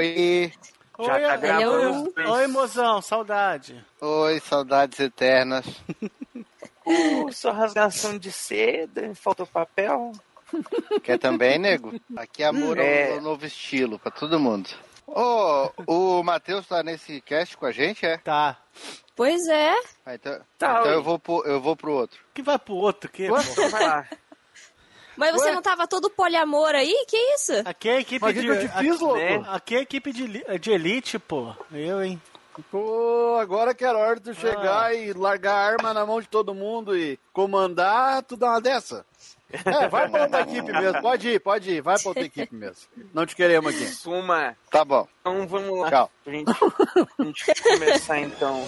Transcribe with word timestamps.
Oi. 0.00 0.52
Já 0.98 1.14
Oi, 1.14 1.20
tá 1.22 1.30
oi, 1.32 1.38
gravando. 1.38 2.12
oi, 2.32 2.46
mozão, 2.46 3.02
saudade. 3.02 3.84
Oi, 4.00 4.40
saudades 4.40 4.98
eternas. 4.98 5.66
Uh, 6.86 7.30
sua 7.32 7.52
rasgação 7.52 8.16
de 8.18 8.32
seda, 8.32 9.14
faltou 9.14 9.46
papel. 9.46 10.12
Quer 11.02 11.18
também, 11.18 11.58
nego? 11.58 11.92
Aqui 12.16 12.42
é 12.42 12.46
amor 12.46 12.78
É. 12.78 13.12
ao 13.12 13.20
novo 13.20 13.44
estilo 13.44 13.98
pra 13.98 14.10
todo 14.10 14.40
mundo. 14.40 14.70
Ô, 15.06 15.70
o 15.86 16.22
Matheus 16.22 16.66
tá 16.66 16.82
nesse 16.82 17.20
cast 17.20 17.56
com 17.58 17.66
a 17.66 17.72
gente, 17.72 18.06
é? 18.06 18.16
Tá. 18.18 18.56
Pois 19.14 19.46
é. 19.48 19.74
Ah, 20.06 20.14
então 20.14 20.40
Tá, 20.58 20.80
então 20.80 20.92
eu, 20.92 21.02
vou 21.02 21.18
pro, 21.18 21.44
eu 21.44 21.60
vou 21.60 21.76
pro 21.76 21.92
outro. 21.92 22.18
Que 22.32 22.40
vai 22.42 22.58
pro 22.58 22.74
outro, 22.74 23.10
que? 23.10 23.28
Vai 23.28 23.86
lá. 23.86 24.08
Mas 25.20 25.32
você 25.32 25.48
Ué? 25.50 25.54
não 25.54 25.62
tava 25.62 25.86
todo 25.86 26.10
poliamor 26.10 26.74
aí? 26.74 27.04
Que 27.06 27.16
isso? 27.34 27.52
Aqui 27.64 27.88
é 27.88 27.96
a 27.96 28.00
equipe 28.00 28.24
Mas 28.24 28.34
de. 28.34 28.40
que 28.40 28.46
eu 28.48 28.56
te 28.58 28.68
fiz, 28.68 28.72
aqui, 28.76 29.02
louco? 29.04 29.16
né? 29.18 29.44
aqui 29.48 29.74
é 29.74 29.78
a 29.78 29.82
equipe 29.82 30.12
de, 30.12 30.58
de 30.58 30.70
elite, 30.72 31.18
pô. 31.18 31.52
Eu, 31.70 32.02
hein? 32.02 32.20
Pô, 32.70 33.38
agora 33.40 33.72
que 33.74 33.84
era 33.84 33.96
hora 33.96 34.16
de 34.16 34.22
tu 34.22 34.34
chegar 34.34 34.86
Ah. 34.86 34.94
e 34.94 35.12
largar 35.12 35.54
a 35.54 35.66
arma 35.72 35.94
na 35.94 36.04
mão 36.04 36.20
de 36.20 36.28
todo 36.28 36.52
mundo 36.54 36.96
e 36.96 37.18
comandar, 37.32 38.22
tu 38.24 38.36
dá 38.36 38.48
uma 38.50 38.60
dessa. 38.60 39.06
É, 39.52 39.88
vai 39.88 40.08
pra 40.08 40.22
outra 40.24 40.40
equipe 40.42 40.70
mesmo. 40.72 41.00
Pode 41.02 41.28
ir, 41.28 41.40
pode 41.40 41.70
ir. 41.70 41.80
Vai 41.80 41.98
pra 41.98 42.08
outra 42.08 42.22
equipe 42.24 42.54
mesmo. 42.54 42.86
Não 43.14 43.24
te 43.26 43.34
queremos 43.34 43.74
aqui. 43.74 43.86
Suma. 43.86 44.56
Tá 44.70 44.84
bom. 44.84 45.08
Então 45.20 45.46
vamos 45.46 45.78
lá. 45.80 45.88
Tchau. 45.90 46.10
Pra 46.22 46.32
gente, 46.32 46.52
pra 47.16 47.24
gente 47.24 47.62
começar 47.62 48.18
então. 48.20 48.64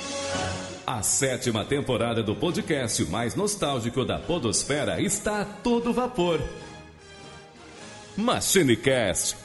A 0.87 1.01
sétima 1.01 1.65
temporada 1.65 2.25
do 2.25 2.35
podcast 2.35 3.05
mais 3.05 3.37
nostálgico 3.37 4.05
da 4.05 4.19
Podosfera 4.19 5.01
está 5.01 5.43
a 5.43 5.45
todo 5.45 5.93
vapor. 5.93 6.41
MachineCast. 8.17 9.42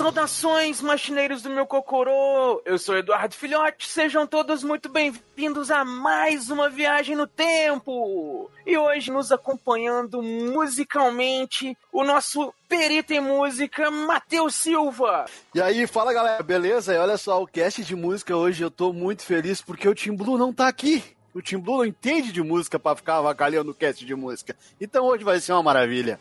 Saudações, 0.00 0.80
machineiros 0.80 1.42
do 1.42 1.50
meu 1.50 1.66
cocorô! 1.66 2.62
Eu 2.64 2.78
sou 2.78 2.96
Eduardo 2.96 3.34
Filhote, 3.34 3.86
sejam 3.86 4.26
todos 4.26 4.64
muito 4.64 4.88
bem-vindos 4.88 5.70
a 5.70 5.84
mais 5.84 6.48
uma 6.48 6.70
viagem 6.70 7.14
no 7.14 7.26
tempo! 7.26 8.50
E 8.66 8.78
hoje 8.78 9.10
nos 9.10 9.30
acompanhando 9.30 10.22
musicalmente 10.22 11.76
o 11.92 12.02
nosso 12.02 12.50
perito 12.66 13.12
em 13.12 13.20
música, 13.20 13.90
Matheus 13.90 14.54
Silva! 14.54 15.26
E 15.54 15.60
aí, 15.60 15.86
fala 15.86 16.14
galera, 16.14 16.42
beleza? 16.42 16.94
E 16.94 16.98
olha 16.98 17.18
só, 17.18 17.42
o 17.42 17.46
cast 17.46 17.84
de 17.84 17.94
música 17.94 18.34
hoje 18.34 18.62
eu 18.62 18.70
tô 18.70 18.94
muito 18.94 19.22
feliz 19.22 19.60
porque 19.60 19.86
o 19.86 19.94
Tim 19.94 20.16
Blue 20.16 20.38
não 20.38 20.50
tá 20.50 20.66
aqui. 20.66 21.04
O 21.34 21.42
Tim 21.42 21.58
Blue 21.58 21.76
não 21.76 21.84
entende 21.84 22.32
de 22.32 22.42
música 22.42 22.78
pra 22.78 22.96
ficar 22.96 23.18
avacalhando 23.18 23.70
o 23.70 23.74
cast 23.74 24.04
de 24.04 24.14
música. 24.14 24.56
Então 24.80 25.04
hoje 25.04 25.24
vai 25.24 25.38
ser 25.40 25.52
uma 25.52 25.62
maravilha. 25.62 26.18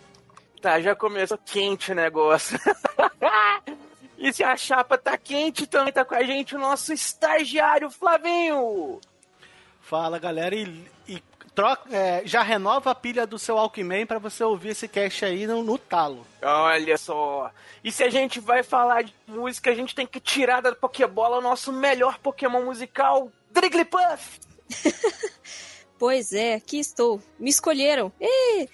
Tá, 0.61 0.79
já 0.81 0.95
começou 0.95 1.37
quente 1.37 1.91
o 1.91 1.95
negócio. 1.95 2.59
e 4.17 4.33
se 4.33 4.43
a 4.43 4.57
chapa 4.57 4.97
tá 4.97 5.17
quente, 5.17 5.65
também 5.65 5.93
tá 5.93 6.03
com 6.03 6.15
a 6.15 6.23
gente 6.23 6.55
o 6.55 6.59
nosso 6.59 6.91
estagiário 6.91 7.89
Flavinho! 7.89 8.99
Fala, 9.81 10.19
galera, 10.19 10.53
e, 10.53 10.85
e 11.07 11.23
troca, 11.55 11.89
é, 11.95 12.21
já 12.25 12.43
renova 12.43 12.91
a 12.91 12.95
pilha 12.95 13.25
do 13.25 13.39
seu 13.39 13.57
Alckmin 13.57 14.05
pra 14.05 14.19
você 14.19 14.43
ouvir 14.43 14.69
esse 14.69 14.87
cast 14.87 15.25
aí 15.25 15.47
no, 15.47 15.63
no 15.63 15.77
talo. 15.77 16.27
Olha 16.41 16.97
só. 16.97 17.49
E 17.83 17.91
se 17.91 18.03
a 18.03 18.09
gente 18.09 18.39
vai 18.39 18.61
falar 18.61 19.03
de 19.03 19.13
música, 19.27 19.71
a 19.71 19.75
gente 19.75 19.95
tem 19.95 20.05
que 20.05 20.19
tirar 20.19 20.61
da 20.61 20.75
Pokébola 20.75 21.37
o 21.37 21.41
nosso 21.41 21.71
melhor 21.71 22.19
Pokémon 22.19 22.63
musical, 22.63 23.31
Drigglypuff! 23.51 24.39
Pois 25.99 26.31
é, 26.31 26.53
aqui 26.53 26.79
estou. 26.79 27.21
Me 27.37 27.49
escolheram. 27.49 28.09
Ê! 28.21 28.69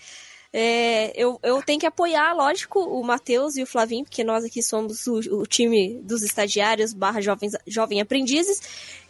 É, 0.58 1.12
eu, 1.22 1.38
eu 1.44 1.62
tenho 1.62 1.78
que 1.78 1.86
apoiar, 1.86 2.32
lógico, 2.32 2.80
o 2.80 3.04
Matheus 3.04 3.58
e 3.58 3.64
o 3.64 3.68
Flavinho, 3.68 4.06
porque 4.06 4.24
nós 4.24 4.46
aqui 4.46 4.64
somos 4.64 5.06
o, 5.06 5.16
o 5.42 5.46
time 5.46 6.00
dos 6.02 6.24
estagiários 6.24 6.94
barra 6.94 7.20
jovens, 7.20 7.58
jovem 7.68 8.00
aprendizes. 8.00 8.62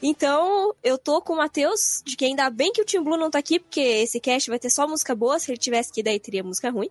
Então, 0.02 0.74
eu 0.84 0.98
tô 0.98 1.22
com 1.22 1.34
o 1.34 1.38
Matheus, 1.38 2.02
de 2.04 2.18
que 2.18 2.26
ainda 2.26 2.50
bem 2.50 2.74
que 2.74 2.82
o 2.82 2.84
Team 2.84 3.04
Blue 3.04 3.16
não 3.16 3.30
tá 3.30 3.38
aqui, 3.38 3.60
porque 3.60 3.80
esse 3.80 4.20
cast 4.20 4.50
vai 4.50 4.58
ter 4.58 4.72
só 4.72 4.88
música 4.88 5.14
boa, 5.14 5.38
se 5.38 5.52
ele 5.52 5.60
tivesse 5.60 5.94
que 5.94 6.02
daí 6.02 6.20
teria 6.20 6.44
música 6.44 6.72
ruim. 6.72 6.90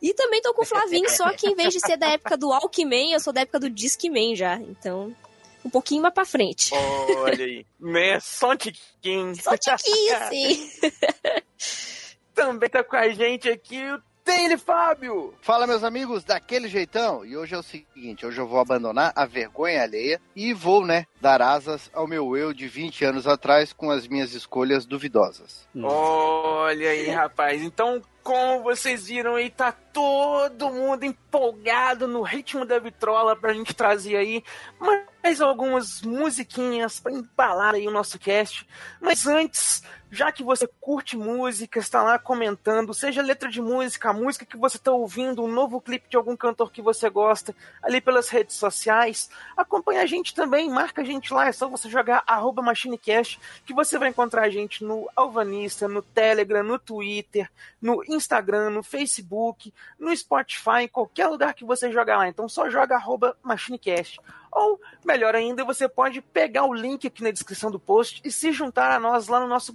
E 0.00 0.14
também 0.14 0.40
tô 0.40 0.54
com 0.54 0.62
o 0.62 0.66
Flavinho, 0.66 1.10
só 1.10 1.30
que 1.34 1.50
em 1.50 1.54
vez 1.54 1.74
de 1.74 1.80
ser 1.80 1.98
da 1.98 2.08
época 2.08 2.34
do 2.38 2.50
Alckmin, 2.50 3.12
eu 3.12 3.20
sou 3.20 3.30
da 3.30 3.42
época 3.42 3.60
do 3.60 3.68
Discman 3.68 4.34
já. 4.34 4.56
Então, 4.56 5.14
um 5.62 5.68
pouquinho 5.68 6.00
mais 6.00 6.14
pra 6.14 6.24
frente. 6.24 6.70
Olha 6.74 7.44
aí. 7.44 7.66
né? 7.78 8.18
Só 8.20 8.52
um 8.52 8.56
tiquinho. 8.56 9.34
Só 9.36 9.54
tiquinho, 9.54 10.16
sim. 10.30 10.70
Também 12.34 12.68
tá 12.68 12.82
com 12.82 12.96
a 12.96 13.08
gente 13.08 13.48
aqui 13.48 13.82
o 13.90 14.00
Taylor 14.24 14.58
Fábio! 14.58 15.34
Fala, 15.40 15.66
meus 15.66 15.82
amigos, 15.82 16.24
daquele 16.24 16.68
jeitão. 16.68 17.24
E 17.24 17.36
hoje 17.36 17.54
é 17.54 17.58
o 17.58 17.62
seguinte: 17.62 18.24
hoje 18.24 18.40
eu 18.40 18.46
vou 18.46 18.60
abandonar 18.60 19.12
a 19.16 19.26
vergonha 19.26 19.82
alheia 19.82 20.20
e 20.34 20.52
vou, 20.52 20.86
né, 20.86 21.06
dar 21.20 21.42
asas 21.42 21.90
ao 21.92 22.06
meu 22.06 22.36
eu 22.36 22.52
de 22.52 22.68
20 22.68 23.04
anos 23.04 23.26
atrás 23.26 23.72
com 23.72 23.90
as 23.90 24.06
minhas 24.06 24.32
escolhas 24.32 24.86
duvidosas. 24.86 25.68
Olha 25.74 26.90
aí, 26.90 27.10
rapaz. 27.10 27.62
Então, 27.62 28.00
como 28.22 28.62
vocês 28.62 29.06
viram 29.08 29.34
aí, 29.34 29.50
tá 29.50 29.72
todo 29.72 30.70
mundo 30.70 31.04
empolgado 31.04 32.06
no 32.06 32.22
ritmo 32.22 32.64
da 32.64 32.78
vitrola 32.78 33.34
pra 33.34 33.52
gente 33.52 33.74
trazer 33.74 34.16
aí 34.16 34.44
mais 34.78 35.40
algumas 35.40 36.00
musiquinhas 36.02 37.00
pra 37.00 37.12
embalar 37.12 37.74
aí 37.74 37.88
o 37.88 37.92
nosso 37.92 38.18
cast. 38.18 38.66
Mas 39.00 39.26
antes, 39.26 39.82
já 40.14 40.30
que 40.30 40.44
você 40.44 40.68
curte 40.78 41.16
música, 41.16 41.78
está 41.78 42.02
lá 42.02 42.18
comentando, 42.18 42.92
seja 42.92 43.22
letra 43.22 43.48
de 43.48 43.62
música, 43.62 44.10
a 44.10 44.12
música 44.12 44.44
que 44.44 44.58
você 44.58 44.76
está 44.76 44.92
ouvindo, 44.92 45.42
um 45.42 45.50
novo 45.50 45.80
clipe 45.80 46.06
de 46.06 46.18
algum 46.18 46.36
cantor 46.36 46.70
que 46.70 46.82
você 46.82 47.08
gosta, 47.08 47.56
ali 47.82 47.98
pelas 47.98 48.28
redes 48.28 48.56
sociais, 48.56 49.30
acompanha 49.56 50.02
a 50.02 50.06
gente 50.06 50.34
também, 50.34 50.68
marca 50.68 51.00
a 51.00 51.04
gente 51.04 51.32
lá, 51.32 51.48
é 51.48 51.52
só 51.52 51.66
você 51.66 51.88
jogar 51.88 52.22
MachineCast, 52.62 53.40
que 53.64 53.72
você 53.72 53.98
vai 53.98 54.10
encontrar 54.10 54.42
a 54.42 54.50
gente 54.50 54.84
no 54.84 55.08
Alvanista, 55.16 55.88
no 55.88 56.02
Telegram, 56.02 56.62
no 56.62 56.78
Twitter, 56.78 57.50
no 57.80 58.04
Instagram, 58.04 58.68
no 58.68 58.82
Facebook, 58.82 59.72
no 59.98 60.14
Spotify, 60.14 60.82
em 60.82 60.88
qualquer 60.88 61.28
lugar 61.28 61.54
que 61.54 61.64
você 61.64 61.90
jogar 61.90 62.18
lá. 62.18 62.28
Então 62.28 62.46
só 62.50 62.68
joga 62.68 63.02
MachineCast. 63.42 64.20
Ou, 64.52 64.78
melhor 65.02 65.34
ainda, 65.34 65.64
você 65.64 65.88
pode 65.88 66.20
pegar 66.20 66.66
o 66.66 66.74
link 66.74 67.06
aqui 67.06 67.22
na 67.22 67.30
descrição 67.30 67.70
do 67.70 67.80
post 67.80 68.20
e 68.22 68.30
se 68.30 68.52
juntar 68.52 68.94
a 68.94 69.00
nós 69.00 69.26
lá 69.26 69.40
no 69.40 69.48
nosso 69.48 69.72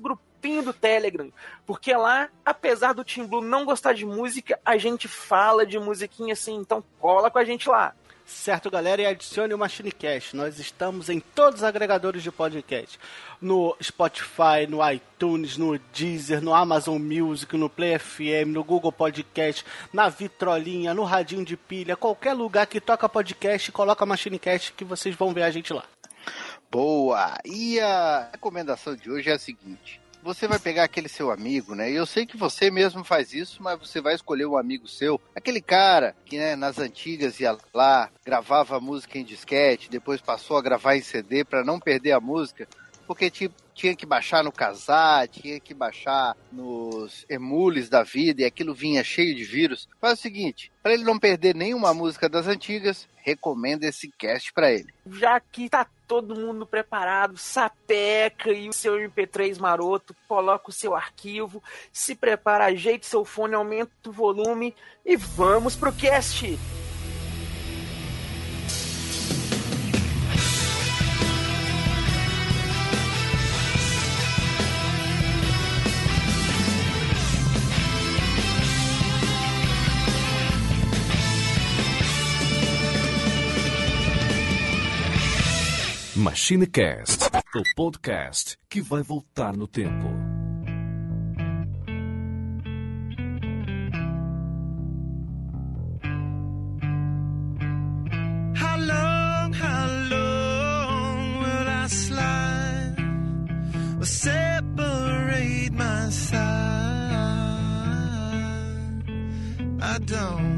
grupinho 0.47 0.63
do 0.63 0.73
Telegram. 0.73 1.29
Porque 1.65 1.93
lá, 1.93 2.29
apesar 2.45 2.93
do 2.93 3.03
Team 3.03 3.27
Blue 3.27 3.41
não 3.41 3.65
gostar 3.65 3.93
de 3.93 4.05
música, 4.05 4.59
a 4.65 4.77
gente 4.77 5.07
fala 5.07 5.65
de 5.65 5.77
musiquinha 5.77 6.33
assim, 6.33 6.55
então 6.55 6.83
cola 6.99 7.29
com 7.29 7.39
a 7.39 7.43
gente 7.43 7.67
lá. 7.69 7.93
Certo, 8.25 8.69
galera, 8.69 9.01
e 9.01 9.05
adicione 9.05 9.53
o 9.53 9.57
MachineCast. 9.57 10.35
Nós 10.35 10.59
estamos 10.59 11.09
em 11.09 11.17
todos 11.17 11.61
os 11.61 11.63
agregadores 11.63 12.21
de 12.21 12.29
podcast. 12.29 12.99
No 13.39 13.73
Spotify, 13.81 14.67
no 14.67 14.79
iTunes, 14.91 15.55
no 15.55 15.79
Deezer, 15.93 16.41
no 16.41 16.53
Amazon 16.53 17.01
Music, 17.01 17.55
no 17.55 17.69
Play 17.69 17.97
FM, 17.97 18.49
no 18.49 18.65
Google 18.65 18.91
Podcast, 18.91 19.65
na 19.93 20.09
Vitrolinha, 20.09 20.93
no 20.93 21.03
Radinho 21.03 21.45
de 21.45 21.55
Pilha, 21.55 21.95
qualquer 21.95 22.33
lugar 22.33 22.67
que 22.67 22.81
toca 22.81 23.07
podcast, 23.07 23.71
coloca 23.71 24.05
MachineCast 24.05 24.73
que 24.73 24.83
vocês 24.83 25.15
vão 25.15 25.33
ver 25.33 25.43
a 25.43 25.51
gente 25.51 25.71
lá. 25.71 25.85
Boa! 26.69 27.37
E 27.45 27.79
a 27.79 28.29
recomendação 28.33 28.93
de 28.93 29.09
hoje 29.09 29.29
é 29.29 29.33
a 29.33 29.39
seguinte: 29.39 30.01
você 30.23 30.47
vai 30.47 30.59
pegar 30.59 30.83
aquele 30.83 31.07
seu 31.07 31.31
amigo, 31.31 31.75
né? 31.75 31.91
E 31.91 31.95
eu 31.95 32.05
sei 32.05 32.25
que 32.25 32.37
você 32.37 32.69
mesmo 32.69 33.03
faz 33.03 33.33
isso, 33.33 33.61
mas 33.61 33.79
você 33.79 34.01
vai 34.01 34.15
escolher 34.15 34.45
um 34.45 34.57
amigo 34.57 34.87
seu, 34.87 35.19
aquele 35.35 35.61
cara 35.61 36.15
que, 36.25 36.37
né, 36.37 36.55
nas 36.55 36.79
antigas 36.79 37.39
ia 37.39 37.57
lá, 37.73 38.09
gravava 38.25 38.79
música 38.79 39.17
em 39.17 39.23
disquete, 39.23 39.89
depois 39.89 40.21
passou 40.21 40.57
a 40.57 40.61
gravar 40.61 40.95
em 40.95 41.01
CD 41.01 41.43
para 41.43 41.63
não 41.63 41.79
perder 41.79 42.11
a 42.11 42.19
música, 42.19 42.67
porque 43.07 43.31
tipo 43.31 43.55
tinha 43.73 43.95
que 43.95 44.05
baixar 44.05 44.43
no 44.43 44.51
casar, 44.51 45.27
tinha 45.27 45.59
que 45.59 45.73
baixar 45.73 46.35
nos 46.51 47.25
emules 47.29 47.89
da 47.89 48.01
vida 48.01 48.41
e 48.41 48.45
aquilo 48.45 48.73
vinha 48.73 49.03
cheio 49.03 49.35
de 49.35 49.43
vírus. 49.43 49.87
Faz 50.01 50.17
o 50.17 50.21
seguinte, 50.21 50.71
para 50.81 50.93
ele 50.93 51.03
não 51.03 51.19
perder 51.19 51.55
nenhuma 51.55 51.93
música 51.93 52.27
das 52.27 52.47
antigas, 52.47 53.07
recomenda 53.15 53.85
esse 53.85 54.09
cast 54.17 54.51
para 54.51 54.71
ele. 54.71 54.91
Já 55.11 55.39
que 55.39 55.69
tá 55.69 55.85
todo 56.07 56.35
mundo 56.35 56.65
preparado, 56.65 57.37
sapeca 57.37 58.51
e 58.51 58.67
o 58.67 58.73
seu 58.73 58.95
MP3 58.95 59.59
maroto, 59.59 60.15
coloca 60.27 60.69
o 60.69 60.73
seu 60.73 60.95
arquivo, 60.95 61.61
se 61.91 62.15
prepara, 62.15 62.65
ajeite 62.65 63.05
seu 63.05 63.23
fone, 63.23 63.53
aumenta 63.53 63.91
o 64.07 64.11
volume 64.11 64.73
e 65.05 65.15
vamos 65.15 65.75
pro 65.75 65.93
cast! 65.93 66.57
Cinecast, 86.47 87.23
o 87.57 87.61
podcast 87.75 88.57
que 88.69 88.79
vai 88.79 89.03
voltar 89.03 89.57
no 89.57 89.67
tempo. 89.67 90.07
How 98.55 98.77
long, 98.77 99.51
how 99.51 99.87
long 100.09 101.39
will 101.41 101.67
I 101.67 101.87
slide? 101.89 102.95
Will 103.97 104.05
separate 104.05 105.73
my 105.73 106.09
side? 106.09 106.37
I 109.81 109.99
don't. 109.99 110.56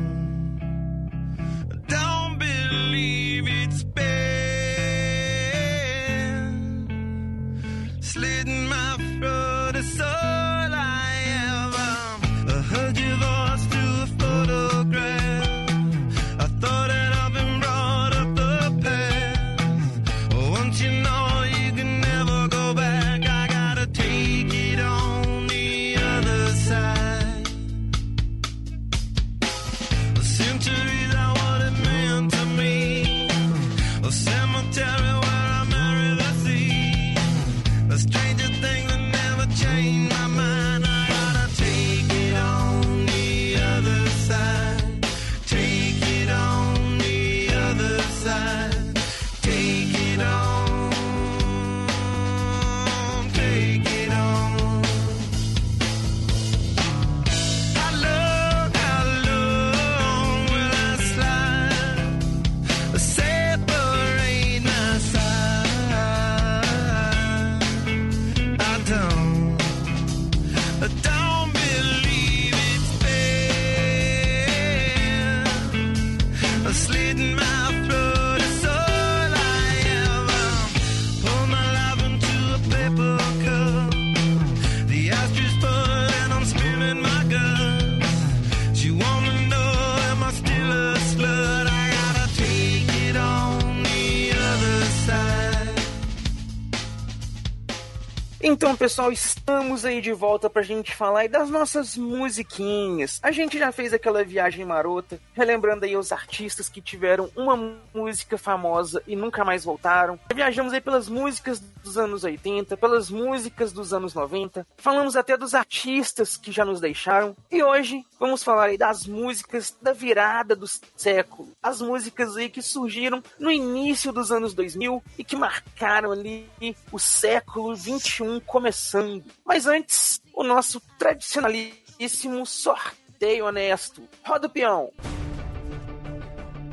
Então, 98.60 98.76
pessoal, 98.76 99.10
estamos 99.50 99.84
aí 99.84 100.00
de 100.00 100.14
volta 100.14 100.48
pra 100.48 100.62
gente 100.62 100.96
falar 100.96 101.22
aí 101.22 101.28
das 101.28 101.50
nossas 101.50 101.98
musiquinhas. 101.98 103.20
A 103.24 103.32
gente 103.32 103.58
já 103.58 103.72
fez 103.72 103.92
aquela 103.92 104.24
viagem 104.24 104.64
marota, 104.64 105.20
relembrando 105.34 105.86
aí 105.86 105.98
os 105.98 106.12
artistas 106.12 106.70
que 106.70 106.80
tiveram 106.80 107.32
uma 107.36 107.58
música 107.92 108.38
famosa 108.38 109.02
e 109.08 109.16
nunca 109.16 109.44
mais 109.44 109.64
voltaram. 109.64 110.20
Viajamos 110.32 110.72
aí 110.72 110.80
pelas 110.80 111.10
músicas 111.10 111.60
dos 111.84 111.98
anos 111.98 112.24
80, 112.24 112.78
pelas 112.78 113.10
músicas 113.10 113.74
dos 113.74 113.92
anos 113.92 114.14
90. 114.14 114.68
Falamos 114.78 115.16
até 115.16 115.36
dos 115.36 115.56
artistas 115.56 116.38
que 116.38 116.52
já 116.52 116.64
nos 116.64 116.80
deixaram. 116.80 117.36
E 117.50 117.64
hoje 117.64 118.06
vamos 118.20 118.44
falar 118.44 118.66
aí 118.66 118.78
das 118.78 119.08
músicas 119.08 119.76
da 119.82 119.94
virada 119.94 120.56
do 120.56 120.68
século. 120.96 121.50
As 121.64 121.82
músicas 121.82 122.38
aí 122.38 122.50
que 122.50 122.62
surgiram 122.62 123.24
no 123.40 123.50
início 123.50 124.12
dos 124.12 124.32
anos 124.32 124.54
2000 124.54 125.04
e 125.18 125.24
que 125.24 125.36
marcaram 125.36 126.12
ali 126.12 126.48
o 126.92 127.00
século 127.00 127.76
21 127.76 128.40
começando. 128.42 129.24
Mas 129.50 129.66
antes, 129.66 130.22
o 130.32 130.44
nosso 130.44 130.80
tradicionalíssimo 131.00 132.46
sorteio 132.46 133.48
honesto. 133.48 134.08
Roda 134.24 134.46
o 134.46 134.50
peão. 134.50 134.92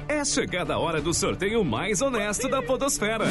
É 0.06 0.22
chegada 0.22 0.74
a 0.74 0.78
hora 0.78 1.00
do 1.00 1.14
sorteio 1.14 1.64
mais 1.64 2.02
honesto 2.02 2.50
da 2.50 2.60
Podosfera. 2.60 3.28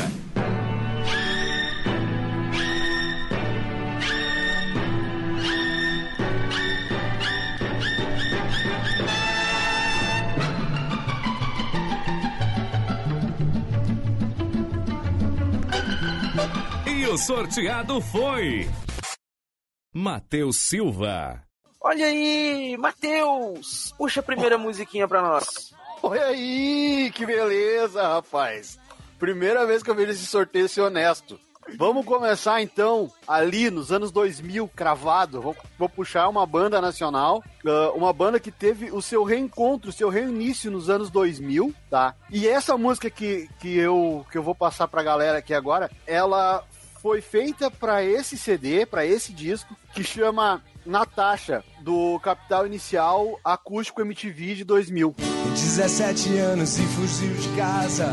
E 16.87 17.05
o 17.05 17.15
sorteado 17.15 18.01
foi. 18.01 18.67
Matheus 19.97 20.57
Silva. 20.57 21.41
Olha 21.79 22.07
aí, 22.07 22.75
Matheus! 22.77 23.93
Puxa 23.97 24.19
a 24.19 24.23
primeira 24.23 24.57
musiquinha 24.57 25.07
pra 25.07 25.21
nós. 25.21 25.73
Olha 26.03 26.25
aí, 26.25 27.09
que 27.15 27.25
beleza, 27.25 28.05
rapaz. 28.05 28.77
Primeira 29.17 29.65
vez 29.65 29.81
que 29.81 29.89
eu 29.89 29.95
vejo 29.95 30.11
esse 30.11 30.25
sorteio 30.25 30.67
ser 30.67 30.81
honesto. 30.81 31.39
Vamos 31.77 32.05
começar 32.05 32.61
então 32.61 33.09
ali 33.25 33.71
nos 33.71 33.89
anos 33.89 34.11
2000, 34.11 34.69
cravado. 34.75 35.41
Vou, 35.41 35.55
vou 35.79 35.87
puxar 35.87 36.27
uma 36.27 36.45
banda 36.45 36.81
nacional, 36.81 37.41
ah, 37.65 37.91
uma 37.95 38.11
banda 38.11 38.37
que 38.37 38.51
teve 38.51 38.91
o 38.91 39.01
seu 39.01 39.23
reencontro, 39.23 39.89
o 39.89 39.93
seu 39.93 40.09
reinício 40.09 40.69
nos 40.69 40.89
anos 40.89 41.09
2000, 41.09 41.73
tá? 41.89 42.13
E 42.29 42.47
essa 42.49 42.77
música 42.77 43.09
que, 43.09 43.49
que, 43.61 43.77
eu, 43.77 44.25
que 44.29 44.37
eu 44.37 44.43
vou 44.43 44.53
passar 44.53 44.89
pra 44.89 45.01
galera 45.01 45.37
aqui 45.37 45.53
agora, 45.53 45.89
ela 46.05 46.63
foi 47.05 47.21
feita 47.21 47.69
pra 47.69 48.03
esse 48.03 48.35
CD, 48.35 48.83
pra 48.83 49.05
esse 49.05 49.31
disco, 49.31 49.75
que 49.93 50.03
chama 50.03 50.63
Natasha, 50.83 51.63
do 51.81 52.19
Capital 52.19 52.65
Inicial 52.65 53.39
Acústico 53.43 54.01
MTV 54.01 54.55
de 54.55 54.63
2000. 54.63 55.13
17 55.51 56.35
anos 56.37 56.79
e 56.79 56.81
fugiu 56.81 57.31
de 57.35 57.47
casa 57.55 58.07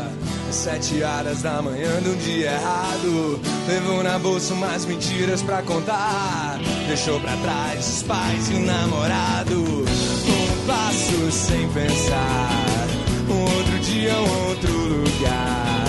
às 0.47 0.55
7 0.57 1.01
horas 1.01 1.41
da 1.41 1.59
manhã 1.59 1.99
de 2.03 2.09
um 2.09 2.15
dia 2.17 2.51
errado. 2.51 3.41
Levou 3.67 4.03
na 4.03 4.19
bolsa 4.19 4.53
umas 4.53 4.85
mentiras 4.85 5.41
pra 5.41 5.63
contar. 5.63 6.59
Deixou 6.87 7.19
pra 7.19 7.35
trás 7.37 7.95
os 7.97 8.03
pais 8.03 8.51
e 8.51 8.53
o 8.53 8.59
namorado. 8.59 9.55
Um 9.57 10.67
passo 10.67 11.31
sem 11.31 11.67
pensar. 11.73 12.87
Um 13.27 13.41
outro 13.57 13.79
dia, 13.79 14.13
um 14.13 14.49
outro 14.49 14.71
lugar. 14.71 15.83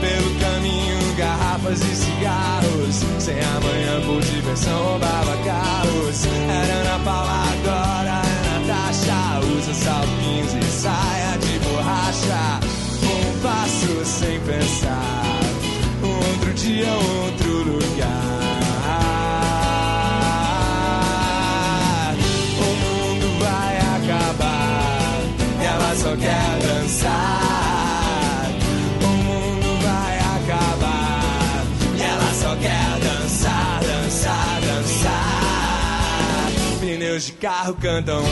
Pelo 0.00 0.40
caminho, 0.40 0.97
garrafas 1.18 1.80
e 1.80 1.96
cigarros. 1.96 2.94
Sem 3.18 3.38
amanhã 3.40 4.00
por 4.06 4.22
diversão, 4.22 4.82
roubava 4.84 5.36
carros. 5.44 6.24
Era 6.24 6.74
Ana 6.74 6.98
Paula, 7.04 7.42
agora 7.52 8.22
é 8.24 8.58
Natasha. 8.58 9.46
Usa 9.58 9.74
salpinhos 9.74 10.54
e 10.54 10.70
saia 10.70 11.38
de 11.38 11.58
borracha. 11.58 12.60
Um 13.02 13.40
passo 13.40 14.04
sem 14.04 14.40
pensar. 14.40 15.40
Outro 16.02 16.54
dia, 16.54 16.90
outro 16.90 17.72
lugar. 17.72 18.27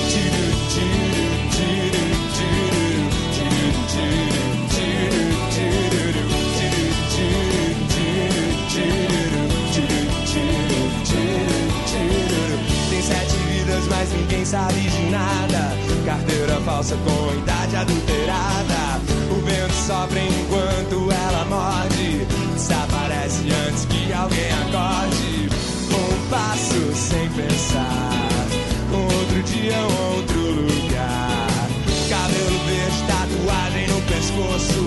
Tiro, 0.09 0.47
tiro, 0.71 1.27
tiro. 1.83 2.57
Tem 12.89 13.03
sete 13.03 13.37
vidas, 13.49 13.89
mas 13.89 14.13
ninguém 14.13 14.45
sabe 14.45 14.81
de 14.81 15.11
nada. 15.11 15.77
Carteira 16.05 16.61
falsa 16.61 16.97
com 16.97 17.35
idade 17.39 17.75
adulterada. 17.75 19.01
O 19.33 19.41
vento 19.45 19.75
sopra 19.85 20.21
enquanto 20.21 21.11
ela 21.11 21.45
morde. 21.47 22.25
Desaparece 22.55 23.51
antes 23.67 23.85
que 23.87 24.13
alguém 24.13 24.53
acorde. 24.69 25.49
Um 25.91 26.31
passo 26.31 26.95
sem 26.95 27.29
pensar. 27.31 28.26
Outro 29.37 29.53
dia, 29.53 29.79
outro 29.79 30.41
lugar. 30.41 31.69
Cabelo 32.09 32.59
verde, 32.65 33.03
tatuagem 33.07 33.87
no 33.89 34.01
pescoço. 34.03 34.81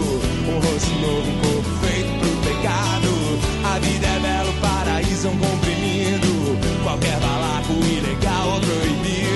Um 0.47 0.59
rosto 0.59 0.89
novo, 1.01 1.29
um 1.29 1.37
corpo 1.39 1.69
feito 1.85 2.09
pro 2.19 2.31
pecado. 2.51 3.39
A 3.63 3.77
vida 3.77 4.07
é 4.07 4.19
belo, 4.19 4.53
paraíso 4.53 5.27
é 5.27 5.29
um 5.29 5.37
comprimido. 5.37 6.57
Qualquer 6.81 7.19
balaco 7.19 7.73
ilegal 7.73 8.53
ou 8.53 8.61
proibido. 8.61 9.28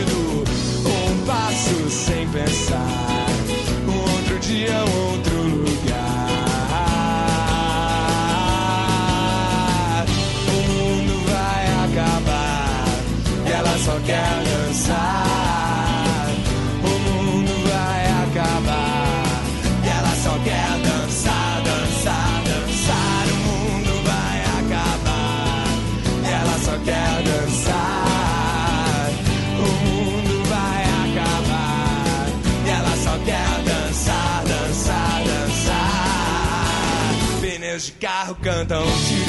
Cantam. 38.42 39.23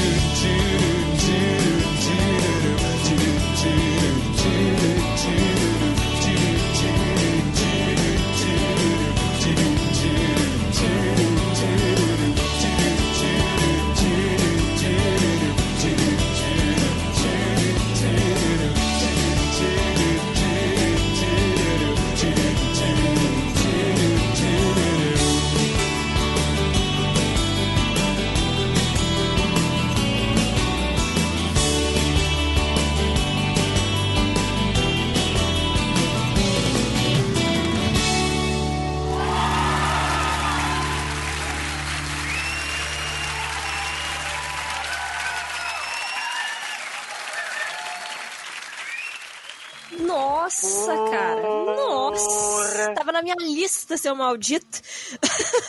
Nossa, 50.45 50.93
cara. 51.11 51.43
Nossa. 51.43 52.93
Tava 52.95 53.13
na 53.13 53.23
minha 53.23 53.35
lista, 53.39 53.97
seu 53.97 54.15
maldito. 54.15 54.81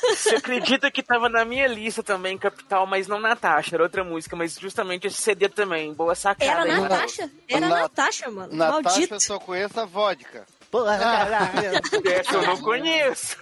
Você 0.09 0.35
acredita 0.35 0.91
que 0.91 1.01
tava 1.01 1.29
na 1.29 1.45
minha 1.45 1.67
lista 1.67 2.03
também, 2.03 2.37
Capital, 2.37 2.85
mas 2.85 3.07
não 3.07 3.19
Natasha, 3.19 3.75
era 3.75 3.83
outra 3.83 4.03
música, 4.03 4.35
mas 4.35 4.55
justamente 4.59 5.07
esse 5.07 5.21
CD 5.21 5.47
também. 5.49 5.93
Boa 5.93 6.13
sacada. 6.15 6.51
Era 6.51 6.63
aí, 6.63 6.81
Natasha. 6.81 7.31
Era 7.47 7.67
Na- 7.69 7.79
Natasha, 7.81 8.29
mano. 8.29 8.53
Natasha 8.53 8.81
Maldito. 8.99 9.19
só 9.21 9.39
conheço 9.39 9.79
a 9.79 9.85
vodka. 9.85 10.45
Porra, 10.69 10.97
caralho. 10.97 11.81
Essa 12.11 12.33
eu 12.33 12.41
não 12.41 12.57
conheço. 12.61 13.37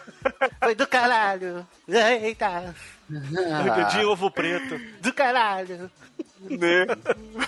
Foi 0.62 0.76
do 0.76 0.86
caralho. 0.88 1.68
Eita. 1.88 2.76
De 3.10 4.06
ovo 4.06 4.32
preto. 4.32 4.80
Do 5.02 5.14
caralho. 5.14 5.92
Né? 6.42 6.86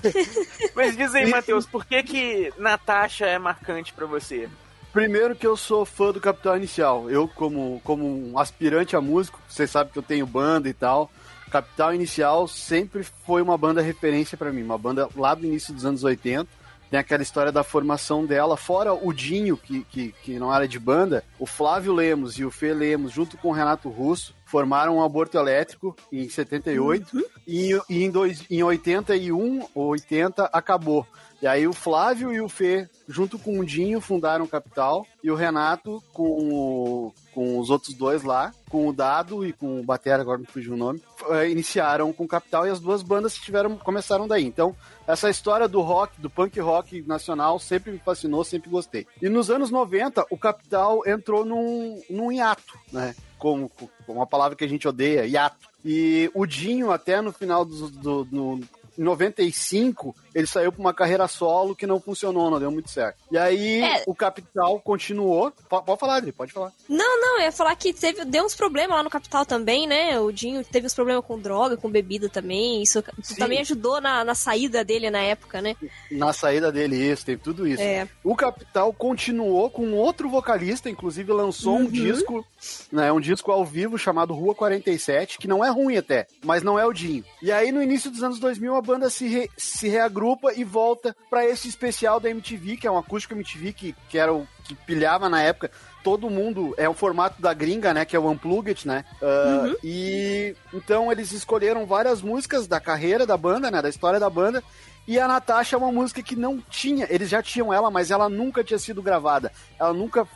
Mas 0.76 0.96
diz 0.96 1.14
aí, 1.14 1.30
Matheus, 1.30 1.66
por 1.66 1.86
que 1.86 2.04
que 2.04 2.54
Natasha 2.58 3.26
é 3.26 3.38
marcante 3.38 3.94
pra 3.94 4.06
você? 4.06 4.50
Primeiro 4.94 5.36
que 5.36 5.46
eu 5.46 5.58
sou 5.58 5.86
fã 5.86 6.12
do 6.12 6.22
Capital 6.22 6.56
Inicial. 6.56 7.10
Eu, 7.10 7.28
como, 7.28 7.82
como 7.84 8.06
um 8.06 8.40
aspirante 8.40 8.96
a 8.96 9.02
músico, 9.02 9.42
vocês 9.48 9.70
sabem 9.70 9.92
que 9.92 10.00
eu 10.00 10.04
tenho 10.04 10.26
banda 10.26 10.70
e 10.70 10.74
tal. 10.74 11.12
Capital 11.52 11.94
Inicial 11.94 12.48
sempre 12.48 13.04
foi 13.04 13.42
uma 13.42 13.58
banda 13.58 13.82
referência 13.82 14.38
pra 14.38 14.54
mim. 14.54 14.64
Uma 14.64 14.78
banda 14.78 15.10
lá 15.16 15.36
do 15.36 15.46
início 15.46 15.74
dos 15.74 15.86
anos 15.86 16.04
80. 16.04 16.50
Tem 16.96 17.00
aquela 17.02 17.24
história 17.24 17.52
da 17.52 17.62
formação 17.62 18.26
dela. 18.26 18.56
Fora 18.56 18.94
o 18.94 19.12
Dinho, 19.12 19.58
que, 19.58 19.84
que, 19.84 20.14
que 20.24 20.40
não 20.40 20.56
era 20.56 20.66
de 20.66 20.80
banda, 20.80 21.26
o 21.38 21.46
Flávio 21.46 21.94
Lemos 21.94 22.40
e 22.40 22.46
o 22.46 22.50
Fê 22.50 22.74
Lemos, 22.74 23.12
junto 23.12 23.36
com 23.38 23.50
o 23.50 23.52
Renato 23.52 23.90
Russo, 23.90 24.34
formaram 24.46 24.96
um 24.96 25.04
aborto 25.04 25.38
elétrico 25.38 25.94
em 26.10 26.30
78. 26.30 27.22
E, 27.46 27.78
e 27.90 28.06
em, 28.06 28.10
dois, 28.10 28.46
em 28.50 28.64
81 28.64 29.68
ou 29.76 29.88
80 29.88 30.46
acabou. 30.54 31.06
E 31.42 31.48
aí 31.48 31.68
o 31.68 31.74
Flávio 31.74 32.32
e 32.32 32.40
o 32.40 32.48
Fê, 32.48 32.90
junto 33.10 33.38
com 33.38 33.60
o 33.60 33.66
Dinho, 33.66 34.00
fundaram 34.00 34.46
o 34.46 34.48
Capital. 34.48 35.06
E 35.22 35.30
o 35.30 35.36
Renato, 35.36 36.02
com, 36.14 36.24
o- 36.24 37.14
com 37.36 37.60
os 37.60 37.70
outros 37.70 37.94
dois 37.94 38.24
lá, 38.24 38.54
com 38.70 38.88
o 38.88 38.94
Dado 38.94 39.46
e 39.46 39.52
com 39.52 39.82
o 39.82 39.84
Batera, 39.84 40.22
agora 40.22 40.38
me 40.40 40.46
fugiu 40.46 40.74
o 40.74 40.78
nome, 40.78 41.02
eh, 41.32 41.50
iniciaram 41.50 42.14
com 42.14 42.24
o 42.24 42.28
Capital 42.28 42.66
e 42.66 42.70
as 42.70 42.80
duas 42.80 43.04
bandas 43.04 43.36
tiveram, 43.36 43.76
começaram 43.78 44.26
daí. 44.26 44.46
Então, 44.46 44.74
essa 45.06 45.30
história 45.30 45.68
do 45.68 45.82
rock, 45.82 46.20
do 46.22 46.30
punk 46.30 46.58
rock 46.62 47.02
nacional, 47.06 47.60
sempre 47.60 47.92
me 47.92 48.00
fascinou, 48.00 48.46
sempre 48.46 48.70
gostei. 48.70 49.06
E 49.22 49.28
nos 49.28 49.52
anos 49.52 49.70
90, 49.70 50.26
o 50.32 50.38
Capital 50.38 51.06
entrou 51.06 51.44
num, 51.44 52.02
num 52.10 52.32
hiato, 52.32 52.80
né? 52.90 53.14
Como, 53.38 53.70
como 53.70 53.92
uma 54.08 54.26
palavra 54.26 54.56
que 54.56 54.64
a 54.64 54.70
gente 54.70 54.88
odeia, 54.88 55.28
hiato. 55.28 55.68
E 55.84 56.32
o 56.34 56.46
Dinho, 56.46 56.90
até 56.90 57.22
no 57.22 57.34
final 57.34 57.66
do, 57.66 58.24
do, 58.24 58.62
em 58.98 59.04
95, 59.04 60.16
ele 60.36 60.46
saiu 60.46 60.72
pra 60.72 60.82
uma 60.82 60.94
carreira 60.94 61.28
solo 61.28 61.74
que 61.76 61.88
não 61.88 62.00
funcionou, 62.00 62.52
não 62.52 62.60
deu 62.60 62.70
muito 62.70 62.90
certo. 62.92 63.18
E 63.32 63.38
aí, 63.38 63.82
É. 63.82 64.04
o 64.06 64.14
Capital 64.14 64.80
continuou. 64.82 65.52
Po- 65.70 65.82
Pode 65.82 66.00
falar, 66.00 66.16
Adri, 66.18 66.32
pode 66.34 66.52
falar. 66.52 66.72
Não, 66.90 67.22
não, 67.22 67.38
eu 67.40 67.46
ia 67.46 67.52
falar 67.54 67.76
que 67.76 67.94
teve, 67.94 68.26
deu 68.26 68.44
uns 68.44 68.54
problemas 68.56 68.98
lá 68.98 69.02
no 69.04 69.10
Capital 69.10 69.46
também, 69.46 69.88
né? 69.88 70.20
O 70.20 70.32
Dinho 70.32 70.64
teve 70.66 70.86
uns 70.88 70.94
problemas 70.94 71.24
com 71.26 71.40
droga, 71.40 71.78
com 71.78 71.90
bebida 71.90 72.28
também. 72.28 72.84
Isso 72.84 73.02
Sim. 73.24 73.36
também 73.36 73.60
ajudou 73.62 74.02
na, 74.02 74.24
na 74.26 74.36
saída 74.36 74.84
dele 74.84 75.10
na 75.10 75.22
época, 75.22 75.62
né? 75.62 75.76
Na 76.12 76.34
saída 76.34 76.72
dele, 76.72 76.98
isso, 76.98 77.26
tem 77.26 77.38
tudo 77.38 77.66
isso. 77.66 77.82
É. 77.82 78.08
O 78.24 78.36
Capital 78.36 78.92
continuou 78.94 79.70
com 79.70 79.94
outro 79.94 80.28
vocalista, 80.30 80.90
inclusive 80.90 81.32
lançou 81.32 81.78
um 81.78 81.86
disco, 81.90 82.46
né, 82.92 83.12
um 83.12 83.22
disco 83.22 83.52
ao 83.52 83.64
vivo 83.64 83.98
chamado 83.98 84.34
Rua 84.34 84.54
47, 84.54 85.38
que 85.38 85.48
não 85.48 85.64
é 85.64 85.70
ruim 85.70 85.96
até, 85.96 86.28
mas 86.44 86.62
não 86.64 86.78
é 86.78 86.86
o 86.86 86.92
Dinho. 86.92 87.24
E 87.42 87.52
aí 87.52 87.72
no 87.72 87.82
início 87.82 88.12
dos 88.12 88.22
anos 88.24 88.40
2000 88.40 88.76
a 88.76 88.82
banda 88.82 89.10
se, 89.10 89.28
re- 89.28 89.50
se 89.58 89.88
reagrupa 90.26 90.54
e 90.54 90.64
volta 90.64 91.16
pra 91.30 91.46
esse 91.46 91.68
especial 91.68 92.20
da 92.20 92.30
MTV, 92.30 92.78
que 92.78 92.88
é 92.88 92.92
um 92.92 92.98
acústico 92.98 93.34
MTV 93.34 93.74
que, 93.74 93.96
que 94.10 94.18
era 94.18 94.34
o 94.34 94.48
que 94.64 94.74
pilhava 94.74 95.30
na 95.30 95.42
época. 95.42 95.72
Todo 96.04 96.30
mundo 96.30 96.74
é 96.78 96.90
o 96.90 96.94
formato 96.94 97.42
da 97.42 97.54
gringa, 97.54 97.94
né? 97.94 98.06
Que 98.06 98.16
é 98.16 98.20
o 98.20 98.30
Unplugged, 98.30 98.88
né? 98.88 99.06
Ah, 99.22 99.74
E 99.84 100.56
então 100.74 101.12
eles 101.12 101.32
escolheram 101.32 101.86
várias 101.86 102.22
músicas 102.22 102.68
da 102.68 102.80
carreira 102.80 103.26
da 103.26 103.38
banda, 103.38 103.70
né? 103.70 103.82
Da 103.82 103.90
história 103.90 104.20
da 104.20 104.30
banda. 104.30 104.64
E 105.08 105.20
a 105.20 105.28
Natasha 105.28 105.76
é 105.76 105.80
uma 105.80 105.92
música 105.92 106.24
que 106.24 106.36
não 106.36 106.60
tinha, 106.68 107.06
eles 107.12 107.30
já 107.30 107.42
tinham 107.42 107.72
ela, 107.72 107.92
mas 107.92 108.10
ela 108.10 108.28
nunca 108.28 108.64
tinha 108.64 108.80
sido 108.80 109.04
gravada. 109.04 109.52
Ela 109.80 109.94
nunca 109.94 110.28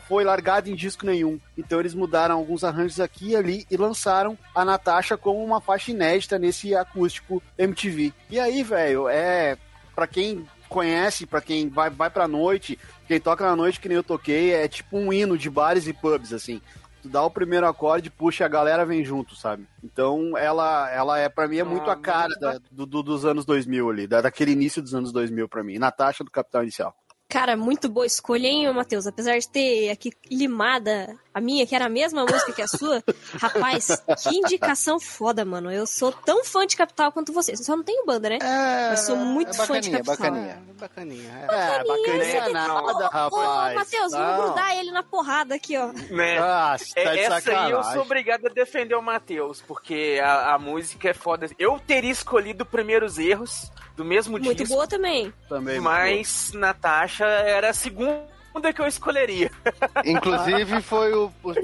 foi 0.00 0.24
largada 0.24 0.68
em 0.68 0.74
disco 0.74 1.06
nenhum. 1.06 1.38
Então 1.56 1.80
eles 1.80 1.94
mudaram 1.94 2.34
alguns 2.36 2.64
arranjos 2.64 3.00
aqui 3.00 3.30
e 3.30 3.36
ali 3.36 3.66
e 3.70 3.76
lançaram 3.76 4.36
a 4.54 4.64
Natasha 4.64 5.16
como 5.16 5.42
uma 5.44 5.60
faixa 5.60 5.90
inédita 5.90 6.38
nesse 6.38 6.74
acústico 6.74 7.42
MTV. 7.56 8.12
E 8.30 8.38
aí, 8.40 8.62
velho, 8.62 9.08
é 9.08 9.56
Pra 9.94 10.06
quem 10.06 10.46
conhece, 10.68 11.26
pra 11.26 11.40
quem 11.40 11.68
vai 11.68 11.90
vai 11.90 12.08
pra 12.08 12.28
noite, 12.28 12.78
quem 13.08 13.18
toca 13.18 13.44
na 13.44 13.56
noite 13.56 13.80
que 13.80 13.88
nem 13.88 13.96
eu 13.96 14.02
toquei, 14.04 14.52
é 14.54 14.68
tipo 14.68 14.96
um 14.96 15.12
hino 15.12 15.36
de 15.36 15.50
bares 15.50 15.88
e 15.88 15.92
pubs 15.92 16.32
assim. 16.32 16.60
Tu 17.02 17.08
dá 17.08 17.22
o 17.24 17.30
primeiro 17.30 17.66
acorde, 17.66 18.08
puxa, 18.10 18.44
a 18.44 18.48
galera 18.48 18.84
vem 18.86 19.04
junto, 19.04 19.34
sabe? 19.34 19.66
Então, 19.82 20.36
ela, 20.36 20.88
ela 20.90 21.18
é, 21.18 21.28
pra 21.28 21.48
mim, 21.48 21.58
é 21.58 21.64
muito 21.64 21.88
Ah, 21.90 21.94
a 21.94 21.96
cara 21.96 22.28
da- 22.40 22.58
do, 22.70 22.86
do- 22.86 23.02
dos 23.02 23.24
anos 23.24 23.44
2000 23.44 23.88
ali, 23.90 24.06
da, 24.06 24.20
daquele 24.20 24.52
início 24.52 24.80
dos 24.82 24.94
anos 24.94 25.10
2000 25.12 25.48
pra 25.48 25.64
mim. 25.64 25.78
Natasha 25.78 26.22
do 26.22 26.30
Capital 26.30 26.62
Inicial. 26.62 26.94
Cara, 27.30 27.58
muito 27.58 27.90
boa 27.90 28.06
escolha, 28.06 28.46
hein, 28.46 28.72
Matheus? 28.72 29.06
Apesar 29.06 29.38
de 29.38 29.46
ter 29.46 29.90
aqui 29.90 30.10
limada 30.30 31.14
a 31.34 31.42
minha, 31.42 31.66
que 31.66 31.74
era 31.74 31.84
a 31.84 31.88
mesma 31.90 32.24
música 32.24 32.52
que 32.54 32.62
a 32.62 32.66
sua. 32.66 33.04
Rapaz, 33.38 33.88
que 34.22 34.34
indicação 34.34 34.98
foda, 34.98 35.44
mano. 35.44 35.70
Eu 35.70 35.86
sou 35.86 36.10
tão 36.10 36.42
fã 36.42 36.66
de 36.66 36.74
Capital 36.74 37.12
quanto 37.12 37.30
você. 37.30 37.52
Eu 37.52 37.56
só 37.58 37.76
não 37.76 37.84
tenho 37.84 38.06
banda, 38.06 38.30
né? 38.30 38.38
É, 38.40 38.88
Mas 38.90 39.00
sou 39.00 39.14
muito 39.14 39.50
é 39.50 39.54
fã 39.66 39.78
de 39.78 39.90
bacaninha, 39.90 39.98
Capital. 40.04 40.16
bacaninha. 40.16 40.62
Bacaninha. 40.80 41.48
é. 41.50 41.54
É, 41.54 41.84
bacaninha 41.84 42.48
nada, 42.48 43.28
Ô. 43.30 43.74
Matheus, 43.74 44.12
vou 44.12 44.20
Não. 44.22 44.44
grudar 44.44 44.74
ele 44.78 44.90
na 44.90 45.02
porrada 45.02 45.54
aqui, 45.54 45.76
ó. 45.76 45.92
Né? 46.10 46.38
Ah, 46.38 46.76
você 46.78 46.94
tá 46.94 47.12
de 47.12 47.18
É, 47.18 47.22
essa 47.24 47.34
aí 47.34 47.40
eu 47.40 47.42
sacanagem. 47.76 47.92
sou 47.92 48.02
obrigado 48.02 48.46
a 48.46 48.48
defender 48.48 48.94
o 48.94 49.02
Matheus, 49.02 49.60
porque 49.60 50.18
a, 50.24 50.54
a 50.54 50.58
música 50.58 51.10
é 51.10 51.14
foda. 51.14 51.46
Eu 51.58 51.78
teria 51.78 52.10
escolhido 52.10 52.64
Primeiros 52.64 53.18
Erros, 53.18 53.70
do 53.96 54.04
mesmo 54.04 54.38
Muito 54.38 54.54
disco, 54.54 54.72
boa 54.72 54.86
também. 54.86 55.32
Também, 55.48 55.80
mas 55.80 56.52
Natasha 56.54 57.17
era 57.24 57.70
a 57.70 57.74
segunda 57.74 58.26
que 58.74 58.80
eu 58.80 58.86
escolheria. 58.86 59.50
Inclusive, 60.04 60.80
foi 60.82 61.12
o. 61.14 61.32
os 61.42 61.56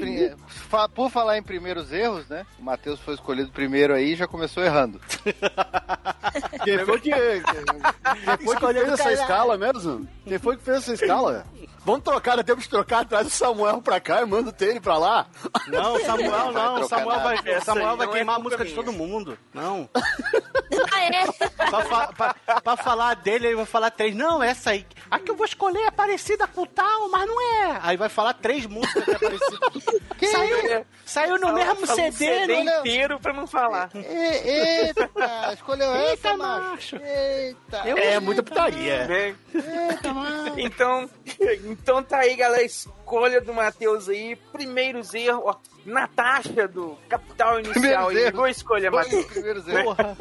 Por 0.94 1.10
falar 1.10 1.38
em 1.38 1.42
primeiros 1.42 1.92
erros, 1.92 2.28
né? 2.28 2.46
O 2.58 2.62
Matheus 2.62 3.00
foi 3.00 3.14
escolhido 3.14 3.50
primeiro 3.50 3.94
aí 3.94 4.12
e 4.12 4.16
já 4.16 4.26
começou 4.26 4.62
errando. 4.62 5.00
Quem 6.64 6.78
foi 6.84 7.00
que, 7.00 7.10
quem 7.10 8.46
foi 8.46 8.56
que 8.56 8.72
fez 8.72 8.88
essa 8.92 9.12
escala 9.12 9.56
mesmo? 9.56 10.08
Quem 10.26 10.38
foi 10.38 10.56
que 10.56 10.64
fez 10.64 10.78
essa 10.78 10.94
escala? 10.94 11.46
Vamos 11.84 12.02
trocar, 12.02 12.42
temos 12.42 12.64
que 12.64 12.70
trocar, 12.70 13.04
traz 13.04 13.26
o 13.26 13.30
Samuel 13.30 13.80
pra 13.82 14.00
cá 14.00 14.22
e 14.22 14.26
manda 14.26 14.48
o 14.48 14.52
Tênis 14.52 14.80
pra 14.80 14.96
lá. 14.96 15.26
Não, 15.68 16.00
Samuel 16.00 16.50
Não 16.52 16.88
Samuel 16.88 17.20
vai. 17.20 17.60
Samuel 17.60 17.96
vai 17.96 18.06
não 18.06 18.12
queimar 18.12 18.36
é 18.36 18.38
a 18.38 18.42
música 18.42 18.64
culpa 18.64 18.70
de 18.70 18.74
todo 18.74 18.92
minha. 18.92 19.06
mundo. 19.06 19.38
Não. 19.52 19.88
Ah, 20.92 21.04
é? 21.04 21.24
Pra, 21.70 22.08
pra- 22.12 22.60
pra 22.60 22.76
falar 22.76 23.14
dele, 23.14 23.46
ele 23.48 23.56
vai 23.56 23.64
falar 23.64 23.90
três. 23.90 24.14
Não, 24.14 24.42
essa 24.42 24.70
aí. 24.70 24.84
A 25.14 25.18
que 25.20 25.30
eu 25.30 25.36
vou 25.36 25.46
escolher 25.46 25.80
é 25.86 25.90
parecida 25.90 26.46
com 26.48 26.66
tal, 26.66 27.08
mas 27.08 27.26
não 27.26 27.40
é. 27.40 27.78
Aí 27.82 27.96
vai 27.96 28.08
falar 28.08 28.34
três 28.34 28.66
músicas 28.66 29.04
que 29.04 29.10
é 29.12 29.18
parecido. 29.18 30.04
Saiu, 30.24 30.86
saiu 31.04 31.38
no 31.38 31.52
mesmo 31.52 31.86
Fala 31.86 31.92
um 31.92 32.12
CD, 32.12 32.12
CD 32.46 32.64
né? 32.64 32.78
inteiro 32.78 33.20
pra 33.20 33.32
não 33.32 33.46
falar. 33.46 33.90
E- 33.94 33.98
Eita, 34.86 35.10
escolheu 35.52 35.92
Eita, 35.94 36.28
essa, 36.30 36.36
macho. 36.36 36.70
macho. 36.70 36.96
Eita. 36.96 37.82
Eu- 37.88 37.98
É 37.98 38.18
muita 38.20 38.42
putaria. 38.42 39.06
Né? 39.06 39.36
Eita, 39.54 40.12
macho. 40.14 40.58
Então, 40.58 41.10
então 41.66 42.02
tá 42.02 42.18
aí, 42.20 42.34
galera. 42.34 42.62
Escolha 42.64 43.40
do 43.40 43.52
Matheus 43.52 44.08
aí. 44.08 44.34
Primeiros 44.52 45.12
erros. 45.12 45.42
Ó, 45.44 45.56
Natasha 45.84 46.66
do 46.66 46.96
Capital 47.08 47.60
Inicial 47.60 47.74
Primeiros 47.74 48.08
aí. 48.08 48.18
erros. 48.18 48.32
Boa 48.32 48.50
escolha, 48.50 48.90
Matheus. 48.90 49.26
primeiros 49.26 49.68
erros. 49.68 49.84
Porra. 49.84 50.16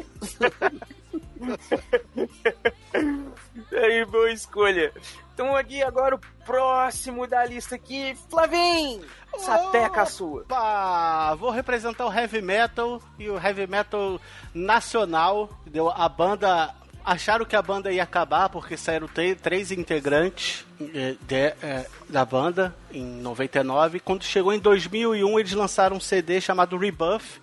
Aí, 3.74 4.04
boa 4.04 4.30
escolha. 4.30 4.92
Então 5.34 5.56
aqui 5.56 5.82
agora 5.82 6.14
o 6.14 6.20
próximo 6.46 7.26
da 7.26 7.44
lista 7.44 7.74
aqui, 7.74 8.16
Flavim. 8.30 9.00
Sapeca 9.36 10.02
a 10.02 10.06
sua. 10.06 10.42
Opa! 10.42 11.34
Vou 11.34 11.50
representar 11.50 12.06
o 12.06 12.12
heavy 12.12 12.40
metal 12.40 13.02
e 13.18 13.28
o 13.28 13.36
heavy 13.36 13.66
metal 13.66 14.20
nacional. 14.54 15.50
Deu 15.66 15.90
a 15.90 16.08
banda. 16.08 16.72
Acharam 17.04 17.44
que 17.44 17.54
a 17.56 17.60
banda 17.60 17.92
ia 17.92 18.02
acabar 18.02 18.48
porque 18.48 18.76
saíram 18.78 19.08
três 19.42 19.70
integrantes 19.70 20.64
eh, 20.80 21.16
de- 21.20 21.34
eh, 21.62 21.86
da 22.08 22.24
banda 22.24 22.74
em 22.90 23.04
99. 23.04 24.00
Quando 24.00 24.22
chegou 24.24 24.52
em 24.54 24.58
2001, 24.58 25.38
eles 25.38 25.52
lançaram 25.52 25.96
um 25.96 26.00
CD 26.00 26.40
chamado 26.40 26.78
Rebuff. 26.78 27.42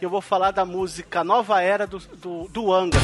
E 0.00 0.04
eu 0.04 0.08
vou 0.08 0.20
falar 0.22 0.50
da 0.52 0.64
música 0.64 1.22
Nova 1.22 1.60
Era 1.60 1.86
do, 1.86 1.98
do, 1.98 2.48
do 2.48 2.72
Angra. 2.72 3.00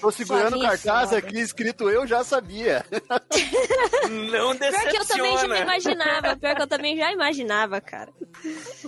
Tô 0.00 0.10
segurando 0.10 0.56
o 0.56 0.62
cartaz 0.62 1.12
aqui 1.12 1.38
escrito 1.40 1.88
Eu 1.90 2.06
Já 2.06 2.24
Sabia. 2.24 2.84
Não 4.10 4.56
Pior 4.56 4.88
que 4.88 4.96
eu 4.96 5.04
também 5.06 5.36
já 5.36 5.46
decepciona. 5.46 5.58
imaginava. 5.60 6.36
Pior 6.36 6.56
que 6.56 6.62
eu 6.62 6.66
também 6.66 6.96
já 6.96 7.12
imaginava, 7.12 7.80
cara. 7.80 8.12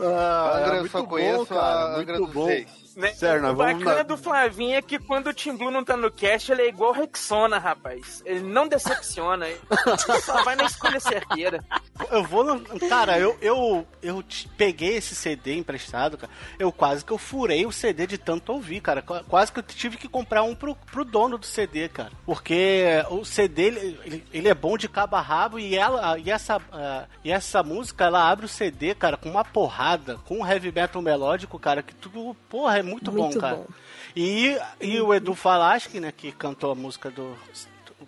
Ah, 0.00 0.58
Angra, 0.58 0.74
eu 0.76 0.80
muito 0.80 0.92
só 0.92 1.00
bom, 1.02 1.06
conheço 1.08 1.46
cara, 1.46 1.60
a 1.62 1.96
Angra 1.98 2.18
muito 2.18 2.26
dos 2.26 2.34
bom. 2.34 2.46
Reis. 2.46 2.81
Né? 2.96 3.12
Sério, 3.14 3.40
o 3.50 3.54
vamos 3.54 3.78
bacana 3.78 3.96
na- 3.98 4.02
do 4.02 4.16
Flavinho 4.16 4.76
é 4.76 4.82
que 4.82 4.98
quando 4.98 5.28
o 5.28 5.32
Tim 5.34 5.56
Blue 5.56 5.70
não 5.70 5.82
tá 5.84 5.96
no 5.96 6.10
cast, 6.10 6.52
ele 6.52 6.62
é 6.62 6.68
igual 6.68 6.90
o 6.90 6.94
Rexona, 6.94 7.58
rapaz. 7.58 8.22
Ele 8.26 8.40
não 8.40 8.68
decepciona. 8.68 9.46
Ele 9.48 9.60
só 10.22 10.42
vai 10.44 10.56
na 10.56 10.64
escolha 10.64 11.00
certeira. 11.00 11.64
Eu 12.10 12.24
vou 12.24 12.44
no. 12.44 12.60
Cara, 12.88 13.18
eu, 13.18 13.36
eu, 13.40 13.86
eu 14.02 14.22
peguei 14.56 14.96
esse 14.96 15.14
CD 15.14 15.54
emprestado, 15.56 16.18
cara. 16.18 16.32
Eu 16.58 16.70
quase 16.72 17.04
que 17.04 17.12
eu 17.12 17.18
furei 17.18 17.64
o 17.64 17.72
CD 17.72 18.06
de 18.06 18.18
tanto 18.18 18.52
ouvir, 18.52 18.80
cara. 18.80 19.00
Qu- 19.02 19.24
Quase 19.28 19.52
que 19.52 19.58
eu 19.60 19.62
tive 19.62 19.96
que 19.96 20.08
comprar 20.08 20.42
um 20.42 20.54
pro, 20.54 20.74
pro 20.74 21.04
dono 21.04 21.38
do 21.38 21.46
CD, 21.46 21.88
cara. 21.88 22.10
Porque 22.26 22.86
o 23.10 23.24
CD, 23.24 23.62
ele, 23.64 24.24
ele- 24.32 24.48
é 24.48 24.54
bom 24.54 24.76
de 24.76 24.88
cabo 24.88 25.16
a 25.16 25.20
rabo 25.20 25.58
e, 25.58 25.76
ela, 25.76 26.18
e, 26.18 26.30
essa, 26.30 26.60
ah, 26.72 27.04
e 27.24 27.30
essa 27.30 27.62
música, 27.62 28.04
ela 28.04 28.28
abre 28.28 28.44
o 28.46 28.48
CD, 28.48 28.94
cara, 28.94 29.16
com 29.16 29.30
uma 29.30 29.44
porrada, 29.44 30.16
com 30.26 30.38
um 30.40 30.46
heavy 30.46 30.70
metal 30.72 31.00
melódico, 31.00 31.58
cara, 31.58 31.82
que 31.82 31.94
tudo, 31.94 32.34
porra, 32.48 32.81
é 32.82 32.84
muito, 32.84 33.10
Muito 33.10 33.34
bom, 33.34 33.40
cara. 33.40 33.56
bom. 33.56 33.66
E, 34.14 34.56
e 34.80 35.00
o 35.00 35.14
Edu 35.14 35.34
Falaschi, 35.34 35.98
né, 35.98 36.12
que 36.12 36.30
cantou 36.32 36.72
a 36.72 36.74
música 36.74 37.10
do 37.10 37.34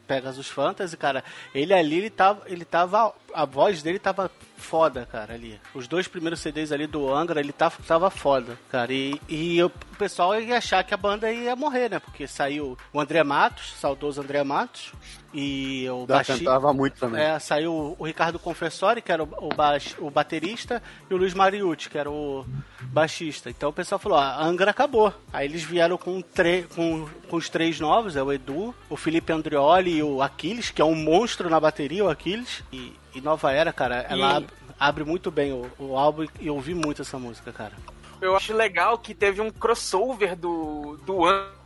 Pegasus 0.07 0.49
Fantasy, 0.49 0.97
cara, 0.97 1.25
ele 1.55 1.73
ali, 1.73 1.97
ele 1.97 2.11
tava, 2.11 2.43
ele 2.47 2.65
tava, 2.65 3.15
a 3.33 3.45
voz 3.45 3.83
dele 3.83 3.99
tava 3.99 4.31
foda, 4.57 5.07
cara, 5.11 5.35
ali. 5.35 5.61
Os 5.75 5.87
dois 5.87 6.09
primeiros 6.09 6.41
CDs 6.41 6.73
ali 6.73 6.87
do 6.87 7.13
Angra, 7.13 7.41
ele 7.41 7.53
tava, 7.53 7.77
tava 7.87 8.11
foda, 8.11 8.59
cara. 8.71 8.93
E, 8.93 9.21
e 9.29 9.59
eu- 9.59 9.67
o 9.93 9.97
pessoal 9.97 10.41
ia 10.41 10.57
achar 10.59 10.83
que 10.85 10.93
a 10.95 10.97
banda 10.97 11.31
ia 11.31 11.55
morrer, 11.55 11.89
né, 11.91 11.99
porque 11.99 12.27
saiu 12.27 12.77
o 12.93 13.01
André 13.01 13.23
Matos, 13.23 13.75
saudoso 13.81 14.21
André 14.23 14.43
Matos, 14.43 14.93
e 15.33 15.87
o 15.91 16.01
Já 16.09 16.15
baixi- 16.17 16.39
cantava 16.39 16.73
muito 16.73 16.99
também. 16.99 17.21
é, 17.23 17.39
saiu 17.39 17.95
o 17.99 18.05
Ricardo 18.05 18.39
Confessori, 18.39 19.03
que 19.03 19.11
era 19.13 19.23
o, 19.23 19.29
o, 19.39 19.49
baix- 19.55 19.95
o 19.99 20.11
baterista, 20.11 20.83
e 21.11 21.15
o 21.15 21.17
Luiz 21.17 21.35
Mariucci, 21.35 21.91
que 21.91 21.99
era 21.99 22.11
o 22.11 22.45
baixista. 22.83 23.51
Então 23.51 23.71
o 23.71 23.73
pessoal 23.73 23.99
falou, 23.99 24.19
ah, 24.19 24.35
a 24.37 24.45
Angra 24.45 24.71
acabou. 24.71 25.13
Aí 25.33 25.47
eles 25.47 25.63
vieram 25.63 25.97
com, 25.99 26.21
tre- 26.21 26.67
com, 26.75 27.09
com 27.29 27.37
os 27.37 27.49
três 27.49 27.81
novos, 27.81 28.17
é 28.17 28.23
o 28.23 28.33
Edu, 28.33 28.75
o 28.89 28.97
Felipe 28.97 29.33
Andreoli 29.33 29.97
e 29.99 30.03
o 30.03 30.23
Aquiles, 30.23 30.71
que 30.71 30.81
é 30.81 30.85
um 30.85 30.95
monstro 30.95 31.51
na 31.51 31.59
bateria, 31.61 32.05
o 32.05 32.09
Aquiles. 32.11 32.63
E, 32.73 32.93
e 33.15 33.21
Nova 33.21 33.53
Era, 33.53 33.73
cara, 33.73 34.07
ela 34.09 34.37
ab- 34.39 34.47
abre 34.79 35.05
muito 35.05 35.31
bem 35.31 35.53
o, 35.53 35.71
o 35.79 35.97
álbum 35.97 36.27
e 36.41 36.47
eu 36.47 36.55
ouvi 36.55 36.75
muito 36.75 37.03
essa 37.03 37.19
música, 37.19 37.53
cara. 37.53 37.73
Eu 38.21 38.37
acho 38.37 38.53
legal 38.55 38.97
que 38.99 39.15
teve 39.15 39.41
um 39.41 39.51
crossover 39.51 40.35
do, 40.37 40.99
do 41.05 41.21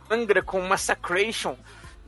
Angra 0.09 0.41
com 0.41 0.61
Massacration 0.61 1.55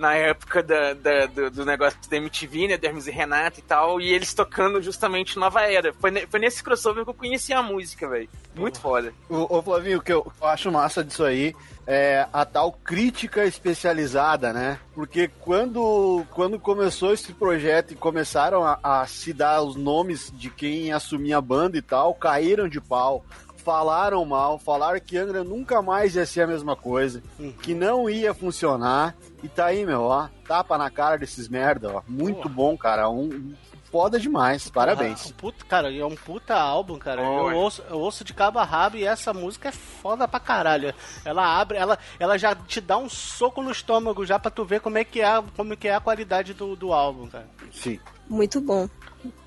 na 0.01 0.15
época 0.15 0.61
da, 0.63 0.93
da- 0.93 1.25
do, 1.27 1.51
do 1.51 1.65
negócio 1.65 1.97
da 2.09 2.17
MTV, 2.17 2.67
né, 2.69 2.77
da 2.77 2.87
Hermes 2.87 3.07
e 3.07 3.11
Renato 3.11 3.59
e 3.59 3.63
tal, 3.63 4.01
e 4.01 4.11
eles 4.11 4.33
tocando 4.33 4.81
justamente 4.81 5.37
Nova 5.37 5.61
Era. 5.61 5.93
Foi, 5.93 6.09
ne- 6.11 6.25
foi 6.27 6.39
nesse 6.39 6.63
crossover 6.63 7.03
que 7.03 7.09
eu 7.11 7.13
conheci 7.13 7.53
a 7.53 7.61
música, 7.61 8.09
velho. 8.09 8.27
Muito 8.55 8.79
foda. 8.81 9.13
Ô, 9.29 9.57
ô, 9.57 9.61
Flavinho, 9.61 9.99
o 9.99 10.01
que 10.01 10.11
eu 10.11 10.29
acho 10.41 10.71
massa 10.71 11.03
disso 11.03 11.23
aí 11.23 11.55
é 11.87 12.27
a 12.33 12.43
tal 12.45 12.71
crítica 12.71 13.45
especializada, 13.45 14.51
né? 14.51 14.79
Porque 14.93 15.29
quando, 15.39 16.25
quando 16.31 16.59
começou 16.59 17.13
esse 17.13 17.31
projeto 17.33 17.91
e 17.91 17.95
começaram 17.95 18.63
a, 18.63 18.79
a 18.83 19.05
se 19.07 19.31
dar 19.33 19.61
os 19.61 19.75
nomes 19.75 20.31
de 20.35 20.49
quem 20.49 20.91
assumia 20.91 21.37
a 21.37 21.41
banda 21.41 21.77
e 21.77 21.81
tal, 21.81 22.13
caíram 22.13 22.67
de 22.67 22.81
pau. 22.81 23.23
Falaram 23.63 24.25
mal, 24.25 24.57
falaram 24.57 24.99
que 24.99 25.17
Angra 25.17 25.43
nunca 25.43 25.81
mais 25.81 26.15
ia 26.15 26.25
ser 26.25 26.41
a 26.41 26.47
mesma 26.47 26.75
coisa, 26.75 27.21
que 27.61 27.73
não 27.75 28.09
ia 28.09 28.33
funcionar. 28.33 29.15
E 29.43 29.47
tá 29.47 29.65
aí, 29.67 29.85
meu, 29.85 30.01
ó, 30.01 30.27
tapa 30.47 30.77
na 30.77 30.89
cara 30.89 31.17
desses 31.17 31.47
merda, 31.47 31.93
ó. 31.97 32.01
Muito 32.07 32.41
Porra. 32.43 32.55
bom, 32.55 32.77
cara. 32.77 33.09
Um, 33.09 33.53
foda 33.91 34.19
demais, 34.19 34.69
parabéns. 34.69 35.25
Ah, 35.25 35.29
um 35.29 35.33
puta- 35.33 35.65
cara, 35.65 35.93
é 35.95 36.03
um 36.05 36.15
puta 36.15 36.55
álbum, 36.55 36.97
cara. 36.97 37.21
Eu 37.21 37.55
ouço, 37.55 37.83
eu 37.89 37.99
ouço 37.99 38.23
de 38.23 38.33
cabo 38.33 38.57
a 38.57 38.63
rabo 38.63 38.97
e 38.97 39.03
essa 39.03 39.31
música 39.33 39.69
é 39.69 39.71
foda 39.71 40.27
pra 40.27 40.39
caralho. 40.39 40.93
Ela 41.23 41.59
abre, 41.59 41.77
ela, 41.77 41.99
ela 42.19 42.37
já 42.37 42.55
te 42.55 42.81
dá 42.81 42.97
um 42.97 43.09
soco 43.09 43.61
no 43.61 43.71
estômago 43.71 44.25
já 44.25 44.39
pra 44.39 44.49
tu 44.49 44.65
ver 44.65 44.79
como 44.81 44.97
é 44.97 45.03
que 45.03 45.21
é, 45.21 45.43
como 45.55 45.77
que 45.77 45.87
é 45.87 45.93
a 45.95 45.99
qualidade 46.01 46.53
do, 46.53 46.75
do 46.75 46.93
álbum, 46.93 47.27
cara. 47.27 47.47
Sim. 47.71 47.99
Muito 48.29 48.59
bom. 48.61 48.87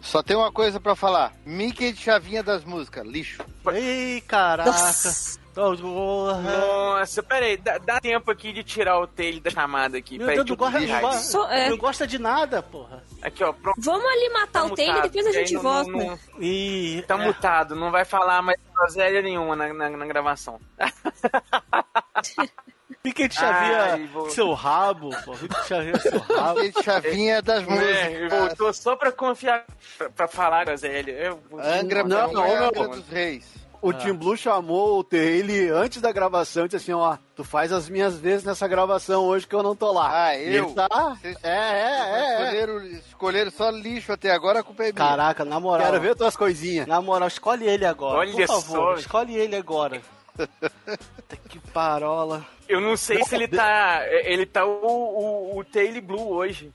Só 0.01 0.23
tem 0.23 0.37
uma 0.37 0.53
coisa 0.53 0.79
pra 0.79 0.95
falar. 0.95 1.33
Mickey 1.45 1.93
de 1.93 2.01
chavinha 2.01 2.43
das 2.43 2.65
músicas, 2.65 3.07
lixo. 3.07 3.43
Ei, 3.73 4.21
caraca. 4.23 4.71
Nossa. 4.71 5.39
Nossa, 5.57 7.23
pera 7.23 7.47
aí, 7.47 7.57
dá, 7.57 7.79
dá 7.79 8.01
tempo 8.01 8.29
aqui 8.31 8.53
de 8.53 8.65
tirar 8.65 8.99
o 8.99 9.07
tail 9.07 9.41
da 9.41 9.51
chamada 9.51 9.97
aqui. 9.97 10.19
Meu 10.19 10.27
Deus, 10.27 10.49
não 10.49 10.57
gosta, 10.57 11.39
não, 11.39 11.51
é. 11.51 11.71
não 11.71 11.77
gosta 11.77 12.07
de 12.09 12.19
nada, 12.19 12.61
porra. 12.61 13.05
Aqui, 13.23 13.45
ó, 13.45 13.53
pronto. 13.53 13.81
Vamos 13.81 14.05
ali 14.05 14.31
matar 14.31 14.63
tá 14.63 14.65
o 14.65 14.75
Taylor 14.75 14.99
e 14.99 15.09
depois 15.09 15.27
a 15.29 15.33
gente 15.33 15.55
não- 15.55 15.63
volta. 15.63 15.91
não- 15.91 16.19
E. 16.41 17.05
Tá 17.07 17.15
é, 17.15 17.25
mutado, 17.25 17.77
não 17.77 17.93
vai 17.93 18.05
falar 18.05 18.43
mais 18.43 18.59
groselha 18.75 19.23
nenhuma 19.23 19.55
na, 19.55 19.73
na, 19.73 19.91
na 19.91 20.07
gravação. 20.07 20.59
Fica 23.07 23.29
de 23.29 23.35
chavia 23.35 23.83
Ai, 23.93 24.07
vou- 24.07 24.31
seu 24.31 24.53
rabo, 24.55 25.11
pô. 25.27 25.35
Fica 25.35 25.61
de 25.61 25.69
chavia 25.69 25.99
seu 25.99 26.19
rabo. 26.35 26.61
De 26.63 26.83
chavinha 26.83 27.43
das 27.43 27.63
É, 27.63 27.67
músicas. 27.67 28.39
voltou 28.39 28.73
só 28.73 28.97
pra 28.97 29.13
confiar, 29.13 29.65
pra, 29.99 30.09
pra 30.09 30.27
falar 30.29 30.65
groselha. 30.65 31.11
Eu, 31.13 31.39
Angra 31.63 32.03
Não, 32.03 32.29
não, 32.29 32.33
não, 32.33 32.45
é 32.47 32.61
não. 32.61 32.67
Angra 32.69 32.89
dos 32.89 33.07
Reis. 33.09 33.45
O 33.83 33.93
Tim 33.93 34.15
Blue 34.15 34.35
chamou 34.35 35.01
o 35.01 35.07
ele 35.15 35.69
antes 35.69 36.01
da 36.01 36.11
gravação 36.11 36.65
e 36.65 36.69
disse 36.69 36.77
assim, 36.91 36.93
ó, 36.95 37.19
tu 37.37 37.45
faz 37.45 37.71
as 37.71 37.87
minhas 37.91 38.17
vezes 38.17 38.43
nessa 38.43 38.67
gravação 38.67 39.25
hoje 39.25 39.47
que 39.47 39.55
eu 39.55 39.63
não 39.63 39.77
tô 39.77 39.93
lá. 39.93 40.29
Ah, 40.29 40.39
eu? 40.39 40.65
Ele 40.65 40.73
tá, 40.75 40.89
Vocês- 41.21 41.37
é, 41.43 41.51
é, 41.51 41.53
é, 41.53 42.21
é. 42.23 42.33
Escolheram, 42.47 42.87
escolheram 42.87 43.51
só 43.51 43.69
lixo 43.69 44.11
até 44.15 44.31
agora, 44.31 44.61
a 44.61 44.63
culpa 44.63 44.85
é 44.85 44.87
minha. 44.87 44.95
Caraca, 44.95 45.45
na 45.45 45.61
moral. 45.61 45.85
Quero 45.85 46.01
ver 46.01 46.15
tuas 46.17 46.35
coisinhas. 46.35 46.87
Na 46.87 47.03
moral, 47.03 47.29
escolhe 47.29 47.67
ele 47.69 47.85
agora. 47.85 48.21
Olha 48.21 48.33
por 48.33 48.47
favor, 48.47 48.95
só. 48.95 49.01
escolhe 49.01 49.37
ele 49.37 49.55
agora. 49.57 50.01
Puta 50.37 51.37
que 51.49 51.59
parola. 51.73 52.45
eu 52.69 52.81
não 52.81 52.97
sei 52.97 53.23
se 53.25 53.35
ele 53.35 53.49
tá. 53.49 54.03
Ele 54.09 54.47
tá 54.47 54.65
o, 54.65 54.71
o, 55.55 55.59
o 55.59 55.65
Taylor 55.65 56.03
Blue 56.03 56.29
hoje. 56.33 56.73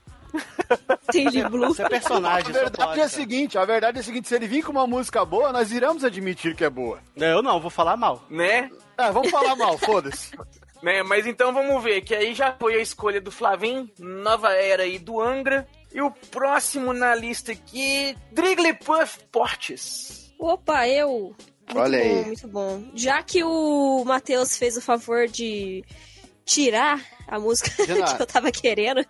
Taylor 1.12 1.50
Blue. 1.50 1.66
Você 1.68 1.82
é 1.82 1.88
personagem, 1.88 2.50
A 2.50 2.52
verdade 2.52 2.80
é 2.80 2.84
a 2.84 2.96
cara. 2.96 3.08
seguinte, 3.08 3.58
a 3.58 3.64
verdade 3.64 3.98
é 3.98 4.00
a 4.00 4.04
seguinte, 4.04 4.28
se 4.28 4.34
ele 4.34 4.46
vir 4.46 4.64
com 4.64 4.72
uma 4.72 4.86
música 4.86 5.24
boa, 5.24 5.52
nós 5.52 5.72
iremos 5.72 6.04
admitir 6.04 6.54
que 6.54 6.64
é 6.64 6.70
boa. 6.70 7.00
Eu 7.16 7.42
não, 7.42 7.60
vou 7.60 7.70
falar 7.70 7.96
mal. 7.96 8.24
Né? 8.30 8.70
É, 8.96 9.10
vamos 9.10 9.30
falar 9.30 9.56
mal, 9.56 9.76
foda-se. 9.78 10.30
né? 10.82 11.02
Mas 11.02 11.26
então 11.26 11.52
vamos 11.52 11.82
ver, 11.82 12.00
que 12.02 12.14
aí 12.14 12.34
já 12.34 12.54
foi 12.58 12.74
a 12.74 12.82
escolha 12.82 13.20
do 13.20 13.30
Flavim, 13.32 13.90
Nova 13.98 14.52
Era 14.52 14.86
e 14.86 14.98
do 14.98 15.20
Angra. 15.20 15.66
E 15.92 16.00
o 16.00 16.10
próximo 16.10 16.92
na 16.92 17.16
lista 17.16 17.50
aqui, 17.50 18.16
Drigglypuff 18.30 19.18
Portes. 19.32 20.32
Opa, 20.38 20.86
eu. 20.86 21.34
Muito 21.74 21.80
Olha 21.80 21.98
bom, 21.98 22.04
aí. 22.18 22.24
muito 22.26 22.48
bom. 22.48 22.84
Já 22.94 23.22
que 23.22 23.42
o 23.44 24.04
Matheus 24.04 24.56
fez 24.56 24.76
o 24.76 24.82
favor 24.82 25.26
de 25.28 25.84
tirar 26.44 27.00
a 27.28 27.38
música 27.38 27.70
que 27.84 28.22
eu 28.22 28.26
tava 28.26 28.50
querendo, 28.50 29.04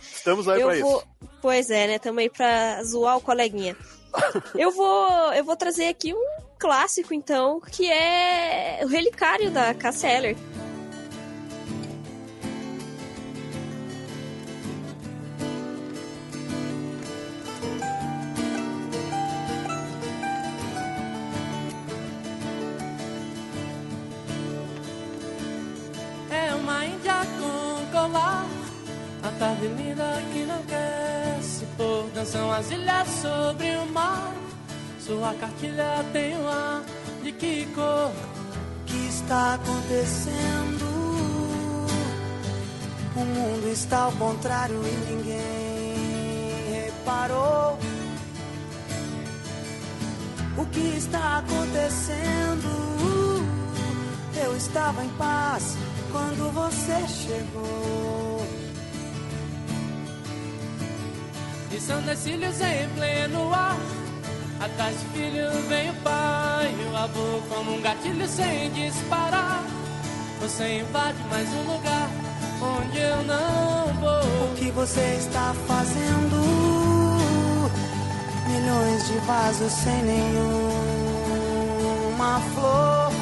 Estamos 0.00 0.48
aí 0.48 0.62
pra 0.62 0.76
eu 0.76 0.84
vou. 0.84 0.98
isso. 0.98 1.08
Pois 1.42 1.70
é, 1.70 1.86
né? 1.86 1.98
Também 1.98 2.30
pra 2.30 2.82
zoar 2.84 3.16
o 3.16 3.20
coleguinha. 3.20 3.76
eu 4.56 4.70
vou. 4.70 5.32
Eu 5.34 5.44
vou 5.44 5.56
trazer 5.56 5.88
aqui 5.88 6.14
um 6.14 6.24
clássico, 6.58 7.12
então, 7.12 7.60
que 7.60 7.90
é 7.90 8.80
o 8.82 8.86
Relicário 8.86 9.50
da 9.50 9.74
Cassia 9.74 10.36
Dançam 32.24 32.50
as 32.52 32.70
ilhas 32.70 33.08
sobre 33.20 33.76
o 33.76 33.86
mar 33.92 34.32
Sua 34.98 35.34
cartilha 35.34 36.02
tem 36.10 36.34
um 36.34 36.48
ar 36.48 36.82
de 37.22 37.32
que 37.32 37.66
cor 37.74 38.10
O 38.10 38.84
que 38.86 38.96
está 39.08 39.56
acontecendo? 39.56 40.84
O 43.14 43.20
mundo 43.20 43.70
está 43.70 44.04
ao 44.04 44.12
contrário 44.12 44.74
e 44.74 45.12
ninguém 45.12 46.82
reparou. 46.86 47.78
O 50.56 50.66
que 50.66 50.96
está 50.96 51.38
acontecendo? 51.38 52.68
Eu 54.42 54.56
estava 54.56 55.04
em 55.04 55.10
paz 55.10 55.76
quando 56.10 56.50
você 56.52 57.06
chegou. 57.06 58.23
E 61.74 61.80
são 61.80 62.00
decílios 62.02 62.60
em 62.60 62.88
pleno 62.90 63.52
ar 63.52 63.76
Atrás 64.60 64.96
de 64.98 65.06
filho 65.06 65.50
vem 65.68 65.90
o 65.90 65.94
pai 65.94 66.72
o 66.92 66.96
avô 66.96 67.42
Como 67.48 67.74
um 67.74 67.80
gatilho 67.82 68.28
sem 68.28 68.70
disparar 68.70 69.64
Você 70.40 70.78
invade 70.80 71.18
mais 71.28 71.48
um 71.48 71.72
lugar 71.72 72.08
onde 72.64 72.98
eu 72.98 73.22
não 73.24 73.92
vou. 74.00 74.50
O 74.50 74.54
que 74.56 74.70
você 74.70 75.16
está 75.18 75.54
fazendo? 75.66 76.36
Milhões 78.48 79.06
de 79.06 79.18
vasos 79.26 79.72
sem 79.72 80.02
nenhuma 80.02 80.40
flor. 82.54 83.12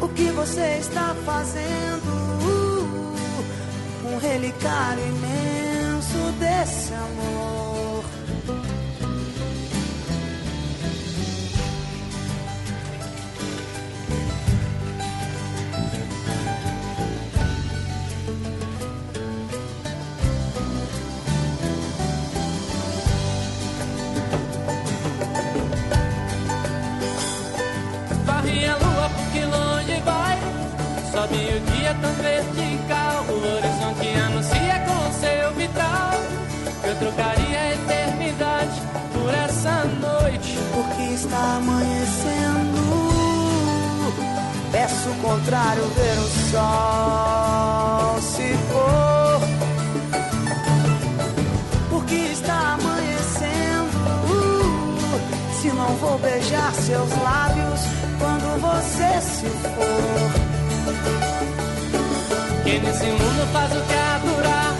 O 0.00 0.08
que 0.08 0.30
você 0.30 0.78
está 0.80 1.14
fazendo? 1.24 2.20
Um 4.04 4.18
relicário 4.18 5.06
imenso 5.06 5.59
desse 6.32 6.94
amor. 6.94 8.04
A 28.50 28.76
lua 28.76 29.10
porque 29.10 29.44
longe 29.44 30.00
vai. 30.04 30.38
Sobe 31.12 31.36
o 31.36 31.60
dia 31.72 31.94
tão 32.00 32.12
vertical. 32.14 33.24
O 33.28 33.56
horizonte 33.56 34.08
anuncia 34.18 34.80
com 34.86 35.12
seu 35.12 35.52
vitral. 35.54 36.19
Eu 36.82 36.96
trocaria 36.96 37.60
a 37.60 37.72
eternidade 37.74 38.80
por 39.12 39.34
essa 39.34 39.84
noite. 40.00 40.58
Porque 40.72 41.02
está 41.14 41.56
amanhecendo. 41.56 42.80
Peço 44.72 45.10
o 45.10 45.14
contrário, 45.16 45.82
ver 45.96 46.18
o 46.18 46.28
sol 46.50 48.20
se 48.22 48.56
pôr. 48.72 49.40
Porque 51.90 52.14
está 52.14 52.74
amanhecendo. 52.74 54.00
Se 55.60 55.68
não 55.68 55.94
vou 55.96 56.18
beijar 56.18 56.72
seus 56.72 57.10
lábios 57.22 57.80
quando 58.18 58.60
você 58.60 59.20
se 59.20 59.46
for. 59.46 60.30
Que 62.64 62.78
nesse 62.78 63.06
mundo 63.06 63.52
faz 63.52 63.70
o 63.72 63.80
que 63.82 63.94
adorar. 63.94 64.79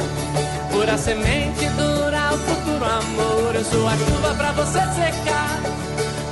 Pura 0.80 0.96
semente 0.96 1.68
dura 1.76 2.32
o 2.32 2.38
futuro 2.38 2.82
amor. 2.82 3.54
Eu 3.54 3.62
sou 3.62 3.86
a 3.86 3.92
chuva 3.98 4.34
pra 4.34 4.52
você 4.52 4.78
secar. 4.78 5.60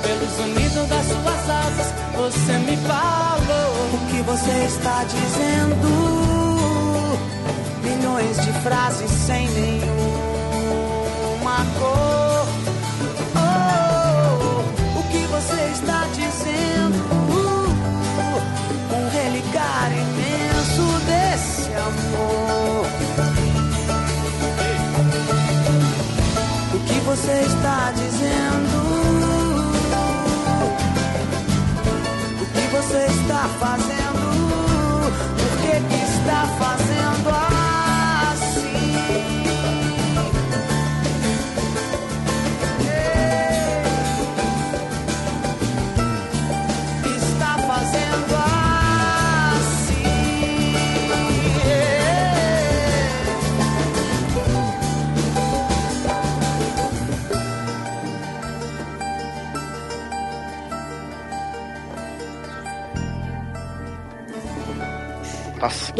Pelo 0.01 0.27
sonido 0.35 0.87
das 0.87 1.05
suas 1.05 1.47
asas, 1.47 1.93
você 2.15 2.57
me 2.57 2.75
falou. 2.77 3.93
O 3.93 3.99
que 4.09 4.23
você 4.23 4.65
está 4.65 5.03
dizendo? 5.03 5.87
Milhões 7.83 8.37
de 8.43 8.51
frases 8.63 9.11
sem 9.11 9.47
nenhuma 9.51 10.07
cor. 11.77 12.47
Oh, 13.35 14.99
o 14.99 15.03
que 15.11 15.27
você 15.27 15.61
está 15.73 16.07
dizendo? 16.15 16.38
Está 27.59 27.91
dizendo? 27.91 28.77
O 32.41 32.45
que 32.53 32.67
você 32.75 33.05
está 33.05 33.49
fazendo? 33.59 34.23
Por 35.37 35.51
que, 35.61 35.73
que 35.89 36.03
está 36.03 36.47
fazendo 36.57 36.88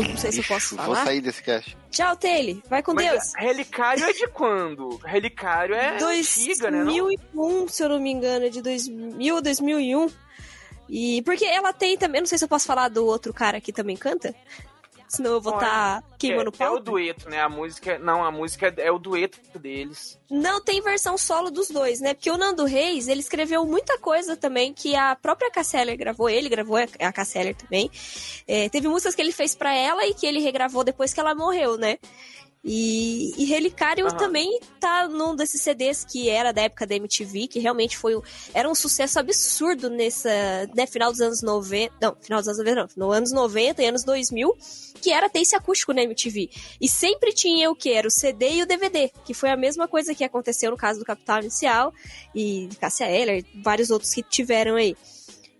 Não 0.02 0.18
sei 0.18 0.32
se 0.32 0.40
eu 0.40 0.44
posso 0.46 0.76
Vou 0.76 0.86
falar. 0.86 1.06
sair 1.06 1.22
desse 1.22 1.42
cast. 1.44 1.78
Tchau, 1.92 2.16
Taylor. 2.16 2.62
Vai 2.70 2.84
com 2.84 2.94
Mas 2.94 3.10
Deus. 3.10 3.34
Relicário 3.36 4.04
é 4.04 4.14
de 4.14 4.28
quando? 4.28 4.98
Relicário 5.04 5.76
é 5.76 5.98
antiga, 6.02 6.72
né? 6.72 6.84
não? 6.84 6.94
2001, 6.94 7.68
se 7.68 7.84
eu 7.84 7.90
não 7.90 8.00
me 8.00 8.12
engano, 8.12 8.46
é 8.46 8.50
de 8.50 8.62
2000 8.62 9.36
ou 9.36 9.42
2001. 9.42 10.08
E 10.90 11.22
porque 11.22 11.46
ela 11.46 11.72
tem 11.72 11.98
também, 11.98 12.22
não 12.22 12.28
sei 12.28 12.38
se 12.38 12.44
eu 12.44 12.50
posso 12.50 12.66
falar 12.66 12.88
do 12.88 13.06
outro 13.06 13.32
cara 13.34 13.62
que 13.62 13.72
também 13.72 13.96
canta. 13.96 14.34
Senão 15.10 15.32
eu 15.32 15.41
vou 15.41 15.56
estar 15.56 16.04
queimando 16.19 16.52
é, 16.52 16.63
é 16.63 16.67
pau. 16.67 16.76
o 16.76 16.80
dueto, 16.80 17.30
né? 17.30 17.41
A 17.41 17.50
música. 17.50 17.98
Não, 17.98 18.24
a 18.24 18.32
música 18.32 18.72
é 18.78 18.91
o 18.91 19.00
dueto 19.00 19.39
deles. 19.58 20.19
Não 20.30 20.62
tem 20.62 20.82
versão 20.82 21.17
solo 21.17 21.50
dos 21.50 21.69
dois, 21.69 22.00
né? 22.00 22.13
Porque 22.13 22.30
o 22.30 22.38
Nando 22.38 22.63
Reis, 22.63 23.08
ele 23.08 23.19
escreveu 23.19 23.65
muita 23.65 23.98
coisa 23.98 24.38
também 24.38 24.72
que 24.72 24.95
a 24.95 25.15
própria 25.15 25.50
Casseller 25.50 25.98
gravou, 25.98 26.30
ele 26.30 26.48
gravou 26.48 26.78
a 26.78 27.12
Casseller 27.12 27.56
também. 27.56 27.89
É, 28.48 28.69
teve 28.69 28.88
músicas 28.88 29.15
que 29.15 29.22
ele 29.22 29.32
fez 29.32 29.56
pra 29.56 29.74
ela 29.74 30.06
e 30.06 30.13
que 30.13 30.28
ele 30.28 30.39
regravou 30.39 30.84
depois 30.84 31.12
que 31.12 31.19
ela 31.19 31.34
morreu, 31.34 31.76
né? 31.76 31.98
E, 32.63 33.32
e 33.38 33.45
Relicário 33.45 34.06
também 34.17 34.60
tá 34.82 35.08
num 35.08 35.34
desses 35.36 35.62
CDs 35.62 36.04
que 36.04 36.30
era 36.30 36.52
da 36.52 36.63
época 36.63 36.86
da 36.86 36.93
MTV, 36.95 37.48
que 37.48 37.60
realmente 37.60 37.98
foi 37.98 38.17
um- 38.17 38.22
era 38.54 38.69
um 38.69 38.76
sucesso 38.76 39.17
absurdo 39.17 39.89
nessa, 39.89 40.30
né, 40.76 40.86
final 40.86 41.10
dos 41.10 41.22
anos 41.22 41.41
90, 41.41 41.93
não, 42.02 42.15
final 42.22 42.39
dos 42.39 42.48
anos 42.50 42.58
90 42.60 42.76
não, 42.98 43.08
no 43.08 43.13
anos 43.13 43.32
90 43.32 43.82
e 43.82 43.86
anos 43.86 44.04
2000, 44.04 44.58
que 45.02 45.10
era 45.12 45.30
ter 45.30 45.39
esse 45.39 45.56
acústico 45.56 45.93
na 45.93 46.04
MTV. 46.04 46.50
E 46.82 46.88
sempre 46.89 47.32
tinha 47.32 47.72
o 47.72 47.76
que? 47.76 47.91
Era 47.93 48.08
o 48.08 48.12
CD 48.12 48.52
e 48.56 48.62
o 48.63 48.65
DVD, 48.65 49.10
que 49.24 49.34
foi 49.34 49.50
a 49.50 49.56
mesma 49.58 49.88
coisa 49.88 50.13
que 50.13 50.24
aconteceu 50.26 50.69
no 50.69 50.78
caso 50.78 51.00
do 51.00 51.06
Capital 51.06 51.39
Inicial 51.39 51.93
e 52.36 52.67
Cássia 52.80 53.06
Eller, 53.10 53.45
vários 53.63 53.89
outros 53.89 54.13
que 54.13 54.22
tiveram 54.22 54.76
aí. 54.76 54.98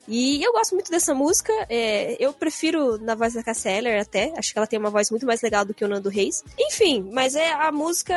E 0.10 0.44
eu 0.44 0.52
gosto 0.52 0.74
muito 0.74 0.90
dessa 0.90 1.14
música. 1.14 1.54
é, 1.70 2.18
eu 2.20 2.34
prefiro 2.34 2.98
na 2.98 3.14
voz 3.14 3.36
da 3.36 3.44
Cassia 3.44 3.72
Eller 3.72 4.02
até. 4.02 4.34
Acho 4.36 4.52
que 4.52 4.58
ela 4.58 4.66
tem 4.66 4.80
uma 4.80 4.90
voz 4.90 5.12
muito 5.12 5.26
mais 5.26 5.40
legal 5.42 5.64
do 5.64 5.74
que 5.74 5.86
o 5.86 5.88
Nando 5.88 6.10
Reis. 6.10 6.44
Enfim, 6.60 7.08
mas 7.14 7.36
é 7.36 7.54
a 7.54 7.72
música. 7.72 8.16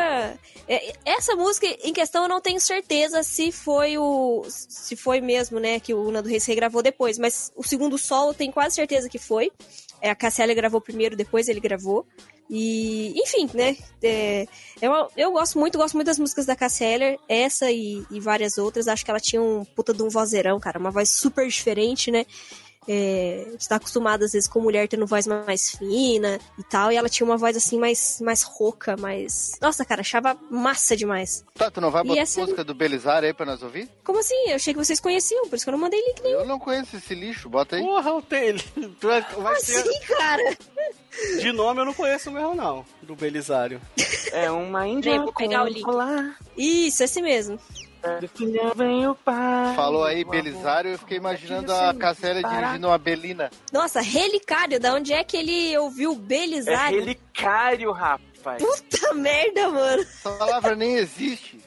é, 0.66 0.94
essa 1.04 1.36
música 1.36 1.66
em 1.84 1.92
questão 1.92 2.22
eu 2.22 2.28
não 2.30 2.40
tenho 2.40 2.58
certeza 2.58 3.22
se 3.22 3.52
foi 3.52 3.98
o. 3.98 4.42
Se 4.48 4.96
foi 4.96 5.20
mesmo, 5.20 5.60
né? 5.60 5.78
Que 5.78 5.92
o 5.92 6.10
Nando 6.10 6.30
Reis 6.30 6.46
regravou 6.46 6.82
depois. 6.82 7.18
Mas 7.18 7.52
o 7.54 7.62
segundo 7.62 7.98
sol 7.98 8.28
eu 8.28 8.34
tenho 8.34 8.52
quase 8.52 8.74
certeza 8.74 9.08
que 9.08 9.18
foi. 9.18 9.52
É, 10.00 10.08
a 10.10 10.14
Cassia 10.14 10.44
Eller 10.44 10.56
gravou 10.56 10.80
primeiro, 10.80 11.14
depois 11.14 11.46
ele 11.46 11.60
gravou. 11.60 12.06
E, 12.54 13.14
enfim, 13.16 13.48
né? 13.54 13.74
é, 14.02 14.46
eu, 14.82 14.92
eu 15.16 15.32
gosto 15.32 15.58
muito, 15.58 15.78
gosto 15.78 15.94
muito 15.94 16.06
das 16.06 16.18
músicas 16.18 16.44
da 16.44 16.54
Cassia 16.54 16.86
Eller, 16.86 17.18
essa 17.26 17.70
e, 17.70 18.04
e 18.10 18.20
várias 18.20 18.58
outras. 18.58 18.86
Acho 18.88 19.02
que 19.02 19.10
ela 19.10 19.18
tinha 19.18 19.40
um 19.40 19.64
puta 19.64 19.94
de 19.94 20.02
um 20.02 20.10
vozeirão, 20.10 20.60
cara, 20.60 20.78
uma 20.78 20.90
voz 20.90 21.08
super 21.08 21.48
diferente, 21.48 22.10
né? 22.10 22.26
É, 22.88 23.44
a 23.46 23.50
gente 23.52 23.68
tá 23.68 23.76
acostumado 23.76 24.24
às 24.24 24.32
vezes 24.32 24.48
com 24.48 24.60
mulher 24.60 24.88
tendo 24.88 25.06
voz 25.06 25.26
mais 25.26 25.70
fina 25.70 26.40
e 26.58 26.62
tal, 26.64 26.90
e 26.90 26.96
ela 26.96 27.08
tinha 27.08 27.24
uma 27.24 27.36
voz 27.36 27.56
assim 27.56 27.78
mais, 27.78 28.20
mais 28.20 28.42
rouca, 28.42 28.96
mais. 28.96 29.52
Nossa, 29.60 29.84
cara, 29.84 30.00
achava 30.00 30.36
massa 30.50 30.96
demais. 30.96 31.44
Tá, 31.54 31.70
tu 31.70 31.80
não 31.80 31.90
vai 31.90 32.02
botar 32.02 32.20
essa- 32.20 32.40
a 32.40 32.44
música 32.44 32.64
do 32.64 32.74
Belizar 32.74 33.22
aí 33.22 33.32
pra 33.32 33.46
nós 33.46 33.62
ouvir? 33.62 33.88
Como 34.04 34.18
assim? 34.18 34.34
Eu 34.48 34.56
achei 34.56 34.74
que 34.74 34.84
vocês 34.84 34.98
conheciam, 34.98 35.48
por 35.48 35.54
isso 35.56 35.64
que 35.64 35.68
eu 35.70 35.72
não 35.72 35.78
mandei 35.80 36.00
link 36.00 36.22
nenhum. 36.22 36.40
Eu 36.40 36.46
não 36.46 36.58
conheço 36.58 36.96
esse 36.96 37.14
lixo, 37.14 37.48
bota 37.48 37.76
aí. 37.76 37.82
Porra, 37.82 38.12
o 38.14 38.22
Taylor. 38.22 38.62
Tu 39.00 39.06
vai, 39.06 39.20
vai 39.22 39.60
ser. 39.60 39.76
Assim, 39.78 40.00
cara. 40.08 40.56
De 41.40 41.52
nome 41.52 41.80
eu 41.80 41.84
não 41.84 41.94
conheço 41.94 42.30
mesmo, 42.30 42.54
não. 42.54 42.84
Do 43.02 43.14
Belisário. 43.14 43.80
É 44.32 44.50
uma 44.50 44.86
índia 44.88 45.20
vou 45.20 45.32
pegar 45.32 45.62
o 45.64 45.68
link. 45.68 45.84
Isso, 46.56 47.02
esse 47.04 47.20
mesmo. 47.22 47.58
Do 48.20 48.28
filho 48.28 48.74
vem 48.74 49.06
o 49.06 49.14
pai. 49.14 49.76
Falou 49.76 50.04
aí. 50.04 50.24
Belisário, 50.24 50.92
eu 50.92 50.98
fiquei 50.98 51.18
imaginando 51.18 51.72
a 51.72 51.94
parar. 51.94 52.14
dirigindo 52.14 52.88
uma 52.88 52.98
Belina. 52.98 53.50
Nossa, 53.72 54.00
Relicário, 54.00 54.80
da 54.80 54.94
onde 54.94 55.12
é 55.12 55.22
que 55.22 55.36
ele 55.36 55.76
ouviu 55.78 56.12
É 56.12 56.16
Belisário? 56.16 56.98
relicário, 57.00 57.92
rapaz. 57.92 58.62
Puta 58.62 59.14
merda, 59.14 59.68
mano. 59.68 60.02
Essa 60.02 60.30
palavra 60.30 60.74
nem 60.74 60.96
existe. 60.96 61.60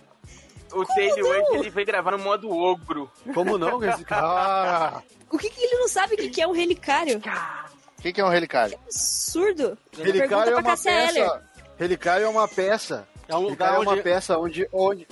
O 0.73 0.83
Taylor 0.85 1.25
hoje 1.25 1.59
ele 1.59 1.69
veio 1.69 1.87
gravar 1.87 2.11
no 2.11 2.19
modo 2.19 2.49
ogro. 2.51 3.09
Como 3.33 3.57
não? 3.57 3.81
Esse 3.83 4.03
cara? 4.03 5.01
O 5.27 5.37
que, 5.37 5.49
que 5.49 5.59
ele 5.61 5.75
não 5.79 5.87
sabe 5.87 6.13
o 6.13 6.17
que, 6.17 6.29
que 6.29 6.41
é 6.41 6.47
um 6.47 6.53
relicário? 6.53 7.17
O 7.17 8.01
que, 8.01 8.13
que 8.13 8.21
é 8.21 8.23
um 8.23 8.29
relicário? 8.29 8.77
Absurdo. 8.85 9.77
Relicário 9.97 10.53
é 10.53 10.59
uma 10.59 10.77
peça. 10.77 11.43
Relicário 11.77 12.25
é 12.25 12.29
uma 12.29 12.47
peça 12.47 13.07
É 13.27 13.35
um 13.35 13.39
Lugar 13.39 13.49
lugar 13.71 13.75
é 13.75 13.79
uma 13.79 13.91
onde... 13.93 14.01
peça 14.03 14.37
onde, 14.37 14.67
onde, 14.71 15.07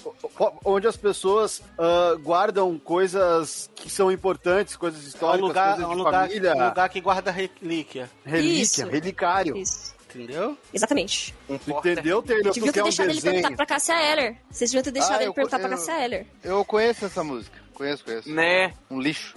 onde 0.64 0.88
as 0.88 0.96
pessoas 0.98 1.62
ah, 1.78 2.16
guardam 2.22 2.78
coisas 2.78 3.70
que 3.76 3.90
são 3.90 4.12
importantes, 4.12 4.76
coisas 4.76 5.02
É 5.02 5.06
um 5.06 5.08
históricas, 5.08 5.48
lugar, 5.48 5.68
coisas 5.76 5.84
é 5.84 5.88
um 5.88 5.92
de 5.92 5.98
lugar, 5.98 6.28
família, 6.28 6.56
um 6.56 6.68
lugar 6.70 6.90
que 6.90 7.02
guarda 7.02 7.32
relíquia. 7.32 8.10
relíquia, 8.24 8.62
Isso. 8.62 8.86
relicário. 8.88 9.58
Isso. 9.58 9.94
Entendeu? 10.14 10.56
Exatamente. 10.72 11.34
Entendeu, 11.50 12.22
Taylor? 12.22 12.54
Deviam 12.54 12.72
ter 12.72 12.82
um 12.82 12.84
deixado 12.84 13.10
ele 13.10 13.20
perguntar 13.20 13.56
pra 13.56 13.66
Cássia 13.66 13.94
Eller. 14.00 14.38
Vocês 14.52 14.70
deviam 14.70 14.84
ter 14.84 14.92
deixado 14.92 15.14
Ah, 15.14 15.22
ele 15.22 15.30
eu- 15.30 15.34
perguntar 15.34 15.58
pra 15.58 15.68
eu- 15.68 15.72
Cássia 15.72 16.06
Eller. 16.06 16.28
Eu 16.44 16.64
conheço 16.66 17.06
essa 17.06 17.24
música. 17.24 17.58
Conheço, 17.74 18.06
conheço. 18.06 18.30
Né? 18.30 18.74
Um 18.92 19.00
lixo. 19.02 19.34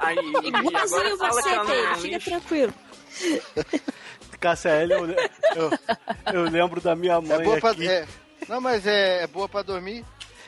Aí, 0.00 0.16
Igualzinho 0.46 1.18
você, 1.18 1.48
é 1.48 1.64
Taylor. 1.64 1.96
Fica 1.96 2.14
lixo. 2.16 2.30
tranquilo. 2.30 2.72
Cássia 4.42 4.70
L, 4.70 4.92
eu, 4.92 5.06
eu, 5.06 5.70
eu 6.34 6.42
lembro 6.50 6.80
da 6.80 6.96
minha 6.96 7.14
É 7.14 7.20
mãe 7.20 7.44
boa 7.44 7.60
pra. 7.60 7.70
aqui. 7.70 7.88
é- 7.88 8.06
Não, 8.48 8.60
mas 8.60 8.86
é, 8.86 9.22
é 9.22 9.26
boa 9.28 9.48
pra 9.48 9.62
dormir. 9.62 10.04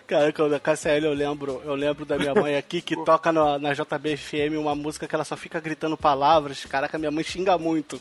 Cara, 0.07 0.33
quando 0.33 0.55
a 0.55 0.61
Cássia 0.61 0.91
L, 0.91 1.07
eu 1.07 1.15
lembro, 1.15 1.63
eu 1.65 1.75
lembro 1.75 2.05
da 2.05 2.19
minha 2.19 2.35
mãe 2.35 2.57
aqui 2.57 2.83
que 2.83 2.97
toca 3.07 3.33
na, 3.33 3.59
na 3.59 3.73
JBFM 3.73 4.59
uma 4.59 4.75
música 4.75 5.07
que 5.07 5.15
ela 5.15 5.25
só 5.25 5.37
fica 5.37 5.61
gritando 5.61 5.97
palavras. 5.97 6.65
Caraca, 6.67 6.99
minha 6.99 7.11
mãe 7.11 7.23
xinga 7.25 7.57
muito. 7.57 8.01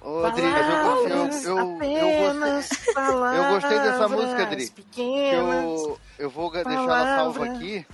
Ô, 0.00 0.24
Adri, 0.24 0.42
mas 0.42 0.66
eu, 0.66 0.74
eu, 0.74 1.08
eu, 1.08 1.58
eu, 1.58 2.20
gostei, 2.20 3.38
eu 3.38 3.48
gostei 3.50 3.78
dessa 3.80 4.08
música, 4.08 4.42
Adri. 4.42 4.68
Que 4.92 5.00
Eu, 5.02 5.98
eu 6.18 6.30
vou 6.30 6.50
ga- 6.50 6.62
deixar 6.62 6.82
ela 6.82 7.16
salva 7.16 7.44
aqui. 7.46 7.86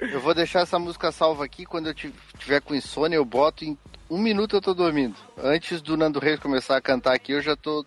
Eu 0.00 0.20
vou 0.20 0.34
deixar 0.34 0.60
essa 0.60 0.78
música 0.78 1.10
salva 1.10 1.44
aqui. 1.44 1.64
Quando 1.64 1.86
eu 1.88 1.94
ti- 1.94 2.14
tiver 2.38 2.60
com 2.60 2.74
insônia, 2.74 3.16
eu 3.16 3.24
boto 3.24 3.64
em 3.64 3.76
um 4.10 4.18
minuto 4.18 4.56
eu 4.56 4.60
tô 4.60 4.74
dormindo. 4.74 5.16
Antes 5.38 5.80
do 5.80 5.96
Nando 5.96 6.18
Reis 6.18 6.38
começar 6.40 6.76
a 6.76 6.80
cantar 6.80 7.14
aqui, 7.14 7.32
eu 7.32 7.40
já 7.40 7.54
tô 7.56 7.84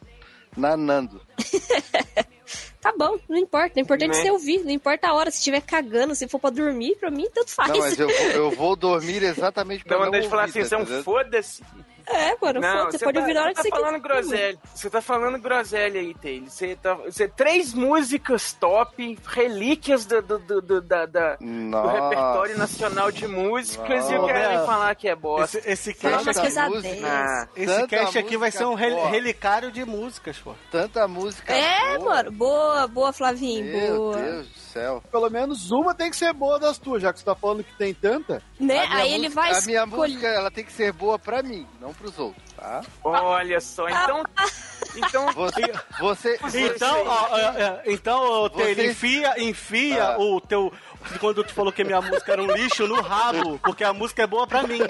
nanando. 0.58 1.22
Tá 2.82 2.94
bom, 2.98 3.18
não 3.30 3.38
importa. 3.38 3.78
O 3.80 3.82
importante 3.82 4.10
Né? 4.12 4.20
é 4.20 4.24
você 4.24 4.30
ouvir. 4.32 4.60
Não 4.66 4.70
importa 4.72 5.08
a 5.08 5.14
hora. 5.14 5.32
Se 5.32 5.38
estiver 5.38 5.62
cagando, 5.62 6.14
se 6.16 6.28
for 6.28 6.38
pra 6.38 6.50
dormir, 6.50 6.98
pra 6.98 7.10
mim, 7.10 7.26
tanto 7.34 7.50
faz. 7.50 7.70
Não, 7.70 7.78
mas 7.80 7.98
eu, 7.98 8.10
vou- 8.10 8.28
eu 8.32 8.52
vou 8.52 8.76
dormir 8.76 9.24
exatamente 9.24 9.86
pra 9.86 9.96
Dá 9.96 10.00
não 10.00 10.06
vontade 10.08 10.24
de 10.26 10.30
falar 10.30 10.42
ouvir, 10.48 10.60
assim, 10.60 10.68
você 10.68 10.76
é 10.76 10.78
um 10.78 10.82
entendendo? 10.82 11.04
foda-se. 11.06 11.64
É, 12.08 12.36
mano, 12.42 12.62
foda, 12.62 12.92
você 12.92 13.00
pode 13.06 13.14
tá, 13.16 13.20
ouvir 13.22 13.34
na 13.34 13.42
hora 13.42 13.50
que 13.52 13.56
tá 13.56 13.62
você 13.64 13.70
falando 13.70 14.02
quiser. 14.02 14.02
groselha. 14.02 14.60
Você 14.76 14.90
tá 14.90 15.02
falando 15.02 15.40
groselha 15.40 16.00
aí, 16.02 16.14
Taylor. 16.14 16.50
Você 16.50 16.76
tá. 16.76 16.94
Você, 16.96 17.28
três 17.28 17.74
músicas 17.74 18.54
top, 18.54 19.18
relíquias 19.26 20.06
do, 20.06 20.22
do, 20.22 20.40
do, 20.40 20.62
do- 20.62 20.82
da, 20.82 21.06
da- 21.06 21.36
do 21.36 21.88
repertório 21.88 22.58
nacional 22.58 23.12
de 23.12 23.28
músicas 23.28 24.10
e 24.10 24.14
Nossa. 24.14 24.20
o 24.24 24.28
cara 24.28 24.48
vem 24.50 24.58
Meu, 24.58 24.66
falar 24.66 24.96
que 24.96 25.08
é 25.08 25.16
bosta. 25.16 25.58
Esse, 25.60 25.70
esse 25.70 25.94
cast, 25.94 26.30
aqui. 26.30 27.04
Ah, 27.06 27.48
esse 27.56 27.88
cast 27.88 28.18
aqui 28.18 28.38
vai 28.38 28.52
ser 28.52 28.66
um 28.66 28.74
rel- 28.74 28.96
boa. 28.96 29.10
relicário 29.10 29.72
de 29.72 29.86
músicas, 29.86 30.38
pô. 30.38 30.54
Tanta 30.72 31.08
música 31.08 31.54
É, 31.54 31.98
boa. 31.98 32.10
mano. 32.16 32.32
Boa, 32.32 32.88
boa, 32.88 33.14
Flavinho. 33.14 33.66
Meu 33.66 33.96
boa. 33.98 34.18
Deus 34.18 34.63
céu. 34.74 35.04
Pelo 35.12 35.30
menos 35.30 35.72
uma 35.72 35.94
tem 35.96 36.10
que 36.10 36.18
ser 36.18 36.34
boa 36.34 36.60
das 36.60 36.78
tuas, 36.78 37.02
já 37.02 37.14
que 37.14 37.20
você 37.20 37.26
tá 37.26 37.36
falando 37.36 37.64
que 37.64 37.76
tem 37.78 37.94
tanta. 37.94 38.42
Né? 38.60 38.80
A 38.80 38.88
minha 38.88 38.98
Aí 39.02 39.14
ele 39.14 39.24
música- 39.30 39.42
vai 39.42 39.52
A 39.52 39.62
minha 39.62 39.84
escolher. 39.84 40.10
música, 40.14 40.28
ela 40.28 40.52
tem 40.52 40.64
que 40.66 40.72
ser 40.74 40.92
boa 40.92 41.18
pra 41.20 41.42
mim, 41.44 41.66
não 41.80 41.94
pros 41.94 42.18
outros, 42.20 42.44
tá? 42.56 42.82
olha 43.04 43.60
só, 43.62 43.88
então. 43.88 44.24
Então. 44.96 45.26
Você, 45.34 45.62
você, 46.00 46.38
Então, 46.68 47.04
ó, 47.08 47.80
então 47.88 48.50
Você- 48.50 48.92
enfia, 48.92 49.34
enfia 49.42 50.04
Ah. 50.10 50.18
o 50.20 50.40
teu. 50.40 50.72
Quando 51.20 51.44
tu 51.44 51.52
falou 51.52 51.74
que 51.74 51.84
minha 51.84 52.00
música 52.00 52.32
era 52.34 52.44
um 52.44 52.52
lixo 52.52 52.86
no 52.88 53.02
rabo, 53.02 53.58
porque 53.64 53.84
a 53.84 53.92
música 53.92 54.22
é 54.22 54.28
boa 54.28 54.46
pra 54.46 54.62
mim. 54.64 54.82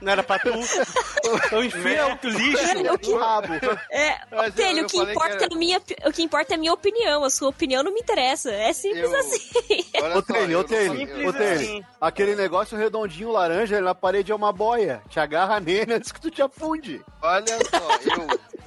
Não 0.00 0.12
era 0.12 0.22
pra 0.22 0.38
tu. 0.38 0.50
Então 1.28 1.62
enfia 1.62 2.06
o 2.22 2.26
lixo 2.26 3.10
no 3.10 3.18
rabo. 3.18 3.52
É, 3.90 4.18
Mas 4.30 4.46
eu- 4.46 4.52
Telho, 4.54 4.78
eu 4.78 4.84
o 4.84 4.88
que 4.88 4.96
importa 4.96 5.36
que 5.36 5.44
era- 5.44 5.52
é 5.52 5.54
a 5.54 5.58
minha, 5.58 5.82
o 6.06 6.12
que 6.12 6.22
importa 6.22 6.54
é 6.54 6.56
a 6.56 6.58
minha 6.58 6.72
opinião. 6.72 7.22
A 7.24 7.28
sua 7.28 7.48
opinião 7.50 7.82
não 7.82 7.92
me 7.92 8.00
interessa. 8.00 8.50
É 8.50 8.72
simples 8.72 9.10
Eu- 9.12 9.18
assim. 9.18 9.50
Olha 10.00 10.16
Ô, 10.16 10.18
eu 10.48 10.60
ô, 10.60 10.68
Simples 10.68 11.28
ô, 11.28 11.32
Taylor, 11.32 11.52
assim. 11.56 11.84
aquele 12.00 12.34
negócio 12.34 12.78
redondinho 12.78 13.30
laranja 13.30 13.76
ele 13.76 13.84
na 13.84 13.94
parede 13.94 14.32
é 14.32 14.34
uma 14.34 14.52
boia. 14.52 15.02
Te 15.10 15.20
agarra 15.20 15.60
nele 15.60 15.92
antes 15.94 16.12
que 16.12 16.20
tu 16.20 16.30
te 16.30 16.40
afunde. 16.40 17.04
Olha 17.20 17.58
só, 17.68 17.88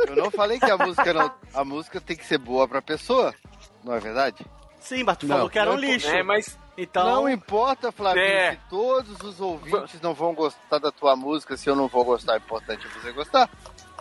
eu, 0.06 0.08
eu 0.08 0.16
não 0.16 0.30
falei 0.30 0.60
que 0.60 0.70
a 0.70 0.78
música 0.78 1.14
não. 1.14 1.32
A 1.54 1.64
música 1.66 2.00
tem 2.00 2.16
que 2.16 2.26
ser 2.26 2.38
boa 2.38 2.68
pra 2.68 2.82
pessoa, 2.82 3.34
não 3.84 3.96
é 3.96 4.00
verdade? 4.00 4.46
Sim, 4.80 5.04
mas 5.04 5.18
tu 5.18 5.26
Não, 5.28 5.36
falou 5.38 5.50
que 5.50 5.58
era 5.58 5.70
um 5.72 5.74
não- 5.74 5.80
lixo. 5.80 6.08
É, 6.10 6.22
mas. 6.22 6.58
Então. 6.78 7.06
Não 7.06 7.30
importa, 7.30 7.92
Flavinho, 7.92 8.26
É. 8.26 8.52
se 8.54 8.60
todos 8.70 9.20
os 9.22 9.40
ouvintes 9.42 10.00
não 10.02 10.14
vão 10.14 10.34
gostar 10.34 10.80
da 10.80 10.92
tua 10.92 11.16
música, 11.16 11.56
se 11.58 11.70
eu 11.70 11.76
não 11.76 11.88
vou 11.88 12.04
gostar, 12.06 12.36
é 12.36 12.38
importante 12.38 12.88
você 12.88 13.12
gostar. 13.12 13.50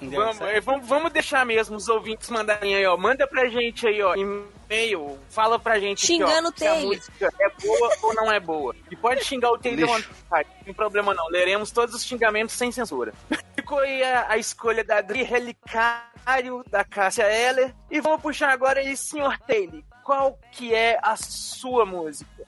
Vamos, 0.02 0.40
é, 0.40 0.60
vamos, 0.62 0.88
vamos 0.88 1.12
deixar 1.12 1.44
mesmo 1.44 1.76
os 1.76 1.86
ouvintes 1.86 2.30
mandarem 2.30 2.74
aí, 2.74 2.86
ó. 2.86 2.96
Manda 2.96 3.26
pra 3.26 3.46
gente 3.48 3.86
aí, 3.86 4.00
ó, 4.02 4.14
e-mail. 4.14 5.18
Fala 5.28 5.58
pra 5.58 5.78
gente 5.78 6.06
Xingando 6.06 6.48
aqui, 6.48 6.64
ó, 6.64 6.64
se 6.64 6.66
a 6.66 6.72
Taylor. 6.72 6.94
música 6.96 7.32
é 7.38 7.48
boa 7.66 7.90
ou 8.02 8.14
não 8.14 8.32
é 8.32 8.40
boa. 8.40 8.74
E 8.90 8.96
pode 8.96 9.22
xingar 9.24 9.50
o 9.50 9.58
Taylor 9.58 9.90
à 9.90 9.98
vontade, 9.98 10.48
não 10.56 10.64
tem 10.64 10.72
problema 10.72 11.12
não. 11.12 11.28
Leremos 11.28 11.70
todos 11.70 11.94
os 11.94 12.02
xingamentos 12.02 12.54
sem 12.54 12.72
censura. 12.72 13.12
Ficou 13.54 13.80
aí 13.80 14.02
a, 14.02 14.26
a 14.30 14.38
escolha 14.38 14.82
da 14.82 14.98
Adri 14.98 15.22
Relicário, 15.22 16.64
da 16.70 16.82
Cássia 16.82 17.24
Heller. 17.30 17.74
E 17.90 18.00
vamos 18.00 18.22
puxar 18.22 18.50
agora 18.52 18.80
aí, 18.80 18.96
senhor 18.96 19.36
Taylor. 19.40 19.82
Qual 20.02 20.38
que 20.52 20.72
é 20.74 20.98
a 21.02 21.14
sua 21.16 21.84
música? 21.84 22.46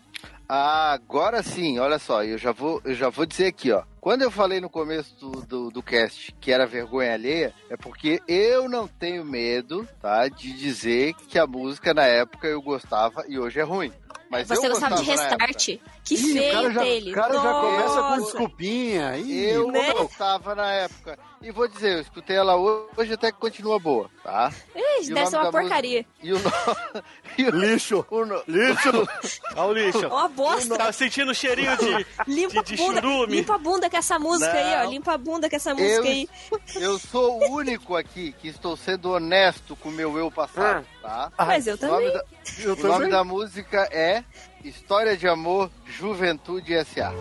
Ah, 0.49 0.93
agora 0.93 1.43
sim, 1.43 1.79
olha 1.79 1.99
só, 1.99 2.23
eu 2.25 2.37
já 2.37 2.53
vou, 2.53 2.81
eu 2.85 2.95
já 2.95 3.09
vou 3.09 3.25
dizer 3.25 3.47
aqui, 3.47 3.73
ó. 3.73 3.83
Quando 4.01 4.23
eu 4.23 4.31
falei 4.31 4.61
no 4.61 4.69
começo 4.69 5.15
do, 5.17 5.31
do, 5.47 5.71
do 5.71 5.83
cast 5.83 6.35
que 6.41 6.51
era 6.53 6.67
vergonha 6.67 7.15
alheia, 7.15 7.55
é 7.71 7.77
porque 7.77 8.21
eu 8.27 8.69
não 8.69 8.87
tenho 8.89 9.25
medo, 9.25 9.89
tá, 10.01 10.29
de 10.29 10.53
dizer 10.53 11.15
que 11.29 11.39
a 11.39 11.47
música 11.47 11.95
na 11.95 12.05
época 12.05 12.49
eu 12.49 12.61
gostava 12.61 13.25
e 13.29 13.39
hoje 13.39 13.61
é 13.61 13.63
ruim. 13.63 13.93
Mas 14.29 14.49
Você 14.49 14.67
gostava 14.67 14.97
de 14.97 15.05
restart. 15.05 15.69
Que 16.05 16.15
Ih, 16.15 16.33
feio, 16.33 16.49
o 16.49 16.53
cara 16.53 16.71
já, 16.73 16.81
Taylor. 16.81 17.11
o 17.11 17.15
cara 17.15 17.35
já 17.35 17.53
começa 17.61 17.95
com 17.95 18.01
Nossa. 18.01 18.21
desculpinha. 18.23 19.17
Ih, 19.19 19.51
Eu 19.51 19.69
Né? 19.71 19.93
gostava 19.93 20.55
na 20.55 20.73
época. 20.73 21.19
E 21.41 21.51
vou 21.51 21.67
dizer, 21.69 21.95
eu 21.97 22.01
escutei 22.01 22.37
ela 22.37 22.57
hoje 22.57 23.13
até 23.15 23.31
que 23.33 23.39
continua 23.39 23.79
boa, 23.79 24.09
tá? 24.23 24.53
Ih, 24.77 25.07
deve 25.13 25.27
ser 25.27 25.37
nome 25.37 25.47
uma 25.49 25.51
porcaria. 25.53 26.07
E 26.23 26.33
o, 26.33 26.39
no... 26.39 26.53
e 27.39 27.45
o... 27.45 27.51
Lixo. 27.51 28.05
o 28.11 28.25
no- 28.25 28.43
Lixo. 28.49 29.09
Olha 29.57 29.67
o 29.67 29.73
lixo. 29.73 30.07
Ó, 30.09 30.19
a 30.19 30.29
bosta. 30.29 30.77
Tá 30.77 30.93
sentindo 30.93 31.31
o 31.33 31.35
cheirinho 31.35 31.77
de, 31.77 32.07
Limpa 32.29 32.53
de, 32.53 32.59
a 32.59 32.63
de 32.63 32.77
bunda. 32.77 33.01
churume? 33.01 33.37
Limpa 33.37 33.55
a 33.55 33.59
bunda 33.59 33.91
com 33.91 33.97
essa 33.97 34.19
música 34.21 34.53
aí, 34.53 34.75
ó. 34.81 34.85
Não. 34.85 34.91
Limpa 34.93 35.13
a 35.15 35.19
bunda 35.19 35.51
com 35.51 35.57
essa 35.57 35.73
música 35.75 35.91
Eu, 35.97 36.03
aí. 36.05 36.29
eu 36.77 36.99
sou 36.99 37.41
o 37.41 37.53
único 37.57 37.97
aqui 37.97 38.33
que 38.41 38.47
estou 38.49 38.77
sendo 38.77 39.11
honesto 39.13 39.75
com 39.77 39.89
o 39.89 39.93
meu 39.93 40.17
eu 40.19 40.31
passado, 40.31 40.87
tá? 41.01 41.33
Mas 41.39 41.67
eu 41.67 41.75
O 41.77 41.87
nome, 41.87 42.07
também. 42.07 42.13
da, 42.13 42.25
Eu 42.63 42.73
o 42.75 42.77
nome 42.77 42.83
também. 42.95 43.11
da 43.11 43.25
música 43.25 43.89
é 43.91 44.23
História 44.65 45.17
de 45.17 45.27
Amor 45.27 45.71
Juventude 45.85 46.75
S.A. 46.75 47.13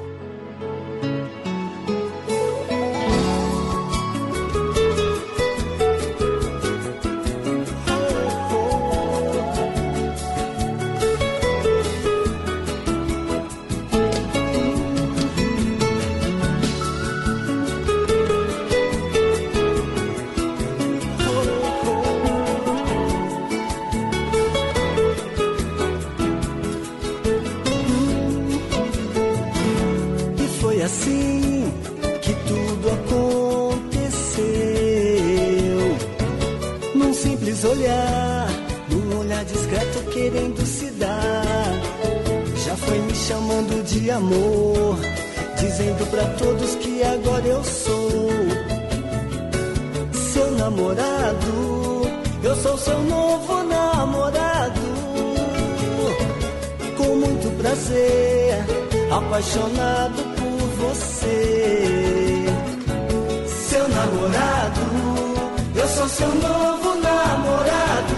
olhar, 37.82 38.48
num 38.90 39.20
olhar 39.20 39.44
discreto 39.46 40.04
querendo 40.12 40.66
se 40.66 40.92
dar. 40.92 41.44
Já 42.64 42.76
foi 42.76 43.00
me 43.00 43.16
chamando 43.16 43.84
de 43.84 44.12
amor, 44.12 44.98
dizendo 45.60 46.06
pra 46.12 46.24
todos 46.38 46.76
que 46.76 47.04
agora 47.04 47.46
eu 47.46 47.64
sou 47.64 48.30
seu 50.14 50.52
namorado. 50.52 51.72
Eu 52.44 52.56
sou 52.56 52.78
seu 52.78 53.00
novo 53.04 53.64
namorado 53.64 54.82
com 56.98 57.16
muito 57.16 57.58
prazer, 57.62 58.66
apaixonado 59.12 60.24
por 60.36 60.68
você. 60.86 62.46
Seu 63.70 63.88
namorado, 63.88 65.21
sou 65.96 66.08
seu 66.08 66.28
novo 66.28 66.96
namorado. 66.96 68.16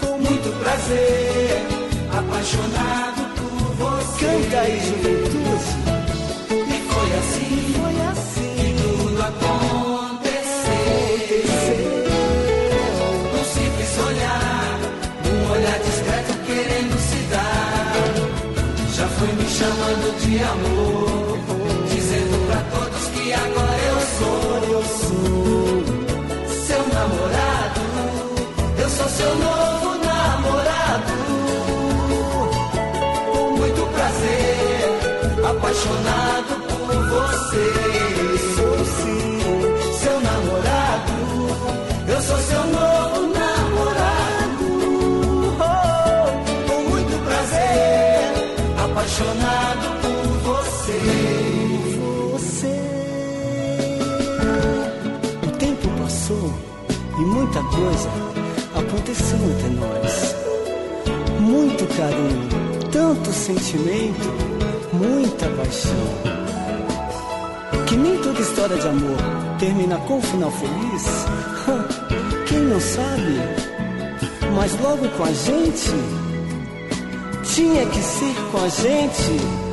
Com 0.00 0.18
muito 0.18 0.48
prazer, 0.60 1.66
apaixonado 2.18 3.22
por 3.36 3.74
você. 3.74 4.26
Canta 4.26 4.60
aí, 4.60 4.80
juventude. 4.86 5.70
E 6.50 6.78
foi 6.90 7.08
assim, 7.20 7.74
foi 7.80 7.96
assim 8.12 8.54
que 8.56 8.82
tudo 8.82 9.20
aconteceu. 9.22 10.78
aconteceu. 11.08 11.82
Um 13.34 13.44
simples 13.54 13.92
olhar, 14.06 14.78
um 15.26 15.50
olhar 15.52 15.78
discreto 15.80 16.32
querendo 16.46 16.96
se 17.00 17.20
dar. 17.32 17.92
Já 18.94 19.06
foi 19.08 19.32
me 19.32 19.48
chamando 19.48 20.06
de 20.20 20.38
amor. 20.38 21.17
Seu 29.18 29.34
novo 29.34 29.98
namorado. 29.98 31.14
Com 33.32 33.46
muito 33.56 33.82
prazer, 33.94 34.88
apaixonado 35.50 36.52
por 36.68 36.92
você. 37.12 37.66
Sou 38.54 38.78
sim 38.96 39.26
seu 40.00 40.16
namorado, 40.20 41.16
eu 42.06 42.20
sou 42.22 42.38
seu 42.38 42.64
novo 42.78 43.18
namorado. 43.40 44.66
Com 46.68 46.80
muito 46.90 47.14
prazer, 47.24 48.22
apaixonado 48.84 49.86
por. 50.00 50.18
Você. 50.48 51.00
O 55.46 55.48
tempo 55.58 55.86
passou 56.00 56.48
e 57.18 57.20
muita 57.20 57.60
coisa 57.64 58.27
aconteceu 59.08 59.38
entre 59.38 59.68
nós. 59.70 60.36
Muito 61.40 61.86
carinho, 61.96 62.48
tanto 62.92 63.32
sentimento, 63.32 64.28
muita 64.92 65.48
paixão. 65.48 66.36
Que 67.86 67.96
nem 67.96 68.18
toda 68.18 68.40
história 68.40 68.76
de 68.76 68.86
amor 68.86 69.16
termina 69.58 69.96
com 69.98 70.18
um 70.18 70.22
final 70.22 70.50
feliz. 70.50 71.04
Quem 72.48 72.60
não 72.60 72.80
sabe? 72.80 73.40
Mas 74.54 74.78
logo 74.80 75.08
com 75.16 75.24
a 75.24 75.32
gente, 75.32 75.90
tinha 77.44 77.86
que 77.86 78.00
ser 78.00 78.34
com 78.50 78.58
a 78.58 78.68
gente. 78.68 79.68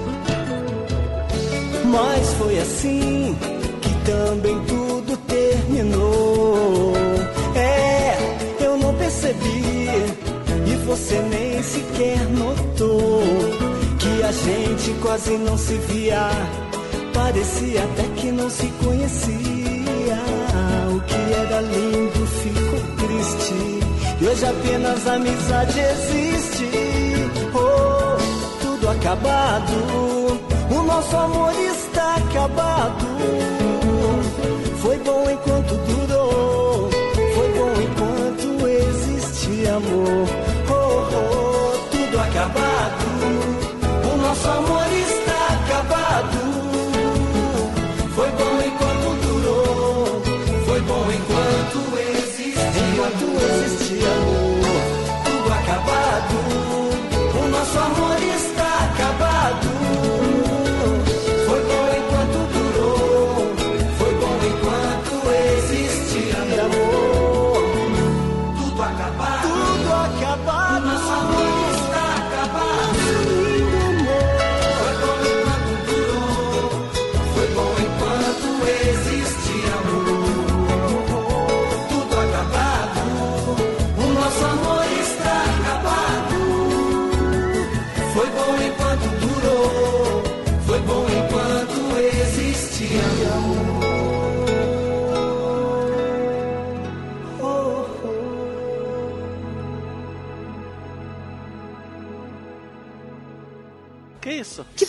Mas 1.85 2.33
foi 2.35 2.59
assim 2.59 3.37
que 3.81 4.11
também 4.11 4.59
tudo 4.65 5.17
terminou. 5.27 6.94
Você 10.85 11.19
nem 11.19 11.63
sequer 11.63 12.29
notou 12.29 13.21
que 13.99 14.23
a 14.23 14.31
gente 14.31 14.93
quase 15.01 15.37
não 15.37 15.57
se 15.57 15.73
via. 15.73 16.29
Parecia 17.13 17.83
até 17.83 18.03
que 18.15 18.31
não 18.31 18.49
se 18.49 18.67
conhecia. 18.83 20.19
O 20.93 21.01
que 21.01 21.33
era 21.33 21.61
lindo 21.61 22.27
ficou 22.27 22.79
triste. 22.97 23.79
E 24.21 24.27
hoje 24.27 24.45
apenas 24.45 25.07
a 25.07 25.13
amizade 25.15 25.79
existe. 25.79 26.69
Oh, 27.53 28.61
tudo 28.61 28.89
acabado. 28.89 30.39
O 30.69 30.83
nosso 30.83 31.17
amor 31.17 31.51
está 31.53 32.15
acabado. 32.15 33.05
Foi 34.77 34.97
bom 34.99 35.29
enquanto 35.31 35.73
durou. 35.87 36.89
Foi 37.33 37.49
bom 37.53 37.73
enquanto 37.81 38.67
existe 38.67 39.67
amor. 39.67 40.44
Acabado. 42.45 43.05
O 44.13 44.17
nosso 44.17 44.47
amor 44.47 44.85
está 44.93 45.47
acabado. 45.55 46.37
Foi 48.13 48.29
bom 48.29 48.61
enquanto 48.63 49.07
durou. 49.25 50.21
Foi 50.67 50.81
bom 50.81 51.11
enquanto 51.11 51.97
existe. 51.97 52.59
Enquanto 52.93 53.25
existe 53.65 54.05
amor. 54.05 54.44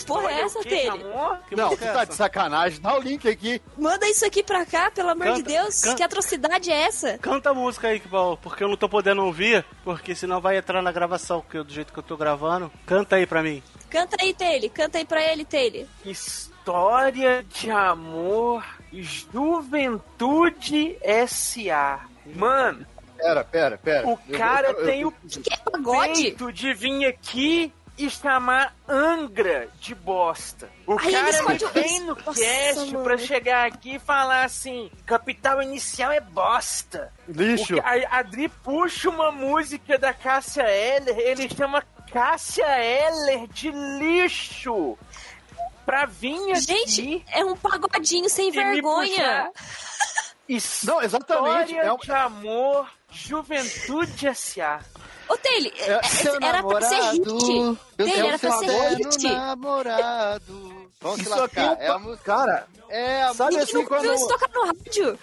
Porra 0.07 0.31
é 0.31 0.41
essa, 0.41 0.59
de? 0.61 0.69
Que 1.49 1.55
Não, 1.55 1.75
tu 1.75 1.83
é 1.83 1.91
tá 1.91 2.05
de 2.05 2.15
sacanagem. 2.15 2.79
Dá 2.81 2.97
o 2.97 3.01
link 3.01 3.27
aqui. 3.27 3.61
Manda 3.77 4.07
isso 4.09 4.25
aqui 4.25 4.41
pra 4.41 4.65
cá, 4.65 4.89
pelo 4.89 5.09
amor 5.09 5.27
de 5.33 5.43
Canta- 5.43 5.49
Deus. 5.49 5.81
canta- 5.81 5.95
Que 5.97 6.03
atrocidade 6.03 6.71
é 6.71 6.81
essa? 6.83 7.17
Canta 7.17 7.49
a 7.49 7.53
música 7.53 7.89
aí, 7.89 7.99
Kibal, 7.99 8.37
porque 8.37 8.63
eu 8.63 8.67
não 8.67 8.77
tô 8.77 8.89
podendo 8.89 9.23
ouvir, 9.23 9.63
porque 9.83 10.15
senão 10.15 10.41
vai 10.41 10.57
entrar 10.57 10.81
na 10.81 10.91
gravação, 10.91 11.41
porque 11.41 11.57
eu- 11.57 11.63
do 11.63 11.71
jeito 11.73 11.93
que 11.93 11.99
eu 11.99 12.03
tô 12.03 12.17
gravando. 12.17 12.71
Canta 12.85 13.17
aí 13.17 13.25
pra 13.27 13.43
mim. 13.43 13.61
Canta 13.89 14.17
aí, 14.19 14.33
Tele. 14.33 14.69
Canta 14.69 14.97
aí 14.97 15.05
pra 15.05 15.21
ele, 15.23 15.45
Tele. 15.45 15.87
História 16.03 17.43
de 17.43 17.69
amor, 17.71 18.63
Juventude 18.91 20.97
S.A. 21.01 22.01
Mano, 22.35 22.85
Pera, 23.17 23.43
pera, 23.43 23.77
pera. 23.77 24.07
o 24.07 24.11
Eu- 24.27 24.37
cara 24.37 24.69
eu- 24.71 24.79
eu- 24.79 24.85
tem 24.85 25.05
o 25.05 25.11
Que 25.11 25.53
é 25.53 25.57
pagode? 25.57 26.21
peito 26.21 26.51
de 26.51 26.73
vir 26.73 27.05
aqui 27.05 27.73
e 27.97 28.09
chamar 28.09 28.75
Angra 28.87 29.69
de 29.79 29.95
bosta. 29.95 30.69
O 30.85 30.99
Aí 30.99 31.11
cara 31.11 31.43
me 31.43 31.57
vem 31.73 31.99
no 32.01 32.15
Nossa, 32.15 32.39
cast 32.41 32.91
mano. 32.91 33.03
pra 33.03 33.17
chegar 33.17 33.65
aqui 33.67 33.95
e 33.95 33.99
falar 33.99 34.43
assim: 34.43 34.91
capital 35.05 35.61
inicial 35.61 36.11
é 36.11 36.19
bosta. 36.19 37.11
Lixo. 37.27 37.75
O, 37.75 37.79
a, 37.81 38.17
Adri 38.19 38.49
puxa 38.49 39.09
uma 39.09 39.31
música 39.31 39.97
da 39.97 40.13
Cássia 40.13 40.63
Eller, 40.69 41.17
ele 41.17 41.49
chama 41.49 41.83
Cássia 42.11 42.65
Eller 42.79 43.47
de 43.47 43.71
lixo. 43.71 44.97
Pra 45.85 46.05
vir 46.05 46.35
aqui. 46.51 46.61
Gente, 46.61 47.25
é 47.31 47.43
um 47.45 47.55
pagodinho 47.55 48.29
sem 48.29 48.51
vergonha. 48.51 49.49
Não, 50.83 51.01
exatamente. 51.01 51.71
História 51.73 51.81
É 51.81 51.91
um- 51.93 51.97
de 51.97 52.11
amor, 52.11 52.89
Juventude 53.09 54.27
S.A. 54.27 54.79
Ô, 55.29 55.37
Tele, 55.37 55.73
é- 55.77 55.91
é- 55.91 56.03
Seu 56.03 56.37
era 56.41 56.63
pra 56.63 56.81
ser 56.81 57.01
hit. 57.11 57.25
namorado, 57.27 57.77
é 57.97 58.03
o 58.03 58.27
era 58.27 58.39
pra 58.39 58.51
ser 58.57 58.95
hit. 58.97 59.27
namorado. 59.29 60.87
Vamos 61.01 61.19
Isso 61.21 61.33
aqui 61.33 61.59
é 61.59 61.69
um... 61.69 61.73
É 61.73 61.87
a 61.87 61.99
música. 61.99 62.23
Cara, 62.23 62.67
É 62.89 63.23
a 63.23 63.33
sabe 63.33 63.57
assim 63.57 63.85
quando... 63.85 64.13
isso 64.13 64.27
tocar 64.27 64.49
no 64.53 64.65
rádio. 64.65 65.19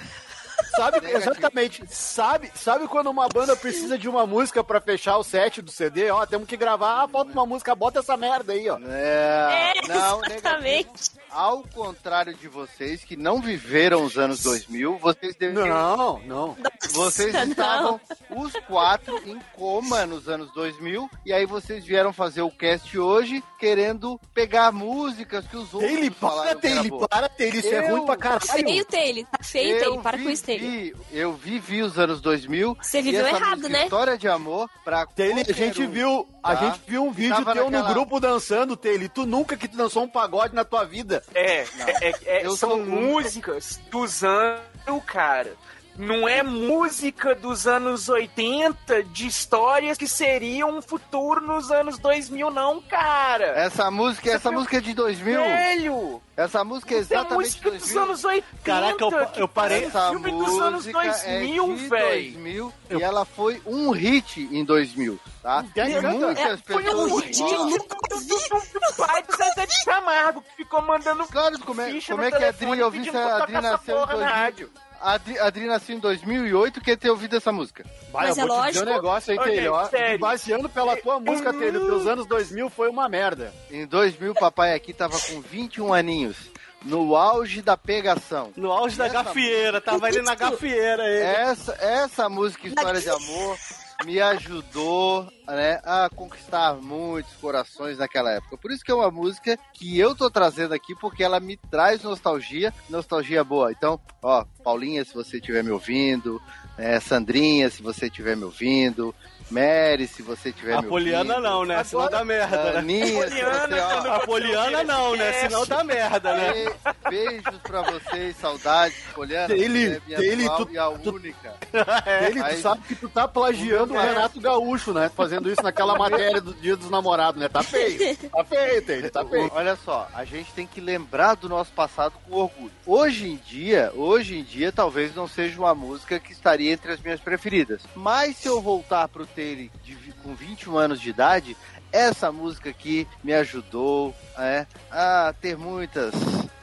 Sabe, 0.77 1.01
Negativo. 1.01 1.31
exatamente. 1.33 1.85
Sabe, 1.89 2.51
sabe 2.55 2.89
quando 2.89 3.09
uma 3.11 3.29
banda 3.29 3.55
precisa 3.57 3.97
de 3.99 4.09
uma 4.09 4.27
música 4.27 4.63
pra 4.65 4.81
fechar 4.81 5.17
o 5.19 5.25
set 5.25 5.61
do 5.63 5.71
CD? 5.71 6.11
Ó, 6.11 6.25
temos 6.27 6.49
que 6.49 6.57
gravar, 6.57 7.03
ah, 7.05 7.09
falta 7.09 7.31
uma 7.33 7.47
música, 7.47 7.75
bota 7.75 8.01
essa 8.01 8.17
merda 8.17 8.53
aí, 8.53 8.69
ó. 8.69 8.79
É, 8.89 9.73
É, 9.77 9.89
não, 9.89 10.21
negativo. 10.21 10.39
exatamente. 10.39 10.91
Ao 11.31 11.63
contrário 11.65 12.33
de 12.35 12.47
vocês 12.47 13.03
que 13.05 13.17
não 13.17 13.41
viveram 13.41 14.05
os 14.05 14.17
anos 14.17 14.41
2000, 14.43 14.99
vocês 14.99 15.35
deveriam 15.35 15.67
Não, 15.69 16.19
não. 16.21 16.57
Vocês 16.93 17.33
Nossa, 17.35 17.47
estavam 17.49 18.01
os 18.31 18.53
quatro 18.69 19.21
em 19.29 19.41
coma 19.57 20.07
nos 20.07 20.29
anos 20.29 20.53
2000 20.55 21.11
e 21.27 21.33
aí 21.33 21.45
vocês 21.45 21.85
vieram 21.85 22.13
fazer 22.13 22.43
o 22.43 22.51
cast 22.51 22.97
hoje 22.97 23.43
querendo 23.59 24.21
pegar 24.33 24.71
músicas 24.71 25.45
que 25.47 25.57
os 25.57 25.75
outros 25.75 25.91
Taylor, 25.91 26.11
para, 26.13 26.31
falaram 26.31 26.51
era 26.51 26.61
Taylor, 26.61 27.09
para, 27.09 27.29
Taylor, 27.29 27.57
isso 27.57 27.69
é 27.75 27.79
Eu- 27.79 27.97
ruim 27.97 28.07
pra 28.07 28.17
Tá 28.17 28.23
caralho. 28.23 28.65
feio, 28.67 28.85
Tele. 28.85 29.25
Tá 29.25 29.39
feio, 29.43 29.79
Tele. 29.81 29.99
Para 30.03 30.19
com 30.19 30.31
isso, 30.31 30.44
Tele. 30.45 30.67
vivi, 30.69 30.95
eu 31.13 31.33
vivi 31.33 31.83
os 31.83 31.99
anos 31.99 32.21
2000. 32.21 32.77
Você 32.81 32.99
e 32.99 33.03
viveu 33.03 33.27
essa 33.27 33.37
errado, 33.37 33.69
né? 33.69 33.85
História 33.85 34.17
de 34.19 34.29
amor 34.29 34.69
pra 34.85 35.07
Taylor, 35.07 35.45
a 35.49 35.53
gente 35.53 35.83
um, 35.83 35.91
viu, 35.91 36.29
a 36.43 36.55
tá? 36.57 36.65
gente 36.67 36.81
viu 36.87 37.05
um 37.05 37.11
vídeo 37.13 37.45
teu 37.45 37.65
no 37.65 37.71
naquela- 37.71 37.93
grupo 37.93 38.21
dançando, 38.21 38.77
Taylor. 38.77 39.09
Tu 39.09 39.27
nunca 39.27 39.57
que 39.57 39.67
tu 39.69 39.77
dançou 39.77 40.03
um 40.05 40.09
pagode 40.09 40.55
na 40.55 40.65
tua 40.65 40.85
vida. 40.85 41.23
É, 41.35 41.61
é, 42.01 42.15
é- 42.27 42.47
Eu 42.47 42.57
são 42.57 42.79
músicas 42.85 43.81
dos 43.91 44.23
anos, 44.25 44.61
cara. 45.07 45.53
Não 45.97 46.29
é 46.29 46.43
música 46.43 47.35
dos 47.35 47.67
anos 47.67 48.09
80 48.09 49.03
de 49.05 49.27
histórias 49.27 49.97
que 49.97 50.09
seriam 50.09 50.77
um 50.79 50.83
futuro 50.83 51.41
nos 51.41 51.71
anos 51.71 51.99
2000, 51.99 52.51
não, 52.51 52.81
cara. 52.83 53.47
Essa 53.57 53.91
música, 53.91 54.31
essa 54.31 54.51
música 54.51 54.79
é 54.79 54.81
de 54.81 54.95
2000. 54.95 55.41
Velho! 55.41 56.23
Essa 56.37 56.65
música 56.65 56.95
é 56.95 56.97
é 56.97 57.01
exatamente 57.01 57.37
música 57.47 57.71
dos 57.71 57.79
2000. 57.81 58.03
anos 58.03 58.25
80. 58.25 58.47
Caraca, 58.65 59.05
eu- 59.05 59.29
eu 59.37 59.49
parei- 59.49 59.85
Essa 59.85 60.11
filme 60.11 60.31
dos 60.33 60.61
anos 60.61 60.87
música 60.87 61.01
2000, 61.01 61.65
é 61.65 61.77
de 61.77 61.89
velho. 61.89 62.33
2000 62.33 62.73
e 62.91 63.03
ela 63.03 63.25
foi 63.25 63.63
um 63.65 63.91
hit 63.93 64.41
em 64.51 64.65
2000, 64.65 65.19
tá? 65.41 65.65
E 65.65 65.73
canta? 65.73 66.09
muitas 66.09 66.61
Foi 66.63 66.83
pessoas 66.83 67.13
um 67.13 67.15
Ó. 67.15 67.19
hit 67.21 67.39
do 67.41 68.97
pai 68.97 69.23
do 69.23 69.37
Zezé 69.37 69.67
de 69.67 69.85
Camargo, 69.85 70.43
que 70.43 70.57
ficou 70.57 70.83
mandando 70.83 71.25
Claro, 71.27 71.59
como 71.61 71.81
é, 71.81 72.01
como 72.01 72.23
é 72.23 72.31
que 72.31 72.37
a 72.37 72.53
telefone 72.53 72.71
Adri, 72.73 72.81
eu 72.81 72.91
vi 72.91 73.17
a 73.17 73.37
Adri 73.37 73.53
nasceu 73.53 73.95
em 73.97 73.99
porra 74.01 74.07
na 74.07 74.13
2000. 74.15 74.35
rádio. 74.35 74.71
A 75.05 75.13
Adri, 75.13 75.39
Adri 75.39 75.67
nasceu 75.67 75.95
em 75.95 75.99
2008, 75.99 76.81
quer 76.81 76.97
ter 76.97 77.11
ouvido 77.11 77.37
essa 77.37 77.53
música. 77.53 77.85
Vai, 78.11 78.29
Mas 78.29 78.39
eu 78.39 78.45
é 78.45 78.49
vou 78.49 78.63
te 78.63 78.67
dizer 78.69 78.79
um 78.79 78.85
lógico. 78.85 79.03
negócio 79.03 79.33
aí, 79.33 79.55
gente, 79.57 79.69
ó, 79.69 79.85
sério. 79.85 80.19
Baseando 80.19 80.69
pela 80.71 80.97
tua 80.97 81.21
música, 81.21 81.53
Telho, 81.53 81.85
teus 81.85 82.07
anos 82.07 82.27
2000 82.27 82.71
foi 82.71 82.89
uma 82.89 83.07
merda. 83.07 83.53
Em 83.71 83.87
2000, 83.87 84.33
papai 84.35 84.75
aqui 84.75 84.95
tava 84.95 85.21
com 85.21 85.43
21 85.43 85.93
aninhos, 85.93 86.37
no 86.83 87.15
auge 87.15 87.61
da 87.61 87.77
pegação. 87.77 88.51
No 88.57 88.73
auge 88.73 88.97
da 88.97 89.07
gafieira, 89.09 89.79
tava 89.79 90.07
ali 90.07 90.23
na 90.23 90.35
gafieira 90.35 91.07
ele. 91.07 91.23
Essa, 91.23 91.77
essa 91.79 92.29
música 92.31 92.67
História 92.67 92.99
de 92.99 93.11
Amor 93.11 93.59
me 94.05 94.21
ajudou 94.21 95.29
né, 95.47 95.81
a 95.85 96.09
conquistar 96.15 96.75
muitos 96.75 97.35
corações 97.35 97.99
naquela 97.99 98.31
época. 98.31 98.57
Por 98.57 98.73
isso 98.73 98.85
que 98.85 98.91
é 98.91 98.95
uma 98.95 99.11
música 99.11 99.59
que 99.73 99.99
eu 99.99 100.15
tô 100.15 100.31
trazendo 100.31 100.75
aqui, 100.75 100.95
porque 100.95 101.23
ela 101.23 101.39
me 101.39 101.57
traz 101.57 102.03
nostalgia, 102.03 102.73
nostalgia 102.89 103.45
boa. 103.45 103.71
Então, 103.71 104.01
ó, 104.23 104.45
Paulinha, 104.63 105.05
se 105.05 105.15
você 105.15 105.37
estiver 105.37 105.63
me 105.63 105.71
ouvindo, 105.71 106.41
é, 106.77 106.99
Sandrinha, 106.99 107.71
se 107.71 107.83
você 107.83 108.07
estiver 108.07 108.37
me 108.37 108.45
ouvindo, 108.45 109.15
Mary, 109.51 110.07
se 110.09 110.23
você 110.23 110.49
estiver 110.49 110.75
A 110.75 110.83
Poliana 110.83 111.39
não, 111.41 111.65
né? 111.65 111.83
Senão 111.85 112.09
dá 112.11 112.25
merda, 112.25 112.73
né? 112.73 112.79
Aninha, 112.79 113.29
se 113.29 113.37
Poliana, 113.41 113.69
você, 113.69 113.81
ó, 114.09 114.15
A 114.15 114.21
Poliana 114.21 114.85
não, 114.85 115.17
né? 115.17 115.33
Senão 115.35 115.67
dá 115.67 115.85
merda, 115.85 116.35
né? 116.35 116.53
Be- 116.53 116.75
Beijos 117.11 117.57
pra 117.63 117.83
vocês, 117.83 118.37
saudades, 118.37 118.97
Poliana. 119.15 119.55
Ele- 119.55 119.87
é 119.97 120.01
minha 120.07 120.19
ele, 120.21 120.45
atual 120.45 120.67
tu- 120.67 120.73
e 120.73 120.79
a 120.79 120.91
tu- 120.91 121.15
única. 121.15 121.55
Ele, 122.27 122.43
tu 122.43 122.61
sabe 122.63 122.83
que 122.89 122.95
tu 122.95 123.09
tá 123.09 123.29
plagiando 123.29 123.95
o 123.95 123.97
É. 123.99 124.07
Renato 124.09 124.41
Gaúcho, 124.41 124.93
né? 124.93 125.11
Fazendo 125.15 125.51
isso 125.51 125.63
naquela 125.63 125.97
matéria 125.97 126.41
do 126.41 126.55
Dia 126.55 126.77
dos 126.77 126.91
Namorados, 126.91 127.41
né? 127.41 127.49
Tá 127.49 127.63
feio. 127.63 128.17
Tá 128.17 128.45
feio, 128.45 128.83
Telho, 128.85 129.11
tá 129.11 129.25
feio. 129.25 129.51
Olha 129.55 129.77
só, 129.77 130.09
a 130.15 130.25
gente 130.25 130.53
tem 130.53 130.67
que 130.67 130.81
lembrar 130.81 131.35
do 131.35 131.49
nosso 131.49 131.71
passado 131.73 132.15
com 132.29 132.35
orgulho. 132.37 132.73
Hoje 132.87 133.29
em 133.29 133.37
dia, 133.37 133.93
hoje 133.95 134.37
em 134.39 134.43
dia, 134.43 134.73
talvez 134.73 135.15
não 135.15 135.29
seja 135.29 135.59
uma 135.61 135.75
música 135.75 136.19
que 136.19 136.33
estaria 136.33 136.73
entre 136.73 136.93
as 136.93 137.01
minhas 137.01 137.21
preferidas. 137.21 137.83
Mas 137.95 138.37
se 138.37 138.49
eu 138.49 138.61
voltar 138.61 139.09
pro 139.09 139.27
Taylor 139.35 139.69
de 139.83 139.95
com 140.23 140.35
21 140.35 140.77
anos 140.79 141.01
de 141.01 141.11
idade, 141.11 141.57
essa 141.93 142.33
música 142.33 142.71
aqui 142.71 143.07
me 143.23 143.33
ajudou 143.35 144.15
é, 144.39 144.67
a 144.91 145.35
ter 145.41 145.57
muitas, 145.57 146.15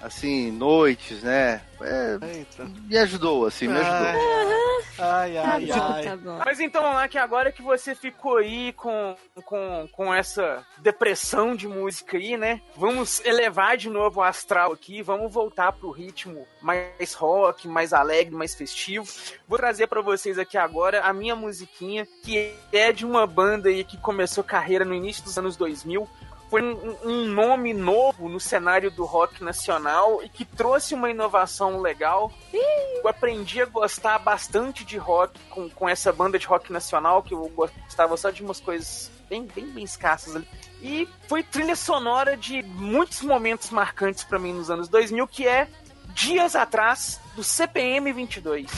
assim, 0.01 0.51
noites, 0.51 1.23
né? 1.23 1.61
É, 1.81 2.17
me 2.87 2.97
ajudou, 2.97 3.45
assim, 3.45 3.67
me 3.67 3.77
ajudou. 3.77 4.81
Ai, 4.99 5.33
Tá 5.33 5.53
ai, 5.53 5.65
bom, 5.65 5.73
ai. 5.73 6.03
tá. 6.03 6.43
Mas 6.45 6.59
então, 6.59 6.83
lá 6.83 7.07
que 7.07 7.17
agora 7.17 7.51
que 7.51 7.61
você 7.61 7.95
ficou 7.95 8.37
aí 8.37 8.71
com, 8.73 9.15
com, 9.45 9.87
com 9.91 10.13
essa 10.13 10.63
depressão 10.79 11.55
de 11.55 11.67
música 11.67 12.17
aí, 12.17 12.37
né? 12.37 12.61
Vamos 12.75 13.19
elevar 13.25 13.77
de 13.77 13.89
novo 13.89 14.19
o 14.19 14.23
astral 14.23 14.71
aqui, 14.73 15.01
vamos 15.01 15.33
voltar 15.33 15.71
pro 15.71 15.89
ritmo 15.89 16.45
mais 16.61 17.13
rock, 17.13 17.67
mais 17.67 17.93
alegre, 17.93 18.35
mais 18.35 18.53
festivo. 18.53 19.07
Vou 19.47 19.57
trazer 19.57 19.87
pra 19.87 20.01
vocês 20.01 20.37
aqui 20.37 20.57
agora 20.57 21.01
a 21.01 21.13
minha 21.13 21.35
musiquinha, 21.35 22.07
que 22.23 22.53
é 22.71 22.91
de 22.91 23.05
uma 23.05 23.25
banda 23.25 23.69
aí 23.69 23.83
que 23.83 23.97
começou 23.97 24.43
carreira 24.43 24.85
no 24.85 24.93
início 24.93 25.23
dos 25.23 25.37
anos 25.37 25.55
2000. 25.57 26.07
Foi 26.51 26.61
um, 26.61 26.97
um 27.03 27.25
nome 27.27 27.73
novo 27.73 28.29
no 28.29 28.39
cenário 28.39 28.91
do 28.91 29.05
rock 29.05 29.43
nacional 29.43 30.21
e 30.21 30.29
que 30.29 30.45
trouxe 30.45 30.93
uma 30.93 31.09
inovação 31.09 31.81
legal 31.81 32.31
eu 33.01 33.07
aprendi 33.07 33.61
a 33.61 33.65
gostar 33.65 34.19
bastante 34.19 34.85
de 34.85 34.97
rock 34.97 35.39
com, 35.49 35.69
com 35.69 35.89
essa 35.89 36.13
banda 36.13 36.37
de 36.37 36.45
rock 36.45 36.71
nacional, 36.71 37.23
que 37.23 37.33
eu 37.33 37.49
gostava 37.49 38.15
só 38.15 38.29
de 38.29 38.43
umas 38.43 38.59
coisas 38.59 39.11
bem, 39.27 39.47
bem, 39.55 39.65
bem 39.67 39.83
escassas 39.83 40.35
ali. 40.35 40.47
E 40.81 41.09
foi 41.27 41.41
trilha 41.41 41.75
sonora 41.75 42.37
de 42.37 42.61
muitos 42.61 43.21
momentos 43.21 43.71
marcantes 43.71 44.23
pra 44.23 44.37
mim 44.37 44.53
nos 44.53 44.69
anos 44.69 44.87
2000, 44.87 45.27
que 45.27 45.47
é 45.47 45.67
Dias 46.13 46.55
Atrás, 46.55 47.19
do 47.35 47.43
CPM 47.43 48.13
22. 48.13 48.69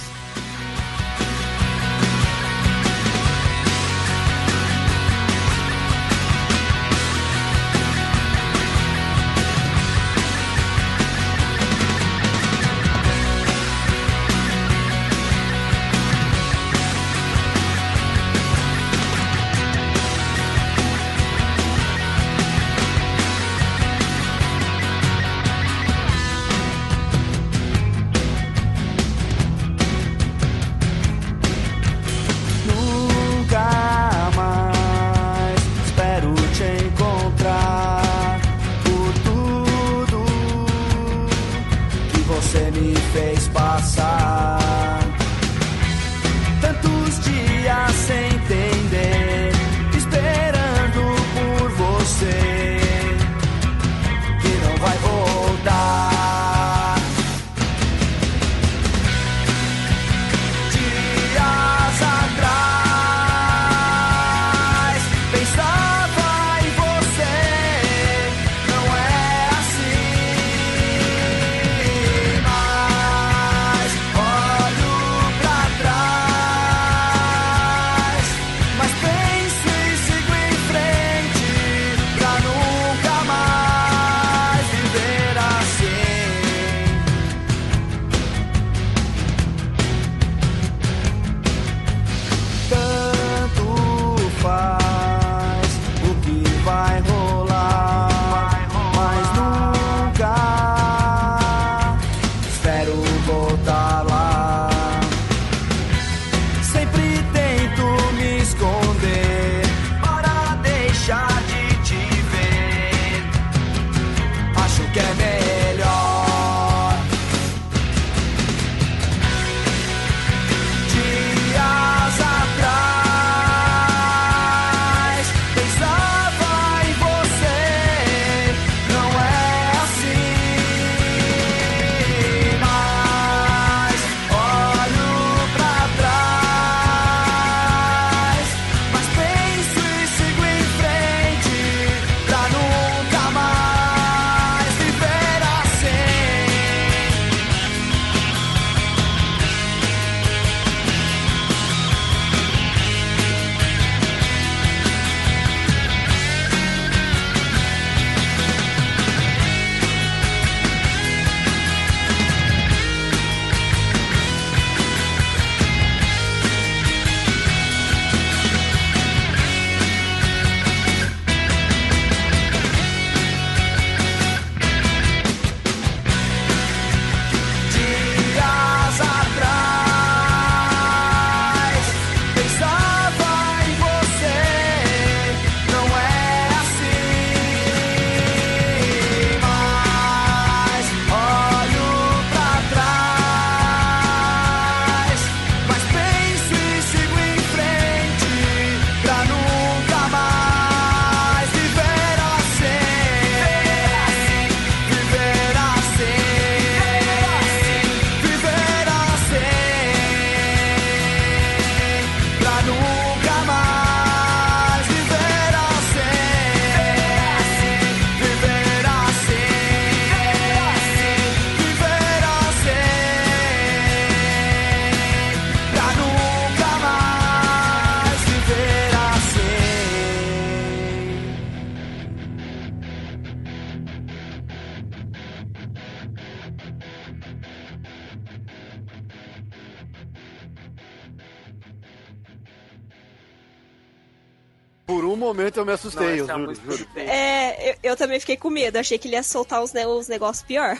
Eu 245.63 245.67
me 245.67 245.73
assustei, 245.73 246.05
Não, 246.07 246.13
eu 246.15 246.27
juro, 246.27 246.39
música 246.39 246.71
juro. 246.71 246.85
tem- 246.93 247.09
É, 247.09 247.71
eu, 247.71 247.75
eu 247.91 247.97
também 247.97 248.19
fiquei 248.19 248.37
com 248.37 248.49
medo. 248.49 248.77
Achei 248.77 248.97
que 248.97 249.07
ele 249.07 249.15
ia 249.15 249.23
soltar 249.23 249.61
uns, 249.63 249.73
ne- 249.73 249.87
uns 249.87 250.07
negócios 250.07 250.45
pior. 250.45 250.77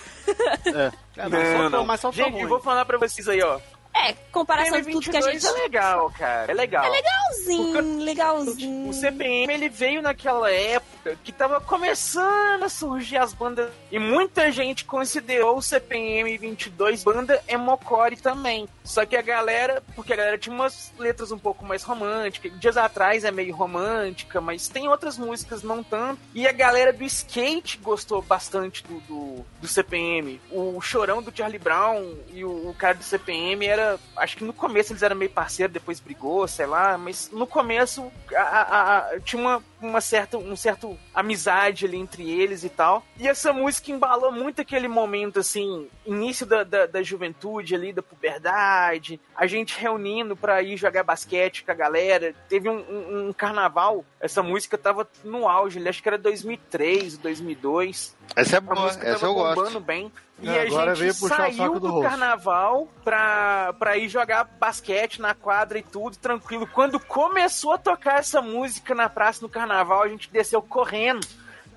É, 0.66 0.92
Não, 1.30 1.30
soltou, 1.30 1.70
não. 1.70 1.86
mas 1.86 2.00
soltou 2.02 2.24
Gente, 2.26 2.34
ruim. 2.34 2.44
eu 2.44 2.50
vou 2.50 2.60
falar 2.60 2.86
pra 2.86 2.98
vocês 2.98 3.28
aí, 3.28 3.42
ó. 3.42 3.60
É, 3.96 4.14
comparação 4.32 4.82
de 4.82 4.92
tudo 4.92 5.12
que 5.12 5.18
a 5.18 5.20
PM22 5.20 5.32
gente. 5.34 5.46
é 5.46 5.52
legal, 5.52 6.12
cara. 6.18 6.52
É 6.52 6.56
legal. 6.56 6.92
Legalzinho, 6.92 8.04
legalzinho. 8.04 8.90
O 8.90 8.94
CPM 8.94 9.54
ele 9.54 9.70
veio 9.70 10.02
naquela 10.02 10.52
época 10.52 11.18
que 11.24 11.32
tava 11.32 11.62
começando 11.62 12.64
a 12.64 12.70
surgir 12.70 13.18
as 13.18 13.34
bandas 13.34 13.72
e 13.92 14.00
muita 14.00 14.52
gente 14.52 14.86
considerou 14.86 15.58
o 15.58 15.62
CPM 15.62 16.38
22 16.38 17.04
banda 17.04 17.42
emocore 17.48 18.18
também. 18.18 18.68
Só 18.84 19.06
que 19.06 19.16
a 19.16 19.22
galera, 19.22 19.84
porque 19.96 20.14
a 20.14 20.16
galera 20.16 20.38
tinha 20.38 20.54
umas 20.54 20.92
letras 20.98 21.32
um 21.32 21.38
pouco 21.38 21.66
mais 21.66 21.84
românticas, 21.84 22.58
dias 22.60 22.78
atrás 22.78 23.24
é 23.24 23.32
meio 23.32 23.56
romântica, 23.56 24.42
mas 24.42 24.68
tem 24.68 24.88
outras 24.88 25.18
músicas 25.18 25.64
não 25.64 25.84
tanto. 25.84 26.20
E 26.34 26.48
a 26.48 26.52
galera 26.52 26.92
do 26.92 27.04
skate 27.04 27.78
gostou 27.78 28.22
bastante 28.22 28.84
do, 28.84 29.00
do, 29.02 29.46
do 29.62 29.68
CPM. 29.68 30.42
O 30.52 30.82
chorão 30.82 31.22
do 31.22 31.36
Charlie 31.36 31.60
Brown 31.60 32.16
e 32.34 32.44
o, 32.44 32.70
o 32.70 32.76
cara 32.78 32.96
do 32.96 33.04
CPM 33.04 33.66
era, 33.66 33.83
acho 34.18 34.38
que 34.38 34.44
no 34.44 34.54
começo 34.54 34.92
eles 34.92 35.04
eram 35.04 35.16
meio 35.16 35.32
parceiros, 35.32 35.74
depois 35.74 36.00
brigou, 36.00 36.48
sei 36.48 36.66
lá, 36.66 36.98
mas 36.98 37.30
no 37.32 37.46
começo 37.48 38.12
a- 38.36 38.42
a- 38.42 38.98
a- 39.16 39.20
tinha 39.20 39.42
uma, 39.42 39.64
uma 39.86 40.02
certa, 40.02 40.38
um 40.38 40.56
certo 40.56 40.98
amizade 41.14 41.86
ali 41.86 41.98
entre 41.98 42.30
eles 42.30 42.64
e 42.64 42.70
tal. 42.70 43.04
E 43.18 43.28
essa 43.28 43.52
música 43.54 43.92
embalou 43.92 44.32
muito 44.32 44.62
aquele 44.62 44.88
momento, 44.88 45.40
assim, 45.40 45.88
início 46.06 46.46
da, 46.46 46.64
da, 46.64 46.86
da 46.86 47.04
juventude 47.04 47.76
ali, 47.76 47.92
da 47.94 48.02
puberdade, 48.02 49.20
a 49.36 49.46
gente 49.48 49.80
reunindo 49.80 50.36
pra 50.36 50.62
ir 50.62 50.78
jogar 50.78 51.04
basquete 51.04 51.64
com 51.64 51.72
a 51.72 51.76
galera. 51.76 52.34
Teve 52.50 52.70
um, 52.70 52.80
um- 52.90 53.28
um 53.30 53.34
carnaval, 53.34 54.04
essa 54.20 54.42
música 54.44 54.78
tava 54.78 55.08
no 55.24 55.48
auge, 55.48 55.80
ali, 55.80 55.90
acho 55.90 56.02
que 56.02 56.10
era 56.10 56.18
2003, 56.18 57.18
2002. 57.18 58.16
Essa 58.36 58.56
é 58.56 58.58
A 58.58 58.62
boa, 58.62 58.82
música 58.82 59.08
essa 59.08 59.20
tava 59.20 59.32
eu 59.32 59.36
gosto. 59.56 59.80
bem. 59.80 60.12
E 60.42 60.50
É, 60.50 60.62
a 60.62 60.64
agora 60.64 60.96
gente 60.96 61.14
saiu 61.14 61.80
do 61.80 61.92
do, 61.92 62.02
carnaval 62.02 62.88
pra, 63.04 63.72
pra 63.78 63.96
ir 63.98 64.10
jogar 64.10 64.44
basquete 64.60 65.22
na 65.22 65.34
quadra 65.36 65.78
e 65.78 65.84
tudo, 65.84 66.18
tranquilo. 66.18 66.68
Quando 66.68 67.00
começou 67.00 67.74
a 67.74 67.78
tocar 67.78 68.18
essa 68.20 68.42
música 68.42 68.96
na 68.96 69.08
praça 69.08 69.42
no 69.44 69.48
carnaval, 69.50 69.73
a 69.82 70.08
gente 70.08 70.30
desceu 70.32 70.62
correndo 70.62 71.26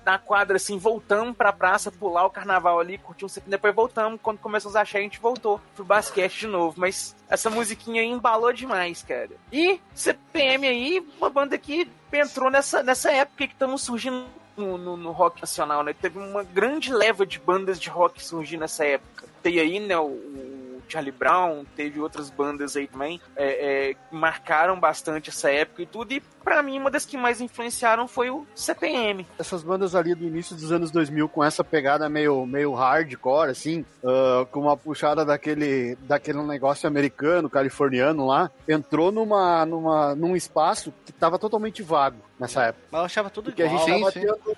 na 0.05 0.17
quadra, 0.17 0.55
assim, 0.55 0.77
voltamos 0.77 1.35
pra 1.35 1.51
praça, 1.51 1.91
pular 1.91 2.25
o 2.25 2.29
carnaval 2.29 2.79
ali, 2.79 2.97
curtir 2.97 3.25
um 3.25 3.27
tempo, 3.27 3.49
depois 3.49 3.75
voltamos. 3.75 4.17
Quando 4.23 4.37
começou 4.39 4.71
a 4.77 4.81
achar, 4.81 4.99
a 4.99 5.01
gente 5.01 5.19
voltou 5.19 5.59
pro 5.75 5.83
basquete 5.83 6.39
de 6.39 6.47
novo. 6.47 6.79
Mas 6.79 7.13
essa 7.27 7.49
musiquinha 7.49 8.01
aí 8.01 8.07
embalou 8.07 8.53
demais, 8.53 9.03
cara. 9.03 9.31
E 9.51 9.81
CPM 9.93 10.65
aí, 10.65 11.05
uma 11.17 11.29
banda 11.29 11.57
que 11.57 11.89
entrou 12.13 12.49
nessa, 12.49 12.81
nessa 12.81 13.11
época 13.11 13.45
que 13.47 13.53
estamos 13.53 13.81
surgindo 13.81 14.25
no, 14.55 14.77
no- 14.77 14.95
no 14.97 15.11
rock 15.11 15.41
nacional, 15.41 15.83
né? 15.83 15.93
Teve 15.93 16.17
uma 16.19 16.41
grande 16.43 16.93
leva 16.93 17.25
de 17.25 17.37
bandas 17.37 17.77
de 17.77 17.89
rock 17.89 18.23
surgir 18.23 18.55
nessa 18.55 18.85
época. 18.85 19.25
Tem 19.43 19.59
aí, 19.59 19.77
né, 19.79 19.97
o, 19.97 20.05
o 20.05 20.81
Charlie 20.87 21.11
Brown, 21.11 21.65
teve 21.75 21.99
outras 21.99 22.29
bandas 22.29 22.77
aí 22.77 22.87
também, 22.87 23.19
é, 23.35 23.89
é, 23.89 23.93
que 23.93 24.15
marcaram 24.15 24.79
bastante 24.79 25.29
essa 25.29 25.51
época 25.51 25.81
e 25.81 25.85
tudo. 25.85 26.13
E 26.13 26.23
pra 26.47 26.63
mim, 26.63 26.79
uma 26.79 26.89
das 26.89 27.05
que 27.05 27.17
mais 27.17 27.41
influenciaram 27.41 28.07
foi 28.07 28.29
o 28.29 28.45
CPM. 28.55 29.27
Essas 29.37 29.61
bandas 29.63 29.93
ali 29.95 30.15
do 30.15 30.23
início 30.25 30.55
dos 30.55 30.71
anos 30.71 30.91
2000 30.91 31.27
com 31.27 31.43
essa 31.43 31.61
pegada 31.63 32.07
meio, 32.07 32.45
meio 32.45 32.73
hardcore, 32.73 33.49
assim, 33.51 33.85
ah, 34.03 34.45
com 34.49 34.61
uma 34.61 34.77
puxada 34.77 35.25
daquele, 35.25 35.97
daquele 36.03 36.41
negócio 36.43 36.87
americano, 36.87 37.49
californiano 37.49 38.25
lá, 38.25 38.49
entrou 38.67 39.11
numa, 39.11 39.65
numa, 39.65 40.15
num 40.15 40.35
espaço 40.37 40.93
que 41.05 41.11
tava 41.11 41.37
totalmente 41.37 41.83
vago 41.83 42.17
nessa 42.39 42.65
época. 42.65 42.85
Mas 42.91 42.99
eu 42.99 43.05
achava 43.05 43.29
tudo 43.29 43.45
Porque 43.45 43.63
a 43.63 43.65
igual. 43.65 43.79
gente 43.85 43.93
Sim, 43.93 43.99
tava 43.99 44.11
sim. 44.11 44.19
tendo, 44.21 44.57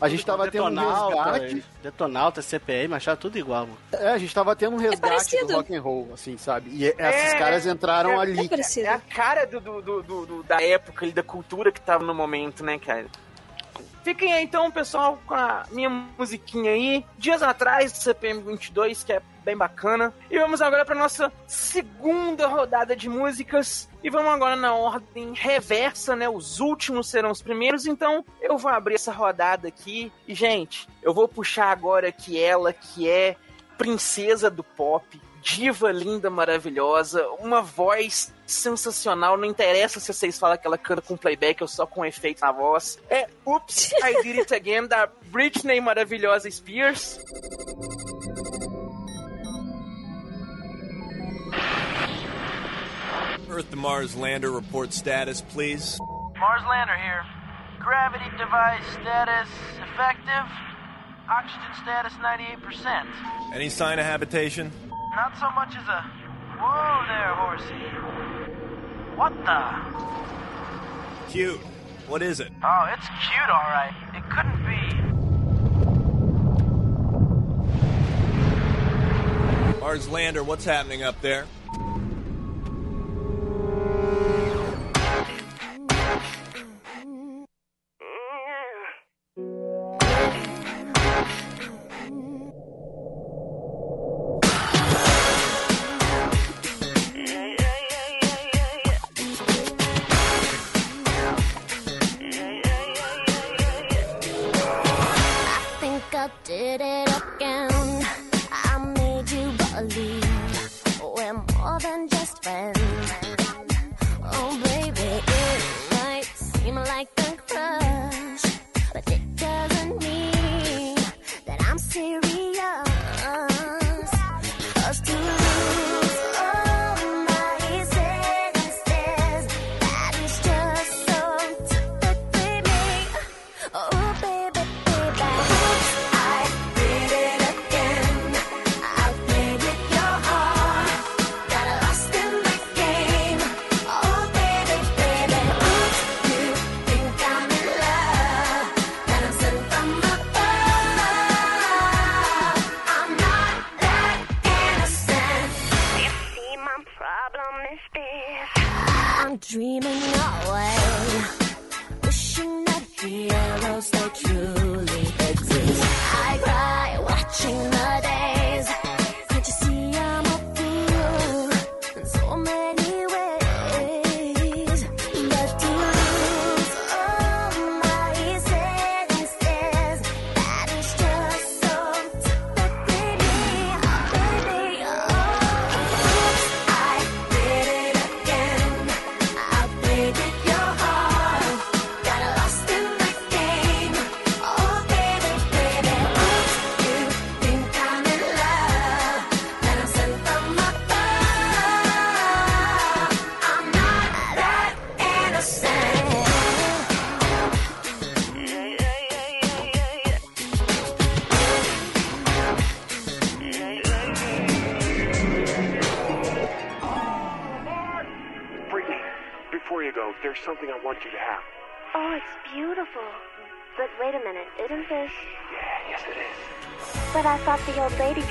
a 0.00 0.08
gente 0.08 0.24
tava 0.26 0.50
tendo 0.50 0.64
um 0.64 0.88
resgate. 0.88 1.64
Detonautas, 1.82 2.44
CPM, 2.44 2.94
achava 2.94 3.16
tudo 3.16 3.36
igual. 3.36 3.66
mano. 3.66 3.78
é, 3.92 4.10
a 4.12 4.18
gente 4.18 4.32
tava 4.34 4.54
tendo 4.56 4.74
um 4.74 4.78
resgate 4.78 5.00
parecido. 5.02 5.46
do 5.48 5.54
rock 5.56 5.74
and 5.74 5.80
roll, 5.82 6.08
assim, 6.14 6.36
sabe? 6.38 6.70
E 6.72 6.84
esses 6.86 6.98
É, 7.00 7.38
caras 7.38 7.66
entraram 7.66 8.12
é, 8.12 8.16
ali. 8.18 8.48
É. 8.50 8.80
É 8.80 8.88
a 8.88 8.98
cara 9.00 9.44
do, 9.44 9.60
do- 9.60 9.82
do- 9.82 10.02
do- 10.02 10.26
do- 10.26 10.42
da 10.44 10.62
época 10.62 11.04
ali, 11.04 11.12
da 11.12 11.22
cultura 11.26 11.70
que 11.70 11.80
tava 11.80 12.04
no 12.04 12.14
momento, 12.14 12.64
né, 12.64 12.78
cara? 12.78 13.06
Fiquem 14.06 14.32
aí 14.32 14.44
então, 14.44 14.70
pessoal, 14.70 15.18
com 15.26 15.34
a 15.34 15.64
minha 15.72 15.90
musiquinha 15.90 16.70
aí. 16.70 17.04
Dias 17.18 17.42
atrás 17.42 17.90
do 17.90 17.98
CPM 17.98 18.40
22, 18.40 19.02
que 19.02 19.12
é 19.12 19.20
bem 19.44 19.56
bacana. 19.56 20.14
E 20.30 20.38
vamos 20.38 20.62
agora 20.62 20.84
para 20.84 20.94
nossa 20.94 21.32
segunda 21.44 22.46
rodada 22.46 22.94
de 22.94 23.08
músicas. 23.08 23.88
E 24.04 24.08
vamos 24.08 24.32
agora 24.32 24.54
na 24.54 24.74
ordem 24.74 25.32
reversa, 25.34 26.14
né? 26.14 26.28
Os 26.28 26.60
últimos 26.60 27.08
serão 27.08 27.32
os 27.32 27.42
primeiros. 27.42 27.84
Então 27.86 28.24
eu 28.40 28.56
vou 28.56 28.70
abrir 28.70 28.94
essa 28.94 29.10
rodada 29.10 29.66
aqui. 29.66 30.12
E, 30.28 30.34
gente, 30.34 30.88
eu 31.02 31.12
vou 31.12 31.26
puxar 31.26 31.72
agora 31.72 32.08
aqui 32.08 32.40
ela, 32.40 32.72
que 32.72 33.08
é 33.08 33.34
princesa 33.76 34.48
do 34.48 34.62
pop, 34.62 35.20
diva 35.46 35.92
linda, 35.92 36.28
maravilhosa, 36.28 37.24
uma 37.38 37.62
voz 37.62 38.34
sensacional. 38.44 39.36
Não 39.36 39.44
interessa 39.44 40.00
se 40.00 40.12
vocês 40.12 40.36
falam 40.36 40.58
que 40.58 40.66
ela 40.66 40.76
canta 40.76 41.00
com 41.00 41.16
playback 41.16 41.62
ou 41.62 41.68
só 41.68 41.86
com 41.86 42.04
efeito 42.04 42.40
na 42.40 42.50
voz. 42.50 42.98
É 43.08 43.28
Oops, 43.46 43.92
I 44.02 44.22
Did 44.22 44.38
It 44.40 44.52
Again, 44.52 44.88
da 44.88 45.08
Britney 45.30 45.80
maravilhosa 45.80 46.50
Spears. 46.50 47.20
Earth 53.48 53.70
to 53.70 53.76
Mars 53.76 54.16
lander 54.16 54.50
report 54.50 54.92
status, 54.92 55.40
please. 55.40 55.96
Mars 56.36 56.62
lander 56.68 56.96
here. 56.96 57.24
Gravity 57.78 58.28
device 58.36 58.84
status 59.00 59.48
effective. 59.92 60.46
Oxygen 61.30 61.72
status 61.82 62.12
98%. 62.14 63.06
Any 63.54 63.68
sign 63.68 64.00
of 64.00 64.04
habitation? 64.04 64.72
Not 65.16 65.32
so 65.38 65.50
much 65.52 65.74
as 65.74 65.88
a. 65.88 66.02
Whoa 66.60 67.06
there, 67.08 67.34
horsey. 67.36 67.88
What 69.16 69.32
the? 69.46 71.32
Cute. 71.32 71.58
What 72.06 72.20
is 72.20 72.40
it? 72.40 72.52
Oh, 72.62 72.86
it's 72.92 73.06
cute, 73.26 73.48
alright. 73.48 73.94
It 74.12 74.22
couldn't 74.28 74.62
be. 79.72 79.80
Mars 79.80 80.06
lander, 80.06 80.44
what's 80.44 80.66
happening 80.66 81.02
up 81.02 81.18
there? 81.22 81.46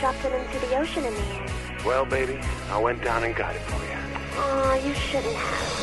Dropped 0.05 0.23
it 0.23 0.33
into 0.33 0.67
the 0.67 0.77
ocean 0.77 1.03
in 1.03 1.11
the 1.15 1.19
end. 1.19 1.51
Well, 1.83 2.05
baby, 2.05 2.39
I 2.69 2.77
went 2.77 3.03
down 3.03 3.23
and 3.23 3.35
got 3.35 3.55
it 3.55 3.61
for 3.63 3.83
you. 3.85 3.97
Oh, 4.35 4.79
you 4.85 4.93
shouldn't 4.93 5.33
have. 5.33 5.74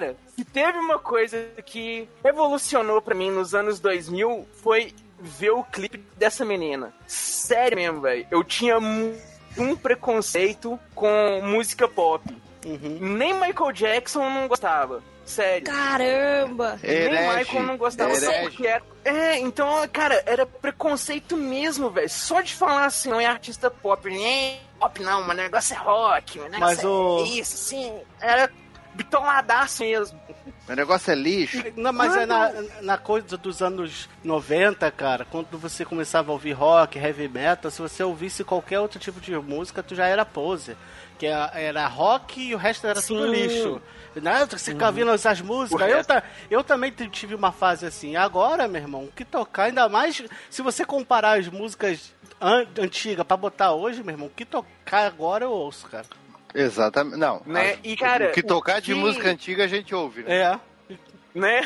Cara, 0.00 0.16
se 0.36 0.44
teve 0.44 0.78
uma 0.78 0.98
coisa 0.98 1.36
que 1.66 2.08
revolucionou 2.24 3.02
pra 3.02 3.14
mim 3.14 3.30
nos 3.30 3.54
anos 3.54 3.78
2000 3.80 4.46
foi 4.62 4.94
ver 5.18 5.50
o 5.50 5.62
clipe 5.62 5.98
dessa 6.16 6.44
menina. 6.44 6.92
Sério 7.06 7.76
mesmo, 7.76 8.00
velho. 8.00 8.26
Eu 8.30 8.42
tinha 8.42 8.78
um 8.78 9.76
preconceito 9.76 10.78
com 10.94 11.40
música 11.42 11.86
pop. 11.86 12.24
Nem 12.64 13.34
Michael 13.34 13.72
Jackson 13.72 14.24
eu 14.24 14.30
não 14.30 14.48
gostava. 14.48 15.02
Sério. 15.24 15.64
Caramba! 15.64 16.78
Nem 16.82 16.92
Herege. 16.92 17.38
Michael 17.38 17.62
não 17.64 17.76
gostava 17.76 18.14
só 18.16 18.26
Herege. 18.32 18.42
porque 18.50 18.66
era. 18.66 18.82
É, 19.04 19.38
então, 19.38 19.86
cara, 19.92 20.22
era 20.26 20.44
preconceito 20.44 21.36
mesmo, 21.36 21.88
velho. 21.90 22.08
Só 22.10 22.40
de 22.40 22.54
falar 22.54 22.86
assim, 22.86 23.10
não 23.10 23.20
é 23.20 23.26
artista 23.26 23.70
pop. 23.70 24.08
Nem 24.10 24.58
pop 24.78 25.00
não, 25.02 25.22
mas 25.22 25.38
o 25.38 25.42
negócio 25.42 25.74
é 25.74 25.78
rock. 25.78 26.38
O 26.40 26.48
negócio 26.48 26.60
Mas 26.60 26.82
é 26.82 26.86
o- 26.86 27.24
isso, 27.24 27.54
assim. 27.54 27.94
Era 28.20 28.50
bitoladaço 28.94 29.82
mesmo. 29.82 30.20
O 30.68 30.72
negócio 30.74 31.10
é 31.10 31.14
lixo. 31.14 31.62
Não, 31.76 31.92
mas 31.92 32.16
é 32.16 32.26
na, 32.26 32.52
na 32.82 32.98
coisa 32.98 33.36
dos 33.36 33.60
anos 33.62 34.08
90, 34.22 34.90
cara, 34.92 35.24
quando 35.24 35.58
você 35.58 35.84
começava 35.84 36.30
a 36.30 36.32
ouvir 36.32 36.52
rock, 36.52 36.98
heavy 36.98 37.28
metal, 37.28 37.70
se 37.70 37.80
você 37.82 38.02
ouvisse 38.02 38.44
qualquer 38.44 38.78
outro 38.80 38.98
tipo 38.98 39.20
de 39.20 39.34
música, 39.36 39.82
tu 39.82 39.94
já 39.94 40.06
era 40.06 40.24
pose. 40.24 40.76
Que 41.18 41.26
era, 41.26 41.50
era 41.54 41.86
rock 41.86 42.40
e 42.40 42.54
o 42.54 42.58
resto 42.58 42.86
era 42.86 43.00
tudo 43.02 43.24
Sim. 43.26 43.30
lixo. 43.30 43.82
Né? 44.16 44.46
Você 44.50 44.72
ficava 44.72 44.90
ouvindo 44.90 45.10
essas 45.12 45.40
músicas. 45.40 45.88
Eu, 45.90 46.04
ta- 46.04 46.22
eu 46.50 46.64
também 46.64 46.90
tive 46.90 47.34
uma 47.34 47.52
fase 47.52 47.84
assim. 47.86 48.16
Agora, 48.16 48.66
meu 48.66 48.80
irmão, 48.80 49.04
o 49.04 49.12
que 49.12 49.24
tocar, 49.24 49.64
ainda 49.64 49.88
mais 49.88 50.22
se 50.48 50.62
você 50.62 50.84
comparar 50.84 51.38
as 51.38 51.46
músicas 51.48 52.12
an 52.40 52.66
antigas 52.78 53.24
pra 53.26 53.36
botar 53.36 53.72
hoje, 53.72 54.02
meu 54.02 54.14
irmão, 54.14 54.26
o 54.28 54.30
que 54.30 54.44
tocar 54.46 55.06
agora 55.06 55.44
eu 55.44 55.50
ouço, 55.50 55.86
cara. 55.88 56.06
Exatamente. 56.54 57.16
Não. 57.16 57.42
Né? 57.46 57.72
as- 57.72 57.78
E, 57.84 57.96
cara, 57.96 58.28
o 58.28 58.32
que 58.32 58.42
tocar 58.42 58.80
de 58.80 58.92
o 58.92 58.96
que- 58.96 59.00
música 59.00 59.28
antiga 59.30 59.64
a 59.64 59.68
gente 59.68 59.94
ouve, 59.94 60.22
né? 60.22 60.34
É. 60.36 60.60
Né? 61.32 61.60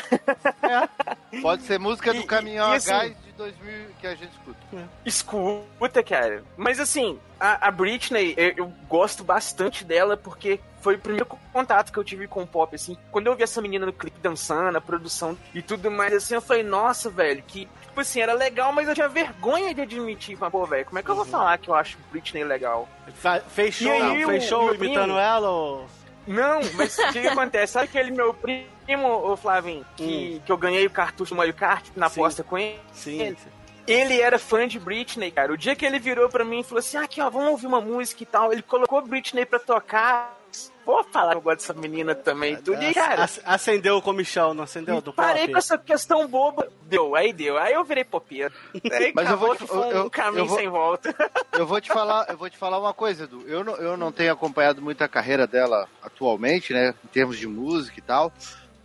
Pode 1.41 1.63
ser 1.63 1.79
música 1.79 2.13
do 2.13 2.19
E- 2.19 2.25
caminhão 2.25 2.67
e- 2.67 2.71
e 2.71 2.73
a 2.73 2.75
assim- 2.77 2.89
gás 2.91 3.15
de 3.25 3.31
2000 3.31 3.87
que 3.99 4.07
a 4.07 4.15
gente 4.15 4.31
escuta. 4.31 4.59
Escuta, 5.05 6.03
cara. 6.03 6.43
Mas 6.55 6.79
assim, 6.79 7.19
a, 7.39 7.67
a 7.67 7.71
Britney, 7.71 8.33
eu, 8.37 8.53
eu 8.57 8.73
gosto 8.87 9.23
bastante 9.23 9.83
dela 9.83 10.15
porque 10.15 10.59
foi 10.81 10.95
o 10.95 10.99
primeiro 10.99 11.25
contato 11.51 11.91
que 11.91 11.97
eu 11.97 12.03
tive 12.03 12.27
com 12.27 12.43
o 12.43 12.47
pop, 12.47 12.75
assim. 12.75 12.95
Quando 13.11 13.25
eu 13.27 13.35
vi 13.35 13.41
essa 13.43 13.59
menina 13.61 13.85
no 13.87 13.93
clipe 13.93 14.19
dançando, 14.21 14.77
a 14.77 14.81
produção 14.81 15.35
e 15.53 15.61
tudo 15.63 15.89
mais, 15.89 16.13
assim, 16.13 16.35
eu 16.35 16.41
falei, 16.41 16.61
nossa, 16.61 17.09
velho, 17.09 17.41
que, 17.47 17.67
tipo 17.95 18.01
assim, 18.01 18.19
era 18.19 18.33
legal, 18.33 18.73
mas 18.73 18.87
eu 18.89 18.93
tinha 18.93 19.07
vergonha 19.07 19.73
de 19.73 19.81
admitir. 19.81 20.37
Mas, 20.39 20.51
pô, 20.51 20.65
velho, 20.65 20.83
como 20.85 20.99
é 20.99 21.03
que 21.03 21.09
eu 21.09 21.15
vou 21.15 21.23
falar 21.25 21.57
que 21.57 21.69
eu 21.69 21.75
acho 21.75 21.97
Britney 22.11 22.43
legal? 22.43 22.89
Fez 23.49 23.75
show, 23.75 23.87
E 23.87 23.91
aí, 23.91 24.25
fez 24.25 24.43
o- 24.43 24.47
show 24.47 24.65
meu 24.65 24.75
imitando 24.75 25.03
primo- 25.05 25.17
ela 25.19 25.49
ou... 25.49 25.85
Não, 26.27 26.59
mas 26.73 26.97
o 26.97 27.11
que, 27.13 27.21
que 27.21 27.27
acontece? 27.27 27.73
Sabe 27.73 27.85
aquele 27.85 28.11
meu 28.11 28.33
primo, 28.33 29.07
ô 29.07 29.37
Flavinho, 29.37 29.85
que, 29.95 30.41
que 30.45 30.51
eu 30.51 30.57
ganhei 30.57 30.85
o 30.85 30.89
cartucho 30.89 31.33
do 31.33 31.37
Mario 31.37 31.53
Kart 31.53 31.85
na 31.95 32.09
Sim. 32.09 32.19
aposta 32.19 32.43
com 32.43 32.57
ele? 32.57 32.79
Sim. 32.91 33.35
Ele 33.87 34.19
era 34.19 34.37
fã 34.39 34.67
de 34.67 34.79
Britney, 34.79 35.29
cara. 35.31 35.53
O 35.53 35.57
dia 35.57 35.75
que 35.75 35.85
ele 35.85 35.99
virou 35.99 36.27
pra 36.27 36.43
mim 36.43 36.61
e 36.61 36.63
falou 36.63 36.79
assim: 36.79 36.97
ah, 36.97 37.03
aqui, 37.03 37.21
ó, 37.21 37.29
vamos 37.29 37.51
ouvir 37.51 37.67
uma 37.67 37.79
música 37.79 38.23
e 38.23 38.25
tal. 38.25 38.51
Ele 38.51 38.63
colocou 38.63 38.99
Britney 39.03 39.45
pra 39.45 39.59
tocar. 39.59 40.35
Vou 40.85 41.03
falar 41.05 41.31
que 41.31 41.37
eu 41.37 41.41
gosto 41.41 41.57
dessa 41.59 41.73
menina 41.73 42.13
também. 42.13 42.55
Tudo 42.57 42.81
e, 42.83 42.93
cara. 42.93 43.23
Ac- 43.23 43.41
Acendeu 43.43 43.97
o 43.97 44.01
comichão, 44.01 44.53
não 44.53 44.63
acendeu 44.65 45.01
do 45.01 45.11
Parei 45.11 45.43
pop? 45.43 45.53
com 45.53 45.57
essa 45.57 45.77
questão 45.77 46.27
boba. 46.27 46.67
Deu, 46.83 47.15
aí 47.15 47.33
deu. 47.33 47.57
Aí 47.57 47.73
eu 47.73 47.83
virei 47.83 48.03
popeiro. 48.03 48.53
Mas 49.15 49.29
eu 49.29 49.37
vou 49.37 49.55
te- 49.55 49.63
um 49.63 49.83
eu- 49.83 49.91
eu- 49.91 50.09
caminho 50.09 50.41
eu 50.43 50.45
vou- 50.47 50.57
sem 50.57 50.69
volta. 50.69 51.13
Eu 51.57 51.65
vou 51.65 51.79
te 51.79 51.87
falar, 51.87 52.25
eu 52.29 52.35
vou 52.37 52.49
te 52.49 52.57
falar 52.57 52.77
uma 52.77 52.93
coisa, 52.93 53.23
Edu. 53.23 53.41
Eu 53.47 53.63
não, 53.63 53.75
eu 53.77 53.95
não 53.95 54.11
tenho 54.11 54.33
acompanhado 54.33 54.81
muito 54.81 55.01
a 55.01 55.07
carreira 55.07 55.47
dela 55.47 55.87
atualmente, 56.03 56.73
né? 56.73 56.93
Em 57.03 57.07
termos 57.07 57.37
de 57.39 57.47
música 57.47 57.97
e 57.97 58.01
tal. 58.01 58.29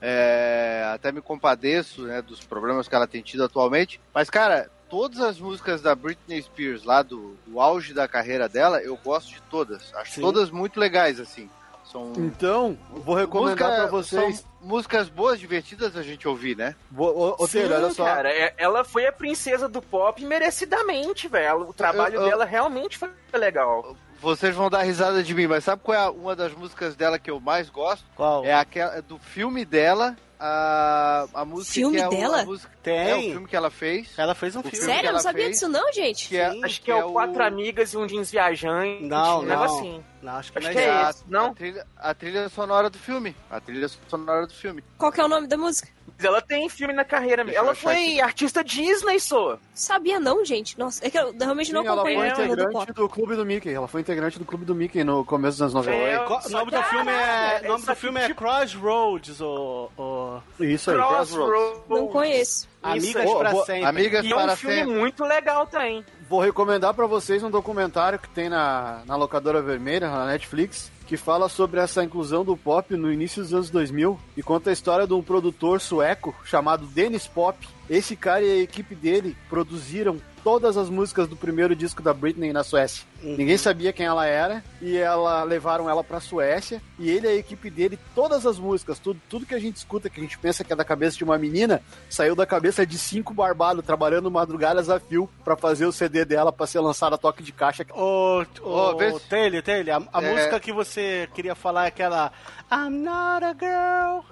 É, 0.00 0.88
até 0.94 1.12
me 1.12 1.20
compadeço, 1.20 2.02
né, 2.02 2.22
dos 2.22 2.40
problemas 2.44 2.88
que 2.88 2.94
ela 2.94 3.06
tem 3.06 3.20
tido 3.22 3.44
atualmente. 3.44 4.00
Mas, 4.14 4.30
cara, 4.30 4.70
todas 4.88 5.20
as 5.20 5.38
músicas 5.38 5.82
da 5.82 5.94
Britney 5.94 6.40
Spears 6.42 6.84
lá 6.84 7.02
do, 7.02 7.36
do 7.46 7.60
auge 7.60 7.92
da 7.92 8.08
carreira 8.08 8.48
dela, 8.48 8.80
eu 8.80 8.96
gosto 8.96 9.28
de 9.30 9.42
todas. 9.50 9.92
Acho 9.94 10.12
Sim. 10.14 10.20
todas 10.22 10.50
muito 10.50 10.80
legais, 10.80 11.20
assim. 11.20 11.50
São 11.90 12.12
Então, 12.16 12.78
vou 12.92 13.14
recomendar 13.16 13.68
música- 13.68 13.82
pra 13.82 13.86
vocês. 13.90 14.36
São 14.40 14.50
músicas 14.62 15.08
boas, 15.08 15.40
divertidas 15.40 15.96
a 15.96 16.02
gente 16.02 16.28
ouvir, 16.28 16.56
né? 16.56 16.74
Ô, 16.96 17.34
ô, 17.38 17.46
Sim, 17.46 17.64
olha 17.64 17.90
só. 17.90 18.04
cara, 18.04 18.30
é- 18.30 18.54
ela 18.58 18.84
foi 18.84 19.06
a 19.06 19.12
princesa 19.12 19.68
do 19.68 19.80
pop 19.82 20.24
merecidamente, 20.24 21.26
velho. 21.28 21.68
O 21.68 21.72
trabalho 21.72 22.16
Eu- 22.16 22.22
eu- 22.22 22.28
dela 22.28 22.44
realmente 22.44 22.96
foi 22.98 23.10
legal. 23.34 23.96
Vocês 24.20 24.54
vão 24.54 24.68
dar 24.68 24.82
risada 24.82 25.22
de 25.22 25.34
mim, 25.34 25.46
mas 25.46 25.64
sabe 25.64 25.82
qual 25.82 25.96
é 25.96 26.00
a- 26.04 26.10
uma 26.10 26.36
das 26.36 26.52
músicas 26.52 26.94
dela 26.94 27.18
que 27.18 27.30
eu 27.30 27.40
mais 27.40 27.70
gosto? 27.70 28.04
Qual? 28.14 28.44
É 28.44 28.52
aquela 28.52 28.96
é 28.96 29.02
do 29.02 29.18
filme 29.18 29.64
dela, 29.64 30.14
a, 30.38 31.26
a 31.32 31.44
música 31.44 31.72
Filme 31.74 31.96
que 31.96 32.02
é 32.02 32.06
o- 32.06 32.10
dela? 32.10 32.40
a 32.42 32.44
música, 32.44 32.70
Tem. 32.82 32.96
É 33.10 33.16
o 33.16 33.20
filme 33.32 33.46
que 33.48 33.56
ela 33.56 33.70
fez. 33.70 34.10
Ela 34.18 34.34
fez 34.34 34.54
um 34.56 34.60
O 34.60 34.62
filme. 34.62 34.76
Sério? 34.78 35.00
que 35.02 35.06
Eu 35.08 35.12
não 35.12 35.20
sabia 35.20 35.44
fez, 35.44 35.56
disso 35.58 35.68
não, 35.70 35.92
gente. 35.92 36.28
Que 36.28 36.36
é, 36.36 36.46
Acho 36.64 36.80
que 36.82 36.90
é, 36.90 37.02
o 37.04 37.12
Quatro 37.12 37.42
Amigas 37.42 37.92
e 37.94 37.96
um 37.96 38.06
Jeans 38.06 38.30
Viajante. 38.30 39.04
Não, 39.04 39.38
um 39.40 39.42
não. 39.42 39.48
negocinho. 39.48 40.04
Não, 40.22 40.32
acho 40.36 40.52
que 40.52 40.58
Acho 40.58 40.66
não 40.68 40.74
que 40.74 40.78
é 40.80 40.88
é 40.88 41.10
isso. 41.10 41.24
não? 41.28 41.46
A 41.46 41.54
trilha, 41.54 41.86
a 41.96 42.14
trilha 42.14 42.48
sonora 42.50 42.90
do 42.90 42.98
filme. 42.98 43.34
A 43.50 43.60
trilha 43.60 43.88
sonora 44.08 44.46
do 44.46 44.52
filme. 44.52 44.84
Qual 44.98 45.10
que 45.10 45.20
é 45.20 45.24
o 45.24 45.28
nome 45.28 45.46
da 45.46 45.56
música? 45.56 45.88
Ela 46.22 46.42
tem 46.42 46.68
filme 46.68 46.92
na 46.92 47.04
carreira. 47.04 47.42
Deixa 47.42 47.58
eu 47.58 47.64
Ela 47.64 47.74
foi 47.74 48.20
artista 48.20 48.62
Disney, 48.62 49.18
só. 49.18 49.58
Sabia 49.74 50.20
não, 50.20 50.44
gente. 50.44 50.78
Nossa, 50.78 51.06
é 51.06 51.08
que 51.10 51.18
eu 51.18 51.34
realmente 51.38 51.72
não 51.72 51.80
Sim, 51.80 51.88
ela 51.88 52.02
foi 52.02 52.14
do 52.14 52.26
integrante 52.26 52.72
pop. 52.72 52.92
do 52.92 53.08
Clube 53.08 53.36
do 53.36 53.46
Mickey. 53.46 53.70
Ela 53.72 53.88
foi 53.88 54.02
integrante 54.02 54.38
do 54.38 54.44
Clube 54.44 54.66
do 54.66 54.74
Mickey 54.74 55.02
no 55.02 55.24
começo 55.24 55.52
dos 55.56 55.74
anos 55.74 55.86
90. 55.86 55.96
É, 55.96 56.18
O 56.20 56.48
nome 56.50 56.70
do 56.70 56.82
filme 56.82 57.10
é, 57.10 57.60
é, 57.64 57.68
nome 57.68 57.84
do 57.86 57.96
filme 57.96 58.20
é 58.20 58.26
tipo- 58.26 58.38
Crossroads, 58.42 59.40
o, 59.40 59.90
o 59.96 60.42
Isso 60.62 60.90
aí. 60.90 60.96
Crossroads. 60.98 61.80
Não 61.88 62.08
conheço. 62.08 62.68
Amigas 62.82 63.34
pra 63.34 63.50
vou- 63.50 63.64
sempre. 63.64 63.84
Amigas 63.84 64.24
E 64.24 64.32
é 64.32 64.34
para 64.34 64.52
um 64.52 64.56
filme 64.56 64.76
sempre. 64.76 64.94
muito 64.94 65.24
legal 65.24 65.66
também. 65.66 66.04
Vou 66.28 66.40
recomendar 66.40 66.94
pra 66.94 67.06
vocês 67.06 67.42
um 67.42 67.50
documentário 67.50 68.18
que 68.18 68.28
tem 68.28 68.48
na, 68.48 69.02
na 69.06 69.16
locadora 69.16 69.60
vermelha, 69.60 70.08
na 70.08 70.26
Netflix, 70.26 70.90
que 71.06 71.16
fala 71.16 71.48
sobre 71.48 71.80
essa 71.80 72.02
inclusão 72.04 72.44
do 72.44 72.56
pop 72.56 72.96
no 72.96 73.12
início 73.12 73.42
dos 73.42 73.52
anos 73.52 73.68
2000 73.70 74.18
e 74.36 74.42
conta 74.42 74.70
a 74.70 74.72
história 74.72 75.06
de 75.06 75.12
um 75.12 75.22
produtor 75.22 75.80
sueco 75.80 76.34
chamado 76.44 76.86
Dennis 76.86 77.26
Pop. 77.26 77.58
Esse 77.90 78.14
cara 78.14 78.42
e 78.44 78.50
a 78.52 78.62
equipe 78.62 78.94
dele 78.94 79.36
produziram 79.48 80.18
todas 80.44 80.78
as 80.78 80.88
músicas 80.88 81.28
do 81.28 81.36
primeiro 81.36 81.76
disco 81.76 82.00
da 82.00 82.14
Britney 82.14 82.50
na 82.52 82.62
Suécia. 82.64 83.04
Ninguém 83.22 83.58
sabia 83.58 83.92
quem 83.92 84.06
ela 84.06 84.24
era 84.24 84.64
e 84.80 84.96
ela 84.96 85.42
levaram 85.42 85.90
ela 85.90 86.02
pra 86.02 86.18
Suécia 86.20 86.80
e 86.98 87.10
ele 87.10 87.26
e 87.26 87.30
a 87.30 87.34
equipe 87.34 87.68
dele, 87.68 87.98
todas 88.14 88.46
as 88.46 88.58
músicas, 88.58 88.98
tudo, 88.98 89.20
tudo 89.28 89.44
que 89.44 89.54
a 89.54 89.58
gente 89.58 89.76
escuta, 89.76 90.08
que 90.08 90.18
a 90.18 90.22
gente 90.22 90.38
pensa 90.38 90.64
que 90.64 90.72
é 90.72 90.76
da 90.76 90.84
cabeça 90.84 91.18
de 91.18 91.24
uma 91.24 91.36
menina, 91.36 91.82
saiu 92.08 92.34
da 92.34 92.46
cabeça 92.46 92.86
de 92.86 92.96
cinco 92.96 93.34
barbados 93.34 93.84
trabalhando 93.84 94.30
madrugadas 94.30 94.88
a 94.88 94.98
fio 94.98 95.28
pra 95.44 95.54
fazer 95.56 95.84
o 95.84 95.92
CD 95.92 96.24
dela 96.24 96.50
pra 96.50 96.66
ser 96.66 96.80
lançado 96.80 97.14
a 97.14 97.18
toque 97.18 97.42
de 97.42 97.52
caixa. 97.52 97.84
Ô, 97.92 98.42
Ô, 98.62 98.70
ô, 98.92 98.96
vê 98.96 99.12
se- 99.12 99.20
Taylor, 99.28 99.62
Taylor, 99.62 100.08
a, 100.10 100.18
a 100.18 100.22
É. 100.22 100.32
música 100.34 100.58
que 100.60 100.72
você 100.72 101.28
queria 101.34 101.54
falar 101.54 101.84
é 101.84 101.88
aquela 101.88 102.32
I'm 102.72 103.02
not 103.02 103.44
a 103.44 103.52
girl. 103.52 104.24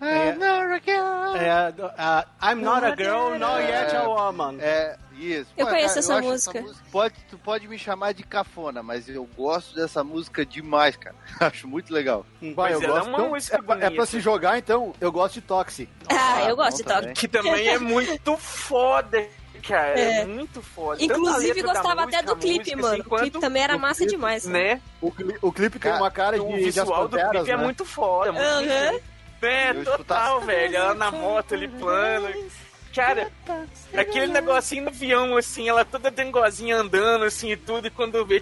É, 0.00 0.30
I'm 0.30 0.38
not 0.38 0.72
a 0.72 0.78
girl. 0.84 1.36
é, 1.36 1.74
a- 1.98 2.26
I'm 2.42 2.60
not 2.62 2.84
a 2.84 2.94
girl, 2.94 3.38
not 3.38 3.62
yet 3.62 3.96
a 3.96 4.06
woman. 4.06 4.58
É, 4.60 4.98
isso. 5.18 5.50
Eu 5.56 5.66
conheço 5.66 5.98
essa 5.98 6.16
acho 6.18 6.28
música. 6.28 6.64
Pode, 6.92 7.14
tu 7.30 7.38
pode 7.38 7.66
me 7.66 7.78
chamar 7.78 8.12
de 8.12 8.22
cafona, 8.22 8.82
mas 8.82 9.08
eu 9.08 9.24
gosto 9.36 9.74
dessa 9.74 10.04
música 10.04 10.44
demais, 10.44 10.96
cara. 10.96 11.16
Acho 11.40 11.66
muito 11.66 11.92
legal. 11.92 12.26
Vai, 12.54 12.74
eu 12.74 12.82
é, 12.82 12.86
gosto. 12.86 13.08
uma 13.08 13.18
Então, 13.18 13.28
música 13.30 13.56
é, 13.56 13.62
pra, 13.62 13.86
é 13.86 13.90
pra 13.90 14.06
se 14.06 14.20
jogar, 14.20 14.58
então, 14.58 14.92
eu 15.00 15.10
gosto 15.10 15.34
de 15.34 15.40
Toxic. 15.40 15.88
Ah, 16.10 16.42
eu 16.48 16.56
gosto 16.56 16.78
de 16.78 16.84
toque. 16.84 17.12
Que 17.14 17.28
também 17.28 17.66
é 17.68 17.78
muito 17.78 18.36
foda, 18.36 19.26
cara. 19.66 19.98
É, 19.98 20.20
É. 20.20 20.24
muito 20.26 20.62
foda. 20.62 21.02
Inclusive, 21.02 21.62
gostava 21.62 22.02
música, 22.02 22.18
até 22.18 22.22
do 22.22 22.36
clipe, 22.36 22.58
música, 22.58 22.76
mano. 22.76 22.94
assim, 23.02 23.14
o 23.14 23.18
clipe 23.18 23.40
também 23.40 23.62
era 23.62 23.76
o 23.76 23.80
massa 23.80 23.98
clipe, 23.98 24.12
demais. 24.12 24.44
Né? 24.46 24.80
O, 25.00 25.10
cli- 25.10 25.38
o 25.42 25.52
clipe 25.52 25.78
tem 25.78 25.90
Cara, 25.92 26.02
uma 26.02 26.10
cara 26.10 26.42
o 26.42 26.46
de, 26.46 26.58
de 26.62 26.68
As 26.68 26.74
visual 26.74 27.08
do 27.08 27.10
Panteras, 27.16 27.30
clipe 27.32 27.50
é 27.50 27.56
né? 27.56 27.62
muito 27.62 27.84
foda. 27.84 28.32
muito 28.32 28.44
Aham. 28.44 28.86
bonito. 28.90 29.04
É, 29.42 29.74
total, 29.74 30.40
velho. 30.40 30.76
Ela 30.76 30.94
na 30.94 31.10
moto 31.10 31.54
ali 31.54 31.68
plano. 31.68 32.28
Cara, 32.94 33.30
aquele 33.96 34.28
negocinho 34.28 34.84
no 34.84 34.88
avião, 34.88 35.36
assim, 35.36 35.68
ela 35.68 35.84
toda 35.84 36.10
dengozinha 36.10 36.76
andando, 36.76 37.24
assim, 37.24 37.50
e 37.50 37.56
tudo, 37.56 37.88
e 37.88 37.90
quando 37.90 38.24
vê, 38.24 38.40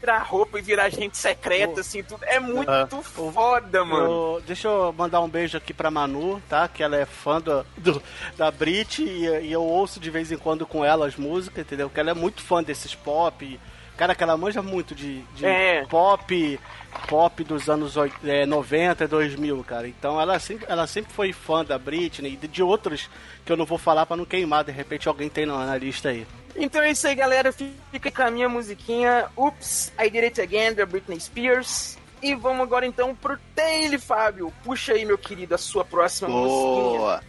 tirar 0.00 0.16
a 0.16 0.22
roupa 0.22 0.58
e 0.58 0.62
virar 0.62 0.88
gente 0.88 1.16
secreta, 1.16 1.80
assim, 1.80 2.02
tudo. 2.02 2.24
É 2.24 2.40
muito 2.40 3.02
foda, 3.02 3.84
mano. 3.84 4.04
Eu- 4.36 4.42
deixa 4.46 4.66
eu 4.68 4.92
mandar 4.96 5.20
um 5.20 5.28
beijo 5.28 5.56
aqui 5.56 5.72
pra 5.72 5.90
Manu, 5.90 6.42
tá? 6.48 6.66
Que 6.66 6.82
ela 6.82 6.96
é 6.96 7.04
fã 7.06 7.40
do, 7.40 7.64
do- 7.76 8.02
da 8.36 8.50
Brit 8.50 9.02
e, 9.02 9.26
e 9.46 9.52
eu 9.52 9.62
ouço 9.62 10.00
de 10.00 10.10
vez 10.10 10.32
em 10.32 10.36
quando 10.38 10.66
com 10.66 10.84
ela 10.84 11.06
as 11.06 11.16
músicas, 11.16 11.64
entendeu? 11.64 11.88
Porque 11.88 12.00
ela 12.00 12.10
é 12.10 12.14
muito 12.14 12.42
fã 12.42 12.62
desses 12.62 12.94
pop. 12.94 13.58
Cara, 14.00 14.14
que 14.14 14.22
ela 14.22 14.34
manja 14.34 14.62
muito 14.62 14.94
de, 14.94 15.20
de 15.34 15.44
É. 15.44 15.84
pop, 15.84 16.58
pop 17.06 17.44
dos 17.44 17.68
anos 17.68 17.96
é, 18.24 18.46
90 18.46 19.04
e 19.04 19.06
2000, 19.06 19.62
cara. 19.62 19.86
Então 19.86 20.18
ela 20.18 20.38
sempre, 20.38 20.64
ela 20.70 20.86
sempre 20.86 21.12
foi 21.12 21.34
fã 21.34 21.62
da 21.62 21.76
Britney 21.78 22.32
e 22.32 22.36
de, 22.36 22.48
de 22.48 22.62
outros 22.62 23.10
que 23.44 23.52
eu 23.52 23.58
não 23.58 23.66
vou 23.66 23.76
falar 23.76 24.06
pra 24.06 24.16
não 24.16 24.24
queimar. 24.24 24.64
De 24.64 24.72
repente 24.72 25.06
alguém 25.06 25.28
tem 25.28 25.44
na, 25.44 25.66
na 25.66 25.76
lista 25.76 26.08
aí. 26.08 26.26
Então 26.56 26.80
é 26.80 26.92
isso 26.92 27.06
aí, 27.06 27.14
galera. 27.14 27.52
Fica 27.52 28.10
com 28.10 28.22
a 28.22 28.30
minha 28.30 28.48
musiquinha 28.48 29.26
Oops, 29.36 29.92
I 30.02 30.08
Did 30.08 30.24
It 30.24 30.40
Again, 30.40 30.72
da 30.72 30.86
Britney 30.86 31.20
Spears. 31.20 31.98
E 32.22 32.34
vamos 32.34 32.62
agora 32.62 32.86
então 32.86 33.14
pro 33.14 33.38
Taylor, 33.54 34.00
Fábio. 34.00 34.50
Puxa 34.64 34.94
aí, 34.94 35.04
meu 35.04 35.18
querido, 35.18 35.54
a 35.54 35.58
sua 35.58 35.84
próxima 35.84 36.26
musiquinha. 36.30 37.20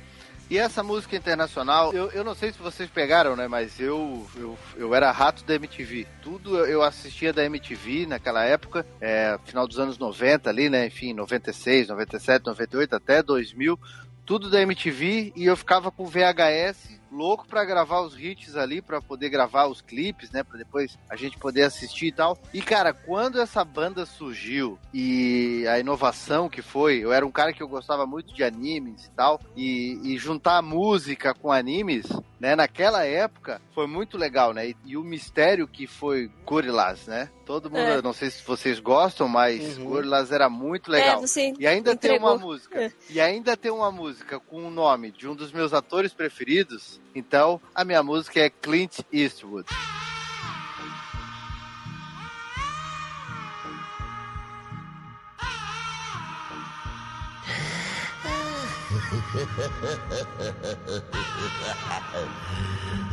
E 0.52 0.58
essa 0.58 0.84
música 0.84 1.16
internacional, 1.16 1.93
eu, 1.93 2.12
eu 2.12 2.26
não 2.26 2.36
sei 2.36 2.52
se 2.52 2.60
vocês 2.60 2.89
pegaram, 2.89 3.38
né? 3.38 3.47
Mas 3.47 3.80
eu, 3.80 4.28
eu, 4.36 4.60
eu 4.76 4.93
era 4.93 5.10
rato 5.10 5.45
da 5.45 5.56
MTV. 5.56 6.06
Tudo 6.22 6.58
eu- 6.58 6.66
eu 6.66 6.84
assistia 6.84 7.32
da 7.32 7.45
MTV 7.45 8.06
naquela 8.06 8.43
época, 8.43 8.86
é, 8.99 9.39
final 9.45 9.66
dos 9.66 9.80
anos 9.80 9.97
90 9.97 10.49
ali, 10.49 10.70
né? 10.70 10.88
Enfim, 10.88 11.14
96, 11.14 11.88
97, 11.88 12.45
98 12.47 12.93
até 12.93 13.24
2000. 13.24 13.80
Tudo 14.26 14.49
da 14.49 14.62
MTV 14.62 15.32
e 15.38 15.45
eu 15.45 15.56
ficava 15.56 15.89
com 15.89 16.06
VHS 16.06 16.99
louco 17.12 17.45
pra 17.47 17.66
gravar 17.66 18.01
os 18.01 18.18
hits 18.18 18.55
ali, 18.55 18.82
pra 18.82 19.01
poder 19.01 19.30
gravar 19.30 19.68
os 19.68 19.82
clipes, 19.82 20.32
né? 20.32 20.43
Pra 20.43 20.57
depois 20.57 20.97
a 21.09 21.16
gente 21.16 21.38
poder 21.38 21.64
assistir 21.64 22.07
e 22.07 22.12
tal. 22.12 22.38
E 22.53 22.62
cara, 22.62 22.93
quando 22.93 23.39
essa 23.41 23.64
banda 23.66 24.05
surgiu 24.05 24.80
e 24.93 25.66
a 25.68 25.80
inovação 25.80 26.47
que 26.49 26.62
foi, 26.62 26.99
eu 26.99 27.12
era 27.12 27.26
um 27.26 27.32
cara 27.32 27.51
que 27.51 27.62
eu 27.62 27.68
gostava 27.68 28.05
muito 28.05 28.34
de 28.34 28.43
animes 28.43 29.05
e 29.05 29.09
tal, 29.12 29.39
e, 29.55 29.99
e 30.03 30.18
juntar 30.18 30.62
música 30.62 31.34
com 31.34 31.51
animes, 31.51 32.05
né? 32.39 32.55
Naquela 32.55 33.03
época 33.05 33.62
foi 33.74 33.88
muito 33.88 34.18
legal, 34.18 34.53
né? 34.53 34.70
E, 34.70 34.78
e 34.86 34.97
o 34.97 35.03
mistério 35.03 35.68
que 35.68 35.86
foi 35.88 36.30
Gorillaz, 36.45 37.07
né? 37.07 37.30
Todo 37.45 37.70
mundo, 37.70 37.80
É. 37.82 38.01
não 38.01 38.14
sei 38.14 38.30
se 38.30 38.43
vocês 38.45 38.80
gostam, 38.80 39.28
mas 39.28 39.78
Uhum. 39.78 39.86
Gorillaz 39.86 40.32
era 40.32 40.49
muito 40.49 40.89
É, 40.93 40.99
legal. 40.99 41.20
você 41.22 41.53
E 41.59 41.68
ainda 41.68 41.95
tem 41.95 42.12
entregou. 42.12 42.30
uma 42.30 42.38
música. 42.38 42.82
É. 42.86 42.91
E 43.09 43.20
ainda 43.20 43.57
tem 43.57 43.72
uma 43.72 43.91
música 43.91 44.39
com 44.39 44.66
o 44.66 44.72
nome 44.72 45.12
de 45.12 45.28
um 45.28 45.36
dos 45.36 45.51
meus 45.51 45.74
atores 45.74 46.14
preferidos. 46.14 47.01
Então, 47.14 47.62
a 47.76 47.84
minha 47.84 48.01
música 48.01 48.39
é 48.39 48.49
Clint 48.49 48.99
Eastwood. 49.12 49.68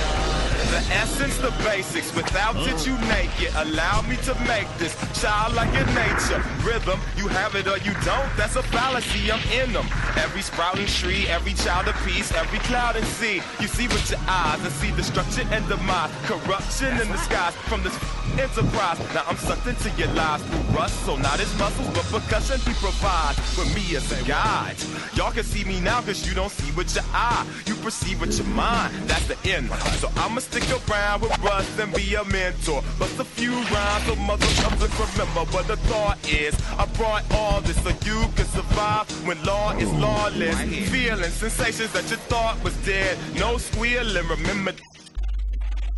The 0.71 0.77
essence, 0.95 1.37
the 1.37 1.51
basics. 1.65 2.15
Without 2.15 2.55
it, 2.55 2.79
mm. 2.79 2.87
you 2.87 2.95
make 3.11 3.33
it. 3.43 3.51
Allow 3.55 4.03
me 4.03 4.15
to 4.23 4.33
make 4.47 4.69
this 4.77 4.95
childlike 5.19 5.73
in 5.75 5.85
nature. 5.93 6.41
Rhythm, 6.63 6.97
you 7.17 7.27
have 7.27 7.55
it 7.55 7.67
or 7.67 7.77
you 7.79 7.91
don't. 8.07 8.29
That's 8.37 8.55
a 8.55 8.63
fallacy. 8.63 9.29
I'm 9.29 9.43
in 9.51 9.73
them. 9.73 9.85
Every 10.15 10.41
sprouting 10.41 10.85
tree, 10.85 11.27
every 11.27 11.55
child 11.55 11.89
of 11.89 11.95
peace, 12.05 12.31
every 12.33 12.59
cloud 12.59 12.95
and 12.95 13.05
sea. 13.05 13.41
You 13.59 13.67
see 13.67 13.89
with 13.89 14.09
your 14.09 14.21
eyes 14.29 14.63
and 14.63 14.71
see 14.79 14.95
destruction 14.95 15.45
and 15.51 15.67
demise. 15.67 16.09
Corruption 16.23 16.91
in 17.01 17.07
the 17.11 17.17
skies 17.17 17.53
from 17.67 17.83
this 17.83 17.97
enterprise. 18.39 18.97
Now 19.13 19.25
I'm 19.27 19.35
sucked 19.35 19.67
into 19.67 19.89
your 19.99 20.07
lives 20.13 20.43
through 20.45 20.77
rust, 20.77 20.95
so 21.05 21.17
not 21.17 21.39
as 21.41 21.51
muscles, 21.59 21.87
but 21.89 22.05
percussion 22.05 22.59
he 22.61 22.73
provides 22.79 23.39
for 23.55 23.65
me 23.75 23.95
as 23.97 24.07
a 24.11 24.23
guide. 24.25 24.77
Y'all 25.15 25.31
can 25.31 25.43
see 25.43 25.65
me 25.65 25.81
now 25.81 26.01
cause 26.01 26.25
you 26.25 26.33
don't 26.33 26.51
see 26.51 26.71
with 26.71 26.95
your 26.95 27.03
eye. 27.11 27.45
You 27.65 27.75
perceive 27.75 28.21
with 28.21 28.37
your 28.37 28.47
mind. 28.47 28.93
That's 29.09 29.27
the 29.27 29.37
end. 29.49 29.69
So 29.99 30.09
I'ma 30.15 30.39
stick 30.39 30.60
stick 30.61 30.89
around 30.89 31.21
with 31.21 31.37
Russ 31.39 31.79
and 31.79 31.93
be 31.93 32.15
a 32.15 32.23
mentor. 32.25 32.81
Bust 32.99 33.19
a 33.19 33.23
few 33.23 33.53
rhymes 33.53 34.05
so 34.05 34.15
motherfuckers 34.15 35.11
remember 35.13 35.51
what 35.51 35.67
the 35.67 35.77
thought 35.89 36.17
is. 36.29 36.55
I 36.77 36.85
brought 36.97 37.23
all 37.31 37.61
this 37.61 37.81
so 37.83 37.89
you 37.89 38.19
can 38.35 38.45
survive 38.45 39.09
when 39.25 39.41
law 39.43 39.71
is 39.77 39.91
lawless. 39.93 40.59
Feeling 40.89 41.31
sensations 41.31 41.91
that 41.93 42.09
you 42.09 42.17
thought 42.17 42.61
was 42.63 42.75
dead. 42.85 43.17
No 43.35 43.57
squealing, 43.57 44.27
remember. 44.27 44.73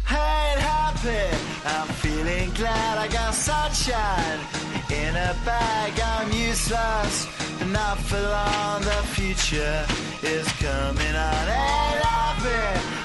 Hey, 0.06 0.56
happy. 0.60 1.36
I'm 1.66 1.88
feeling 1.88 2.50
glad 2.52 2.98
I 2.98 3.08
got 3.08 3.34
sunshine 3.34 4.40
in 4.92 5.16
a 5.16 5.36
bag. 5.46 6.00
I'm 6.00 6.32
useless, 6.32 7.28
not 7.72 7.98
for 8.00 8.22
long. 8.22 8.82
The 8.82 9.02
future 9.16 9.86
is 10.22 10.48
coming 10.54 11.16
on. 11.16 11.48
Hey, 11.48 12.02
happy. 12.04 13.03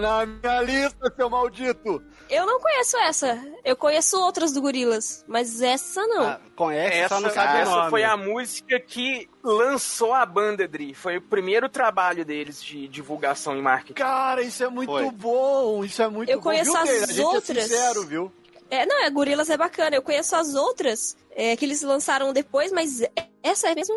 Tá 0.00 0.24
na 0.24 0.26
minha 0.26 0.62
lista, 0.62 1.12
seu 1.16 1.28
maldito. 1.30 2.02
Eu 2.30 2.46
não 2.46 2.60
conheço 2.60 2.96
essa. 2.98 3.42
Eu 3.64 3.74
conheço 3.76 4.20
outras 4.20 4.52
do 4.52 4.60
Gorilas, 4.60 5.24
mas 5.26 5.60
essa 5.62 6.06
não. 6.06 6.22
Ah, 6.24 6.40
conhece, 6.54 6.98
Essa, 6.98 7.14
só 7.16 7.20
não 7.20 7.30
sabe 7.30 7.58
essa 7.60 7.70
nome. 7.70 7.90
foi 7.90 8.04
a 8.04 8.16
música 8.16 8.78
que 8.80 9.28
lançou 9.42 10.12
a 10.14 10.24
banda, 10.26 10.68
Dri. 10.68 10.94
Foi 10.94 11.16
o 11.16 11.22
primeiro 11.22 11.68
trabalho 11.68 12.24
deles 12.24 12.62
de 12.62 12.86
divulgação 12.88 13.56
e 13.56 13.62
marketing. 13.62 13.94
Cara, 13.94 14.42
isso 14.42 14.62
é 14.62 14.68
muito 14.68 14.90
Foi. 14.92 15.10
bom. 15.10 15.84
Isso 15.84 16.02
é 16.02 16.08
muito 16.08 16.28
Eu 16.30 16.38
bom. 16.38 16.44
conheço 16.44 16.72
viu, 16.72 16.80
as? 16.80 16.90
A 16.90 17.06
gente 17.06 17.20
outras. 17.22 17.56
é 17.56 17.60
sincero, 17.62 18.06
viu? 18.06 18.32
É, 18.70 18.84
não, 18.84 19.02
é 19.04 19.10
Gorilas 19.10 19.48
é 19.48 19.56
bacana. 19.56 19.96
Eu 19.96 20.02
conheço 20.02 20.36
as 20.36 20.54
outras 20.54 21.16
é, 21.34 21.56
que 21.56 21.64
eles 21.64 21.80
lançaram 21.82 22.32
depois, 22.32 22.70
mas 22.70 23.00
essa 23.42 23.68
é 23.70 23.74
mesmo. 23.74 23.96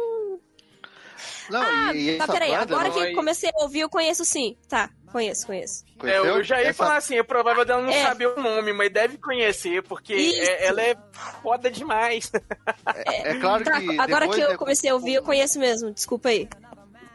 Não, 1.49 1.61
ah, 1.61 1.93
e, 1.93 2.11
e 2.11 2.17
tá, 2.17 2.25
peraí. 2.27 2.53
Agora 2.55 2.85
não, 2.87 2.93
que 2.93 2.99
aí- 3.01 3.09
eu 3.11 3.15
comecei 3.15 3.49
a 3.53 3.63
ouvir, 3.63 3.81
eu 3.81 3.89
conheço 3.89 4.23
sim. 4.23 4.55
Tá, 4.69 4.89
conheço, 5.11 5.45
conheço. 5.45 5.83
É, 5.87 5.99
conheceu? 5.99 6.25
eu 6.25 6.43
já 6.43 6.61
ia 6.61 6.69
Essa- 6.69 6.83
falar 6.83 6.97
assim, 6.97 7.17
é 7.17 7.23
provável 7.23 7.63
dela 7.65 7.81
não 7.81 7.89
É. 7.91 8.03
saber 8.03 8.27
o 8.27 8.41
nome, 8.41 8.73
mas 8.73 8.91
deve 8.91 9.17
conhecer, 9.17 9.83
porque 9.83 10.13
é- 10.13 10.65
ela 10.67 10.81
é 10.81 10.95
foda 11.43 11.69
demais. 11.69 12.31
É, 13.05 13.31
é 13.31 13.39
claro 13.39 13.63
Tá, 13.63 13.79
que 13.79 13.99
agora 13.99 14.27
que 14.27 14.39
eu 14.39 14.49
né, 14.49 14.57
comecei 14.57 14.89
a 14.89 14.93
ouvir, 14.93 15.15
eu 15.15 15.23
conheço 15.23 15.59
mesmo. 15.59 15.91
Desculpa 15.91 16.29
aí. 16.29 16.47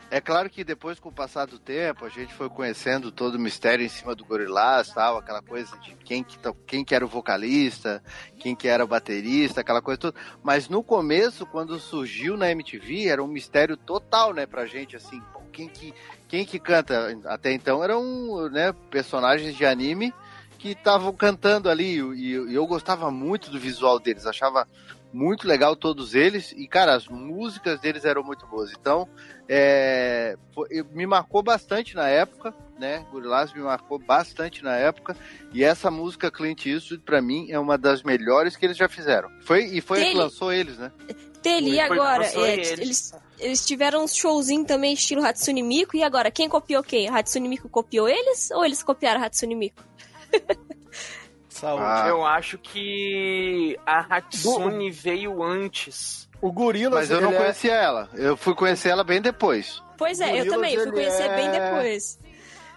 É 0.09 0.21
claro 0.21 0.49
que 0.49 0.63
depois, 0.63 1.01
com 1.01 1.09
o 1.09 1.13
passar 1.13 1.47
do 1.47 1.59
tempo, 1.59 2.05
a 2.05 2.09
gente 2.09 2.33
foi 2.33 2.49
conhecendo 2.49 3.11
todo 3.11 3.35
o 3.35 3.41
mistério 3.41 3.85
em 3.85 3.89
cima 3.89 4.15
do 4.15 4.25
Gorillaz, 4.25 4.91
tal, 4.93 5.19
aquela 5.19 5.43
coisa 5.43 5.77
de 5.79 5.97
quem 5.97 6.23
que, 6.23 6.39
tá- 6.39 6.55
quem 6.65 6.85
que 6.85 6.95
era 6.95 7.05
o 7.05 7.09
vocalista, 7.09 8.01
quem 8.39 8.55
que 8.55 8.69
era 8.69 8.85
o 8.85 8.87
baterista, 8.87 9.63
aquela 9.63 9.83
coisa 9.83 9.99
toda. 9.99 10.17
Mas 10.45 10.69
no 10.69 10.81
começo, 10.81 11.45
quando 11.45 11.77
surgiu 11.81 12.37
na 12.37 12.49
MTV, 12.53 13.09
era 13.09 13.21
um 13.23 13.27
mistério 13.27 13.77
total, 13.77 14.33
né, 14.33 14.47
pra 14.47 14.65
gente, 14.65 14.95
assim, 14.95 15.21
quem 15.53 15.69
que, 15.69 15.93
quem 16.29 16.45
que 16.45 16.59
canta? 16.59 17.17
Até 17.27 17.53
então 17.53 17.83
eram, 17.83 18.49
né, 18.51 18.73
personagens 18.91 19.55
de 19.55 19.65
anime 19.65 20.13
que 20.59 20.71
estavam 20.71 21.13
cantando 21.13 21.69
ali, 21.69 22.01
e, 22.01 22.31
e 22.33 22.55
eu 22.55 22.67
gostava 22.67 23.11
muito 23.11 23.51
do 23.51 23.59
visual 23.61 23.99
deles, 24.01 24.27
achava 24.27 24.67
muito 25.13 25.47
legal 25.47 25.77
todos 25.77 26.15
eles, 26.15 26.53
e 26.53 26.67
cara, 26.67 26.95
as 26.95 27.07
músicas 27.09 27.79
deles 27.81 28.05
eram 28.05 28.23
muito 28.23 28.47
boas, 28.47 28.73
então 28.73 29.09
é, 29.49 30.37
foi- 30.55 30.69
me 30.93 31.07
marcou 31.07 31.43
bastante 31.43 31.95
na 31.95 32.09
época, 32.09 32.53
né? 32.79 33.07
Gorillaz 33.11 33.53
me 33.55 33.61
marcou 33.61 33.99
bastante 33.99 34.63
na 34.63 34.77
época. 34.77 35.17
E 35.53 35.65
essa 35.65 35.91
música 35.91 36.31
Clint 36.31 36.67
Eastwood, 36.67 37.03
pra 37.05 37.23
mim, 37.23 37.47
é 37.51 37.59
uma 37.59 37.79
das 37.79 38.03
melhores 38.03 38.57
que 38.57 38.67
eles 38.67 38.77
já 38.77 38.89
fizeram. 38.89 39.31
Foi, 39.43 39.65
e 39.65 39.81
foi 39.81 40.03
a 40.03 40.11
que 40.11 40.17
lançou 40.17 40.53
eles, 40.53 40.77
né? 40.79 40.93
Tele, 41.43 41.71
e 41.71 41.81
agora? 41.81 42.27
É, 42.27 42.53
eles. 42.55 42.71
eles, 42.73 43.15
eles 43.39 43.65
tiveram 43.65 44.05
um 44.05 44.09
showzinho 44.09 44.65
também, 44.65 44.93
estilo 44.95 45.25
Hatsune 45.25 45.63
Miku. 45.63 45.97
E 45.97 46.03
agora? 46.03 46.31
Quem 46.31 46.49
copiou 46.49 46.83
quem? 46.83 47.09
A 47.09 47.19
Hatsune 47.19 47.49
Miku 47.49 47.69
copiou 47.69 48.09
eles? 48.09 48.51
Ou 48.51 48.65
eles 48.65 48.83
copiaram 48.83 49.23
Hatsune 49.23 49.55
Miku? 49.55 49.83
Saúde. 51.49 51.85
Ah. 51.87 52.07
Eu 52.09 52.25
acho 52.25 52.59
que 52.59 53.79
a 53.87 54.01
Hatsune 54.17 54.91
veio 54.91 55.43
antes. 55.43 56.29
O 56.41 56.53
Gorilas, 56.53 57.09
Mas 57.09 57.11
eu 57.11 57.21
não 57.21 57.33
é- 57.33 57.37
conhecia 57.39 57.73
ela. 57.75 58.11
Eu 58.15 58.37
fui 58.37 58.55
conhecer 58.55 58.91
ela 58.91 59.03
bem 59.03 59.23
depois. 59.23 59.83
Pois 59.97 60.21
é, 60.21 60.25
eu 60.25 60.45
Gorillaz, 60.45 60.53
também. 60.53 60.77
Fui 60.77 60.93
conhecer 60.93 61.29
bem 61.35 61.49
é- 61.49 61.51
depois. 61.71 62.19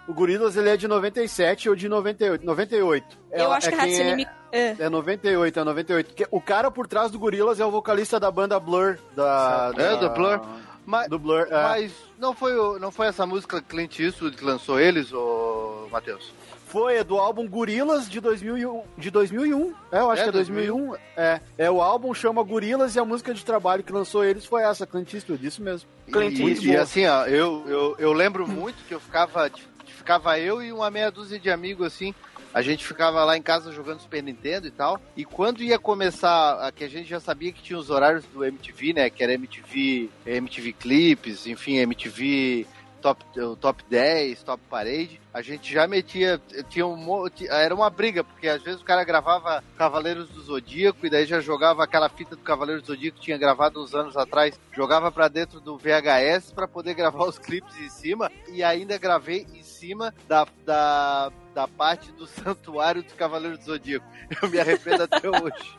O 0.10 0.14
Gorilas, 0.14 0.58
ele 0.58 0.70
é 0.70 0.76
de 0.76 0.88
97 0.88 1.70
ou 1.70 1.76
de 1.76 1.88
98? 1.88 2.44
98. 2.46 3.06
eu 3.32 3.40
Ela- 3.40 3.58
acho 3.58 3.70
que 3.70 3.76
a 3.76 3.78
quem 3.80 3.90
Hatsune 3.94 4.10
é- 4.10 4.16
Miku... 4.16 4.32
É. 4.52 4.76
É 4.80 4.90
98, 4.90 5.60
é 5.60 5.64
98. 5.64 6.14
Que- 6.16 6.28
O 6.32 6.42
cara 6.42 6.72
por 6.72 6.88
trás 6.88 7.12
do 7.12 7.20
Gorilas 7.20 7.60
é 7.60 7.66
o 7.66 7.70
vocalista 7.70 8.20
da 8.20 8.32
banda 8.32 8.60
Blur. 8.60 8.98
Da, 9.16 9.72
É, 9.78 9.78
da- 9.78 9.96
do 9.96 10.10
Blur. 10.10 10.42
Mas, 10.86 11.08
Do 11.08 11.20
Blur, 11.20 11.42
é. 11.52 11.64
mas 11.64 11.92
não, 12.18 12.34
foi, 12.34 12.58
o- 12.58 12.80
não 12.80 12.90
foi 12.92 13.06
essa 13.06 13.24
música 13.28 13.62
Clint 13.62 14.00
Eastwood 14.00 14.36
que 14.36 14.44
lançou 14.44 14.80
eles, 14.80 15.14
ô 15.14 15.88
Matheus? 15.92 16.34
Foi, 16.66 16.98
é 16.98 17.04
do 17.04 17.18
álbum 17.20 17.48
Gorilas 17.48 18.10
de 18.10 18.20
2001. 18.20 18.84
De 18.98 19.12
2001. 19.12 19.74
É, 19.92 20.00
eu 20.00 20.10
acho 20.10 20.22
É, 20.22 20.24
que 20.24 20.30
é 20.30 20.32
2001. 20.32 20.96
É, 21.16 21.40
é, 21.60 21.70
o 21.70 21.80
álbum 21.82 22.12
chama 22.16 22.42
Gorilas 22.42 22.96
e 22.96 23.00
a 23.00 23.06
música 23.06 23.34
de 23.36 23.46
trabalho 23.46 23.84
que 23.84 23.92
lançou 23.94 24.24
eles 24.24 24.46
foi 24.46 24.64
essa, 24.64 24.88
Clint 24.88 25.14
Eastwood, 25.14 25.46
isso 25.46 25.62
mesmo. 25.62 25.88
Clint 26.12 26.40
E, 26.40 26.44
Eastwood. 26.50 26.70
e 26.72 26.78
assim, 26.78 27.06
ó, 27.08 27.26
eu, 27.26 27.64
eu, 27.68 27.96
eu 28.00 28.14
lembro 28.14 28.48
muito 28.48 28.84
que 28.88 28.94
eu 28.96 29.00
ficava. 29.00 29.50
Ficava 29.92 30.40
eu 30.40 30.62
e 30.62 30.72
uma 30.72 30.90
meia 30.90 31.12
dúzia 31.12 31.40
de 31.40 31.50
amigos 31.50 31.88
assim. 31.88 32.14
A 32.54 32.62
gente 32.62 32.86
ficava 32.86 33.24
lá 33.24 33.38
em 33.38 33.42
casa 33.42 33.72
jogando 33.72 34.00
Super 34.00 34.24
Nintendo 34.24 34.68
e 34.68 34.72
tal. 34.72 35.00
E 35.16 35.24
quando 35.24 35.62
ia 35.62 35.78
começar, 35.78 36.68
a 36.68 36.72
que 36.72 36.84
a 36.84 36.90
gente 36.90 37.08
já 37.08 37.20
sabia 37.20 37.52
que 37.52 37.62
tinha 37.62 37.78
os 37.78 37.90
horários 37.90 38.26
do 38.26 38.44
MTV, 38.44 38.94
né? 38.94 39.10
Que 39.10 39.24
era 39.24 39.34
MTV, 39.34 40.10
MTV 40.26 40.74
Clips, 40.74 41.46
enfim, 41.46 41.78
MTV 41.78 42.66
Top, 43.02 43.24
o 43.40 43.56
top 43.56 43.84
10, 43.90 44.44
Top 44.44 44.62
Parade. 44.70 45.20
A 45.34 45.42
gente 45.42 45.72
já 45.72 45.88
metia. 45.88 46.42
Tinha 46.70 46.86
um, 46.86 47.26
era 47.50 47.74
uma 47.74 47.90
briga, 47.90 48.24
porque 48.24 48.48
às 48.48 48.62
vezes 48.62 48.82
o 48.82 48.86
cara 48.86 49.04
gravava 49.04 49.64
Cavaleiros 49.78 50.30
do 50.30 50.42
Zodíaco 50.42 51.06
e 51.06 51.10
daí 51.10 51.26
já 51.26 51.40
jogava 51.40 51.84
aquela 51.84 52.10
fita 52.10 52.36
do 52.36 52.42
Cavaleiros 52.42 52.84
do 52.84 52.88
Zodíaco 52.88 53.18
que 53.18 53.26
tinha 53.26 53.38
gravado 53.38 53.82
uns 53.82 53.94
anos 53.94 54.18
atrás, 54.18 54.60
jogava 54.72 55.12
pra 55.12 55.28
dentro 55.28 55.60
do 55.60 55.78
VHS 55.78 56.52
pra 56.54 56.68
poder 56.68 56.94
gravar 56.94 57.26
os 57.26 57.40
clipes 57.40 57.78
em 57.80 57.90
cima 57.90 58.32
e 58.52 58.64
ainda 58.64 58.98
gravei 58.98 59.46
em 59.54 59.64
cima 59.64 60.14
da, 60.28 60.46
da, 60.66 61.32
da 61.60 61.68
parte 61.68 62.10
do 62.14 62.26
Santuário 62.26 63.04
dos 63.04 63.12
Cavaleiros 63.12 63.60
do 63.60 63.66
Zodíaco. 63.66 64.06
Eu 64.42 64.50
me 64.50 64.58
arrependo 64.62 65.04
até 65.04 65.28
hoje. 65.28 65.76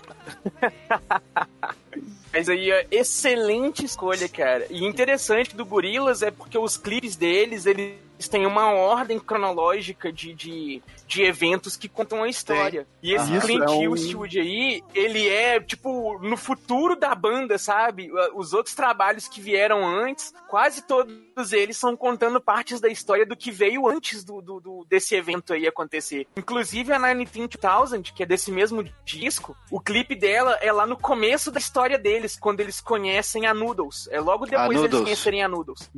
Mas 2.33 2.49
aí, 2.51 2.71
é 2.71 2.87
excelente 2.91 3.85
escolha, 3.85 4.29
cara. 4.29 4.67
E 4.71 4.85
interessante 4.85 5.57
do 5.57 5.65
Gorilas 5.65 6.23
é 6.23 6.31
porque 6.31 6.57
os 6.59 6.77
clipes 6.77 7.17
deles, 7.17 7.65
eles 7.67 7.97
têm 8.31 8.47
uma 8.47 8.71
ordem 8.71 9.19
cronológica 9.19 10.13
de, 10.13 10.33
de, 10.35 10.83
de 11.09 11.23
eventos 11.23 11.77
que 11.77 11.89
contam 11.89 12.23
a 12.23 12.29
história. 12.29 12.87
E 13.03 13.15
esse 13.15 13.33
Isso 13.35 13.47
Clint 13.47 13.63
é 13.63 13.71
um- 13.71 13.97
Eastwood 13.97 14.39
aí, 14.39 14.85
ele 14.95 15.27
é, 15.29 15.59
tipo, 15.59 16.19
no 16.21 16.37
futuro 16.37 16.95
da 16.95 17.15
banda, 17.15 17.57
sabe? 17.59 18.11
Os 18.35 18.53
outros 18.53 18.75
trabalhos 18.77 19.27
que 19.27 19.41
vieram 19.41 19.85
antes, 19.85 20.33
quase 20.47 20.83
todos 20.87 21.13
eles 21.53 21.77
são 21.77 21.97
contando 21.97 22.41
partes 22.41 22.81
da 22.81 22.89
história 22.89 23.25
do 23.27 23.37
que 23.37 23.51
veio 23.51 23.89
antes 23.89 24.23
do, 24.25 24.41
do- 24.41 24.61
do- 24.61 24.87
desse 24.89 25.15
evento 25.15 25.53
aí 25.53 25.67
acontecer. 25.67 26.27
Inclusive 26.37 26.93
a 26.93 26.99
19000, 26.99 28.03
que 28.15 28.23
é 28.23 28.27
desse 28.27 28.51
mesmo 28.53 28.85
disco, 29.05 29.57
o 29.71 29.81
clipe 29.81 30.15
dela 30.15 30.59
é 30.61 30.71
lá 30.73 30.87
no 30.87 30.97
começo 30.97 31.51
da 31.51 31.59
história 31.59 31.99
deles, 31.99 32.37
quando 32.39 32.61
eles 32.61 32.81
conhecem 32.81 33.47
a 33.47 33.55
Noodles. 33.55 34.09
É 34.13 34.21
logo 34.21 34.45
depois 34.47 34.69
deles 34.69 34.81
Noodles. 34.83 35.03
conhecerem 35.03 35.43
a 35.43 35.49
Noodles. 35.49 35.91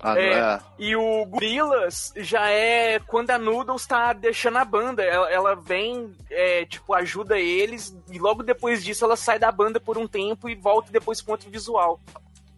Ah, 0.00 0.18
É, 0.18 0.32
é. 0.32 0.60
E 0.78 0.94
o 0.96 1.24
Gorillaz 1.26 2.12
já 2.16 2.48
é 2.50 2.98
quando 3.00 3.30
a 3.30 3.38
Noodles 3.38 3.86
tá 3.86 4.12
deixando 4.12 4.58
a 4.58 4.64
banda. 4.64 5.02
Ela, 5.02 5.30
ela 5.30 5.54
vem, 5.54 6.12
é, 6.30 6.64
tipo, 6.66 6.92
ajuda 6.94 7.38
eles, 7.38 7.96
e 8.10 8.18
logo 8.18 8.42
depois 8.42 8.84
disso 8.84 9.04
ela 9.04 9.16
sai 9.16 9.38
da 9.38 9.50
banda 9.50 9.80
por 9.80 9.96
um 9.98 10.06
tempo 10.06 10.48
e 10.48 10.54
volta 10.54 10.90
depois 10.92 11.20
com 11.20 11.32
outro 11.32 11.50
visual. 11.50 12.00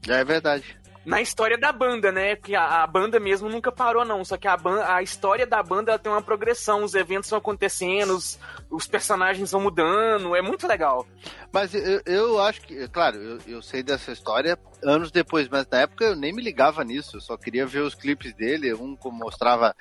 É 0.09 0.22
verdade. 0.24 0.79
Na 1.07 1.22
história 1.22 1.57
da 1.57 1.70
banda, 1.70 2.11
né? 2.11 2.34
Porque 2.34 2.56
a, 2.56 2.82
a 2.82 2.86
banda 2.86 3.20
mesmo 3.20 3.48
nunca 3.48 3.70
parou, 3.70 4.05
não. 4.05 4.24
Só 4.24 4.36
que 4.36 4.48
a, 4.48 4.59
a 4.89 5.02
história 5.02 5.47
da 5.47 5.62
banda 5.62 5.93
ela 5.93 5.98
tem 6.01 6.10
uma 6.10 6.20
progressão, 6.20 6.82
os 6.82 6.94
eventos 6.94 7.31
vão 7.31 7.39
acontecendo, 7.39 8.16
os, 8.16 8.36
os 8.68 8.89
personagens 8.89 9.52
vão 9.52 9.60
mudando, 9.60 10.35
é 10.35 10.43
muito 10.43 10.66
legal. 10.66 11.06
Mas 11.52 11.72
eu, 11.74 12.02
eu 12.05 12.43
acho 12.43 12.60
que, 12.62 12.89
claro, 12.89 13.16
eu, 13.16 13.39
eu 13.47 13.62
sei 13.62 13.85
dessa 13.85 14.10
história 14.10 14.59
anos 14.82 15.12
depois, 15.12 15.48
mas 15.48 15.66
na 15.70 15.82
época 15.82 16.05
eu 16.05 16.16
nem 16.16 16.32
me 16.32 16.43
ligava 16.43 16.82
nisso. 16.82 17.16
Eu 17.16 17.20
só 17.20 17.36
queria 17.36 17.64
ver 17.64 17.81
os 17.81 17.94
clipes 17.94 18.35
dele. 18.35 18.74
Um 18.74 18.97
mostrava 19.05 19.74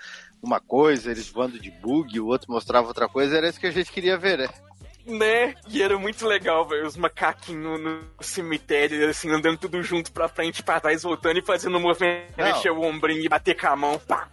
uma 0.44 0.60
coisa, 0.60 1.10
eles 1.10 1.28
voando 1.28 1.60
de 1.60 1.72
bug, 1.72 2.20
o 2.20 2.28
outro 2.28 2.52
mostrava 2.52 2.88
outra 2.88 3.10
coisa. 3.10 3.36
Era 3.36 3.50
isso 3.50 3.60
que 3.60 3.68
a 3.68 3.72
gente 3.72 3.92
queria 3.92 4.16
ver, 4.16 4.38
né? 4.38 4.48
Né? 5.06 5.54
E 5.68 5.82
era 5.84 5.98
muito 5.98 6.26
legal, 6.26 6.68
velho. 6.68 6.86
Os 6.88 6.98
macaquinhos 6.98 7.80
no, 7.80 8.02
cemitério, 8.22 9.08
assim, 9.10 9.30
andando 9.32 9.58
tudo 9.58 9.82
junto 9.84 10.12
pra 10.12 10.28
frente, 10.28 10.64
pra 10.64 10.80
trás, 10.80 11.04
voltando 11.04 11.38
e 11.40 11.46
fazendo 11.46 11.78
um 11.78 11.82
movimento, 11.82 12.34
Não. 12.38 12.46
mexer 12.46 12.72
o 12.72 12.82
ombrinho 12.82 13.22
e 13.22 13.30
bater 13.30 13.60
com 13.60 13.68
a 13.68 13.76
mão. 13.76 14.00
Pá. 14.00 14.28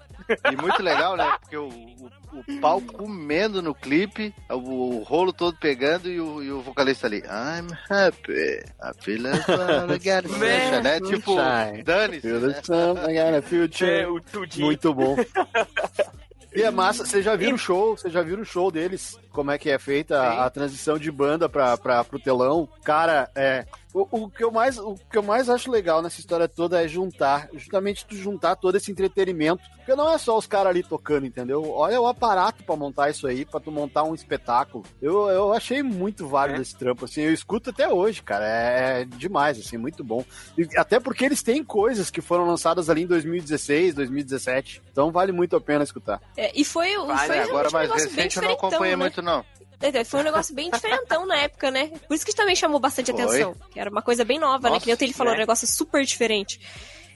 E 0.51 0.57
muito 0.57 0.83
legal, 0.83 1.17
né? 1.17 1.37
Porque 1.41 1.57
o, 1.57 1.69
o, 1.69 2.11
o 2.33 2.61
pau 2.61 2.81
comendo 2.81 3.61
no 3.61 3.75
clipe, 3.75 4.33
o, 4.49 4.99
o 4.99 5.03
rolo 5.03 5.33
todo 5.33 5.57
pegando 5.59 6.09
e 6.09 6.21
o, 6.21 6.43
e 6.43 6.51
o 6.51 6.63
vocalista 6.63 7.07
ali. 7.07 7.19
I'm 7.19 7.69
happy. 7.91 8.63
I 8.81 8.93
feel 9.01 9.23
like 9.23 9.43
I 9.51 9.99
got 9.99 10.25
a 10.25 10.39
Né? 10.39 10.61
sunshine", 10.61 10.83
né? 10.83 11.01
Tipo, 11.01 11.37
dane-se. 11.85 12.21
Feel 12.21 12.41
né? 12.41 12.55
the 12.55 12.63
sun, 12.63 12.97
I 12.99 13.15
got 13.15 13.35
a 13.37 13.43
future. 13.43 13.91
É, 13.91 14.07
o 14.07 14.21
tudinho. 14.21 14.67
Muito 14.67 14.95
bom. 14.95 15.17
E 16.55 16.63
é 16.63 16.71
massa, 16.71 17.05
vocês 17.07 17.25
já 17.25 17.35
viram 17.35 17.55
o 17.55 17.59
show, 17.59 17.97
vocês 17.97 18.13
já 18.13 18.23
viram 18.23 18.43
o 18.43 18.45
show 18.45 18.71
deles, 18.71 19.19
como 19.31 19.51
é 19.51 19.59
que 19.59 19.71
é 19.71 19.79
feita 19.79 20.21
a, 20.21 20.45
a 20.45 20.51
transição 20.51 20.99
de 20.99 21.11
banda 21.11 21.49
pra, 21.49 21.77
pra, 21.79 22.05
pro 22.05 22.19
telão. 22.19 22.69
Cara, 22.85 23.31
é. 23.35 23.65
O, 23.95 24.07
o 24.25 24.31
que 24.31 24.43
eu 24.43 24.51
mais, 24.51 24.79
o 24.79 24.95
que 24.95 25.19
eu 25.19 25.23
mais 25.23 25.49
acho 25.51 25.71
legal 25.71 26.01
nessa 26.01 26.19
história 26.21 26.49
toda 26.49 26.83
é 26.83 26.89
juntar, 26.89 27.49
justamente 27.53 28.07
tu 28.07 28.17
juntar 28.17 28.57
todo 28.57 28.77
esse 28.77 28.91
entretenimento. 28.91 29.63
Porque 29.77 29.95
não 29.97 30.09
é 30.09 30.17
só 30.17 30.39
os 30.39 30.47
caras 30.47 30.69
ali 30.71 30.83
tocando, 30.83 31.27
entendeu? 31.27 31.69
Olha 31.73 32.01
o 32.01 32.07
aparato 32.07 32.63
pra 32.63 32.77
montar 32.77 33.11
isso 33.11 33.27
aí, 33.27 33.45
pra 33.45 33.59
tu 33.61 33.71
montar 33.73 34.05
um 34.05 34.15
espetáculo. 34.15 34.85
Eu, 35.01 35.29
eu 35.29 35.53
achei 35.53 35.83
muito 35.83 36.27
válido 36.29 36.61
É. 36.61 36.63
esse 36.63 36.77
trampo, 36.77 37.05
assim, 37.05 37.23
eu 37.23 37.33
escuto 37.33 37.71
até 37.71 37.89
hoje, 37.93 38.23
cara. 38.23 38.47
É, 38.47 39.01
é 39.01 39.05
demais, 39.05 39.59
assim, 39.59 39.77
muito 39.77 40.05
bom. 40.05 40.25
E 40.57 40.69
até 40.79 41.01
porque 41.01 41.25
eles 41.25 41.43
têm 41.43 41.65
coisas 41.65 42.11
que 42.11 42.21
foram 42.21 42.47
lançadas 42.47 42.89
ali 42.89 43.03
em 43.03 43.07
2016, 43.07 43.95
2017. 43.95 44.83
Então 44.91 45.11
vale 45.11 45.33
muito 45.33 45.57
a 45.57 45.61
pena 45.61 45.83
escutar. 45.83 46.21
É, 46.37 46.53
e 46.55 46.65
foi, 46.65 46.97
Vale, 46.97 47.27
foi 47.27 47.39
agora 47.41 47.69
realmente 47.69 47.69
um 47.69 47.73
mais 47.73 47.89
negócio 47.89 48.07
bem 48.09 48.17
recente 48.17 48.37
eu 48.37 48.43
não 48.45 48.53
acompanhei 48.53 48.97
né? 48.97 49.03
muito, 49.03 49.21
não. 49.21 49.45
É, 49.83 50.05
Foi 50.05 50.21
um 50.21 50.25
negócio 50.25 50.55
bem 50.55 50.71
diferentão 50.71 51.27
na 51.27 51.37
época, 51.37 51.71
né? 51.71 51.89
Por 52.07 52.15
isso 52.15 52.25
que 52.25 52.35
também 52.35 52.55
chamou 52.55 52.79
bastante 52.79 53.13
Foi. 53.13 53.23
atenção. 53.23 53.57
Que 53.71 53.81
era 53.81 53.91
uma 53.91 54.03
coisa 54.03 54.25
bem 54.25 54.39
nova, 54.39 54.69
né? 54.69 54.75
Nossa, 54.75 54.81
Que 54.81 54.87
nem 54.87 54.95
o 54.95 54.99
Tele 54.99 55.13
falou, 55.13 55.33
né? 55.33 55.39
um 55.39 55.41
negócio 55.41 55.67
super 55.67 56.05
diferente. 56.05 56.61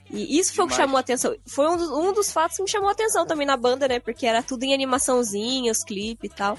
E 0.09 0.39
isso 0.39 0.53
foi 0.53 0.65
o 0.65 0.67
que 0.67 0.75
chamou 0.75 0.97
a 0.97 1.01
atenção. 1.01 1.35
Foi 1.45 1.67
um 1.67 1.77
dos, 1.77 1.89
um 1.89 2.13
dos 2.13 2.31
fatos 2.31 2.57
que 2.57 2.63
me 2.63 2.69
chamou 2.69 2.89
a 2.89 2.93
atenção 2.93 3.25
também 3.25 3.45
na 3.45 3.57
banda, 3.57 3.87
né? 3.87 3.99
Porque 3.99 4.25
era 4.25 4.41
tudo 4.41 4.63
em 4.63 4.73
animaçãozinha, 4.73 5.71
os 5.71 5.83
clipes 5.83 6.31
e 6.31 6.33
tal. 6.33 6.57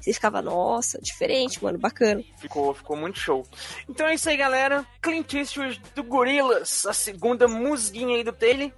Você 0.00 0.12
ficava, 0.12 0.42
nossa, 0.42 1.00
diferente, 1.00 1.62
mano, 1.62 1.78
bacana. 1.78 2.22
Ficou, 2.38 2.74
ficou 2.74 2.96
muito 2.96 3.18
show. 3.18 3.46
Então 3.88 4.06
é 4.06 4.14
isso 4.14 4.28
aí, 4.28 4.36
galera. 4.36 4.84
Clint 5.00 5.32
Eastwood 5.34 5.80
do 5.94 6.02
Gorillaz, 6.02 6.84
a 6.86 6.92
segunda 6.92 7.46
musiquinha 7.48 8.16
aí 8.16 8.24
do 8.24 8.32
Taylor. 8.32 8.70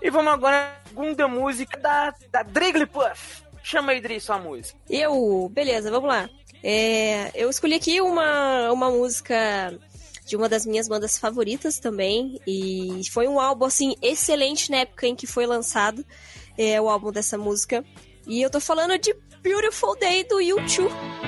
E 0.00 0.10
vamos 0.10 0.32
agora 0.32 0.56
à 0.84 0.88
segunda 0.88 1.26
música 1.26 1.78
da, 1.78 2.14
da 2.30 2.42
Drigglypuff. 2.42 3.42
Chama 3.68 4.00
Dri, 4.00 4.18
sua 4.18 4.38
música. 4.38 4.78
Eu, 4.88 5.50
beleza, 5.52 5.90
vamos 5.90 6.08
lá. 6.08 6.30
É, 6.64 7.30
eu 7.34 7.50
escolhi 7.50 7.74
aqui 7.74 8.00
uma, 8.00 8.72
uma 8.72 8.90
música 8.90 9.78
de 10.24 10.36
uma 10.36 10.48
das 10.48 10.64
minhas 10.64 10.88
bandas 10.88 11.18
favoritas 11.18 11.78
também. 11.78 12.40
E 12.46 13.02
foi 13.12 13.28
um 13.28 13.38
álbum, 13.38 13.66
assim, 13.66 13.94
excelente 14.00 14.70
na 14.70 14.78
época 14.78 15.06
em 15.06 15.14
que 15.14 15.26
foi 15.26 15.44
lançado. 15.44 16.02
É 16.56 16.80
o 16.80 16.88
álbum 16.88 17.12
dessa 17.12 17.36
música. 17.36 17.84
E 18.26 18.40
eu 18.40 18.48
tô 18.48 18.58
falando 18.58 18.96
de 18.98 19.14
Beautiful 19.42 19.98
Day 19.98 20.24
do 20.24 20.36
U2. 20.36 21.27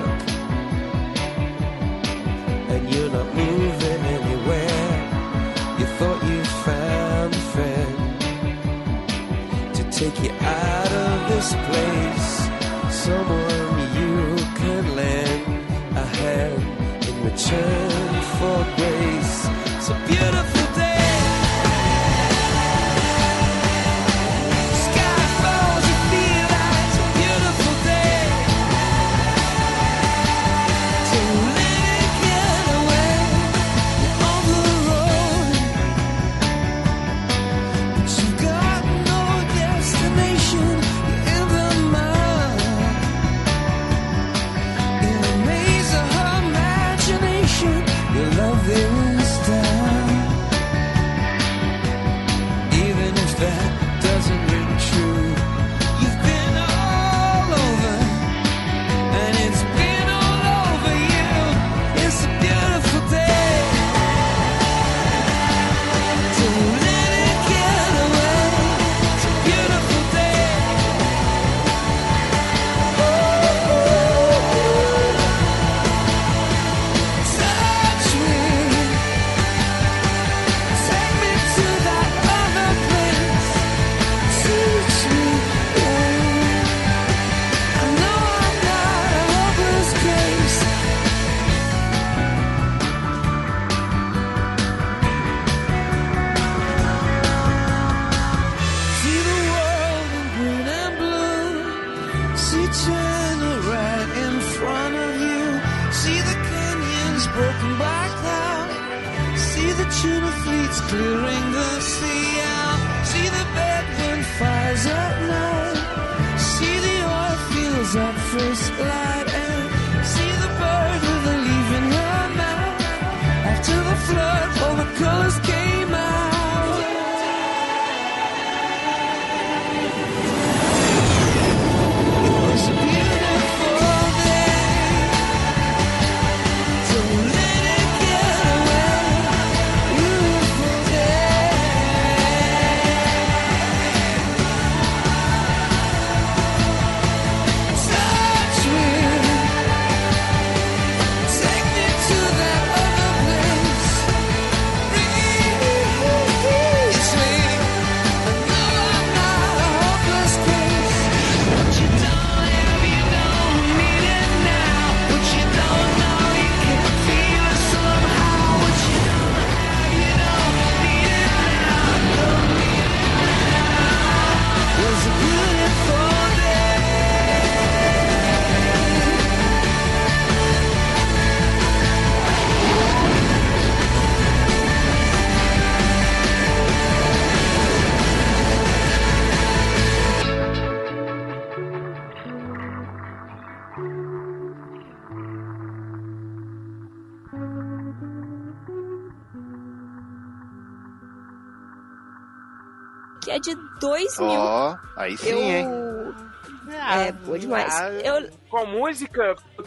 return 17.51 17.80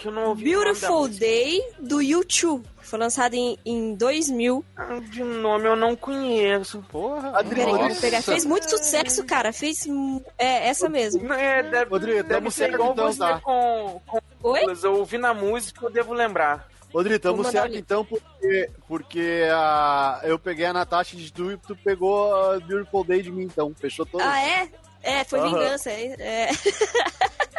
Porque 0.04 0.08
eu 0.08 0.12
não 0.12 0.28
ouvi 0.28 0.54
o 0.54 0.58
nome 0.58 0.64
da 0.64 0.88
Beautiful. 0.88 1.08
Day 1.08 1.72
do 1.80 1.96
U2. 1.98 2.62
que 2.62 2.86
Foi 2.86 2.98
lançado 2.98 3.34
em, 3.34 3.58
em 3.64 3.94
2000. 3.94 4.64
Ah, 4.76 5.00
De 5.00 5.22
nome 5.22 5.66
eu 5.66 5.76
não 5.76 5.96
conheço. 5.96 6.84
Porra, 6.90 7.42
Peraí, 7.44 7.72
vou 7.72 8.00
pegar. 8.00 8.20
Fez 8.20 8.44
muito 8.44 8.68
sucesso, 8.68 9.24
cara. 9.24 9.52
Fez. 9.52 9.86
É, 10.36 10.68
essa 10.68 10.88
mesmo. 10.88 11.32
É, 11.32 11.62
deve, 11.62 11.90
Rodrigo, 11.90 12.22
deve 12.22 12.50
ser 12.50 12.56
certo 12.56 12.74
igual 12.74 12.92
então, 12.92 13.12
você 13.12 13.18
tá? 13.18 13.40
com, 13.40 14.00
com 14.06 14.20
Oi? 14.42 14.60
Eu 14.82 14.98
ouvi 14.98 15.16
na 15.16 15.32
música, 15.32 15.86
eu 15.86 15.90
devo 15.90 16.12
lembrar. 16.12 16.68
Rodrigo, 16.92 17.36
mandar 17.36 17.50
certo 17.50 17.76
então, 17.76 18.04
porque, 18.04 18.70
porque 18.86 19.48
a, 19.50 20.20
eu 20.22 20.38
peguei 20.38 20.66
a 20.66 20.72
Natasha 20.72 21.16
de 21.16 21.32
tu 21.32 21.50
e 21.50 21.56
tu 21.56 21.74
pegou 21.74 22.32
a 22.36 22.60
Beautiful 22.60 23.02
Day 23.04 23.22
de 23.22 23.32
mim, 23.32 23.44
então. 23.44 23.74
Fechou 23.74 24.04
todo. 24.04 24.20
Ah, 24.20 24.40
é? 24.40 24.68
É, 25.04 25.22
foi 25.24 25.38
Aham. 25.40 25.48
vingança. 25.50 25.90
É. 25.90 26.14
é. 26.18 26.50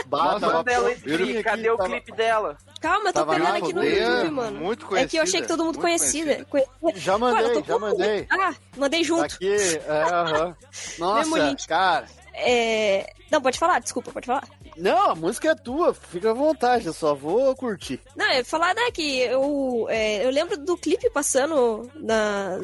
Bah, 0.07 0.39
tava 0.39 0.57
Manda 0.57 0.71
ela 0.71 0.91
pronto. 0.91 1.09
aí, 1.23 1.43
cadê 1.43 1.69
o 1.71 1.77
tava- 1.77 1.89
clipe 1.89 2.11
dela? 2.11 2.55
Calma, 2.79 3.09
eu 3.09 3.13
tô 3.13 3.19
Tava 3.25 3.33
pegando 3.33 3.55
aqui 3.55 3.73
no 3.73 3.83
YouTube, 3.83 4.29
mano. 4.29 4.59
muito 4.59 4.95
É 4.95 5.07
que 5.07 5.17
eu 5.17 5.23
achei 5.23 5.41
que 5.41 5.47
todo 5.47 5.65
mundo 5.65 5.79
conhecia. 5.79 6.45
Conhe- 6.45 6.67
Já 6.93 7.13
Cara, 7.17 7.19
mandei, 7.33 7.49
tô 7.53 7.59
já 7.61 7.73
com- 7.73 7.79
mandei. 7.79 8.27
Ah, 8.29 8.53
mandei 8.77 9.03
junto. 9.03 9.23
aqui, 9.35 9.49
é, 9.55 9.91
aham. 9.91 10.55
Mesmo 11.15 11.37
Nossa, 11.37 11.67
cara. 11.67 12.05
É... 12.35 13.11
Não, 13.31 13.41
pode 13.41 13.57
falar, 13.57 13.79
desculpa, 13.79 14.11
pode 14.11 14.27
falar. 14.27 14.43
Não, 14.77 15.09
a 15.09 15.15
música 15.15 15.49
é 15.49 15.55
tua, 15.55 15.91
fica 15.95 16.29
à 16.29 16.33
vontade, 16.33 16.85
eu 16.85 16.93
só 16.93 17.15
vou 17.15 17.55
curtir. 17.55 17.99
Não, 18.15 18.27
eu 18.29 18.37
ia 18.37 18.45
falar 18.45 18.75
né, 18.75 18.91
que 18.93 19.21
eu, 19.21 19.87
é, 19.89 20.23
eu 20.23 20.29
lembro 20.29 20.55
do 20.55 20.77
clipe 20.77 21.09
passando 21.09 21.89
na, 21.95 22.59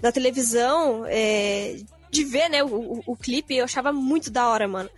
na 0.00 0.10
televisão, 0.10 1.04
é, 1.06 1.76
de 2.10 2.24
ver, 2.24 2.48
né, 2.48 2.62
o, 2.62 2.68
o, 2.68 3.02
o 3.06 3.16
clipe, 3.16 3.56
eu 3.56 3.64
achava 3.64 3.92
muito 3.92 4.30
da 4.30 4.48
hora, 4.48 4.66
mano. 4.66 4.90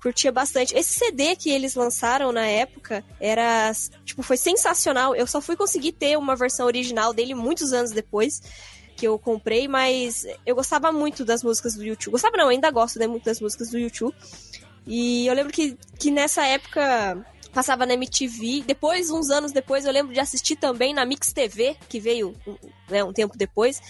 Curtia 0.00 0.30
bastante. 0.30 0.76
Esse 0.76 0.98
CD 0.98 1.34
que 1.34 1.50
eles 1.50 1.74
lançaram 1.74 2.30
na 2.30 2.46
época 2.46 3.02
era, 3.18 3.72
tipo, 4.04 4.22
foi 4.22 4.36
sensacional. 4.36 5.14
Eu 5.14 5.26
só 5.26 5.40
fui 5.40 5.56
conseguir 5.56 5.92
ter 5.92 6.18
uma 6.18 6.36
versão 6.36 6.66
original 6.66 7.14
dele 7.14 7.34
muitos 7.34 7.72
anos 7.72 7.90
depois 7.90 8.42
que 8.96 9.06
eu 9.06 9.18
comprei, 9.18 9.66
mas 9.66 10.26
eu 10.44 10.54
gostava 10.54 10.92
muito 10.92 11.24
das 11.24 11.42
músicas 11.42 11.74
do 11.74 11.82
YouTube. 11.82 12.12
Gostava 12.12 12.36
não, 12.36 12.48
ainda 12.48 12.70
gosto 12.70 12.98
né, 12.98 13.06
muito 13.06 13.24
das 13.24 13.40
músicas 13.40 13.70
do 13.70 13.78
YouTube. 13.78 14.14
E 14.86 15.26
eu 15.26 15.34
lembro 15.34 15.52
que, 15.52 15.76
que 15.98 16.10
nessa 16.10 16.44
época 16.46 17.24
passava 17.54 17.86
na 17.86 17.94
MTV. 17.94 18.64
Depois, 18.66 19.10
uns 19.10 19.30
anos 19.30 19.52
depois, 19.52 19.86
eu 19.86 19.92
lembro 19.92 20.12
de 20.12 20.20
assistir 20.20 20.56
também 20.56 20.92
na 20.92 21.06
Mix 21.06 21.32
TV, 21.32 21.76
que 21.88 21.98
veio 21.98 22.34
né, 22.90 23.02
um 23.02 23.12
tempo 23.12 23.38
depois 23.38 23.80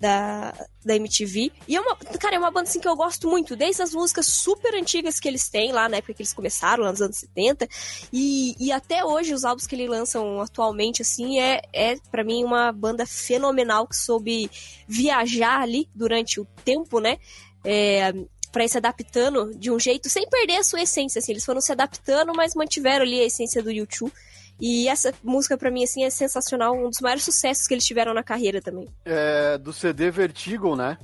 da, 0.00 0.52
da 0.84 0.94
MTV. 0.96 1.52
E 1.66 1.76
é 1.76 1.80
uma, 1.80 1.96
cara, 1.96 2.36
é 2.36 2.38
uma 2.38 2.50
banda 2.50 2.68
assim 2.68 2.80
que 2.80 2.88
eu 2.88 2.96
gosto 2.96 3.28
muito, 3.28 3.56
desde 3.56 3.82
as 3.82 3.92
músicas 3.92 4.26
super 4.26 4.74
antigas 4.74 5.18
que 5.18 5.28
eles 5.28 5.48
têm 5.48 5.72
lá 5.72 5.88
na 5.88 5.98
época 5.98 6.14
que 6.14 6.22
eles 6.22 6.32
começaram, 6.32 6.84
lá 6.84 6.90
nos 6.90 7.02
anos 7.02 7.16
70, 7.16 7.68
e, 8.12 8.54
e 8.58 8.72
até 8.72 9.04
hoje 9.04 9.34
os 9.34 9.44
álbuns 9.44 9.66
que 9.66 9.74
eles 9.74 9.88
lançam 9.88 10.40
atualmente, 10.40 11.02
assim, 11.02 11.40
é, 11.40 11.62
é 11.72 11.96
para 12.10 12.24
mim 12.24 12.44
uma 12.44 12.72
banda 12.72 13.06
fenomenal 13.06 13.86
que 13.86 13.96
soube 13.96 14.50
viajar 14.86 15.60
ali 15.60 15.88
durante 15.94 16.40
o 16.40 16.44
tempo, 16.64 17.00
né? 17.00 17.18
É, 17.64 18.12
para 18.52 18.64
ir 18.64 18.68
se 18.68 18.78
adaptando 18.78 19.52
de 19.54 19.70
um 19.70 19.78
jeito 19.78 20.08
sem 20.08 20.26
perder 20.28 20.56
a 20.56 20.64
sua 20.64 20.80
essência, 20.80 21.18
assim, 21.18 21.32
eles 21.32 21.44
foram 21.44 21.60
se 21.60 21.72
adaptando, 21.72 22.32
mas 22.34 22.54
mantiveram 22.54 23.04
ali 23.04 23.20
a 23.20 23.24
essência 23.24 23.62
do 23.62 23.70
YouTube. 23.70 24.12
E 24.60 24.88
essa 24.88 25.12
música 25.22 25.56
pra 25.56 25.70
mim 25.70 25.84
assim 25.84 26.04
é 26.04 26.10
sensacional, 26.10 26.74
um 26.74 26.88
dos 26.88 27.00
maiores 27.00 27.24
sucessos 27.24 27.66
que 27.66 27.74
eles 27.74 27.84
tiveram 27.84 28.14
na 28.14 28.22
carreira 28.22 28.60
também. 28.62 28.88
É, 29.04 29.58
do 29.58 29.72
CD 29.72 30.10
Vertigo, 30.10 30.74
né? 30.74 30.96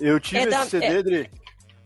Eu 0.00 0.18
tive 0.18 0.40
É 0.40 0.46
da- 0.46 0.60
esse 0.62 0.70
CD, 0.70 0.86
é- 0.86 1.02
Dri. 1.02 1.30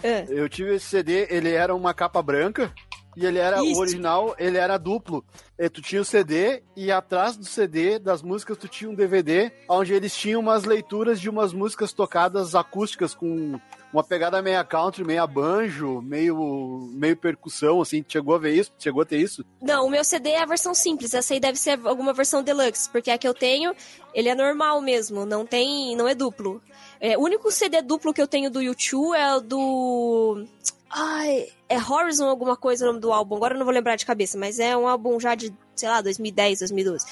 É. 0.02 0.24
Eu 0.28 0.48
tive 0.48 0.74
esse 0.76 0.86
CD, 0.86 1.26
ele 1.28 1.50
era 1.52 1.74
uma 1.74 1.92
capa 1.92 2.22
branca 2.22 2.72
e 3.16 3.26
ele 3.26 3.38
era 3.38 3.62
Isso. 3.62 3.74
o 3.78 3.82
original, 3.82 4.34
ele 4.38 4.56
era 4.56 4.78
duplo. 4.78 5.24
E 5.58 5.68
tu 5.68 5.82
tinha 5.82 6.00
o 6.00 6.04
CD 6.04 6.62
e 6.76 6.90
atrás 6.92 7.36
do 7.36 7.44
CD 7.44 7.98
das 7.98 8.22
músicas 8.22 8.56
tu 8.56 8.68
tinha 8.68 8.88
um 8.88 8.94
DVD 8.94 9.50
onde 9.68 9.92
eles 9.92 10.16
tinham 10.16 10.40
umas 10.40 10.64
leituras 10.64 11.20
de 11.20 11.28
umas 11.28 11.52
músicas 11.52 11.92
tocadas 11.92 12.54
acústicas 12.54 13.12
com 13.14 13.58
uma 13.92 14.04
pegada 14.04 14.40
meia 14.42 14.62
country, 14.64 15.04
meia 15.04 15.26
banjo, 15.26 16.02
meio 16.02 16.88
meio 16.92 17.16
percussão 17.16 17.80
assim. 17.80 18.04
Chegou 18.06 18.34
a 18.34 18.38
ver 18.38 18.54
isso? 18.54 18.72
Chegou 18.78 19.02
a 19.02 19.06
ter 19.06 19.18
isso? 19.18 19.44
Não, 19.60 19.86
o 19.86 19.90
meu 19.90 20.04
CD 20.04 20.30
é 20.30 20.42
a 20.42 20.46
versão 20.46 20.74
simples, 20.74 21.14
essa 21.14 21.34
aí 21.34 21.40
deve 21.40 21.58
ser 21.58 21.78
alguma 21.84 22.12
versão 22.12 22.42
deluxe, 22.42 22.88
porque 22.90 23.10
a 23.10 23.18
que 23.18 23.26
eu 23.26 23.34
tenho, 23.34 23.74
ele 24.12 24.28
é 24.28 24.34
normal 24.34 24.80
mesmo, 24.80 25.24
não 25.24 25.46
tem, 25.46 25.96
não 25.96 26.06
é 26.08 26.14
duplo. 26.14 26.62
É, 27.00 27.16
o 27.16 27.22
único 27.22 27.50
CD 27.50 27.80
duplo 27.80 28.12
que 28.12 28.20
eu 28.20 28.26
tenho 28.26 28.50
do 28.50 28.60
YouTube 28.60 29.16
é 29.16 29.36
o 29.36 29.40
do 29.40 30.44
Ai, 30.90 31.48
é 31.68 31.76
Horizon 31.76 32.26
alguma 32.28 32.56
coisa 32.56 32.84
o 32.84 32.88
nome 32.88 33.00
do 33.00 33.12
álbum, 33.12 33.36
agora 33.36 33.54
eu 33.54 33.58
não 33.58 33.66
vou 33.66 33.74
lembrar 33.74 33.96
de 33.96 34.06
cabeça, 34.06 34.38
mas 34.38 34.58
é 34.58 34.76
um 34.76 34.88
álbum 34.88 35.20
já 35.20 35.34
de, 35.34 35.52
sei 35.76 35.88
lá, 35.88 36.00
2010, 36.00 36.60
2012. 36.60 37.06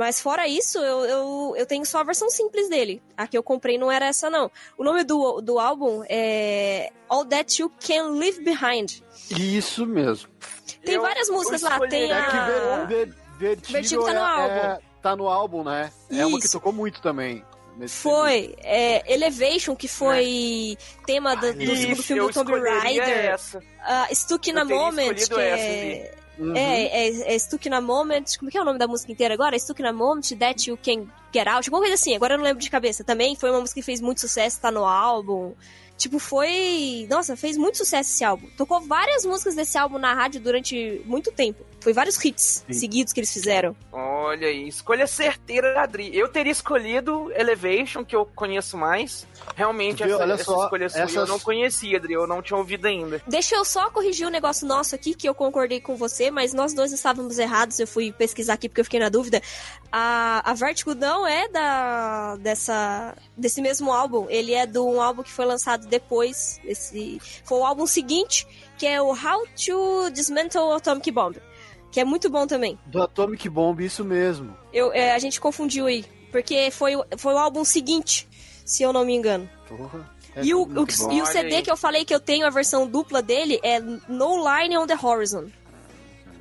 Mas 0.00 0.18
fora 0.18 0.48
isso, 0.48 0.78
eu, 0.78 1.04
eu, 1.04 1.54
eu 1.58 1.66
tenho 1.66 1.84
só 1.84 1.98
a 1.98 2.02
versão 2.02 2.30
simples 2.30 2.70
dele. 2.70 3.02
A 3.14 3.26
que 3.26 3.36
eu 3.36 3.42
comprei 3.42 3.76
não 3.76 3.92
era 3.92 4.06
essa, 4.06 4.30
não. 4.30 4.50
O 4.78 4.82
nome 4.82 5.04
do, 5.04 5.42
do 5.42 5.58
álbum 5.58 6.02
é 6.08 6.90
All 7.06 7.22
That 7.26 7.60
You 7.60 7.70
Can 7.86 8.12
Leave 8.12 8.42
Behind. 8.42 9.02
Isso 9.30 9.84
mesmo. 9.84 10.30
Tem 10.82 10.94
Eu- 10.94 11.02
várias 11.02 11.28
músicas 11.28 11.60
lá. 11.60 11.78
Tem 11.80 12.04
É 12.04 12.06
que 12.06 12.36
a. 12.36 12.84
ver, 12.86 12.86
ver, 12.86 13.14
Vertigo, 13.38 13.72
Vertigo 13.72 14.04
tá 14.06 14.12
no 14.14 14.18
é- 14.18 14.22
álbum. 14.22 14.54
é- 14.54 14.78
tá 15.02 15.16
no 15.16 15.28
álbum, 15.28 15.64
né? 15.64 15.92
É 16.10 16.24
uma 16.24 16.38
que 16.38 16.46
Isso. 16.46 16.52
tocou 16.58 16.72
muito 16.72 17.02
também. 17.02 17.44
Foi 17.88 18.54
é, 18.58 19.10
Elevation, 19.14 19.74
que 19.76 19.88
foi 19.88 20.76
tema 21.06 21.34
do, 21.34 21.52
do 21.52 21.58
segundo 21.76 21.92
Isso, 21.92 22.02
filme 22.02 22.22
do 22.22 22.32
Tomb 22.32 22.58
Raider. 22.58 23.08
essa. 23.32 23.58
Uh, 23.58 24.14
Stuck 24.14 24.50
in 24.50 24.56
a 24.58 24.64
Moment, 24.64 25.14
que 25.14 25.22
essa, 25.22 25.40
é, 25.40 26.14
Uhum. 26.38 26.56
é, 26.56 27.08
é, 27.08 27.34
é 27.34 27.38
Stuck 27.38 27.68
a 27.68 27.80
Moment. 27.80 28.24
Como 28.38 28.50
que 28.50 28.56
é 28.56 28.62
o 28.62 28.64
nome 28.64 28.78
da 28.78 28.86
música 28.86 29.12
inteira 29.12 29.34
agora? 29.34 29.58
Stuck 29.58 29.82
in 29.82 29.86
a 29.86 29.92
Moment, 29.92 30.22
That 30.38 30.70
You 30.70 30.78
Can 30.82 31.06
Get 31.32 31.46
Out, 31.46 31.68
alguma 31.68 31.80
coisa 31.80 31.94
assim. 31.94 32.14
Agora 32.14 32.34
eu 32.34 32.38
não 32.38 32.44
lembro 32.44 32.62
de 32.62 32.70
cabeça. 32.70 33.04
Também 33.04 33.36
foi 33.36 33.50
uma 33.50 33.60
música 33.60 33.80
que 33.80 33.84
fez 33.84 34.00
muito 34.00 34.20
sucesso, 34.20 34.60
tá 34.60 34.70
no 34.70 34.84
álbum. 34.84 35.54
Tipo, 36.00 36.18
foi. 36.18 37.06
Nossa, 37.10 37.36
fez 37.36 37.58
muito 37.58 37.76
sucesso 37.76 38.10
esse 38.10 38.24
álbum. 38.24 38.48
Tocou 38.56 38.80
várias 38.80 39.26
músicas 39.26 39.54
desse 39.54 39.76
álbum 39.76 39.98
na 39.98 40.14
rádio 40.14 40.40
durante 40.40 41.02
muito 41.04 41.30
tempo. 41.30 41.62
Foi 41.80 41.92
vários 41.92 42.22
hits 42.22 42.64
Sim. 42.66 42.72
seguidos 42.72 43.12
que 43.12 43.20
eles 43.20 43.32
fizeram. 43.32 43.74
Olha 43.90 44.48
aí, 44.48 44.68
escolha 44.68 45.06
certeira 45.06 45.72
da 45.72 45.82
Adri. 45.82 46.16
Eu 46.16 46.28
teria 46.28 46.52
escolhido 46.52 47.32
Elevation, 47.34 48.04
que 48.04 48.14
eu 48.14 48.26
conheço 48.26 48.76
mais. 48.76 49.26
Realmente, 49.56 50.04
Viu? 50.04 50.14
essa, 50.14 50.22
Olha 50.22 50.34
essa 50.34 50.44
só, 50.44 50.64
escolha 50.64 50.88
sua 50.88 51.22
eu 51.22 51.26
não 51.26 51.38
conhecia, 51.38 51.96
Adri. 51.96 52.12
Eu 52.12 52.26
não 52.26 52.42
tinha 52.42 52.56
ouvido 52.56 52.86
ainda. 52.86 53.22
Deixa 53.26 53.56
eu 53.56 53.64
só 53.64 53.90
corrigir 53.90 54.26
um 54.26 54.30
negócio 54.30 54.66
nosso 54.66 54.94
aqui, 54.94 55.14
que 55.14 55.28
eu 55.28 55.34
concordei 55.34 55.80
com 55.80 55.96
você, 55.96 56.30
mas 56.30 56.52
nós 56.52 56.74
dois 56.74 56.92
estávamos 56.92 57.38
errados. 57.38 57.80
Eu 57.80 57.86
fui 57.86 58.12
pesquisar 58.12 58.54
aqui 58.54 58.68
porque 58.68 58.80
eu 58.80 58.84
fiquei 58.84 59.00
na 59.00 59.08
dúvida. 59.08 59.40
A, 59.90 60.50
a 60.50 60.54
Vertigo 60.54 60.94
não 60.94 61.26
é 61.26 61.48
da 61.48 62.36
dessa 62.36 63.16
desse 63.36 63.60
mesmo 63.62 63.92
álbum. 63.92 64.26
Ele 64.28 64.52
é 64.52 64.66
de 64.66 64.78
um 64.78 65.00
álbum 65.00 65.22
que 65.22 65.32
foi 65.32 65.46
lançado 65.46 65.86
depois. 65.86 66.60
Esse, 66.64 67.18
foi 67.44 67.58
o 67.58 67.64
álbum 67.64 67.86
seguinte, 67.86 68.46
que 68.76 68.86
é 68.86 69.00
o 69.00 69.08
How 69.08 69.46
to 69.56 70.10
Dismantle 70.10 70.72
Atomic 70.72 71.10
Bomb. 71.10 71.36
Que 71.90 72.00
é 72.00 72.04
muito 72.04 72.30
bom 72.30 72.46
também. 72.46 72.78
Do 72.86 73.02
Atomic 73.02 73.48
Bomb, 73.48 73.80
isso 73.84 74.04
mesmo. 74.04 74.56
Eu, 74.72 74.92
é, 74.92 75.12
a 75.12 75.18
gente 75.18 75.40
confundiu 75.40 75.86
aí. 75.86 76.04
Porque 76.30 76.70
foi, 76.70 76.94
o- 76.94 77.04
foi 77.18 77.34
o 77.34 77.38
álbum 77.38 77.64
seguinte, 77.64 78.28
se 78.64 78.82
eu 78.84 78.92
não 78.92 79.04
me 79.04 79.14
engano. 79.14 79.50
Porra. 79.68 80.08
E 80.40 80.54
o, 80.54 80.62
o, 80.62 80.86
e 81.12 81.20
o 81.20 81.26
CD 81.26 81.56
aí. 81.56 81.62
que 81.62 81.70
eu 81.70 81.76
falei 81.76 82.04
que 82.04 82.14
eu 82.14 82.20
tenho, 82.20 82.46
a 82.46 82.50
versão 82.50 82.86
dupla 82.86 83.20
dele, 83.20 83.58
é 83.64 83.80
No 83.80 84.36
Line 84.36 84.78
on 84.78 84.86
the 84.86 84.96
Horizon. 85.00 85.48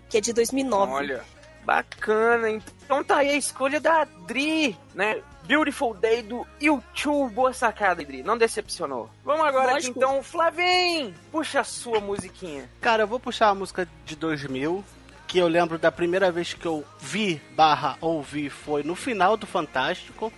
Que 0.08 0.20
é 0.20 0.22
de 0.22 0.32
2009. 0.32 0.92
Olha, 0.94 1.24
bacana. 1.66 2.50
Então 2.52 3.04
tá 3.04 3.18
aí 3.18 3.30
a 3.32 3.36
escolha 3.36 3.80
da 3.80 4.02
Adri, 4.04 4.78
né? 4.94 5.22
Beautiful 5.46 5.96
Day 5.96 6.22
do 6.22 6.46
YouTube. 6.62 7.34
Boa 7.34 7.52
sacada, 7.54 8.04
Adri. 8.04 8.22
Não 8.22 8.38
decepcionou. 8.38 9.10
Vamos 9.26 9.44
agora 9.48 9.78
aqui, 9.78 9.88
então, 9.90 10.22
Flavim. 10.22 11.14
Puxa 11.32 11.62
a 11.62 11.64
sua 11.64 12.00
musiquinha. 12.00 12.70
Cara, 12.80 13.04
eu 13.04 13.08
vou 13.08 13.20
puxar 13.20 13.50
a 13.50 13.56
música 13.56 13.88
de 14.06 14.16
2000, 14.16 14.84
que 15.30 15.38
eu 15.38 15.48
lembro 15.48 15.78
da 15.78 15.92
primeira 15.92 16.32
vez 16.32 16.56
que 16.56 16.66
eu 16.66 16.84
vi 17.00 17.40
barra 17.56 17.96
ouvi 18.02 18.50
foi 18.50 18.82
no 18.82 18.96
final 18.96 19.38
do 19.38 19.46
Fantástico. 19.46 20.34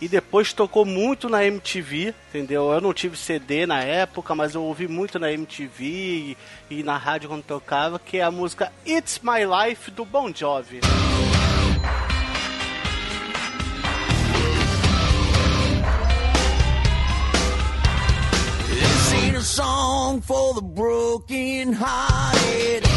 E 0.00 0.08
depois 0.08 0.52
tocou 0.52 0.84
muito 0.84 1.30
na 1.30 1.46
MTV, 1.46 2.14
entendeu? 2.28 2.70
Eu 2.70 2.80
não 2.80 2.92
tive 2.92 3.16
CD 3.16 3.64
na 3.64 3.80
época, 3.80 4.34
mas 4.34 4.54
eu 4.54 4.62
ouvi 4.62 4.86
muito 4.86 5.18
na 5.18 5.32
MTV 5.32 5.84
e, 5.84 6.36
e 6.68 6.82
na 6.82 6.98
rádio 6.98 7.28
quando 7.30 7.42
tocava, 7.44 7.98
que 7.98 8.18
é 8.18 8.22
a 8.22 8.30
música 8.30 8.70
It's 8.86 9.20
My 9.22 9.40
Life 9.46 9.90
do 9.90 10.04
Bon 10.04 10.30
Jovi. 10.34 10.80
A 19.36 19.46
song 19.46 20.22
for 20.22 20.54
the 20.54 20.62
broken 20.62 21.74
hearted. 21.74 22.93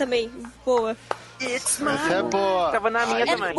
Também. 0.00 0.30
Boa. 0.64 0.96
It's 1.40 1.78
Essa 1.80 2.14
é 2.14 2.22
boa. 2.22 2.70
Tava 2.70 2.88
na 2.88 3.04
minha 3.04 3.26
também. 3.26 3.54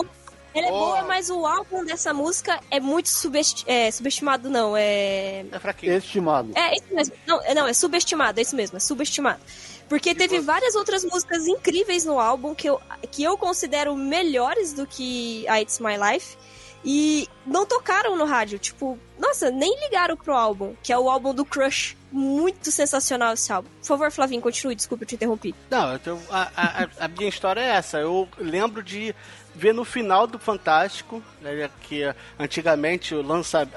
Ela 0.53 0.67
é 0.67 0.69
Boa. 0.69 0.85
boa, 0.85 1.03
mas 1.03 1.29
o 1.29 1.45
álbum 1.45 1.85
dessa 1.85 2.13
música 2.13 2.59
é 2.69 2.77
muito 2.77 3.07
subesti 3.07 3.63
é, 3.65 3.89
subestimado, 3.89 4.49
não. 4.49 4.75
É. 4.75 5.45
É 5.49 5.59
fraquinho. 5.59 5.93
Estimado. 5.93 6.51
É 6.55 6.75
isso 6.75 6.93
mesmo. 6.93 7.15
Não, 7.25 7.41
é- 7.43 7.53
não, 7.53 7.67
é 7.67 7.73
subestimado, 7.73 8.37
é 8.39 8.41
isso 8.41 8.55
mesmo, 8.55 8.75
é 8.75 8.79
subestimado. 8.79 9.39
Porque 9.87 10.13
teve 10.13 10.39
várias 10.39 10.75
outras 10.75 11.05
músicas 11.05 11.47
incríveis 11.47 12.03
no 12.03 12.19
álbum 12.19 12.53
que 12.53 12.69
eu, 12.69 12.81
que 13.11 13.23
eu 13.23 13.37
considero 13.37 13.95
melhores 13.95 14.73
do 14.73 14.85
que 14.85 15.47
a 15.47 15.61
It's 15.61 15.79
My 15.79 15.95
Life. 15.97 16.37
E 16.83 17.29
não 17.45 17.65
tocaram 17.65 18.17
no 18.17 18.25
rádio. 18.25 18.57
Tipo, 18.57 18.97
nossa, 19.19 19.51
nem 19.51 19.79
ligaram 19.81 20.17
pro 20.17 20.33
álbum, 20.33 20.75
que 20.81 20.91
é 20.91 20.97
o 20.97 21.09
álbum 21.09 21.33
do 21.33 21.45
Crush. 21.45 21.95
Muito 22.11 22.69
sensacional 22.71 23.33
esse 23.33 23.51
álbum. 23.53 23.69
Por 23.79 23.85
favor, 23.87 24.11
Flavinho, 24.11 24.41
continue, 24.41 24.75
desculpa, 24.75 25.03
eu 25.03 25.07
te 25.07 25.15
interrompi. 25.15 25.55
Não, 25.69 25.93
eu 26.05 26.19
a, 26.29 26.51
a- 26.55 26.87
a- 27.05 27.07
minha 27.07 27.29
história 27.29 27.61
é 27.61 27.67
essa. 27.69 27.97
Eu 27.99 28.27
lembro 28.37 28.83
de 28.83 29.15
ver 29.55 29.73
no 29.73 29.85
final 29.85 30.27
do 30.27 30.37
Fantástico, 30.37 31.23
né, 31.41 31.69
que 31.83 32.03
antigamente 32.37 33.15
o 33.15 33.21
lança, 33.21 33.67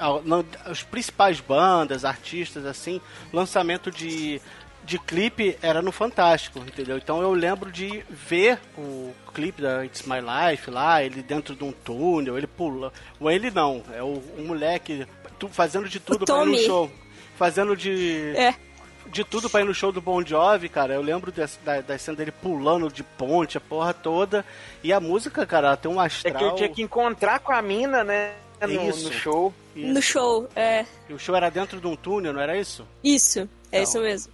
as 0.64 0.82
principais 0.82 1.38
bandas, 1.40 2.04
artistas, 2.04 2.64
assim, 2.66 3.00
lançamento 3.32 3.90
de, 3.90 4.40
de 4.84 4.98
clipe 4.98 5.56
era 5.62 5.80
no 5.80 5.92
Fantástico, 5.92 6.58
entendeu? 6.60 6.96
Então 6.96 7.20
eu 7.22 7.32
lembro 7.32 7.70
de 7.70 8.04
ver 8.08 8.58
o 8.76 9.12
clipe 9.32 9.62
da 9.62 9.84
It's 9.84 10.02
My 10.06 10.18
Life 10.20 10.70
lá, 10.70 11.02
ele 11.02 11.22
dentro 11.22 11.54
de 11.54 11.62
um 11.64 11.72
túnel, 11.72 12.36
ele 12.36 12.46
pula. 12.48 12.92
Ou 13.20 13.30
ele 13.30 13.50
não, 13.50 13.82
é 13.92 14.02
o, 14.02 14.22
um 14.38 14.44
moleque 14.46 15.06
fazendo 15.50 15.88
de 15.88 16.00
tudo 16.00 16.24
pra 16.24 16.34
ir 16.42 16.46
no 16.46 16.52
show. 16.66 16.90
Fazendo 17.36 17.76
de 17.76 18.32
É. 18.36 18.54
de 19.06 19.24
tudo 19.24 19.50
pra 19.50 19.60
ir 19.60 19.64
no 19.64 19.74
show 19.74 19.90
do 19.92 20.00
Bon 20.00 20.24
Jovi, 20.24 20.68
cara. 20.68 20.94
Eu 20.94 21.02
lembro 21.02 21.30
dessa- 21.32 21.58
da, 21.64 21.80
da 21.80 21.98
cena 21.98 22.16
dele 22.16 22.32
pulando 22.32 22.90
de 22.90 23.02
ponte, 23.02 23.56
a 23.58 23.60
porra 23.60 23.92
toda. 23.92 24.44
E 24.82 24.92
a 24.92 25.00
música, 25.00 25.44
cara, 25.46 25.68
ela 25.68 25.76
tem 25.76 25.90
um 25.90 26.00
É 26.02 26.06
astral. 26.06 26.34
que 26.36 26.44
eu 26.44 26.54
tinha 26.54 26.68
que 26.68 26.82
encontrar 26.82 27.38
com 27.40 27.52
a 27.52 27.60
mina, 27.62 28.02
né? 28.04 28.32
No, 28.62 28.88
Isso. 28.88 29.04
no 29.08 29.12
show. 29.12 29.54
Isso. 29.76 29.92
No 29.92 30.00
show, 30.00 30.48
é. 30.56 30.86
E 31.08 31.12
o 31.12 31.18
show 31.18 31.34
era 31.34 31.50
dentro 31.50 31.80
de 31.80 31.86
um 31.86 31.94
túnel, 31.96 32.32
não 32.32 32.40
era 32.40 32.56
isso? 32.58 32.86
Isso, 33.02 33.48
é 33.70 33.78
Não. 33.78 33.82
isso 33.84 34.00
mesmo. 34.00 34.32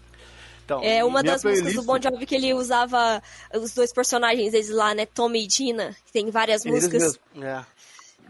Então, 0.64 0.84
É 0.84 1.02
uma 1.02 1.20
das 1.20 1.42
músicas 1.42 1.62
playlist- 1.62 1.76
do 1.80 1.82
Bon 1.84 2.00
Jovi 2.00 2.26
que 2.26 2.34
ele 2.36 2.54
usava 2.54 3.20
os 3.52 3.74
dois 3.74 3.92
personagens 3.92 4.52
deles 4.52 4.70
lá, 4.70 4.94
né? 4.94 5.04
Tommy 5.04 5.42
e 5.42 5.46
Dina, 5.48 5.96
que 6.06 6.12
tem 6.12 6.30
várias 6.30 6.64
Eles 6.64 6.84
músicas. 6.84 7.18
mesmo. 7.34 7.44
é. 7.44 7.64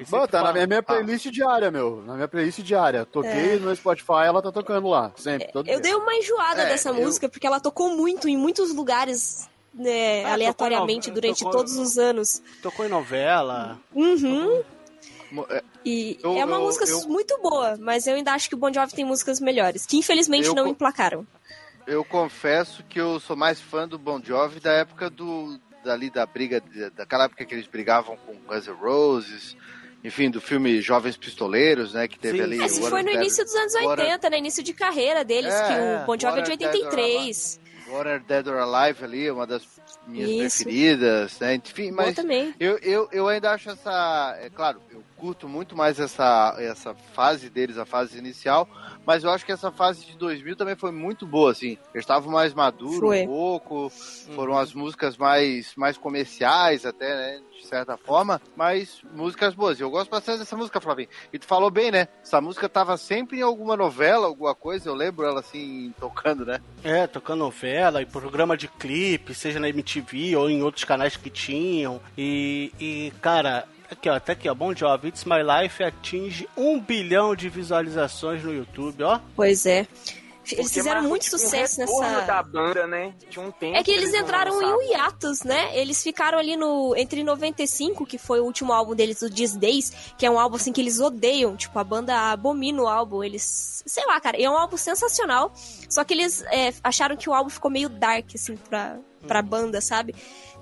Bom, 0.08 0.26
tá 0.26 0.42
na 0.42 0.52
minha, 0.52 0.66
minha 0.66 0.82
playlist 0.82 1.26
diária, 1.30 1.70
meu. 1.70 2.02
Na 2.06 2.14
minha 2.14 2.28
playlist 2.28 2.60
diária. 2.60 3.04
Toquei 3.04 3.58
no 3.58 3.74
Spotify, 3.74 4.24
ela 4.26 4.40
tá 4.40 4.50
tocando 4.50 4.88
lá. 4.88 5.12
Sempre, 5.16 5.52
todo 5.52 5.68
Eu 5.68 5.74
dia. 5.74 5.80
dei 5.82 5.94
uma 5.94 6.14
enjoada 6.14 6.62
É, 6.62 6.68
dessa 6.68 6.88
eu- 6.90 6.94
música, 6.94 7.28
porque 7.28 7.46
ela 7.46 7.60
tocou 7.60 7.96
muito 7.96 8.28
em 8.28 8.36
muitos 8.36 8.74
lugares, 8.74 9.48
né, 9.74 10.24
Ah, 10.24 10.32
aleatoriamente, 10.32 11.08
tocou 11.08 11.20
durante 11.20 11.38
tocou- 11.44 11.52
todos 11.52 11.76
os 11.76 11.98
anos. 11.98 12.42
Tocou 12.62 12.86
em 12.86 12.88
novela. 12.88 13.78
Uhum. 13.94 14.62
Mo- 15.30 15.46
é, 15.50 15.62
E 15.84 16.18
Eu- 16.22 16.36
é 16.36 16.44
uma 16.44 16.56
eu- 16.56 16.60
música 16.62 16.84
eu- 16.86 17.08
muito 17.08 17.38
boa, 17.40 17.76
mas 17.80 18.06
eu 18.06 18.14
ainda 18.14 18.32
acho 18.32 18.48
que 18.50 18.54
o 18.54 18.58
Bon 18.58 18.70
Jovi 18.72 18.92
tem 18.92 19.04
músicas 19.04 19.40
melhores, 19.40 19.86
que 19.86 19.96
infelizmente 19.96 20.52
não 20.54 20.64
co- 20.64 20.70
emplacaram. 20.70 21.26
Eu 21.86 22.04
confesso 22.04 22.84
que 22.84 23.00
eu 23.00 23.18
sou 23.18 23.34
mais 23.34 23.60
fã 23.60 23.88
do 23.88 23.98
Bon 23.98 24.20
Jovi 24.22 24.60
da 24.60 24.72
época 24.72 25.08
do 25.08 25.58
dali 25.82 26.10
da 26.10 26.26
briga 26.26 26.62
daquela 26.94 27.24
época 27.24 27.46
que 27.46 27.54
eles 27.54 27.66
brigavam 27.66 28.14
com 28.26 28.34
Guns 28.34 28.66
N' 28.66 28.74
Roses, 28.74 29.56
enfim, 30.02 30.30
do 30.30 30.40
filme 30.40 30.80
Jovens 30.80 31.16
Pistoleiros, 31.16 31.92
né, 31.94 32.08
que 32.08 32.18
teve 32.18 32.38
Sim. 32.38 32.44
ali. 32.44 32.62
Esse 32.64 32.78
What 32.80 32.90
foi 32.90 33.02
no 33.02 33.10
início 33.10 33.44
dos 33.44 33.54
anos 33.54 33.74
What 33.74 33.86
a- 34.00 34.04
80, 34.04 34.30
né? 34.30 34.38
Início 34.38 34.62
de 34.62 34.72
carreira 34.72 35.24
deles, 35.24 35.52
É, 35.54 35.66
que 35.66 36.02
o 36.02 36.06
Bon 36.06 36.18
Jovi 36.18 36.40
é 36.40 36.42
de 36.42 36.50
What 36.50 36.52
a 36.52 36.56
Dead 36.70 36.82
or 36.84 36.88
83. 36.98 37.60
What 37.88 38.08
a 38.08 38.18
Dead 38.18 38.46
or 38.46 38.56
Alive 38.58 39.04
ali, 39.04 39.30
uma 39.30 39.46
das 39.46 39.62
minhas 40.06 40.30
Isso. 40.54 40.64
preferidas, 40.64 41.38
né? 41.40 41.54
Enfim, 41.56 41.90
mas 41.90 42.14
também. 42.14 42.54
eu, 42.60 42.78
eu, 42.78 43.08
eu 43.12 43.28
ainda 43.28 43.50
acho 43.50 43.68
essa. 43.70 44.38
É 44.40 44.48
claro, 44.48 44.80
eu 44.92 45.02
curto 45.20 45.46
muito 45.46 45.76
mais 45.76 46.00
essa, 46.00 46.56
essa 46.58 46.94
fase 46.94 47.50
deles, 47.50 47.76
a 47.76 47.84
fase 47.84 48.16
inicial, 48.16 48.66
mas 49.04 49.22
eu 49.22 49.30
acho 49.30 49.44
que 49.44 49.52
essa 49.52 49.70
fase 49.70 50.06
de 50.06 50.16
2000 50.16 50.56
também 50.56 50.74
foi 50.74 50.90
muito 50.90 51.26
boa, 51.26 51.50
assim. 51.50 51.76
Eles 51.92 52.04
estavam 52.04 52.32
mais 52.32 52.54
maduros 52.54 52.98
Foi. 52.98 53.22
um 53.22 53.26
pouco, 53.26 53.90
foram 54.34 54.56
as 54.56 54.72
músicas 54.72 55.18
mais, 55.18 55.74
mais 55.76 55.98
comerciais, 55.98 56.86
até, 56.86 57.14
né? 57.14 57.40
De 57.60 57.66
certa 57.66 57.98
forma, 57.98 58.40
mas 58.56 59.02
músicas 59.12 59.54
boas. 59.54 59.78
Eu 59.78 59.90
gosto 59.90 60.10
bastante 60.10 60.38
dessa 60.38 60.56
música, 60.56 60.80
Flavinho. 60.80 61.10
E 61.30 61.38
tu 61.38 61.44
falou 61.44 61.70
bem, 61.70 61.90
né? 61.90 62.08
Essa 62.22 62.40
música 62.40 62.66
tava 62.66 62.96
sempre 62.96 63.40
em 63.40 63.42
alguma 63.42 63.76
novela, 63.76 64.26
alguma 64.26 64.54
coisa, 64.54 64.88
eu 64.88 64.94
lembro 64.94 65.26
ela 65.26 65.40
assim, 65.40 65.92
tocando, 66.00 66.46
né? 66.46 66.60
É, 66.82 67.06
tocando 67.06 67.40
novela 67.40 68.00
e 68.00 68.06
programa 68.06 68.56
de 68.56 68.68
clipe, 68.68 69.34
seja 69.34 69.60
na 69.60 69.68
MTV 69.68 70.36
ou 70.36 70.48
em 70.48 70.62
outros 70.62 70.84
canais 70.84 71.16
que 71.16 71.28
tinham. 71.28 72.00
E, 72.16 72.72
e 72.80 73.12
cara, 73.20 73.68
aqui 73.90 74.08
ó, 74.08 74.14
até 74.14 74.32
aqui 74.32 74.48
ó, 74.48 74.54
Bon 74.54 74.74
Jovi, 74.74 75.08
It's 75.08 75.24
My 75.24 75.42
Life 75.42 75.82
atinge 75.82 76.48
um 76.56 76.80
bilhão 76.80 77.34
de 77.34 77.48
visualizações 77.48 78.42
no 78.42 78.52
YouTube, 78.52 79.02
ó. 79.02 79.20
Pois 79.34 79.66
é. 79.66 79.86
Eles 80.52 80.66
Porque 80.66 80.80
fizeram 80.80 81.02
muito 81.02 81.22
tipo, 81.22 81.36
um 81.36 81.38
sucesso 81.38 81.80
retorno 81.80 82.10
nessa. 82.10 82.26
da 82.26 82.42
banda, 82.42 82.86
né? 82.86 83.14
Tinha 83.28 83.44
um 83.44 83.50
tempo 83.50 83.76
É 83.76 83.82
que 83.82 83.90
eles 83.90 84.12
não 84.12 84.20
entraram 84.20 84.60
em 84.60 84.72
um 84.72 84.82
hiatus, 84.82 85.42
né? 85.42 85.76
Eles 85.78 86.02
ficaram 86.02 86.38
ali 86.38 86.56
no. 86.56 86.94
Entre 86.96 87.22
95, 87.22 88.04
que 88.06 88.18
foi 88.18 88.40
o 88.40 88.44
último 88.44 88.72
álbum 88.72 88.94
deles, 88.94 89.22
o 89.22 89.30
These 89.30 89.58
Days, 89.58 89.92
que 90.18 90.26
é 90.26 90.30
um 90.30 90.38
álbum 90.38 90.56
assim 90.56 90.72
que 90.72 90.80
eles 90.80 90.98
odeiam. 90.98 91.56
Tipo, 91.56 91.78
a 91.78 91.84
banda 91.84 92.32
abomina 92.32 92.82
o 92.82 92.88
álbum. 92.88 93.22
Eles. 93.22 93.82
Sei 93.86 94.04
lá, 94.06 94.20
cara. 94.20 94.40
É 94.40 94.48
um 94.50 94.56
álbum 94.56 94.76
sensacional. 94.76 95.52
Só 95.88 96.02
que 96.04 96.14
eles 96.14 96.42
é, 96.50 96.72
acharam 96.82 97.16
que 97.16 97.28
o 97.28 97.34
álbum 97.34 97.50
ficou 97.50 97.70
meio 97.70 97.88
dark, 97.88 98.26
assim, 98.34 98.56
pra, 98.56 98.98
pra 99.26 99.42
banda, 99.42 99.80
sabe? 99.80 100.14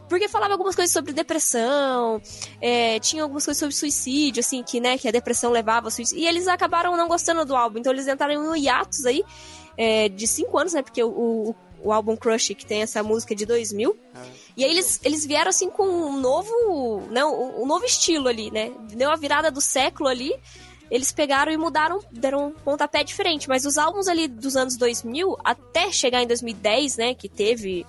Porque 0.09 0.29
falava 0.29 0.55
algumas 0.55 0.75
coisas 0.75 0.93
sobre 0.93 1.13
depressão, 1.13 2.21
é, 2.61 2.99
tinha 3.01 3.23
algumas 3.23 3.45
coisas 3.45 3.59
sobre 3.59 3.75
suicídio, 3.75 4.41
assim, 4.41 4.63
que, 4.63 4.81
né, 4.81 4.97
que 4.97 5.09
a 5.09 5.11
depressão 5.11 5.51
levava 5.51 5.87
ao 5.87 5.91
suicídio. 5.91 6.23
E 6.23 6.27
eles 6.27 6.49
acabaram 6.49 6.97
não 6.97 7.09
gostando 7.09 7.45
do 7.45 7.55
álbum. 7.55 7.79
Então 7.79 7.93
eles 7.93 8.09
entraram 8.09 8.35
em 8.35 8.39
um 8.39 8.57
hiatus 8.57 9.05
aí 9.07 9.23
é, 9.77 10.09
de 10.09 10.27
cinco 10.27 10.59
anos, 10.59 10.73
né? 10.73 10.83
Porque 10.83 11.03
o, 11.03 11.09
o, 11.09 11.55
o 11.83 11.93
álbum 11.93 12.17
Crush, 12.17 12.55
que 12.55 12.67
tem 12.67 12.83
essa 12.83 13.03
música 13.03 13.35
de 13.35 13.47
2000. 13.47 13.97
E 14.57 14.65
aí 14.65 14.71
eles, 14.71 15.01
eles 15.05 15.25
vieram 15.25 15.51
assim 15.51 15.71
com 15.71 15.85
um 15.85 16.21
novo, 16.21 17.03
né, 17.11 17.25
um 17.25 17.65
novo 17.65 17.85
estilo 17.85 18.29
ali, 18.29 18.51
né? 18.51 18.73
Deu 18.91 19.11
a 19.11 19.17
virada 19.17 19.51
do 19.51 19.61
século 19.61 20.09
ali. 20.09 20.35
Eles 20.91 21.13
pegaram 21.13 21.53
e 21.53 21.57
mudaram, 21.57 22.01
deram 22.11 22.49
um 22.49 22.51
pontapé 22.51 23.05
diferente. 23.05 23.49
Mas 23.49 23.67
os 23.67 23.77
álbuns 23.77 24.09
ali 24.09 24.27
dos 24.27 24.57
anos 24.57 24.77
2000, 24.77 25.37
até 25.45 25.93
chegar 25.93 26.23
em 26.23 26.27
2010, 26.27 26.97
né? 26.97 27.15
Que 27.15 27.29
teve 27.29 27.87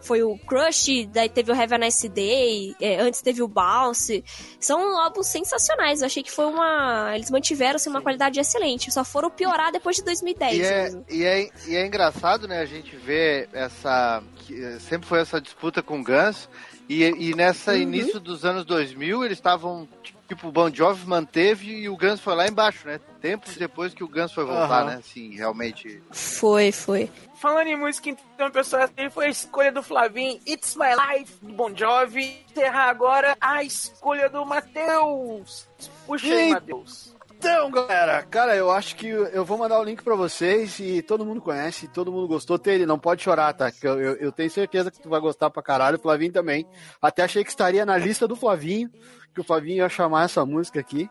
foi 0.00 0.22
o 0.22 0.38
Crush, 0.38 1.06
daí 1.12 1.28
teve 1.28 1.50
o 1.50 1.54
Have 1.60 1.74
a 1.74 1.78
Nice 1.78 2.08
Day, 2.08 2.74
é, 2.80 3.00
antes 3.00 3.20
teve 3.20 3.42
o 3.42 3.48
Bounce. 3.48 4.24
São 4.60 4.98
álbuns 5.00 5.26
sensacionais. 5.26 6.00
Eu 6.00 6.06
achei 6.06 6.22
que 6.22 6.30
foi 6.30 6.46
uma. 6.46 7.12
Eles 7.14 7.30
mantiveram 7.30 7.76
assim, 7.76 7.90
uma 7.90 8.00
qualidade 8.02 8.38
excelente. 8.38 8.90
Só 8.92 9.04
foram 9.04 9.30
piorar 9.30 9.72
depois 9.72 9.96
de 9.96 10.04
2010. 10.04 10.56
E 10.56 10.62
é, 10.62 10.82
mesmo. 10.84 11.04
e, 11.10 11.24
é, 11.24 11.48
e 11.66 11.76
é 11.76 11.86
engraçado, 11.86 12.46
né, 12.46 12.60
a 12.60 12.66
gente 12.66 12.94
ver 12.96 13.48
essa. 13.52 14.22
que, 14.46 14.78
sempre 14.80 15.08
foi 15.08 15.20
essa 15.20 15.40
disputa 15.40 15.82
com 15.82 16.00
o 16.00 16.04
Guns. 16.04 16.48
E, 16.88 17.02
e 17.04 17.34
nessa 17.34 17.72
Uhum. 17.72 17.78
início 17.78 18.18
dos 18.18 18.44
anos 18.46 18.64
2000, 18.64 19.24
eles 19.24 19.36
estavam. 19.38 19.86
Tipo, 20.26 20.48
o 20.48 20.52
Bon 20.52 20.70
Jovi 20.72 21.06
manteve 21.06 21.70
e 21.70 21.88
o 21.88 21.96
Guns 21.96 22.20
foi 22.20 22.34
lá 22.34 22.46
embaixo, 22.46 22.86
né? 22.86 23.00
Tempos 23.20 23.56
depois 23.56 23.94
que 23.94 24.04
o 24.04 24.08
Guns 24.08 24.30
foi 24.32 24.44
voltar, 24.44 24.82
Aham. 24.82 24.84
né? 24.90 24.96
Assim, 24.96 25.34
realmente. 25.34 26.02
Foi, 26.10 26.70
foi. 26.70 27.10
Falando 27.40 27.68
em 27.68 27.76
música, 27.76 28.10
então, 28.10 28.50
pessoal, 28.50 28.82
essa 28.82 29.10
foi 29.10 29.26
a 29.26 29.30
escolha 29.30 29.70
do 29.70 29.80
Flavinho, 29.80 30.40
It's 30.44 30.74
My 30.74 30.88
Life, 30.94 31.38
do 31.40 31.52
Bon 31.52 31.74
Jovi. 31.74 32.44
Encerrar 32.50 32.88
agora 32.88 33.36
a 33.40 33.62
escolha 33.62 34.28
do 34.28 34.44
Matheus. 34.44 35.68
Puxa 36.04 36.26
aí. 36.26 36.50
Matheus. 36.50 37.16
Então, 37.38 37.70
galera, 37.70 38.24
cara, 38.24 38.56
eu 38.56 38.68
acho 38.68 38.96
que 38.96 39.06
eu 39.06 39.44
vou 39.44 39.56
mandar 39.56 39.78
o 39.78 39.84
link 39.84 40.02
pra 40.02 40.16
vocês 40.16 40.80
e 40.80 41.00
todo 41.00 41.24
mundo 41.24 41.40
conhece, 41.40 41.86
todo 41.86 42.10
mundo 42.10 42.26
gostou. 42.26 42.60
Ele 42.66 42.84
não 42.84 42.98
pode 42.98 43.22
chorar, 43.22 43.52
tá? 43.52 43.70
Eu, 43.80 44.00
eu, 44.00 44.14
eu 44.16 44.32
tenho 44.32 44.50
certeza 44.50 44.90
que 44.90 45.00
tu 45.00 45.08
vai 45.08 45.20
gostar 45.20 45.48
pra 45.48 45.62
caralho, 45.62 45.96
o 45.96 46.00
Flavinho 46.00 46.32
também. 46.32 46.66
Até 47.00 47.22
achei 47.22 47.44
que 47.44 47.50
estaria 47.50 47.86
na 47.86 47.96
lista 47.96 48.26
do 48.26 48.34
Flavinho, 48.34 48.90
que 49.32 49.40
o 49.40 49.44
Flavinho 49.44 49.76
ia 49.76 49.88
chamar 49.88 50.24
essa 50.24 50.44
música 50.44 50.80
aqui. 50.80 51.08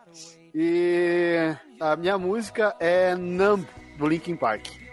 E 0.54 1.56
a 1.80 1.96
minha 1.96 2.18
música 2.18 2.76
é 2.78 3.14
Numb, 3.14 3.66
do 3.96 4.06
Linkin 4.06 4.36
Park. 4.36 4.87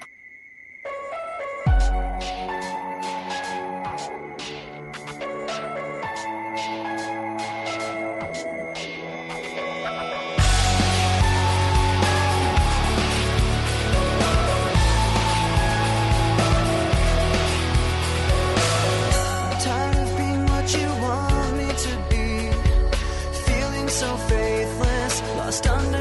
So 23.96 24.18
faithless, 24.28 25.22
lost 25.38 25.68
under 25.68 25.95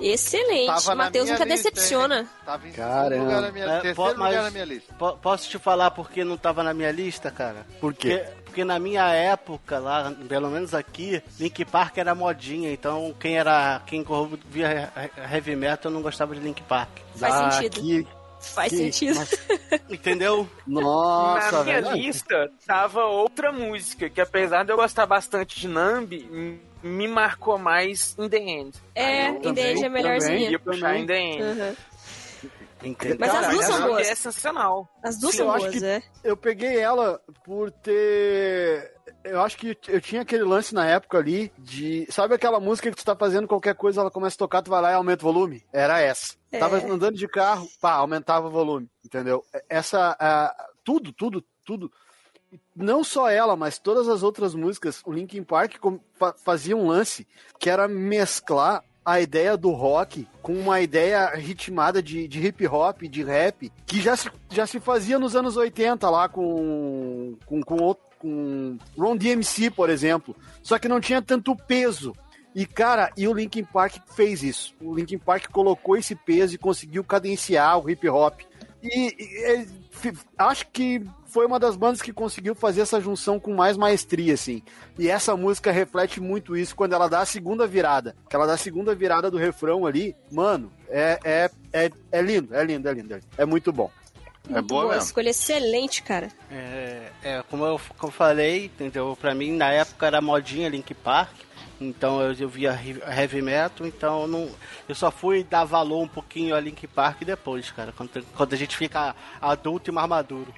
Excelente. 0.00 0.66
Tava 0.66 0.94
Matheus 0.94 1.28
nunca 1.30 1.44
lista, 1.44 1.70
decepciona. 1.70 2.26
Tava 2.44 2.68
em 2.68 2.72
Caramba. 2.72 3.24
lugar 3.24 3.40
na 3.42 3.50
minha, 3.52 3.64
É, 3.64 3.80
terceiro 3.80 4.18
mas- 4.18 4.28
lugar 4.30 4.42
na 4.44 4.50
minha 4.50 4.64
lista. 4.64 4.94
Po- 4.94 5.16
posso 5.16 5.48
te 5.48 5.58
falar 5.58 5.90
por 5.92 6.10
que 6.10 6.24
não 6.24 6.36
tava 6.36 6.62
na 6.62 6.72
minha 6.74 6.90
lista, 6.92 7.30
cara? 7.30 7.66
Por 7.80 7.94
quê? 7.94 8.18
Porque, 8.24 8.42
porque 8.52 8.64
na 8.64 8.78
minha 8.78 9.06
época, 9.08 9.78
lá, 9.78 10.12
pelo 10.28 10.50
menos 10.50 10.74
aqui, 10.74 11.22
Link 11.40 11.64
Park 11.64 11.96
era 11.98 12.14
modinha, 12.14 12.70
então 12.72 13.14
quem 13.18 13.38
era. 13.38 13.80
Quem 13.86 14.04
via 14.48 14.92
heavy 15.30 15.56
metal 15.56 15.90
não 15.90 16.02
gostava 16.02 16.34
de 16.34 16.40
Link 16.40 16.62
Park. 16.62 16.90
Faz 17.16 17.34
Ah, 17.34 17.50
sentido. 17.52 17.80
que- 17.80 18.22
Faz 18.40 18.70
que- 18.70 18.76
sentido. 18.92 19.18
Entendeu? 19.88 20.48
Nossa, 20.66 21.58
Na 21.58 21.64
minha 21.64 21.80
velho. 21.82 21.96
lista 21.96 22.50
tava 22.66 23.04
outra 23.06 23.52
música 23.52 24.10
que, 24.10 24.20
apesar 24.20 24.64
de 24.64 24.72
eu 24.72 24.76
gostar 24.76 25.06
bastante 25.06 25.60
de 25.60 25.68
Nambi, 25.68 26.28
me 26.82 27.06
marcou 27.08 27.58
mais 27.58 28.16
In 28.18 28.28
The 28.28 28.38
End. 28.38 28.82
É, 28.94 29.28
In 29.28 29.54
The 29.54 29.72
End 29.72 29.84
é 29.84 29.88
melhorzinha. 29.88 30.50
ia 30.50 30.58
puxar 30.58 30.96
In 30.96 31.06
The 31.06 31.18
End. 31.20 31.42
Uhum. 31.42 31.76
Entendeu? 32.84 33.16
Mas 33.20 33.32
as 33.32 33.48
duas 33.48 33.64
são 33.66 33.82
boas. 33.86 34.00
É 34.08 34.14
sensacional. 34.14 34.88
As 35.04 35.16
duas 35.18 35.32
Sim, 35.32 35.38
são 35.38 35.46
eu 35.46 35.52
acho 35.52 35.64
boas, 35.66 35.78
que- 35.78 35.84
é. 35.84 36.02
Eu 36.24 36.36
peguei 36.36 36.78
ela 36.80 37.20
por 37.44 37.70
ter. 37.70 38.92
Eu 39.22 39.40
acho 39.40 39.56
que 39.56 39.78
eu 39.86 40.00
tinha 40.00 40.22
aquele 40.22 40.42
lance 40.42 40.74
na 40.74 40.84
época 40.88 41.16
ali 41.18 41.52
de. 41.56 42.06
Sabe 42.10 42.34
aquela 42.34 42.58
música 42.58 42.90
que 42.90 42.96
tu 42.96 43.04
tá 43.04 43.14
fazendo 43.14 43.46
qualquer 43.46 43.76
coisa, 43.76 44.00
ela 44.00 44.10
começa 44.10 44.34
a 44.34 44.38
tocar, 44.38 44.62
tu 44.62 44.70
vai 44.70 44.82
lá 44.82 44.90
e 44.90 44.94
aumenta 44.94 45.24
o 45.24 45.32
volume? 45.32 45.62
Era 45.72 46.00
essa. 46.00 46.34
É. 46.50 46.58
Tava 46.58 46.78
andando 46.78 47.16
de 47.16 47.28
carro, 47.28 47.68
pá, 47.80 47.92
aumentava 47.92 48.48
o 48.48 48.50
volume, 48.50 48.90
entendeu? 49.04 49.44
Essa. 49.68 50.16
tudo, 50.82 51.12
tudo, 51.12 51.44
tudo. 51.64 51.88
Não 52.74 53.04
só 53.04 53.28
ela, 53.28 53.54
mas 53.56 53.78
todas 53.78 54.08
as 54.08 54.22
outras 54.22 54.54
músicas, 54.54 55.02
o 55.04 55.12
Linkin 55.12 55.42
Park 55.42 55.74
fazia 56.44 56.76
um 56.76 56.86
lance 56.88 57.26
que 57.58 57.68
era 57.68 57.86
mesclar 57.86 58.82
a 59.04 59.20
ideia 59.20 59.56
do 59.56 59.70
rock 59.72 60.26
com 60.40 60.52
uma 60.54 60.80
ideia 60.80 61.26
ritmada 61.34 62.02
de, 62.02 62.26
de 62.28 62.46
hip 62.46 62.66
hop, 62.68 63.02
de 63.02 63.22
rap, 63.24 63.70
que 63.84 64.00
já 64.00 64.16
se, 64.16 64.30
já 64.48 64.66
se 64.66 64.78
fazia 64.80 65.18
nos 65.18 65.34
anos 65.36 65.56
80 65.56 66.08
lá 66.08 66.28
com, 66.28 67.36
com, 67.44 67.60
com, 67.62 67.82
outro- 67.82 68.04
com 68.18 68.78
Ron 68.96 69.16
DMC, 69.16 69.70
por 69.70 69.90
exemplo. 69.90 70.34
Só 70.62 70.78
que 70.78 70.88
não 70.88 71.00
tinha 71.00 71.20
tanto 71.20 71.54
peso. 71.56 72.14
E, 72.54 72.64
cara, 72.64 73.10
e 73.16 73.26
o 73.26 73.32
Linkin 73.34 73.64
Park 73.64 73.96
fez 74.14 74.42
isso. 74.42 74.74
O 74.80 74.94
Linkin 74.94 75.18
Park 75.18 75.48
colocou 75.50 75.96
esse 75.96 76.14
peso 76.14 76.54
e 76.54 76.58
conseguiu 76.58 77.02
cadenciar 77.02 77.78
o 77.78 77.90
hip 77.90 78.08
hop. 78.08 78.40
E, 78.82 79.08
e, 79.18 79.66
acho 80.38 80.66
que 80.72 81.04
foi 81.26 81.46
uma 81.46 81.58
das 81.58 81.76
bandas 81.76 82.02
que 82.02 82.12
conseguiu 82.12 82.54
fazer 82.54 82.82
essa 82.82 83.00
junção 83.00 83.38
com 83.40 83.54
mais 83.54 83.76
maestria, 83.76 84.34
assim. 84.34 84.62
E 84.98 85.08
essa 85.08 85.36
música 85.36 85.70
reflete 85.70 86.20
muito 86.20 86.56
isso 86.56 86.74
quando 86.76 86.94
ela 86.94 87.08
dá 87.08 87.20
a 87.20 87.26
segunda 87.26 87.66
virada. 87.66 88.14
Que 88.28 88.36
ela 88.36 88.46
dá 88.46 88.54
a 88.54 88.58
segunda 88.58 88.94
virada 88.94 89.30
do 89.30 89.36
refrão 89.38 89.86
ali. 89.86 90.14
Mano, 90.30 90.72
é, 90.88 91.18
é, 91.24 91.50
é, 91.72 91.90
é 92.10 92.22
lindo, 92.22 92.54
é 92.54 92.64
lindo, 92.64 92.88
é 92.88 92.92
lindo. 92.92 93.14
é. 93.14 93.20
É 93.38 93.44
muito 93.44 93.72
bom. 93.72 93.90
É 94.48 94.54
Muito 94.54 94.66
boa 94.66 94.82
boa, 94.82 94.94
mesmo. 94.94 95.06
escolha 95.06 95.30
excelente, 95.30 96.02
cara. 96.02 96.28
É, 96.50 97.10
é, 97.22 97.44
como, 97.48 97.64
eu, 97.64 97.80
como 97.96 98.10
eu 98.10 98.16
falei, 98.16 98.64
entendeu? 98.66 99.16
Pra 99.20 99.34
mim, 99.34 99.52
na 99.52 99.70
época 99.70 100.04
era 100.06 100.20
modinha 100.20 100.68
Link 100.68 100.92
Park. 100.94 101.30
Então 101.88 102.20
eu, 102.20 102.32
eu 102.34 102.48
via 102.48 102.72
he- 102.72 103.02
heavy 103.06 103.42
metal, 103.42 103.86
então 103.86 104.22
eu 104.22 104.28
não, 104.28 104.50
eu 104.88 104.94
só 104.94 105.10
fui 105.10 105.42
dar 105.44 105.64
valor 105.64 106.02
um 106.02 106.08
pouquinho 106.08 106.54
a 106.54 106.60
Link 106.60 106.86
Park 106.86 107.22
depois, 107.24 107.70
cara, 107.70 107.92
quando, 107.96 108.24
quando 108.36 108.52
a 108.52 108.56
gente 108.56 108.76
fica 108.76 109.14
adulto 109.40 109.90
e 109.90 109.92
mais 109.92 110.08
maduro. 110.08 110.52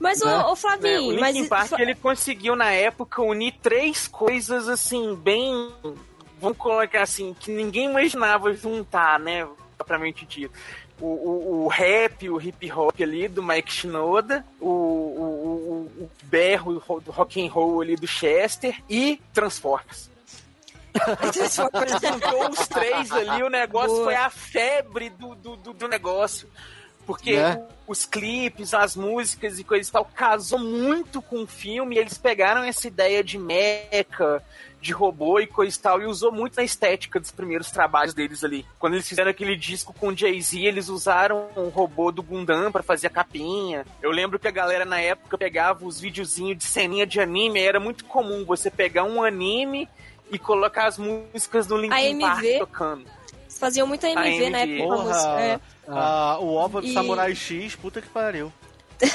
Mas, 0.00 0.20
Né? 0.20 0.26
ô, 0.26 0.38
ô 0.38 0.40
É, 0.48 0.52
o 0.52 0.56
Flavinho, 0.56 1.10
Linkin 1.12 1.48
mas... 1.48 1.48
Park 1.48 1.78
ele 1.78 1.94
conseguiu 1.94 2.56
na 2.56 2.72
época 2.72 3.22
unir 3.22 3.54
três 3.62 4.08
coisas 4.08 4.68
assim 4.68 5.14
bem, 5.14 5.70
vamos 6.40 6.58
colocar 6.58 7.02
assim 7.02 7.32
que 7.38 7.50
ninguém 7.52 7.88
imaginava 7.88 8.52
juntar, 8.54 9.20
né, 9.20 9.46
propriamente 9.76 10.26
dito. 10.26 10.52
O, 11.00 11.06
o, 11.06 11.64
o 11.64 11.68
rap, 11.68 12.28
o 12.28 12.40
hip 12.40 12.70
hop 12.72 13.00
ali 13.00 13.26
do 13.26 13.42
Mike 13.42 13.72
Shinoda, 13.72 14.44
o, 14.60 14.68
o, 14.68 15.90
o, 15.98 16.02
o 16.04 16.10
berro 16.24 16.80
do 17.00 17.10
rock 17.10 17.44
and 17.44 17.50
roll 17.50 17.80
ali 17.80 17.96
do 17.96 18.06
Chester 18.06 18.80
e 18.88 19.20
Transformers. 19.32 20.08
Juntou 22.00 22.50
os 22.50 22.68
três 22.68 23.10
ali, 23.12 23.42
o 23.42 23.48
negócio 23.48 23.90
Boa. 23.90 24.04
foi 24.04 24.14
a 24.14 24.30
febre 24.30 25.10
do, 25.10 25.34
do, 25.34 25.56
do, 25.56 25.72
do 25.72 25.88
negócio. 25.88 26.48
Porque 27.04 27.36
Né? 27.36 27.60
os 27.86 28.06
clipes, 28.06 28.72
as 28.72 28.94
músicas 28.94 29.58
e 29.58 29.64
coisa 29.64 29.88
e 29.88 29.92
tal, 29.92 30.04
casou 30.04 30.58
muito 30.58 31.20
com 31.20 31.42
o 31.42 31.46
filme 31.46 31.96
e 31.96 31.98
eles 31.98 32.16
pegaram 32.16 32.62
essa 32.62 32.86
ideia 32.86 33.24
de 33.24 33.36
mecha, 33.38 34.40
de 34.80 34.92
robô 34.92 35.40
e 35.40 35.46
coisa 35.48 35.76
e 35.76 35.80
tal, 35.80 36.00
e 36.00 36.06
usou 36.06 36.30
muito 36.30 36.56
na 36.56 36.62
estética 36.62 37.18
dos 37.18 37.32
primeiros 37.32 37.72
trabalhos 37.72 38.14
deles 38.14 38.44
ali. 38.44 38.64
Quando 38.78 38.94
eles 38.94 39.08
fizeram 39.08 39.32
aquele 39.32 39.56
disco 39.56 39.92
com 39.92 40.08
o 40.08 40.16
Jay-Z, 40.16 40.60
eles 40.60 40.88
usaram 40.88 41.48
um 41.56 41.68
robô 41.70 42.12
do 42.12 42.22
Gundam 42.22 42.70
pra 42.70 42.84
fazer 42.84 43.08
a 43.08 43.10
capinha. 43.10 43.84
Eu 44.00 44.12
lembro 44.12 44.38
que 44.38 44.46
a 44.46 44.52
galera 44.52 44.84
na 44.84 45.00
época 45.00 45.36
pegava 45.36 45.84
os 45.84 45.98
videozinhos 46.00 46.58
de 46.58 46.64
ceninha 46.64 47.04
de 47.04 47.20
anime, 47.20 47.60
era 47.60 47.80
muito 47.80 48.04
comum 48.04 48.44
você 48.44 48.70
pegar 48.70 49.02
um 49.02 49.24
anime 49.24 49.88
e 50.32 50.38
colocar 50.38 50.86
as 50.86 50.98
músicas 50.98 51.66
do 51.66 51.76
Linkin 51.76 52.18
Park 52.18 52.44
tocando. 52.58 53.04
Eles 53.42 53.58
faziam 53.58 53.86
muito 53.86 54.04
AMV, 54.06 54.50
na 54.50 54.58
época. 54.60 54.82
a 54.82 54.86
Porra, 54.86 55.40
é. 55.42 55.60
ah, 55.88 56.38
o 56.40 56.54
OVA 56.54 56.80
do 56.80 56.86
E- 56.86 56.94
Samurai 56.94 57.34
X, 57.34 57.76
puta 57.76 58.00
que 58.00 58.08
pariu. 58.08 58.50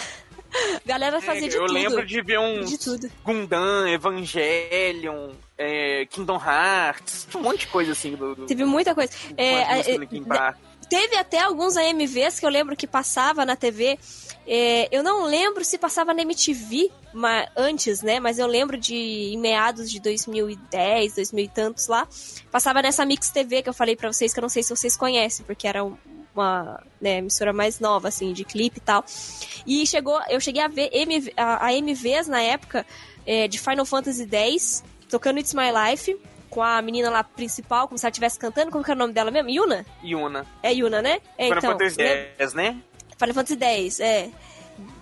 Galera 0.85 1.19
fazia 1.21 1.49
de 1.49 1.55
eu 1.55 1.61
tudo. 1.65 1.73
lembro 1.73 2.05
de 2.05 2.21
ver 2.21 2.39
um 2.39 2.61
De 2.63 2.77
tudo. 2.77 3.11
Gundam, 3.23 3.87
Evangelion, 3.87 5.31
é, 5.57 6.05
Kingdom 6.09 6.39
Hearts, 6.43 7.27
um 7.35 7.41
monte 7.41 7.59
de 7.61 7.67
coisa 7.67 7.91
assim 7.91 8.15
do, 8.15 8.33
do, 8.33 8.45
Teve 8.45 8.63
muita 8.63 8.95
coisa. 8.95 9.11
É, 9.35 9.59
músicas 9.75 9.87
é, 9.87 9.93
do 9.93 9.99
Linkin 9.99 10.23
Park. 10.23 10.57
Teve 10.89 11.15
até 11.17 11.39
alguns 11.41 11.75
AMVs 11.75 12.39
que 12.39 12.45
eu 12.45 12.49
lembro 12.49 12.75
que 12.75 12.87
passava 12.87 13.45
na 13.45 13.55
TV. 13.55 13.99
É, 14.49 14.87
eu 14.95 15.03
não 15.03 15.25
lembro 15.25 15.65
se 15.65 15.77
passava 15.77 16.13
na 16.13 16.21
MTV 16.21 16.89
ma- 17.13 17.45
antes, 17.57 18.01
né? 18.01 18.19
Mas 18.19 18.39
eu 18.39 18.47
lembro 18.47 18.77
de 18.77 18.95
em 18.95 19.37
meados 19.37 19.91
de 19.91 19.99
2010, 19.99 21.15
2000 21.15 21.43
e 21.45 21.47
tantos 21.49 21.87
lá. 21.87 22.07
Passava 22.49 22.81
nessa 22.81 23.05
Mix 23.05 23.29
TV 23.29 23.61
que 23.61 23.67
eu 23.69 23.73
falei 23.73 23.95
pra 23.97 24.11
vocês, 24.11 24.33
que 24.33 24.39
eu 24.39 24.41
não 24.43 24.49
sei 24.49 24.63
se 24.63 24.69
vocês 24.69 24.95
conhecem, 24.95 25.45
porque 25.45 25.67
era 25.67 25.83
um- 25.83 25.97
uma 26.33 26.81
né, 27.01 27.17
emissora 27.17 27.51
mais 27.51 27.79
nova, 27.79 28.07
assim, 28.07 28.31
de 28.31 28.45
clipe 28.45 28.77
e 28.77 28.81
tal. 28.81 29.03
E 29.65 29.85
chegou, 29.87 30.17
eu 30.29 30.39
cheguei 30.39 30.61
a 30.61 30.67
ver 30.67 30.89
MV, 30.93 31.33
a, 31.35 31.65
a 31.65 31.73
MVs 31.73 32.27
na 32.27 32.41
época 32.41 32.85
é, 33.25 33.47
de 33.47 33.59
Final 33.59 33.85
Fantasy 33.85 34.25
X, 34.31 34.83
tocando 35.09 35.39
It's 35.39 35.53
My 35.53 35.65
Life, 35.91 36.15
com 36.49 36.61
a 36.63 36.81
menina 36.81 37.09
lá 37.09 37.23
principal, 37.23 37.87
como 37.87 37.97
se 37.97 38.05
ela 38.05 38.11
estivesse 38.11 38.37
cantando. 38.39 38.71
Como 38.71 38.83
que 38.83 38.91
era 38.91 38.97
o 38.97 38.99
nome 38.99 39.13
dela 39.13 39.29
mesmo? 39.31 39.49
Yuna? 39.49 39.85
Yuna. 40.03 40.45
É 40.63 40.73
Yuna, 40.73 41.01
né? 41.01 41.19
É, 41.37 41.45
Final 41.45 41.57
então. 41.59 41.71
Fantasy 41.71 42.01
X, 42.37 42.53
né? 42.53 42.77
Final 43.19 43.33
Fantasy 43.35 43.57
X, 43.63 43.99
é. 43.99 44.29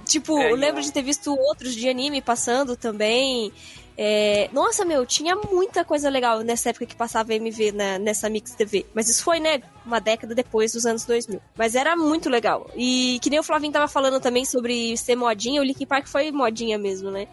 Tipo, 0.06 0.38
É, 0.40 0.52
eu 0.52 0.56
lembro 0.56 0.76
Yuna. 0.78 0.82
de 0.84 0.92
ter 0.94 1.02
visto 1.02 1.34
outros 1.36 1.74
de 1.76 1.90
anime 1.90 2.22
passando 2.22 2.76
também. 2.76 3.52
É, 3.98 4.50
Nossa, 4.52 4.84
meu, 4.84 5.06
tinha 5.06 5.36
muita 5.38 5.86
coisa 5.86 6.10
legal 6.10 6.42
nessa 6.42 6.70
época 6.70 6.86
que 6.86 6.96
passava 6.96 7.34
MV 7.34 7.72
na- 7.72 7.98
nessa 7.98 8.30
Mix 8.30 8.52
TV. 8.54 8.86
Mas 8.94 9.08
isso 9.08 9.24
foi, 9.24 9.40
né, 9.40 9.62
uma 9.86 10.00
década 10.02 10.36
depois 10.36 10.74
dos 10.74 10.86
anos 10.86 11.06
2000. 11.06 11.42
Mas 11.58 11.76
era 11.76 11.96
muito 11.96 12.30
legal. 12.30 12.70
E 12.76 13.20
que 13.22 13.30
nem 13.30 13.40
o 13.40 13.44
Flavinho 13.44 13.72
tava 13.72 13.88
falando 13.88 14.20
também 14.20 14.44
sobre 14.44 14.98
ser 14.98 15.16
modinha, 15.16 15.62
o 15.62 15.64
Linkin 15.64 15.86
Park 15.86 16.08
foi 16.08 16.30
modinha 16.32 16.78
mesmo, 16.78 17.10
né? 17.10 17.28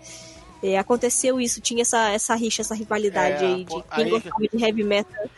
É, 0.62 0.78
aconteceu 0.78 1.40
isso, 1.40 1.60
tinha 1.60 1.82
essa, 1.82 2.10
essa 2.10 2.34
rixa, 2.34 2.62
essa 2.62 2.74
rivalidade 2.74 3.44
É, 3.44 3.48
aí 3.48 3.64
de 3.64 3.82
quem 3.94 4.04
aí- 4.04 4.10
gostava 4.10 4.36
de 4.40 4.64
heavy 4.64 4.84
metal 4.84 5.28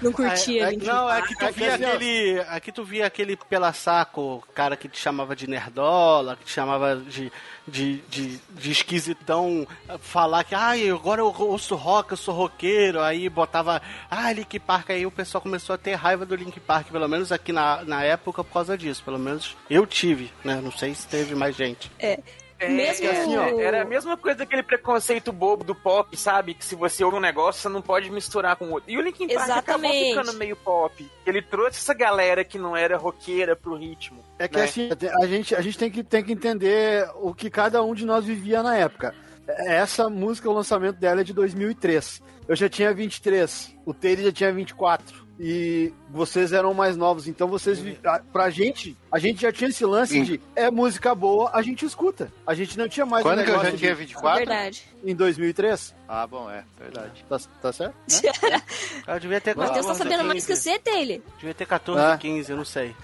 não 0.00 0.10
curtia. 0.12 0.70
É, 0.70 0.74
é, 0.74 0.76
não, 0.78 1.08
é 1.08 1.22
que 1.22 1.36
tu 1.36 1.52
via 1.52 1.74
assim, 1.74 1.84
aquele. 1.84 2.40
Aqui 2.48 2.72
tu 2.72 2.84
via 2.84 3.06
aquele 3.06 3.36
pela 3.36 3.72
saco, 3.72 4.42
cara 4.52 4.76
que 4.76 4.88
te 4.88 4.98
chamava 4.98 5.36
de 5.36 5.46
nerdola, 5.48 6.34
que 6.36 6.44
te 6.44 6.50
chamava 6.50 6.96
de, 6.96 7.30
de, 7.68 7.98
de, 8.08 8.40
de 8.50 8.70
esquisitão, 8.72 9.64
falar 10.00 10.42
que, 10.42 10.56
ai, 10.56 10.90
agora 10.90 11.20
eu 11.20 11.26
ouço 11.26 11.76
rock, 11.76 12.10
eu 12.10 12.16
sou 12.16 12.34
roqueiro, 12.34 13.00
aí 13.00 13.28
botava, 13.28 13.80
ah, 14.10 14.32
Link 14.32 14.58
Park, 14.58 14.90
aí 14.90 15.06
o 15.06 15.10
pessoal 15.10 15.40
começou 15.40 15.74
a 15.74 15.78
ter 15.78 15.94
raiva 15.94 16.26
do 16.26 16.34
Link 16.34 16.58
Park, 16.58 16.88
pelo 16.90 17.08
menos 17.08 17.30
aqui 17.30 17.52
na, 17.52 17.84
na 17.84 18.02
época, 18.02 18.42
por 18.42 18.52
causa 18.52 18.76
disso. 18.76 19.04
Pelo 19.04 19.20
menos 19.20 19.56
eu 19.70 19.86
tive, 19.86 20.32
né? 20.44 20.60
Não 20.60 20.72
sei 20.72 20.94
se 20.96 21.06
teve 21.06 21.36
mais 21.36 21.54
gente. 21.54 21.90
É. 22.00 22.18
É, 22.62 22.68
Mesmo- 22.68 23.10
assim, 23.10 23.36
ó, 23.36 23.60
era 23.60 23.82
a 23.82 23.84
mesma 23.84 24.16
coisa 24.16 24.44
aquele 24.44 24.62
preconceito 24.62 25.32
bobo 25.32 25.64
do 25.64 25.74
pop, 25.74 26.16
sabe? 26.16 26.54
Que 26.54 26.64
se 26.64 26.74
você 26.74 27.02
ouve 27.02 27.16
um 27.16 27.20
negócio, 27.20 27.60
você 27.60 27.68
não 27.68 27.82
pode 27.82 28.10
misturar 28.10 28.54
com 28.56 28.70
outro. 28.70 28.90
E 28.90 28.96
o 28.96 29.00
Linkin 29.00 29.26
Park 29.28 29.50
acabou 29.50 29.90
Exatamente. 29.90 30.08
ficando 30.20 30.38
meio 30.38 30.56
pop. 30.56 31.10
Ele 31.26 31.42
trouxe 31.42 31.78
essa 31.78 31.94
galera 31.94 32.44
que 32.44 32.58
não 32.58 32.76
era 32.76 32.96
roqueira 32.96 33.56
pro 33.56 33.74
ritmo. 33.76 34.22
É 34.38 34.46
que 34.46 34.56
né? 34.58 34.64
assim, 34.64 34.88
a 35.20 35.26
gente, 35.26 35.54
a 35.54 35.60
gente 35.60 35.76
tem, 35.78 35.90
que, 35.90 36.04
tem 36.04 36.22
que 36.22 36.32
entender 36.32 37.08
o 37.16 37.34
que 37.34 37.50
cada 37.50 37.82
um 37.82 37.94
de 37.94 38.04
nós 38.06 38.24
vivia 38.24 38.62
na 38.62 38.76
época. 38.76 39.14
Essa 39.48 40.08
música, 40.08 40.48
o 40.48 40.52
lançamento 40.52 40.96
dela 40.98 41.20
é 41.20 41.24
de 41.24 41.32
2003. 41.32 42.22
Eu 42.48 42.56
já 42.56 42.68
tinha 42.68 42.92
23, 42.94 43.74
o 43.84 43.92
Taylor 43.92 44.24
já 44.26 44.32
tinha 44.32 44.52
24. 44.52 45.21
E 45.40 45.92
vocês 46.10 46.52
eram 46.52 46.72
mais 46.74 46.96
novos, 46.96 47.26
então 47.26 47.48
vocês, 47.48 47.78
a- 48.04 48.20
pra 48.32 48.50
gente, 48.50 48.96
a 49.10 49.18
gente 49.18 49.42
já 49.42 49.50
tinha 49.52 49.70
esse 49.70 49.84
lance 49.84 50.12
Sim. 50.12 50.24
de 50.24 50.40
é 50.54 50.70
música 50.70 51.14
boa, 51.14 51.50
a 51.52 51.62
gente 51.62 51.84
escuta. 51.84 52.30
A 52.46 52.54
gente 52.54 52.78
não 52.78 52.88
tinha 52.88 53.04
mais 53.06 53.22
Quando 53.22 53.42
que 53.44 53.50
eu 53.50 53.54
já 53.54 53.72
tinha 53.72 53.94
de- 53.94 54.00
24? 54.00 54.38
Verdade. 54.46 54.82
Em 55.04 55.14
2003? 55.14 55.94
Ah, 56.08 56.26
bom, 56.26 56.50
é, 56.50 56.64
verdade. 56.78 57.24
Tá, 57.28 57.40
tá 57.60 57.72
certo? 57.72 57.94
Eu 59.08 59.18
devia 59.20 59.40
ter 59.40 59.56
Matheus 59.56 59.86
tá 59.86 59.92
14, 59.92 59.98
sabendo 59.98 60.24
mais 60.24 60.46
que 60.46 60.52
15. 60.52 60.62
você, 60.70 60.78
Taylor. 60.78 61.20
Devia 61.38 61.54
ter 61.54 61.66
14, 61.66 62.00
Ah. 62.12 62.16
15, 62.18 62.50
eu 62.50 62.56
não 62.56 62.64
sei. 62.64 62.94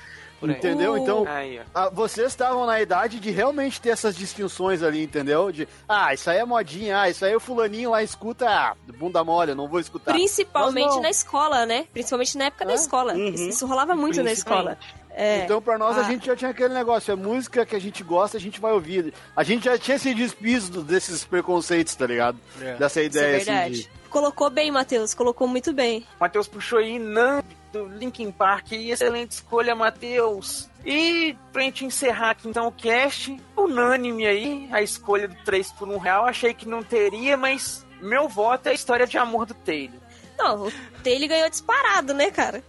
Por 0.40 0.50
aí. 0.50 0.56
Entendeu? 0.56 0.92
Uh. 0.92 0.98
Então, 0.98 1.24
Aí, 1.26 1.60
ah, 1.74 1.88
vocês 1.90 2.28
estavam 2.28 2.64
na 2.66 2.80
idade 2.80 3.18
de 3.18 3.30
realmente 3.30 3.80
ter 3.80 3.90
essas 3.90 4.14
distinções 4.16 4.82
ali, 4.82 5.02
entendeu? 5.02 5.50
De, 5.50 5.66
ah, 5.88 6.14
isso 6.14 6.30
aí 6.30 6.38
é 6.38 6.44
modinha, 6.44 7.00
ah, 7.00 7.10
isso 7.10 7.24
aí 7.24 7.34
o 7.34 7.40
fulaninho 7.40 7.90
lá 7.90 8.02
escuta, 8.02 8.48
ah, 8.48 8.76
bunda 8.96 9.22
mole, 9.24 9.54
não 9.54 9.66
vou 9.68 9.80
escutar. 9.80 10.12
Principalmente 10.12 10.86
não. 10.94 11.02
na 11.02 11.10
escola, 11.10 11.66
né? 11.66 11.86
Principalmente 11.92 12.38
na 12.38 12.44
época 12.46 12.64
da 12.64 12.72
É? 12.72 12.74
escola. 12.76 13.14
Uhum. 13.14 13.28
Isso, 13.28 13.48
isso 13.48 13.66
rolava 13.66 13.94
muito 13.96 14.22
na 14.22 14.30
escola. 14.32 14.78
É. 15.10 15.42
Então, 15.42 15.60
pra 15.60 15.76
nós, 15.76 15.98
a 15.98 16.02
Ah. 16.02 16.04
gente 16.04 16.26
já 16.26 16.36
tinha 16.36 16.52
aquele 16.52 16.72
negócio, 16.72 17.10
é 17.10 17.16
música 17.16 17.66
que 17.66 17.74
a 17.74 17.80
gente 17.80 18.04
gosta, 18.04 18.36
a 18.36 18.40
gente 18.40 18.60
vai 18.60 18.70
ouvir. 18.72 19.12
A 19.34 19.42
gente 19.42 19.64
já 19.64 19.76
tinha 19.76 19.96
esse 19.96 20.14
despiso 20.14 20.80
desses 20.82 21.24
preconceitos, 21.24 21.96
tá 21.96 22.06
ligado? 22.06 22.38
É. 22.60 22.74
Dessa 22.76 23.00
Isso 23.02 23.18
é 23.18 23.20
ideia, 23.20 23.36
assim, 23.38 23.44
verdade. 23.46 23.74
de... 23.82 23.90
Colocou 24.08 24.48
bem, 24.48 24.70
Matheus. 24.70 25.12
Colocou 25.14 25.48
muito 25.48 25.72
bem. 25.72 26.06
Matheus 26.20 26.46
puxou 26.46 26.78
aí 26.78 26.98
Nan 27.00 27.42
do 27.72 27.86
Linkin 27.86 28.30
Park. 28.30 28.72
E 28.72 28.90
excelente 28.90 29.32
escolha, 29.32 29.74
Matheus. 29.74 30.68
E 30.84 31.36
pra 31.52 31.62
gente 31.62 31.84
encerrar 31.84 32.30
aqui 32.30 32.48
então 32.48 32.66
o 32.68 32.72
cast, 32.72 33.36
unânime 33.56 34.26
aí, 34.26 34.68
a 34.72 34.80
escolha 34.82 35.28
do 35.28 35.34
3 35.44 35.72
por 35.72 35.88
1 35.88 35.98
real. 35.98 36.24
Achei 36.24 36.54
que 36.54 36.68
não 36.68 36.82
teria, 36.82 37.36
mas 37.36 37.84
meu 38.00 38.28
voto 38.28 38.66
é 38.68 38.70
a 38.70 38.74
história 38.74 39.06
de 39.06 39.18
amor 39.18 39.46
do 39.46 39.54
Taylor. 39.54 39.98
Não, 40.38 40.66
o 40.68 40.72
Taylor 41.02 41.28
ganhou 41.28 41.50
disparado, 41.50 42.14
né, 42.14 42.30
cara? 42.30 42.62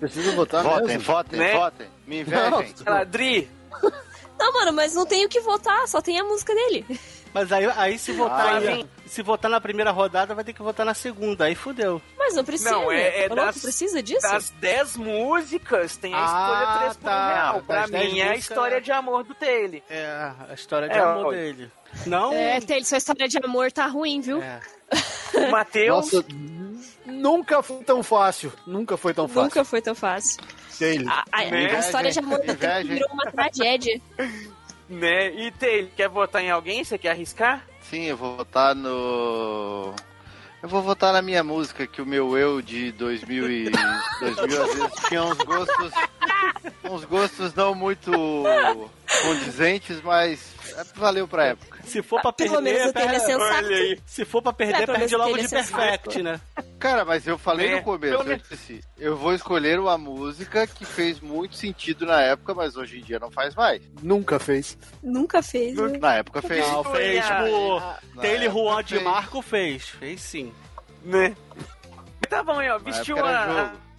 Precisa 0.00 0.32
votar 0.32 0.62
Votem, 0.64 0.86
mesmo? 0.88 1.02
votem, 1.04 1.38
Né? 1.38 1.52
votem. 1.54 1.86
Me 2.06 2.20
invejem. 2.22 2.74
Dri, 3.10 3.50
Não, 4.38 4.52
mano, 4.52 4.72
mas 4.72 4.94
não 4.94 5.06
tem 5.06 5.24
o 5.24 5.28
que 5.28 5.40
votar, 5.40 5.86
só 5.86 6.00
tem 6.00 6.18
a 6.18 6.24
música 6.24 6.52
dele. 6.54 6.84
Mas 7.34 7.50
aí, 7.50 7.64
aí 7.76 7.98
se 7.98 8.12
votar 8.12 8.56
Ah, 8.62 8.84
se 9.06 9.22
votar 9.22 9.50
na 9.50 9.60
primeira 9.60 9.90
rodada, 9.90 10.34
vai 10.34 10.44
ter 10.44 10.52
que 10.52 10.62
votar 10.62 10.84
na 10.84 10.94
segunda. 10.94 11.44
Aí 11.46 11.54
fudeu. 11.54 12.00
Mas 12.18 12.34
não 12.34 12.44
precisa. 12.44 12.70
Não, 12.72 12.92
é- 12.92 13.24
é 13.24 13.28
das- 13.28 13.60
precisa 13.62 14.02
disso? 14.02 14.22
das 14.22 14.50
10 14.50 14.96
músicas 14.96 15.96
tem 15.96 16.14
a 16.14 16.18
escolha 16.24 16.68
Ah, 16.68 16.76
3 16.78 16.96
por 16.96 17.02
1 17.02 17.04
tá. 17.10 17.34
real. 17.34 17.62
Pra 17.62 17.80
Das 17.82 17.90
10 17.90 18.12
mim 18.12 18.20
é 18.20 18.28
a 18.28 18.36
história 18.36 18.76
é. 18.76 18.80
de 18.80 18.92
amor 18.92 19.24
do 19.24 19.34
Taylor. 19.34 19.80
É, 19.88 20.32
a 20.50 20.54
história 20.54 20.88
de 20.88 20.94
É, 20.98 21.00
amor 21.00 21.26
olha. 21.26 21.38
dele. 21.38 21.70
Não? 22.06 22.32
É, 22.32 22.60
Taylor, 22.60 22.84
sua 22.86 22.98
história 22.98 23.28
de 23.28 23.38
amor 23.38 23.70
tá 23.72 23.86
ruim, 23.86 24.20
viu? 24.20 24.42
É. 24.42 24.60
O 25.34 25.50
Matheus, 25.50 26.12
Nossa, 26.12 26.24
nunca 27.06 27.62
foi 27.62 27.82
tão 27.84 28.02
fácil. 28.02 28.52
Nunca 28.66 28.96
foi 28.98 29.14
tão 29.14 29.26
fácil. 29.26 29.42
Nunca 29.44 29.64
foi 29.64 29.80
tão 29.80 29.94
fácil. 29.94 30.42
Taylor. 30.78 31.10
A, 31.10 31.24
a- 31.32 31.40
a 31.40 31.78
história 31.78 32.10
de 32.10 32.18
amor 32.18 32.38
do 32.40 32.54
Taylor 32.54 32.84
virou 32.84 33.08
uma 33.10 33.24
tragédia. 33.30 33.98
né? 34.92 35.32
E 35.34 35.50
Taylor, 35.50 35.90
quer 35.96 36.08
votar 36.08 36.42
em 36.42 36.50
alguém? 36.50 36.84
Você 36.84 36.98
quer 36.98 37.10
arriscar? 37.10 37.66
Sim, 37.80 38.04
eu 38.04 38.16
vou 38.16 38.36
votar 38.36 38.74
no. 38.74 39.94
Eu 40.62 40.68
vou 40.68 40.80
votar 40.80 41.12
na 41.12 41.20
minha 41.20 41.42
música, 41.42 41.86
que 41.86 42.00
o 42.00 42.06
meu 42.06 42.38
eu 42.38 42.62
de 42.62 42.92
2000 42.92 43.50
e 43.50 43.70
2000 44.20 44.62
às 44.62 44.74
vezes 44.74 44.92
tinha 45.08 45.24
uns 45.24 45.38
gostos, 45.38 45.92
uns 46.88 47.04
gostos 47.04 47.54
não 47.54 47.74
muito 47.74 48.12
condizentes, 49.22 50.00
mas 50.02 50.54
valeu 50.94 51.28
pra 51.28 51.46
época. 51.46 51.80
Se 51.84 52.02
for 52.02 52.20
pra 52.22 52.32
Pelo 52.32 52.54
perder, 52.54 52.72
menos 52.72 52.88
é 52.88 52.92
perde- 52.92 53.74
aí. 53.74 54.00
se 54.06 54.24
for 54.24 54.40
pra 54.42 54.52
perder, 54.52 54.82
É, 54.82 54.86
perde 54.86 55.16
logo 55.16 55.36
de 55.36 55.44
é 55.44 55.48
sensato. 55.48 55.76
perfect, 55.82 56.22
né? 56.22 56.40
Cara, 56.78 57.04
mas 57.04 57.26
eu 57.26 57.36
falei 57.36 57.68
É, 57.68 57.76
no 57.76 57.82
começo, 57.82 58.14
eu 58.14 58.36
disse, 58.50 58.80
eu 58.98 59.16
vou 59.16 59.34
escolher 59.34 59.78
uma 59.78 59.98
música 59.98 60.66
que 60.66 60.84
fez 60.84 61.20
muito 61.20 61.54
sentido 61.56 62.06
na 62.06 62.20
época, 62.22 62.54
mas 62.54 62.76
hoje 62.76 62.98
em 62.98 63.02
dia 63.02 63.18
não 63.18 63.30
faz 63.30 63.54
mais. 63.54 63.82
Nunca 64.02 64.38
fez. 64.38 64.78
Nunca 65.02 65.42
fez. 65.42 65.76
né? 65.76 65.98
Na 66.00 66.14
época 66.16 66.40
fez. 66.42 66.66
Não, 66.68 66.82
fez. 66.84 67.24
Olha, 67.30 67.96
O 68.16 68.20
Taylor 68.20 68.50
Juan 68.52 68.82
de. 68.84 68.98
Marco 69.00 69.42
fez. 69.42 69.88
Fez 69.88 70.20
sim. 70.20 70.52
Né? 71.04 71.36
Tá 72.28 72.42
bom 72.42 72.58
aí, 72.58 72.70
ó. 72.70 72.78
Vestiu 72.78 73.16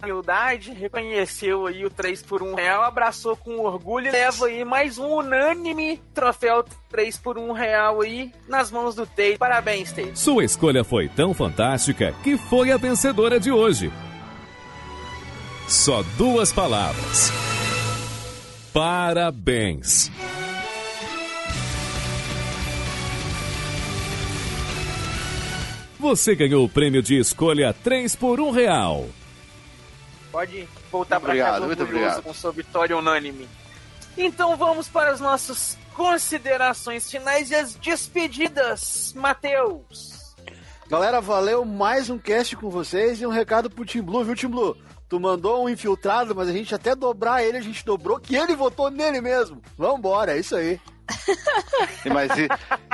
humildade, 0.02 0.72
reconheceu 0.72 1.66
aí 1.66 1.84
o 1.84 1.90
3 1.90 2.22
por 2.22 2.42
1 2.42 2.54
real, 2.54 2.82
abraçou 2.82 3.36
com 3.36 3.58
orgulho 3.60 4.08
e 4.08 4.10
leva 4.10 4.46
aí 4.46 4.64
mais 4.64 4.98
um 4.98 5.06
unânime 5.06 6.00
troféu 6.12 6.64
3 6.90 7.16
por 7.18 7.38
1 7.38 7.52
real 7.52 8.00
aí 8.00 8.32
nas 8.48 8.70
mãos 8.70 8.94
do 8.94 9.06
Taylor. 9.06 9.38
Parabéns, 9.38 9.92
Taylor. 9.92 10.16
Sua 10.16 10.44
escolha 10.44 10.84
foi 10.84 11.08
tão 11.08 11.32
fantástica 11.32 12.14
que 12.22 12.36
foi 12.36 12.70
a 12.70 12.76
vencedora 12.76 13.40
de 13.40 13.50
hoje. 13.50 13.92
Só 15.66 16.02
duas 16.16 16.52
palavras. 16.52 17.32
Parabéns. 18.72 20.10
Você 25.98 26.34
ganhou 26.34 26.66
o 26.66 26.68
prêmio 26.68 27.02
de 27.02 27.18
escolha 27.18 27.72
3 27.72 28.14
por 28.14 28.38
1 28.38 28.50
real. 28.50 29.06
Pode 30.34 30.68
voltar 30.90 31.20
para 31.20 31.28
Obrigado, 31.28 31.52
casa 31.52 31.66
muito 31.66 31.80
orgulhoso 31.80 32.06
obrigado. 32.06 32.24
com 32.24 32.34
sua 32.34 32.50
vitória 32.50 32.98
unânime. 32.98 33.48
Então 34.18 34.56
vamos 34.56 34.88
para 34.88 35.12
as 35.12 35.20
nossas 35.20 35.78
considerações 35.94 37.08
finais 37.08 37.52
e 37.52 37.54
as 37.54 37.76
despedidas. 37.76 39.12
Matheus. 39.14 40.34
Galera, 40.88 41.20
valeu 41.20 41.64
mais 41.64 42.10
um 42.10 42.18
cast 42.18 42.56
com 42.56 42.68
vocês 42.68 43.20
e 43.20 43.26
um 43.26 43.30
recado 43.30 43.70
pro 43.70 43.84
Team 43.84 44.04
Blue, 44.04 44.24
viu, 44.24 44.34
Team 44.34 44.50
Blue? 44.50 44.76
Tu 45.08 45.20
mandou 45.20 45.62
um 45.64 45.68
infiltrado, 45.68 46.34
mas 46.34 46.48
a 46.48 46.52
gente 46.52 46.74
até 46.74 46.96
dobrar 46.96 47.44
ele, 47.44 47.58
a 47.58 47.62
gente 47.62 47.84
dobrou 47.84 48.18
que 48.18 48.34
ele 48.34 48.56
votou 48.56 48.90
nele 48.90 49.20
mesmo. 49.20 49.62
Vambora, 49.78 50.34
é 50.36 50.40
isso 50.40 50.56
aí. 50.56 50.80
Mas 52.12 52.30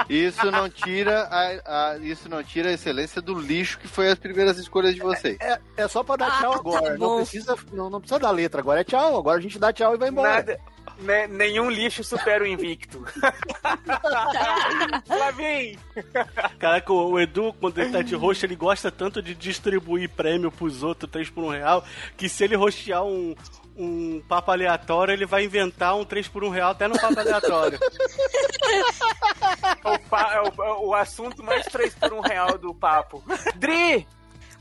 isso 0.09 0.51
não 0.51 0.69
tira 0.69 1.23
a, 1.31 1.91
a- 1.93 1.99
isso 1.99 2.28
não 2.28 2.43
tira 2.43 2.69
a 2.70 2.73
excelência 2.73 3.20
do 3.23 3.35
lixo 3.39 3.78
que 3.78 3.89
foi 3.89 4.09
as 4.09 4.19
primeiras 4.19 4.59
escolhas 4.59 4.95
de 4.95 5.01
vocês. 5.01 5.37
É, 5.41 5.59
é 5.77 5.89
só 5.89 6.03
pra 6.03 6.16
dar 6.16 6.28
Ah, 6.28 6.41
tchau 6.41 6.53
tá 6.53 6.59
agora. 6.59 6.97
bom. 6.99 7.09
não, 7.09 7.16
precisa, 7.19 7.57
não, 7.73 7.91
não 7.91 8.01
precisa 8.01 8.19
dar 8.20 8.31
letra, 8.31 8.61
agora 8.61 8.81
é 8.81 8.85
tchau. 8.85 9.19
Agora 9.19 9.39
a 9.39 9.43
gente 9.43 9.59
dá 9.59 9.73
tchau 9.73 9.95
e 9.95 9.99
vai 9.99 10.09
embora. 10.09 10.35
Nada, 10.35 10.61
né, 11.01 11.27
nenhum 11.27 11.70
lixo 11.70 12.05
supera 12.05 12.44
o 12.44 12.47
invicto. 12.47 13.05
Flavinho. 15.06 15.78
Caraca, 16.59 16.93
o 16.93 17.18
Edu, 17.18 17.52
quando 17.60 17.78
ele 17.78 17.90
tá 17.90 18.02
de 18.02 18.14
host, 18.14 18.44
ele 18.44 18.56
gosta 18.56 18.90
tanto 18.90 19.22
de 19.22 19.35
distribuir 19.35 20.09
prêmio 20.10 20.51
pros 20.51 20.82
outros, 20.82 21.10
3 21.10 21.31
por 21.31 21.44
1 21.44 21.48
real, 21.51 21.85
que 22.16 22.28
se 22.28 22.44
ele 22.44 22.56
hostear 22.56 23.05
um, 23.05 23.35
um 23.77 24.22
papo 24.28 24.51
aleatório, 24.51 25.12
ele 25.12 25.27
vai 25.27 25.44
inventar 25.44 25.97
um 25.97 26.05
3 26.05 26.28
por 26.28 26.44
1 26.44 26.48
real 26.51 26.70
até 26.70 26.89
no 26.89 26.98
papo 26.98 27.18
aleatório. 27.18 27.78
o, 29.85 29.98
pa- 30.09 30.32
é 30.35 30.40
o, 30.43 30.64
é 30.64 30.72
o 30.86 30.94
assunto 30.94 31.43
mais 31.43 31.64
3 31.66 31.94
por 31.94 32.12
1 32.12 32.20
real 32.20 32.59
do 32.59 32.74
papo. 32.74 33.22
Dri! 33.56 34.06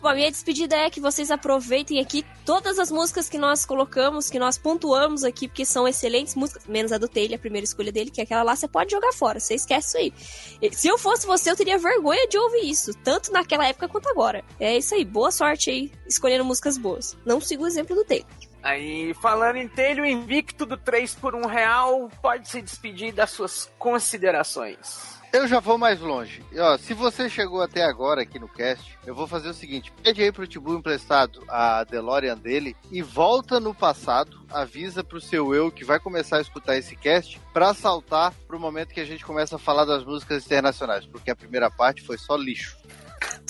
Bom, 0.02 0.14
minha 0.14 0.32
despedida 0.32 0.78
é 0.78 0.90
que 0.90 1.02
vocês 1.02 1.30
aproveitem 1.30 2.00
aqui 2.00 2.26
todas 2.46 2.80
as 2.80 2.90
músicas 2.90 3.28
que 3.28 3.38
nós 3.38 3.66
colocamos, 3.66 4.30
que 4.30 4.40
nós 4.40 4.58
pontuamos 4.58 5.26
aqui, 5.26 5.46
porque 5.46 5.66
são 5.66 5.86
excelentes 5.86 6.36
músicas, 6.36 6.66
menos 6.68 6.94
a 6.94 6.98
do 6.98 7.10
Taylor, 7.10 7.36
a 7.36 7.40
primeira 7.40 7.66
escolha 7.66 7.92
dele, 7.92 8.10
que 8.10 8.22
é 8.22 8.24
aquela 8.24 8.42
lá, 8.42 8.56
você 8.56 8.66
pode 8.66 8.92
jogar 8.92 9.12
fora, 9.12 9.42
você 9.42 9.56
esquece 9.56 9.90
isso 9.90 9.98
aí. 9.98 10.72
Se 10.72 10.88
eu 10.88 10.98
fosse 10.98 11.28
você, 11.28 11.52
eu 11.52 11.56
teria 11.56 11.78
vergonha 11.78 12.26
de 12.30 12.38
ouvir 12.38 12.70
isso, 12.70 12.94
tanto 13.04 13.30
naquela 13.34 13.68
época 13.68 13.90
quanto 13.90 14.08
agora. 14.08 14.42
É 14.58 14.78
isso 14.78 14.96
aí, 14.96 15.04
boa 15.04 15.32
sorte 15.32 15.70
aí, 15.70 15.92
escolhendo 16.08 16.46
músicas 16.46 16.78
boas. 16.78 17.18
Não 17.26 17.42
siga 17.42 17.64
o 17.64 17.68
exemplo 17.68 17.94
do 17.94 18.06
Taylor. 18.06 18.28
Aí, 18.64 19.14
falando 19.16 19.58
em 19.58 19.68
telho, 19.68 20.06
invicto 20.06 20.66
do 20.66 20.78
3 20.78 21.14
por 21.16 21.36
1 21.36 21.46
real 21.46 22.10
pode 22.22 22.48
se 22.48 22.62
despedir 22.62 23.14
das 23.14 23.32
suas 23.32 23.70
considerações. 23.78 25.19
Eu 25.32 25.48
já 25.48 25.60
vou 25.60 25.78
mais 25.78 26.00
longe. 26.00 26.44
E, 26.52 26.60
ó, 26.60 26.76
se 26.78 26.94
você 26.94 27.30
chegou 27.30 27.62
até 27.62 27.84
agora 27.84 28.24
aqui 28.24 28.40
no 28.40 28.48
cast, 28.48 28.98
eu 29.06 29.14
vou 29.14 29.28
fazer 29.28 29.50
o 29.50 29.54
seguinte: 29.54 29.92
pede 30.04 30.24
aí 30.24 30.32
pro 30.32 30.48
Tibu 30.48 30.74
emprestado 30.74 31.44
a 31.48 31.84
DeLorean 31.84 32.36
dele 32.36 32.76
e 32.92 33.02
volta 33.02 33.60
no 33.60 33.74
passado, 33.74 34.44
avisa 34.50 35.04
pro 35.04 35.22
seu 35.22 35.54
eu 35.54 35.72
que 35.72 35.86
vai 35.86 36.00
começar 36.00 36.38
a 36.38 36.42
escutar 36.42 36.78
esse 36.78 36.96
cast 36.96 37.40
pra 37.54 37.76
saltar 37.76 38.34
pro 38.48 38.60
momento 38.60 38.94
que 38.94 39.00
a 39.00 39.06
gente 39.06 39.24
começa 39.24 39.58
a 39.58 39.60
falar 39.60 39.86
das 39.86 40.04
músicas 40.04 40.46
internacionais, 40.46 41.06
porque 41.06 41.30
a 41.30 41.36
primeira 41.36 41.70
parte 41.70 42.02
foi 42.02 42.18
só 42.18 42.36
lixo. 42.36 42.78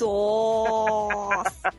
Nossa! 0.02 1.74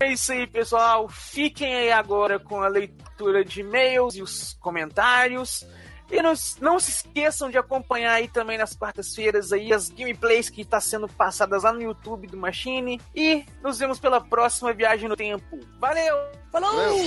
É 0.00 0.12
isso 0.12 0.32
aí, 0.32 0.46
pessoal. 0.46 1.08
Fiquem 1.08 1.74
aí 1.74 1.92
agora 1.92 2.38
com 2.38 2.60
a 2.60 2.68
leitura 2.68 3.44
de 3.44 3.60
e-mails 3.60 4.16
e 4.16 4.22
os 4.22 4.54
comentários. 4.60 5.66
E 6.12 6.20
não, 6.20 6.34
não 6.60 6.78
se 6.78 6.90
esqueçam 6.90 7.48
de 7.48 7.56
acompanhar 7.56 8.12
aí 8.12 8.28
também 8.28 8.58
nas 8.58 8.76
quartas-feiras 8.76 9.50
aí 9.50 9.72
as 9.72 9.88
gameplays 9.88 10.50
que 10.50 10.60
estão 10.60 10.78
sendo 10.78 11.08
passadas 11.08 11.62
lá 11.62 11.72
no 11.72 11.80
YouTube 11.80 12.26
do 12.26 12.36
Machine. 12.36 13.00
E 13.14 13.46
nos 13.62 13.78
vemos 13.78 13.98
pela 13.98 14.20
próxima 14.20 14.74
viagem 14.74 15.08
no 15.08 15.16
tempo. 15.16 15.58
Valeu! 15.80 16.14
Falou! 16.52 16.98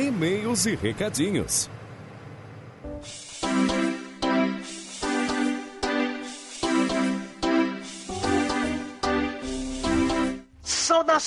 E-mails 0.00 0.66
e 0.66 0.74
recadinhos. 0.74 1.70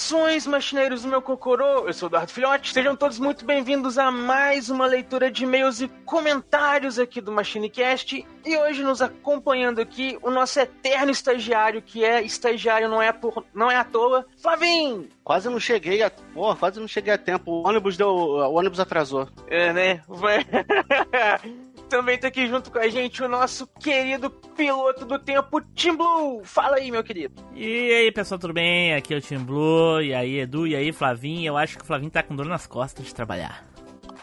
Saudações, 0.03 0.45
machineiros 0.45 1.03
do 1.03 1.07
meu 1.07 1.21
cocorô! 1.21 1.87
Eu 1.87 1.93
sou 1.93 2.07
o 2.07 2.09
Eduardo 2.09 2.31
Filhote. 2.31 2.73
Sejam 2.73 2.93
todos 2.93 3.17
muito 3.19 3.45
bem-vindos 3.45 3.97
a 3.97 4.11
mais 4.11 4.69
uma 4.69 4.85
leitura 4.85 5.31
de 5.31 5.45
e-mails 5.45 5.79
e 5.79 5.87
comentários 6.05 6.99
aqui 6.99 7.21
do 7.21 7.31
MachineCast. 7.31 8.27
E 8.45 8.57
hoje 8.57 8.83
nos 8.83 9.01
acompanhando 9.01 9.79
aqui 9.79 10.19
o 10.21 10.29
nosso 10.29 10.59
eterno 10.59 11.09
estagiário, 11.09 11.81
que 11.81 12.03
é 12.03 12.21
estagiário 12.21 12.89
não 12.89 13.01
é, 13.01 13.13
por, 13.13 13.45
não 13.53 13.71
é 13.71 13.77
à 13.77 13.83
toa, 13.85 14.25
Flavinho! 14.41 15.07
Quase 15.23 15.49
não 15.49 15.59
cheguei 15.59 16.03
a. 16.03 16.09
Porra, 16.09 16.57
quase 16.57 16.81
não 16.81 16.87
cheguei 16.87 17.13
a 17.13 17.17
tempo. 17.17 17.49
O 17.49 17.67
ônibus 17.67 17.95
deu. 17.95 18.09
O 18.09 18.53
ônibus 18.55 18.81
atrasou. 18.81 19.29
É, 19.47 19.71
né? 19.71 20.01
Também 21.93 22.17
tá 22.17 22.27
aqui 22.27 22.47
junto 22.47 22.71
com 22.71 22.79
a 22.79 22.87
gente 22.87 23.21
o 23.21 23.27
nosso 23.27 23.67
querido 23.67 24.27
piloto 24.27 25.05
do 25.05 25.19
tempo, 25.19 25.61
Tim 25.75 25.95
Blue. 25.95 26.43
Fala 26.43 26.77
aí, 26.77 26.89
meu 26.89 27.03
querido. 27.03 27.35
E 27.53 27.93
aí, 27.93 28.11
pessoal, 28.11 28.39
tudo 28.39 28.51
bem? 28.51 28.95
Aqui 28.95 29.13
é 29.13 29.17
o 29.17 29.21
Tim 29.21 29.37
Blue, 29.37 30.01
e 30.01 30.11
aí, 30.11 30.39
Edu, 30.39 30.65
e 30.65 30.75
aí, 30.75 30.91
Flavinho. 30.91 31.45
Eu 31.45 31.55
acho 31.55 31.77
que 31.77 31.83
o 31.83 31.85
Flavinho 31.85 32.09
tá 32.09 32.23
com 32.23 32.35
dor 32.35 32.47
nas 32.47 32.65
costas 32.65 33.05
de 33.05 33.13
trabalhar. 33.13 33.72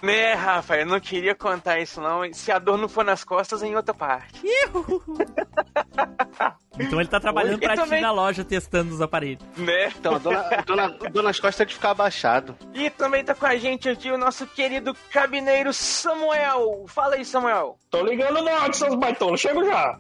Né, 0.03 0.33
Rafa, 0.35 0.77
eu 0.79 0.87
não 0.87 0.99
queria 1.01 1.35
contar 1.35 1.79
isso 1.79 2.01
não. 2.01 2.23
Se 2.33 2.51
a 2.51 2.59
dor 2.59 2.79
não 2.79 2.89
for 2.89 3.05
nas 3.05 3.23
costas, 3.25 3.63
é 3.63 3.67
em 3.67 3.77
outra 3.77 3.93
parte. 3.95 4.41
Então 6.79 6.99
ele 7.01 7.09
tá 7.09 7.21
trabalhando 7.21 7.63
E 7.63 7.67
pra 7.67 7.75
também- 7.77 7.99
ti 7.99 8.03
na 8.03 8.11
loja 8.13 8.45
testando 8.45 8.95
os 8.95 9.03
aparelhos. 9.03 9.43
Né? 9.57 9.89
Então, 9.89 10.15
a 10.15 10.19
dona, 10.19 10.41
a 10.41 10.63
dona, 10.63 10.85
a 11.05 11.09
dona 11.11 11.35
Costa 11.35 11.63
é 11.63 11.67
de 11.67 11.75
ficar 11.75 11.91
abaixado. 11.91 12.57
E 12.73 12.89
também 12.91 13.23
tá 13.25 13.35
com 13.35 13.45
a 13.47 13.57
gente 13.57 13.89
aqui 13.89 14.11
o 14.11 14.17
nosso 14.17 14.47
querido 14.47 14.95
cabineiro 15.13 15.73
Samuel. 15.73 16.85
Fala 16.89 17.17
aí, 17.17 17.25
Samuel. 17.25 17.77
Tô 17.91 18.03
ligando 18.03 18.41
no 18.43 18.49
áudio, 18.49 18.75
seus 18.75 18.95
baitolos. 18.95 19.41
Chego 19.41 19.65
já. 19.65 19.99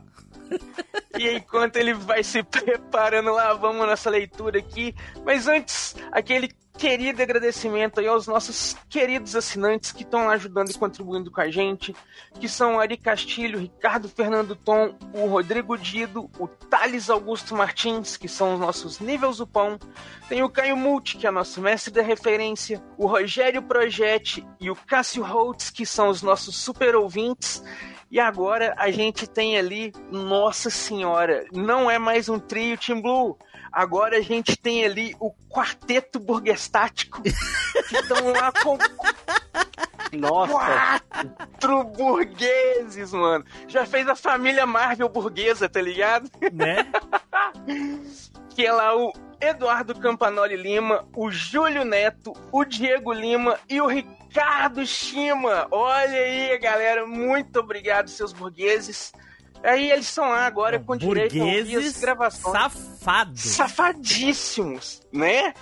E 1.18 1.36
enquanto 1.36 1.77
ele 1.77 1.93
vai 1.93 2.22
se 2.22 2.43
preparando 2.43 3.32
lá, 3.32 3.52
vamos 3.55 3.86
nessa 3.86 4.09
leitura 4.09 4.59
aqui. 4.59 4.94
Mas 5.24 5.47
antes, 5.47 5.94
aquele 6.12 6.48
querido 6.81 7.22
agradecimento 7.22 8.01
aí 8.01 8.06
aos 8.06 8.27
nossos 8.27 8.74
queridos 8.89 9.36
assinantes 9.36 9.93
que 9.93 10.02
estão 10.02 10.31
ajudando 10.31 10.70
e 10.70 10.78
contribuindo 10.78 11.31
com 11.31 11.43
a 11.43 11.51
gente, 11.51 11.94
que 12.40 12.48
são 12.48 12.81
Ari 12.81 12.97
Castilho, 12.97 13.59
Ricardo 13.59 14.09
Fernando 14.09 14.56
Tom, 14.56 14.97
o 15.12 15.27
Rodrigo 15.27 15.77
Dido, 15.77 16.31
o 16.39 16.48
Thales 16.48 17.10
Augusto 17.10 17.55
Martins, 17.55 18.16
que 18.16 18.28
são 18.28 18.55
os 18.55 18.60
nossos 18.60 18.98
níveis 18.98 19.36
do 19.36 19.47
pão, 19.47 19.78
tem 20.27 20.43
o 20.43 20.48
Caio 20.48 20.74
Multi, 20.74 21.18
que 21.18 21.27
é 21.27 21.31
nosso 21.31 21.60
mestre 21.60 21.93
da 21.93 22.01
referência, 22.01 22.82
o 22.97 23.06
Rogério 23.06 23.62
Projetti 23.62 24.47
e 24.59 24.70
o 24.70 24.74
Cássio 24.74 25.22
Holtz, 25.22 25.68
que 25.68 25.85
são 25.85 26.09
os 26.09 26.22
nossos 26.22 26.56
super 26.56 26.97
ouvintes, 26.97 27.62
e 28.11 28.19
agora 28.19 28.74
a 28.77 28.91
gente 28.91 29.27
tem 29.27 29.57
ali, 29.57 29.93
nossa 30.11 30.69
senhora, 30.69 31.47
não 31.53 31.89
é 31.89 31.99
mais 31.99 32.28
um 32.28 32.41
trio 32.41 32.77
Team 32.77 33.01
Blue. 33.01 33.39
Agora 33.70 34.16
a 34.19 34.20
gente 34.20 34.57
tem 34.57 34.85
ali 34.85 35.15
o 35.20 35.31
quarteto 35.49 36.19
burguestático. 36.19 37.23
que 37.23 37.97
estão 37.97 38.32
lá 38.32 38.51
com 38.51 38.77
Nossa. 40.19 40.53
quatro 40.53 41.85
burgueses, 41.85 43.12
mano. 43.12 43.45
Já 43.69 43.87
fez 43.87 44.09
a 44.09 44.16
família 44.16 44.66
Marvel 44.66 45.09
burguesa, 45.09 45.69
tá 45.69 45.81
ligado? 45.81 46.28
Né? 46.53 46.91
que 48.51 48.66
é 48.66 48.73
lá 48.73 48.97
o 48.97 49.12
Eduardo 49.41 49.95
Campanoli 49.95 50.57
Lima, 50.57 51.07
o 51.15 51.31
Júlio 51.31 51.85
Neto, 51.85 52.32
o 52.51 52.65
Diego 52.65 53.12
Lima 53.12 53.57
e 53.69 53.81
o 53.81 53.87
Ricardo 53.87 54.20
Shima. 54.86 55.66
Olha 55.70 56.19
aí, 56.19 56.59
galera, 56.59 57.07
muito 57.07 57.61
obrigado, 57.61 58.09
seus 58.09 58.32
burgueses. 58.32 59.12
Aí 59.62 59.90
eles 59.90 60.07
são 60.07 60.28
lá 60.28 60.47
agora 60.47 60.78
com 60.78 60.97
direito 60.97 61.43
a 61.43 62.01
gravações. 62.01 62.57
safados. 62.57 63.43
Safadíssimos, 63.43 65.02
né? 65.12 65.52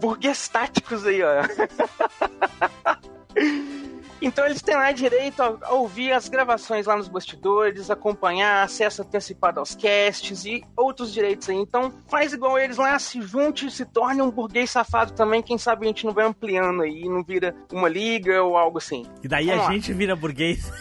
Burguestáticos 0.00 1.06
aí, 1.06 1.22
ó. 1.22 1.42
Então 4.20 4.44
eles 4.44 4.60
têm 4.60 4.74
lá 4.74 4.90
direito 4.92 5.42
a, 5.42 5.56
a 5.62 5.72
ouvir 5.74 6.12
as 6.12 6.28
gravações 6.28 6.86
lá 6.86 6.96
nos 6.96 7.08
bastidores, 7.08 7.90
acompanhar, 7.90 8.64
acesso 8.64 9.02
antecipado 9.02 9.60
aos 9.60 9.74
casts 9.74 10.44
e 10.44 10.64
outros 10.76 11.12
direitos 11.12 11.48
aí. 11.48 11.56
Então 11.56 11.92
faz 12.08 12.32
igual 12.32 12.58
eles 12.58 12.76
lá, 12.76 12.98
se 12.98 13.20
junte, 13.22 13.70
se 13.70 13.84
torne 13.84 14.20
um 14.20 14.30
burguês 14.30 14.70
safado 14.70 15.12
também. 15.12 15.42
Quem 15.42 15.58
sabe 15.58 15.86
a 15.86 15.88
gente 15.88 16.04
não 16.04 16.12
vai 16.12 16.24
ampliando 16.24 16.82
aí, 16.82 17.08
não 17.08 17.22
vira 17.22 17.54
uma 17.72 17.88
liga 17.88 18.42
ou 18.42 18.56
algo 18.56 18.78
assim. 18.78 19.06
E 19.22 19.28
daí 19.28 19.46
Vamos 19.46 19.62
a 19.62 19.66
lá. 19.66 19.72
gente 19.72 19.92
vira 19.92 20.16
burguês. 20.16 20.68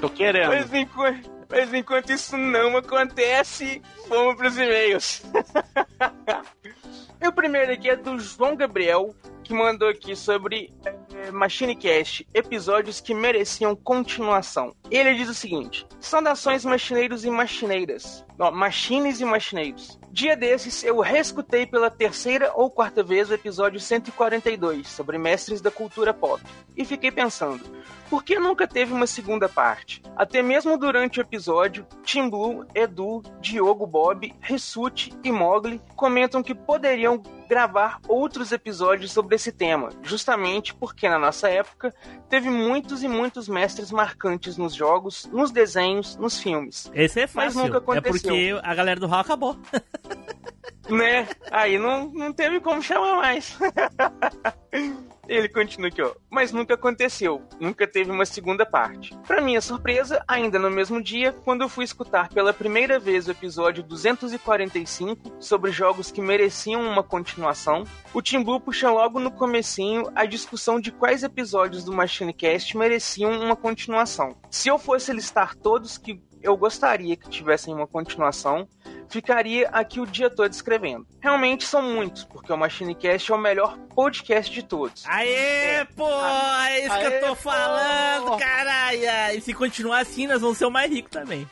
Tô 0.00 0.10
querendo. 0.10 0.48
Mas 0.48 0.72
enquanto, 0.72 1.30
mas 1.48 1.72
enquanto 1.72 2.10
isso 2.10 2.36
não 2.36 2.76
acontece, 2.76 3.82
vamos 4.08 4.36
pros 4.36 4.56
e-mails. 4.56 5.22
e 7.20 7.26
o 7.26 7.32
primeiro 7.32 7.72
aqui 7.72 7.90
é 7.90 7.96
do 7.96 8.18
João 8.18 8.54
Gabriel, 8.54 9.14
que 9.42 9.54
mandou 9.54 9.88
aqui 9.88 10.14
sobre 10.14 10.70
eh, 10.84 11.30
Machine 11.30 11.74
Cast, 11.74 12.28
episódios 12.34 13.00
que 13.00 13.14
mereciam 13.14 13.74
continuação. 13.74 14.74
Ele 14.90 15.14
diz 15.14 15.28
o 15.28 15.34
seguinte: 15.34 15.86
Saudações 15.98 16.64
machineiros 16.66 17.24
e 17.24 17.30
machineiras. 17.30 18.24
Não, 18.38 18.52
machines 18.52 19.20
e 19.20 19.24
machineiros. 19.24 19.97
Dia 20.10 20.36
desses, 20.36 20.82
eu 20.82 21.00
reescutei 21.00 21.66
pela 21.66 21.90
terceira 21.90 22.52
ou 22.54 22.70
quarta 22.70 23.02
vez 23.02 23.30
o 23.30 23.34
episódio 23.34 23.78
142, 23.78 24.88
sobre 24.88 25.18
mestres 25.18 25.60
da 25.60 25.70
cultura 25.70 26.14
pop. 26.14 26.42
E 26.76 26.84
fiquei 26.84 27.10
pensando, 27.10 27.62
por 28.08 28.24
que 28.24 28.38
nunca 28.38 28.66
teve 28.66 28.92
uma 28.92 29.06
segunda 29.06 29.48
parte? 29.48 30.02
Até 30.16 30.42
mesmo 30.42 30.78
durante 30.78 31.20
o 31.20 31.22
episódio, 31.22 31.86
Tim 32.02 32.28
Blue, 32.28 32.66
Edu, 32.74 33.22
Diogo 33.40 33.86
Bob, 33.86 34.34
Rissuti 34.40 35.12
e 35.22 35.30
Mogli 35.30 35.80
comentam 35.94 36.42
que 36.42 36.54
poderiam 36.54 37.22
gravar 37.48 38.00
outros 38.06 38.52
episódios 38.52 39.12
sobre 39.12 39.36
esse 39.36 39.50
tema, 39.50 39.88
justamente 40.02 40.74
porque 40.74 41.08
na 41.08 41.18
nossa 41.18 41.48
época 41.48 41.94
teve 42.28 42.50
muitos 42.50 43.02
e 43.02 43.08
muitos 43.08 43.48
mestres 43.48 43.90
marcantes 43.90 44.56
nos 44.56 44.74
jogos, 44.74 45.26
nos 45.32 45.50
desenhos, 45.50 46.16
nos 46.16 46.38
filmes. 46.38 46.90
Esse 46.94 47.20
é 47.20 47.28
Mas 47.32 47.54
fácil. 47.54 47.62
nunca 47.62 47.76
é 47.76 47.78
aconteceu. 47.78 48.12
porque 48.12 48.60
a 48.62 48.74
galera 48.74 49.00
do 49.00 49.06
Raul 49.06 49.22
acabou. 49.22 49.56
Né? 50.88 51.28
Aí 51.50 51.78
não, 51.78 52.10
não 52.12 52.32
teve 52.32 52.60
como 52.60 52.82
chamar 52.82 53.16
mais. 53.16 53.58
Ele 55.28 55.48
continua 55.48 55.88
aqui, 55.88 56.00
ó. 56.00 56.14
Mas 56.30 56.52
nunca 56.52 56.72
aconteceu. 56.72 57.42
Nunca 57.60 57.86
teve 57.86 58.10
uma 58.10 58.24
segunda 58.24 58.64
parte. 58.64 59.14
Pra 59.26 59.42
minha 59.42 59.60
surpresa, 59.60 60.24
ainda 60.26 60.58
no 60.58 60.70
mesmo 60.70 61.02
dia, 61.02 61.32
quando 61.44 61.60
eu 61.60 61.68
fui 61.68 61.84
escutar 61.84 62.30
pela 62.30 62.54
primeira 62.54 62.98
vez 62.98 63.28
o 63.28 63.32
episódio 63.32 63.82
245 63.82 65.36
sobre 65.38 65.70
jogos 65.70 66.10
que 66.10 66.22
mereciam 66.22 66.80
uma 66.80 67.02
continuação, 67.02 67.84
o 68.14 68.22
Tim 68.22 68.42
Blue 68.42 68.58
puxa 68.58 68.90
logo 68.90 69.20
no 69.20 69.30
comecinho 69.30 70.10
a 70.14 70.24
discussão 70.24 70.80
de 70.80 70.90
quais 70.90 71.22
episódios 71.22 71.84
do 71.84 71.92
Machine 71.92 72.32
Cast 72.32 72.74
mereciam 72.74 73.38
uma 73.38 73.54
continuação. 73.54 74.34
Se 74.50 74.68
eu 74.68 74.78
fosse 74.78 75.12
listar 75.12 75.54
todos 75.54 75.98
que 75.98 76.22
eu 76.48 76.56
gostaria 76.56 77.16
que 77.16 77.28
tivessem 77.28 77.74
uma 77.74 77.86
continuação, 77.86 78.66
ficaria 79.08 79.68
aqui 79.68 80.00
o 80.00 80.06
dia 80.06 80.30
todo 80.30 80.52
escrevendo. 80.52 81.06
Realmente 81.20 81.64
são 81.64 81.82
muitos, 81.82 82.24
porque 82.24 82.52
o 82.52 82.56
MachineCast 82.56 83.30
é 83.30 83.34
o 83.34 83.38
melhor 83.38 83.76
podcast 83.94 84.52
de 84.52 84.62
todos. 84.62 85.04
Aê, 85.06 85.84
pô! 85.96 86.08
É 86.10 86.86
isso 86.86 86.98
que 86.98 87.04
eu 87.04 87.20
tô 87.28 87.34
falando, 87.34 88.38
caralho! 88.38 89.36
E 89.36 89.40
se 89.40 89.52
continuar 89.52 90.00
assim, 90.00 90.26
nós 90.26 90.40
vamos 90.40 90.58
ser 90.58 90.66
o 90.66 90.70
mais 90.70 90.90
rico 90.90 91.10
também. 91.10 91.48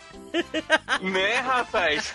Né, 1.00 1.36
rapaz? 1.36 2.14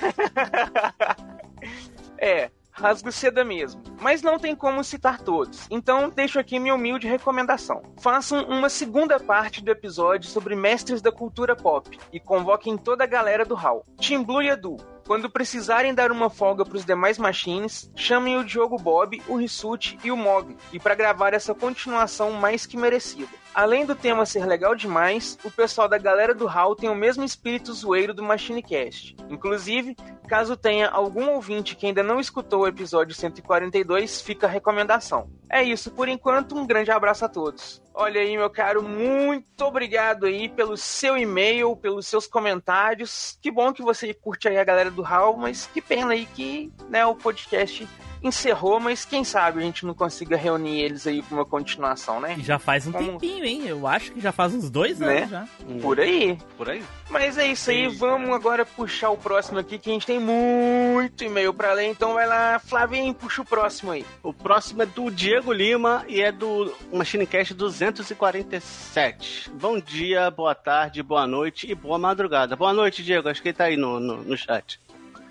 é, 2.17 2.49
rasgo 2.81 3.11
seda 3.11 3.45
mesmo. 3.45 3.81
Mas 4.01 4.23
não 4.23 4.39
tem 4.39 4.55
como 4.55 4.83
citar 4.83 5.21
todos. 5.21 5.67
Então 5.69 6.09
deixo 6.09 6.39
aqui 6.39 6.59
minha 6.59 6.73
humilde 6.73 7.07
recomendação. 7.07 7.81
Façam 8.01 8.43
uma 8.45 8.69
segunda 8.69 9.19
parte 9.19 9.63
do 9.63 9.69
episódio 9.69 10.27
sobre 10.29 10.55
mestres 10.55 11.01
da 11.01 11.11
cultura 11.11 11.55
pop 11.55 11.97
e 12.11 12.19
convoquem 12.19 12.77
toda 12.77 13.03
a 13.03 13.07
galera 13.07 13.45
do 13.45 13.55
HAL. 13.55 13.85
Tim 13.99 14.23
Blue 14.23 14.41
e 14.41 14.49
Edu. 14.49 14.77
Quando 15.05 15.29
precisarem 15.29 15.93
dar 15.93 16.11
uma 16.11 16.29
folga 16.29 16.63
para 16.63 16.77
os 16.77 16.85
demais 16.85 17.17
machines, 17.17 17.91
chamem 17.95 18.37
o 18.37 18.45
Diogo 18.45 18.77
Bob, 18.77 19.21
o 19.27 19.35
Rissuti 19.35 19.97
e 20.03 20.11
o 20.11 20.17
Mog, 20.17 20.55
e 20.71 20.79
para 20.79 20.95
gravar 20.95 21.33
essa 21.33 21.53
continuação 21.53 22.31
mais 22.31 22.65
que 22.65 22.77
merecida. 22.77 23.40
Além 23.53 23.85
do 23.85 23.95
tema 23.95 24.25
ser 24.25 24.45
legal 24.45 24.73
demais, 24.75 25.37
o 25.43 25.51
pessoal 25.51 25.89
da 25.89 25.97
galera 25.97 26.33
do 26.33 26.47
HAL 26.47 26.75
tem 26.75 26.89
o 26.89 26.95
mesmo 26.95 27.23
espírito 27.23 27.73
zoeiro 27.73 28.13
do 28.13 28.23
MachineCast. 28.23 29.15
Inclusive, 29.29 29.95
Caso 30.31 30.55
tenha 30.55 30.87
algum 30.87 31.31
ouvinte 31.31 31.75
que 31.75 31.85
ainda 31.85 32.01
não 32.01 32.17
escutou 32.17 32.61
o 32.61 32.67
episódio 32.67 33.13
142, 33.13 34.21
fica 34.21 34.47
a 34.47 34.49
recomendação. 34.49 35.29
É 35.49 35.61
isso 35.61 35.91
por 35.91 36.07
enquanto, 36.07 36.55
um 36.55 36.65
grande 36.65 36.89
abraço 36.89 37.25
a 37.25 37.27
todos. 37.27 37.81
Olha 37.93 38.21
aí, 38.21 38.37
meu 38.37 38.49
caro, 38.49 38.81
muito 38.81 39.61
obrigado 39.65 40.25
aí 40.25 40.47
pelo 40.49 40.77
seu 40.77 41.17
e-mail, 41.17 41.75
pelos 41.75 42.07
seus 42.07 42.25
comentários. 42.25 43.37
Que 43.41 43.51
bom 43.51 43.73
que 43.73 43.81
você 43.81 44.13
curte 44.13 44.47
aí 44.47 44.57
a 44.57 44.63
galera 44.63 44.89
do 44.89 45.01
Hall, 45.01 45.35
mas 45.37 45.67
que 45.73 45.81
pena 45.81 46.13
aí 46.13 46.25
que 46.25 46.71
né, 46.89 47.05
o 47.05 47.15
podcast 47.15 47.87
encerrou, 48.23 48.79
mas 48.79 49.03
quem 49.03 49.23
sabe 49.23 49.59
a 49.59 49.63
gente 49.63 49.83
não 49.83 49.95
consiga 49.95 50.37
reunir 50.37 50.79
eles 50.79 51.07
aí 51.07 51.23
pra 51.23 51.35
uma 51.37 51.45
continuação, 51.45 52.19
né? 52.21 52.35
Já 52.39 52.59
faz 52.59 52.85
um 52.85 52.91
Como- 52.91 53.13
tempinho, 53.13 53.43
hein? 53.43 53.63
Eu 53.67 53.87
acho 53.87 54.11
que 54.11 54.21
já 54.21 54.31
faz 54.31 54.53
uns 54.53 54.69
dois 54.69 54.99
Né? 54.99 55.17
anos 55.17 55.29
já. 55.31 55.47
Por 55.81 55.99
aí. 55.99 56.37
Por 56.55 56.69
aí. 56.69 56.83
Mas 57.09 57.35
é 57.39 57.47
isso 57.47 57.71
aí, 57.71 57.87
vamos 57.87 58.29
agora 58.29 58.63
puxar 58.63 59.09
o 59.09 59.17
próximo 59.17 59.57
aqui, 59.57 59.79
que 59.79 59.89
a 59.89 59.93
gente 59.93 60.05
tem 60.05 60.19
muito 60.19 61.23
e-mail 61.23 61.51
pra 61.51 61.73
ler, 61.73 61.87
então 61.87 62.13
vai 62.13 62.27
lá, 62.27 62.59
Flavinho, 62.59 63.11
puxa 63.13 63.41
o 63.41 63.45
próximo 63.45 63.91
aí. 63.91 64.05
O 64.21 64.31
próximo 64.31 64.83
é 64.83 64.85
do 64.85 65.09
Diego 65.09 65.51
Lima 65.51 66.05
e 66.07 66.21
é 66.21 66.31
do 66.31 66.71
MachineCast 66.93 67.55
247. 67.89 69.49
Bom 69.59 69.79
dia, 69.79 70.29
boa 70.29 70.53
tarde, 70.53 71.01
boa 71.01 71.25
noite 71.25 71.69
e 71.69 71.73
boa 71.73 71.97
madrugada. 71.97 72.55
Boa 72.55 72.71
noite, 72.71 73.03
Diego. 73.03 73.27
Acho 73.27 73.41
que 73.41 73.47
ele 73.49 73.57
tá 73.57 73.63
aí 73.65 73.75
no, 73.75 73.99
no, 73.99 74.17
no 74.17 74.37
chat. 74.37 74.79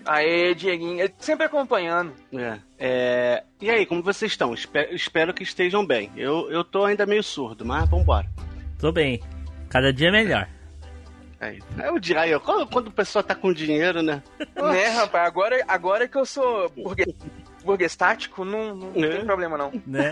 Aê, 0.05 0.53
Dieguinho, 0.53 1.09
sempre 1.19 1.45
acompanhando. 1.45 2.11
É. 2.33 2.59
É, 2.77 3.43
E 3.61 3.69
aí, 3.69 3.85
como 3.85 4.03
vocês 4.03 4.31
estão? 4.33 4.53
Espe- 4.53 4.89
espero 4.91 5.33
que 5.33 5.43
estejam 5.43 5.85
bem. 5.85 6.11
Eu, 6.17 6.51
eu 6.51 6.63
tô 6.63 6.83
ainda 6.83 7.05
meio 7.05 7.23
surdo, 7.23 7.63
mas 7.63 7.87
vambora. 7.89 8.27
Tô 8.79 8.91
bem. 8.91 9.21
Cada 9.69 9.93
dia 9.93 10.09
é 10.09 10.11
melhor. 10.11 10.49
Aí. 11.39 11.59
É 11.79 11.89
o 11.89 11.99
dia 11.99 12.19
aí, 12.19 12.33
ó. 12.33 12.39
Quando, 12.39 12.67
quando 12.67 12.87
a 12.89 12.91
pessoa 12.91 13.23
tá 13.23 13.33
com 13.33 13.53
dinheiro, 13.53 14.01
né? 14.03 14.21
Né, 14.55 14.87
rapaz, 14.89 15.25
agora, 15.27 15.63
agora 15.67 16.07
que 16.07 16.17
eu 16.17 16.25
sou 16.25 16.69
burguês, 16.69 17.15
burguês 17.63 17.95
tático, 17.95 18.43
não, 18.45 18.75
não 18.75 19.03
É. 19.03 19.09
tem 19.09 19.25
problema 19.25 19.57
não. 19.57 19.71
Né? 19.85 20.11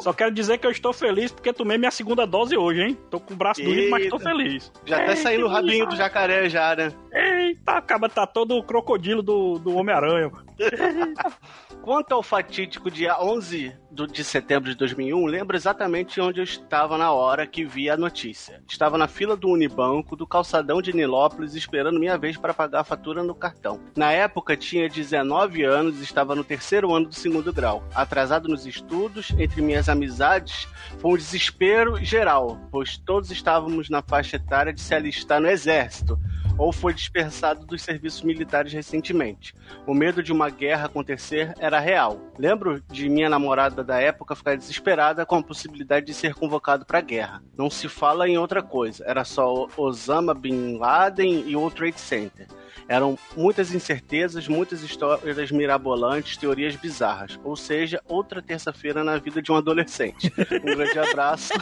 Só 0.00 0.12
quero 0.12 0.30
dizer 0.32 0.58
que 0.58 0.66
eu 0.66 0.70
estou 0.70 0.92
feliz 0.92 1.32
porque 1.32 1.52
tomei 1.52 1.76
minha 1.76 1.90
segunda 1.90 2.24
dose 2.26 2.56
hoje, 2.56 2.80
hein? 2.80 2.98
Tô 3.10 3.18
com 3.18 3.34
o 3.34 3.36
braço 3.36 3.62
doído, 3.62 3.90
mas 3.90 4.08
tô 4.08 4.16
Eita. 4.16 4.30
feliz. 4.30 4.72
Já 4.86 5.04
tá 5.04 5.16
saindo 5.16 5.46
o 5.46 5.48
rabinho 5.48 5.86
do 5.86 5.96
jacaré 5.96 6.48
já, 6.48 6.76
né? 6.76 6.92
Eita, 7.12 7.72
acaba 7.72 8.08
tá 8.08 8.26
todo 8.26 8.56
o 8.56 8.62
crocodilo 8.62 9.20
do, 9.22 9.58
do 9.58 9.74
Homem-Aranha. 9.76 10.30
Quanto 11.82 12.12
ao 12.12 12.22
fatídico 12.22 12.90
dia 12.90 13.20
11 13.20 13.76
do- 13.90 14.06
de 14.06 14.22
setembro 14.22 14.70
de 14.70 14.76
2001, 14.76 15.26
lembro 15.26 15.56
exatamente 15.56 16.20
onde 16.20 16.40
eu 16.40 16.44
estava 16.44 16.96
na 16.96 17.10
hora 17.12 17.46
que 17.46 17.64
vi 17.64 17.90
a 17.90 17.96
notícia. 17.96 18.62
Estava 18.68 18.96
na 18.96 19.08
fila 19.08 19.36
do 19.36 19.48
Unibanco, 19.48 20.14
do 20.16 20.26
calçadão 20.26 20.80
de 20.80 20.92
Nilópolis, 20.94 21.54
esperando 21.54 21.98
minha 21.98 22.16
vez 22.16 22.36
para 22.36 22.54
pagar 22.54 22.80
a 22.80 22.84
fatura 22.84 23.22
no 23.22 23.34
cartão. 23.34 23.80
Na 23.96 24.12
época, 24.12 24.56
tinha 24.56 24.88
19 24.88 25.62
anos 25.64 25.98
e 26.00 26.04
estava 26.04 26.34
no 26.34 26.44
terceiro 26.44 26.94
ano 26.94 27.06
do 27.06 27.14
segundo 27.14 27.52
grau. 27.52 27.82
Atrasado 27.94 28.48
nos 28.48 28.66
estudos, 28.66 29.30
entre 29.38 29.60
minhas 29.60 29.88
amizades, 29.88 30.68
foi 30.98 31.12
um 31.12 31.16
desespero 31.16 31.96
geral, 32.04 32.58
pois 32.70 32.96
todos 32.96 33.30
estávamos 33.30 33.90
na 33.90 34.02
faixa 34.02 34.36
etária 34.36 34.72
de 34.72 34.80
se 34.80 34.94
alistar 34.94 35.40
no 35.40 35.48
exército 35.48 36.18
ou 36.58 36.72
foi 36.74 36.92
dispersado 36.92 37.64
dos 37.64 37.80
serviços 37.80 38.20
militares 38.22 38.70
recentemente. 38.72 39.54
O 39.86 39.94
medo 39.94 40.22
de 40.22 40.30
uma 40.30 40.50
guerra 40.50 40.86
acontecer 40.86 41.54
era 41.58 41.80
real. 41.80 42.20
Lembro 42.38 42.82
de 42.90 43.08
minha 43.08 43.30
namorada 43.30 43.79
da 43.82 44.00
época 44.00 44.34
ficar 44.34 44.56
desesperada 44.56 45.24
com 45.26 45.36
a 45.36 45.42
possibilidade 45.42 46.06
de 46.06 46.14
ser 46.14 46.34
convocado 46.34 46.84
para 46.84 46.98
a 46.98 47.02
guerra. 47.02 47.42
Não 47.56 47.70
se 47.70 47.88
fala 47.88 48.28
em 48.28 48.38
outra 48.38 48.62
coisa, 48.62 49.04
era 49.06 49.24
só 49.24 49.68
Osama 49.76 50.34
Bin 50.34 50.76
Laden 50.78 51.44
e 51.46 51.56
o 51.56 51.70
Trade 51.70 52.00
Center. 52.00 52.46
Eram 52.88 53.16
muitas 53.36 53.72
incertezas, 53.72 54.48
muitas 54.48 54.82
histórias 54.82 55.52
mirabolantes, 55.52 56.36
teorias 56.36 56.74
bizarras. 56.74 57.38
Ou 57.44 57.54
seja, 57.54 58.02
outra 58.08 58.42
terça-feira 58.42 59.04
na 59.04 59.16
vida 59.16 59.40
de 59.40 59.52
um 59.52 59.56
adolescente. 59.56 60.32
Um 60.50 60.76
grande 60.76 60.98
abraço. 60.98 61.52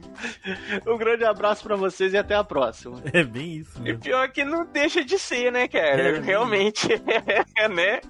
Um 0.86 0.96
grande 0.96 1.24
abraço 1.24 1.62
pra 1.62 1.76
vocês 1.76 2.12
e 2.12 2.18
até 2.18 2.34
a 2.34 2.44
próxima. 2.44 3.02
É 3.12 3.22
bem 3.22 3.56
isso. 3.56 3.80
E 3.86 3.96
pior 3.96 4.28
que 4.30 4.44
não 4.44 4.64
deixa 4.66 5.04
de 5.04 5.18
ser, 5.18 5.50
né, 5.52 5.68
cara? 5.68 6.16
É, 6.16 6.20
Realmente, 6.20 6.88
né? 7.70 8.00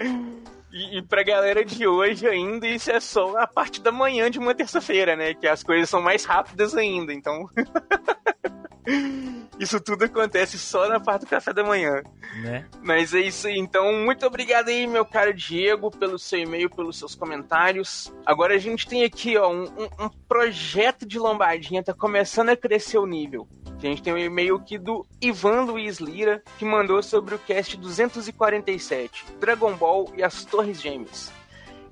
E, 0.72 0.98
e 0.98 1.02
pra 1.02 1.22
galera 1.22 1.64
de 1.64 1.86
hoje 1.86 2.26
ainda, 2.26 2.66
isso 2.66 2.90
é 2.90 3.00
só 3.00 3.36
a 3.38 3.46
parte 3.46 3.80
da 3.80 3.90
manhã 3.90 4.30
de 4.30 4.38
uma 4.38 4.54
terça-feira, 4.54 5.16
né? 5.16 5.34
Que 5.34 5.46
as 5.46 5.62
coisas 5.62 5.88
são 5.88 6.00
mais 6.02 6.24
rápidas 6.24 6.76
ainda, 6.76 7.12
então... 7.12 7.48
Isso 9.58 9.80
tudo 9.80 10.04
acontece 10.04 10.58
só 10.58 10.86
na 10.88 11.00
parte 11.00 11.22
do 11.22 11.28
café 11.28 11.52
da 11.52 11.64
manhã. 11.64 12.02
Né? 12.42 12.66
Mas 12.82 13.14
é 13.14 13.20
isso 13.20 13.46
aí. 13.46 13.58
Então, 13.58 13.90
muito 14.04 14.26
obrigado 14.26 14.68
aí, 14.68 14.86
meu 14.86 15.04
caro 15.04 15.32
Diego, 15.32 15.90
pelo 15.90 16.18
seu 16.18 16.40
e-mail, 16.40 16.68
pelos 16.68 16.98
seus 16.98 17.14
comentários. 17.14 18.12
Agora 18.26 18.54
a 18.54 18.58
gente 18.58 18.86
tem 18.86 19.02
aqui, 19.04 19.36
ó, 19.38 19.50
um, 19.50 19.64
um- 19.98 20.10
projeto 20.28 21.06
de 21.06 21.18
lombadinha, 21.18 21.82
tá 21.82 21.94
começando 21.94 22.50
a 22.50 22.56
crescer 22.56 22.98
o 22.98 23.06
nível. 23.06 23.48
A 23.76 23.80
gente 23.80 24.02
tem 24.02 24.12
um 24.12 24.18
e-mail 24.18 24.56
aqui 24.56 24.76
do 24.78 25.06
Ivan 25.22 25.62
Luiz 25.62 25.98
Lira, 25.98 26.42
que 26.58 26.64
mandou 26.64 27.02
sobre 27.02 27.34
o 27.34 27.38
cast 27.38 27.76
247, 27.78 29.24
Dragon 29.40 29.74
Ball 29.74 30.12
e 30.16 30.22
as 30.22 30.44
Torres 30.44 30.80
Gêmeas. 30.80 31.32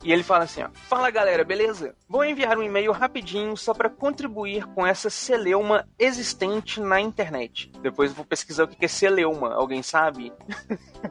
E 0.05 0.12
ele 0.12 0.22
fala 0.22 0.44
assim, 0.44 0.62
ó, 0.62 0.68
Fala 0.86 1.10
galera, 1.10 1.43
beleza? 1.43 1.94
Vou 2.06 2.22
enviar 2.22 2.59
um 2.59 2.62
e-mail 2.62 2.93
rapidinho 2.93 3.56
só 3.56 3.72
para 3.72 3.89
contribuir 3.89 4.66
com 4.66 4.86
essa 4.86 5.09
celeuma 5.09 5.89
existente 5.98 6.78
na 6.78 7.01
internet. 7.01 7.72
Depois 7.81 8.10
eu 8.10 8.16
vou 8.16 8.24
pesquisar 8.24 8.64
o 8.64 8.68
que 8.68 8.85
é 8.85 8.89
celeuma, 8.89 9.55
alguém 9.55 9.82
sabe? 9.82 10.31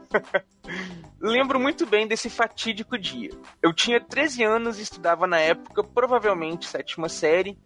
Lembro 1.20 1.58
muito 1.58 1.84
bem 1.84 2.06
desse 2.06 2.30
fatídico 2.30 2.96
dia. 2.96 3.30
Eu 3.60 3.72
tinha 3.72 4.00
13 4.00 4.44
anos 4.44 4.78
e 4.78 4.82
estudava 4.82 5.26
na 5.26 5.40
época, 5.40 5.82
provavelmente 5.82 6.68
sétima 6.68 7.08
série, 7.08 7.58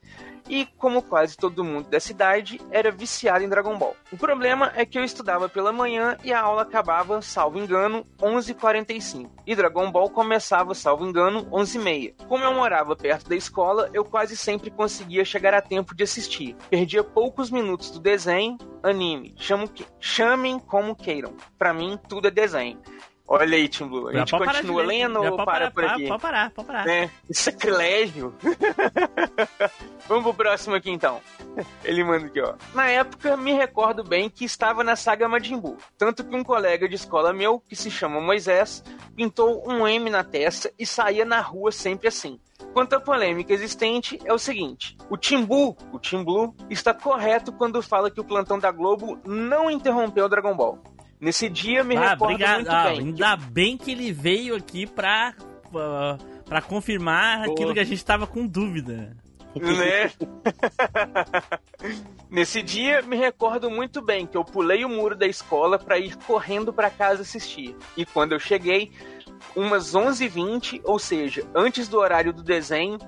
e 0.49 0.67
como 0.79 1.03
quase 1.03 1.37
todo 1.37 1.65
mundo 1.65 1.89
da 1.89 2.01
cidade, 2.01 2.61
era 2.71 2.91
viciado 2.91 3.45
em 3.45 3.49
Dragon 3.49 3.77
Ball. 3.77 3.97
O 4.13 4.17
problema 4.17 4.73
é 4.75 4.85
que 4.87 4.99
eu 4.99 5.05
estudava 5.05 5.49
pela 5.49 5.73
manhã 5.73 6.17
e 6.25 6.33
a 6.33 6.41
aula 6.41 6.63
acabava, 6.63 7.21
salvo 7.23 7.59
engano, 7.59 8.05
11h45. 8.19 9.31
E 9.47 9.55
Dragon 9.55 9.91
Ball 9.91 10.11
começava, 10.11 10.75
salvo 10.75 11.07
engano, 11.07 11.45
11h30. 11.51 12.15
Como 12.27 12.45
eu 12.45 12.55
morava 12.55 12.97
perto 12.97 13.29
da 13.29 13.37
escola, 13.37 13.91
eu 13.93 14.05
quase 14.05 14.37
sempre 14.37 14.71
conseguia 14.71 15.25
chegar 15.25 15.55
a 15.55 15.61
tempo 15.61 15.95
de 15.95 16.03
assistir. 16.05 16.57
Perdia 16.71 17.05
poucos 17.05 17.51
minutos 17.51 17.91
do 17.91 17.99
desenho, 18.01 18.57
anime, 18.83 19.35
chamo 19.37 19.69
que- 19.69 19.87
chamem 20.01 20.59
como 20.59 20.95
queiram. 20.97 21.35
Pra 21.59 21.73
mim, 21.75 21.99
tudo 22.09 22.29
é 22.29 22.31
desenho. 22.31 22.81
Olha 23.31 23.59
aí, 23.59 23.69
Tim 23.69 23.87
Blue. 23.87 24.09
A 24.09 24.13
gente 24.15 24.31
parar 24.31 24.55
continua 24.55 24.83
ler. 24.83 25.07
lendo 25.07 25.23
ou 25.23 25.37
para 25.37 25.45
parar, 25.45 25.71
por 25.71 25.85
aqui? 25.85 26.09
Pode 26.09 26.23
parar, 26.23 26.51
pode 26.51 26.67
parar. 26.67 26.89
É, 26.89 27.11
sacrilégio. 27.31 28.35
Vamos 30.09 30.25
pro 30.25 30.33
próximo 30.33 30.75
aqui 30.75 30.91
então. 30.91 31.21
Ele 31.85 32.03
manda 32.03 32.27
aqui, 32.27 32.41
ó. 32.41 32.55
Na 32.75 32.89
época, 32.89 33.37
me 33.37 33.53
recordo 33.53 34.03
bem 34.03 34.31
que 34.31 34.47
estava 34.47 34.83
na 34.83 34.97
saga 34.97 35.29
Majin 35.29 35.59
Buu. 35.59 35.77
Tanto 35.99 36.25
que 36.25 36.35
um 36.35 36.43
colega 36.43 36.89
de 36.89 36.95
escola 36.95 37.35
meu, 37.35 37.61
que 37.61 37.77
se 37.77 37.91
chama 37.91 38.19
Moisés, 38.19 38.83
pintou 39.15 39.63
um 39.71 39.87
M 39.87 40.09
na 40.09 40.25
testa 40.25 40.73
e 40.79 40.87
saía 40.87 41.27
na 41.27 41.43
rua 41.43 41.71
sempre 41.71 42.09
assim. 42.09 42.41
Quanto 42.73 42.95
à 42.95 43.01
polêmica 43.01 43.53
existente, 43.53 44.19
é 44.25 44.33
o 44.33 44.39
seguinte: 44.39 44.97
o 45.11 45.19
Timbu, 45.19 45.77
o 45.93 45.99
Tim 45.99 46.25
Blue, 46.25 46.55
está 46.71 46.95
correto 46.95 47.53
quando 47.53 47.83
fala 47.83 48.11
que 48.11 48.21
o 48.21 48.25
plantão 48.25 48.59
da 48.59 48.71
Globo 48.71 49.19
não 49.27 49.71
interrompeu 49.71 50.25
o 50.25 50.29
Dragon 50.31 50.57
Ball. 50.57 50.79
Nesse 51.21 51.49
dia, 51.49 51.83
me 51.83 51.97
Ah, 51.97 52.11
recordo 52.11 52.25
obrigado. 52.35 52.55
muito 52.57 52.71
Ah, 52.71 52.85
bem. 52.85 52.99
ainda 53.01 53.37
bem 53.37 53.77
que 53.77 53.91
ele 53.93 54.13
veio 54.13 54.55
aqui 54.55 54.87
pra, 54.87 55.35
ah, 55.75 56.17
pra 56.45 56.63
confirmar 56.63 57.49
aquilo 57.49 57.75
que 57.75 57.81
a 57.81 57.85
gente 57.85 58.05
tava 58.05 58.27
com 58.27 58.47
dúvida. 58.47 59.17
né? 59.55 59.55
Nesse 62.31 62.63
dia, 62.63 63.03
me 63.03 63.17
recordo 63.17 63.71
muito 63.71 64.03
bem 64.03 64.27
que 64.27 64.37
eu 64.37 64.45
pulei 64.45 64.85
o 64.85 64.89
muro 64.89 65.17
da 65.17 65.27
escola 65.27 65.79
para 65.79 65.99
ir 65.99 66.17
correndo 66.19 66.73
para 66.73 66.91
casa 66.91 67.23
assistir. 67.23 67.75
E 67.97 68.05
quando 68.05 68.33
eu 68.33 68.39
cheguei, 68.39 68.93
umas 69.57 69.95
11h20, 69.95 70.83
ou 70.85 70.99
seja, 70.99 71.43
antes 71.55 71.89
do 71.89 71.99
horário 71.99 72.33
do 72.33 72.43
desenho, 72.43 72.99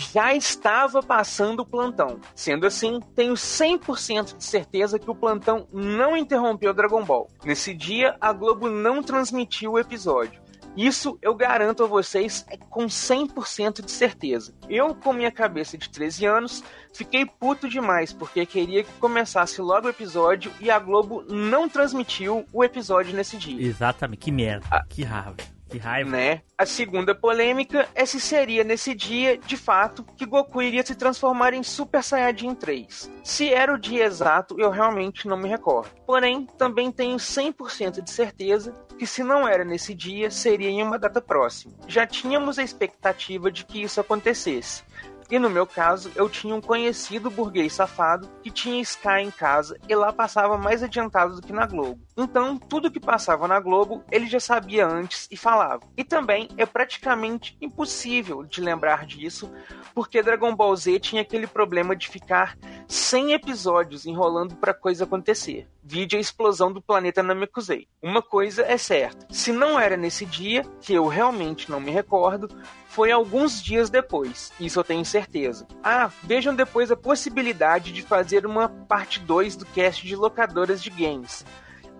já 0.00 0.34
estava 0.34 1.02
passando 1.02 1.60
o 1.60 1.66
plantão. 1.66 2.18
Sendo 2.34 2.66
assim, 2.66 3.00
tenho 3.14 3.34
100% 3.34 4.36
de 4.38 4.44
certeza 4.44 4.98
que 4.98 5.10
o 5.10 5.14
plantão 5.14 5.68
não 5.72 6.16
interrompeu 6.16 6.72
Dragon 6.72 7.04
Ball. 7.04 7.28
Nesse 7.44 7.74
dia, 7.74 8.16
a 8.20 8.32
Globo 8.32 8.68
não 8.70 9.02
transmitiu 9.02 9.72
o 9.72 9.78
episódio. 9.78 10.40
Isso 10.76 11.18
eu 11.20 11.34
garanto 11.34 11.82
a 11.82 11.86
vocês 11.86 12.46
é 12.48 12.56
com 12.56 12.86
100% 12.86 13.84
de 13.84 13.90
certeza. 13.90 14.54
Eu, 14.68 14.94
com 14.94 15.12
minha 15.12 15.30
cabeça 15.32 15.76
de 15.76 15.90
13 15.90 16.24
anos, 16.26 16.62
fiquei 16.94 17.26
puto 17.26 17.68
demais 17.68 18.12
porque 18.12 18.46
queria 18.46 18.84
que 18.84 18.92
começasse 19.00 19.60
logo 19.60 19.88
o 19.88 19.90
episódio 19.90 20.52
e 20.60 20.70
a 20.70 20.78
Globo 20.78 21.24
não 21.28 21.68
transmitiu 21.68 22.46
o 22.52 22.64
episódio 22.64 23.14
nesse 23.14 23.36
dia. 23.36 23.60
Exatamente, 23.60 24.20
que 24.20 24.30
merda, 24.30 24.64
Ah. 24.70 24.84
que 24.88 25.02
raiva. 25.02 25.36
Que 25.70 25.78
raiva. 25.78 26.10
Né? 26.10 26.42
A 26.58 26.66
segunda 26.66 27.14
polêmica 27.14 27.88
é 27.94 28.04
se 28.04 28.20
seria 28.20 28.64
nesse 28.64 28.94
dia, 28.94 29.38
de 29.38 29.56
fato, 29.56 30.04
que 30.16 30.26
Goku 30.26 30.60
iria 30.60 30.84
se 30.84 30.94
transformar 30.94 31.54
em 31.54 31.62
Super 31.62 32.02
Saiyajin 32.02 32.54
3. 32.54 33.10
Se 33.22 33.52
era 33.52 33.72
o 33.72 33.78
dia 33.78 34.04
exato, 34.04 34.60
eu 34.60 34.70
realmente 34.70 35.28
não 35.28 35.36
me 35.36 35.48
recordo. 35.48 35.90
Porém, 36.04 36.46
também 36.58 36.90
tenho 36.90 37.16
100% 37.16 38.02
de 38.02 38.10
certeza 38.10 38.74
que 38.98 39.06
se 39.06 39.22
não 39.22 39.48
era 39.48 39.64
nesse 39.64 39.94
dia, 39.94 40.30
seria 40.30 40.68
em 40.68 40.82
uma 40.82 40.98
data 40.98 41.22
próxima. 41.22 41.72
Já 41.88 42.06
tínhamos 42.06 42.58
a 42.58 42.62
expectativa 42.62 43.50
de 43.50 43.64
que 43.64 43.82
isso 43.82 43.98
acontecesse. 43.98 44.82
E 45.30 45.38
no 45.38 45.48
meu 45.48 45.64
caso, 45.64 46.10
eu 46.16 46.28
tinha 46.28 46.54
um 46.54 46.60
conhecido 46.60 47.30
burguês 47.30 47.72
safado 47.72 48.28
que 48.42 48.50
tinha 48.50 48.80
Sky 48.82 49.20
em 49.22 49.30
casa 49.30 49.78
e 49.88 49.94
lá 49.94 50.12
passava 50.12 50.58
mais 50.58 50.82
adiantado 50.82 51.36
do 51.36 51.42
que 51.42 51.52
na 51.52 51.66
Globo. 51.66 52.00
Então, 52.16 52.58
tudo 52.58 52.90
que 52.90 52.98
passava 52.98 53.46
na 53.46 53.60
Globo, 53.60 54.04
ele 54.10 54.26
já 54.26 54.40
sabia 54.40 54.86
antes 54.86 55.28
e 55.30 55.36
falava. 55.36 55.82
E 55.96 56.02
também 56.02 56.48
é 56.56 56.66
praticamente 56.66 57.56
impossível 57.60 58.42
de 58.42 58.60
lembrar 58.60 59.06
disso, 59.06 59.50
porque 59.94 60.22
Dragon 60.22 60.54
Ball 60.54 60.74
Z 60.74 60.98
tinha 60.98 61.22
aquele 61.22 61.46
problema 61.46 61.94
de 61.94 62.08
ficar 62.08 62.58
100 62.88 63.32
episódios 63.32 64.06
enrolando 64.06 64.56
para 64.56 64.74
coisa 64.74 65.04
acontecer. 65.04 65.68
Vide 65.82 66.16
a 66.16 66.20
explosão 66.20 66.72
do 66.72 66.82
planeta 66.82 67.22
Namekusei. 67.22 67.86
Uma 68.02 68.20
coisa 68.20 68.62
é 68.62 68.76
certa: 68.76 69.26
se 69.30 69.52
não 69.52 69.78
era 69.78 69.96
nesse 69.96 70.26
dia, 70.26 70.62
que 70.80 70.92
eu 70.92 71.06
realmente 71.06 71.70
não 71.70 71.80
me 71.80 71.90
recordo, 71.90 72.48
foi 72.90 73.12
alguns 73.12 73.62
dias 73.62 73.88
depois. 73.88 74.52
Isso 74.58 74.78
eu 74.78 74.84
tenho 74.84 75.04
certeza. 75.04 75.66
Ah, 75.82 76.10
vejam 76.24 76.54
depois 76.54 76.90
a 76.90 76.96
possibilidade 76.96 77.92
de 77.92 78.02
fazer 78.02 78.44
uma 78.44 78.68
parte 78.68 79.20
2 79.20 79.56
do 79.56 79.64
cast 79.66 80.04
de 80.04 80.16
locadoras 80.16 80.82
de 80.82 80.90
games. 80.90 81.44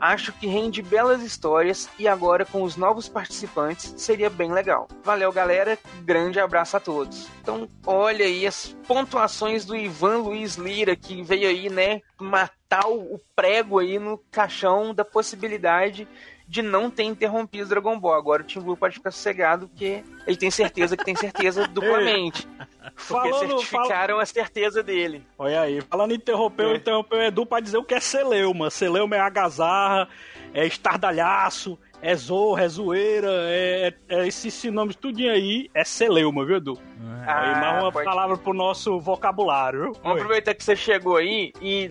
Acho 0.00 0.32
que 0.32 0.48
rende 0.48 0.82
belas 0.82 1.22
histórias 1.22 1.88
e 1.98 2.08
agora 2.08 2.44
com 2.44 2.62
os 2.62 2.74
novos 2.74 3.08
participantes 3.08 3.94
seria 3.98 4.28
bem 4.28 4.50
legal. 4.50 4.88
Valeu, 5.04 5.30
galera. 5.30 5.78
Grande 6.02 6.40
abraço 6.40 6.76
a 6.76 6.80
todos. 6.80 7.28
Então, 7.40 7.68
olha 7.86 8.24
aí 8.24 8.46
as 8.46 8.74
pontuações 8.88 9.64
do 9.64 9.76
Ivan 9.76 10.18
Luiz 10.18 10.56
Lira 10.56 10.96
que 10.96 11.22
veio 11.22 11.48
aí, 11.48 11.68
né, 11.68 12.00
matar 12.18 12.88
o 12.88 13.20
prego 13.36 13.78
aí 13.78 13.98
no 13.98 14.18
caixão 14.30 14.92
da 14.92 15.04
possibilidade 15.04 16.08
de 16.50 16.62
não 16.62 16.90
ter 16.90 17.04
interrompido 17.04 17.64
o 17.64 17.68
Dragon 17.68 17.96
Ball. 17.96 18.14
Agora 18.14 18.42
o 18.42 18.44
Tim 18.44 18.58
Blue 18.58 18.76
pode 18.76 18.96
ficar 18.96 19.12
sossegado 19.12 19.68
porque 19.68 20.02
ele 20.26 20.36
tem 20.36 20.50
certeza 20.50 20.96
que 20.96 21.04
tem 21.04 21.14
certeza 21.14 21.68
duplamente. 21.68 22.46
Porque 23.08 23.30
Falando- 23.30 23.48
certificaram 23.60 24.18
a 24.18 24.26
certeza 24.26 24.82
dele. 24.82 25.24
Olha 25.38 25.60
aí, 25.60 25.80
falando 25.82 26.12
interrompeu, 26.12 26.74
interrompeu 26.74 27.18
o 27.18 27.22
Edu 27.22 27.46
pra 27.46 27.60
dizer 27.60 27.76
o 27.78 27.84
que 27.84 27.94
é 27.94 28.00
celeuma. 28.00 28.68
Celeuma 28.68 29.16
é 29.16 29.20
agazarra, 29.20 30.08
é 30.52 30.66
estardalhaço, 30.66 31.78
é 32.02 32.14
zorra, 32.14 32.64
é 32.64 32.68
zoeira, 32.68 33.28
é, 33.30 33.94
é 34.08 34.26
esses 34.26 34.52
sinônimos 34.54 34.96
tudinho 34.96 35.30
aí, 35.30 35.70
é 35.74 35.84
celeuma, 35.84 36.44
viu, 36.44 36.56
Edu? 36.56 36.78
aí, 37.26 37.60
mais 37.60 37.82
uma 37.82 37.92
pode 37.92 38.04
palavra 38.04 38.36
pro 38.36 38.52
nosso 38.52 38.98
vocabulário, 38.98 39.80
viu? 39.82 39.92
Vamos 40.02 40.18
aproveitar 40.18 40.54
que 40.54 40.64
você 40.64 40.74
chegou 40.74 41.16
aí 41.16 41.52
e 41.60 41.88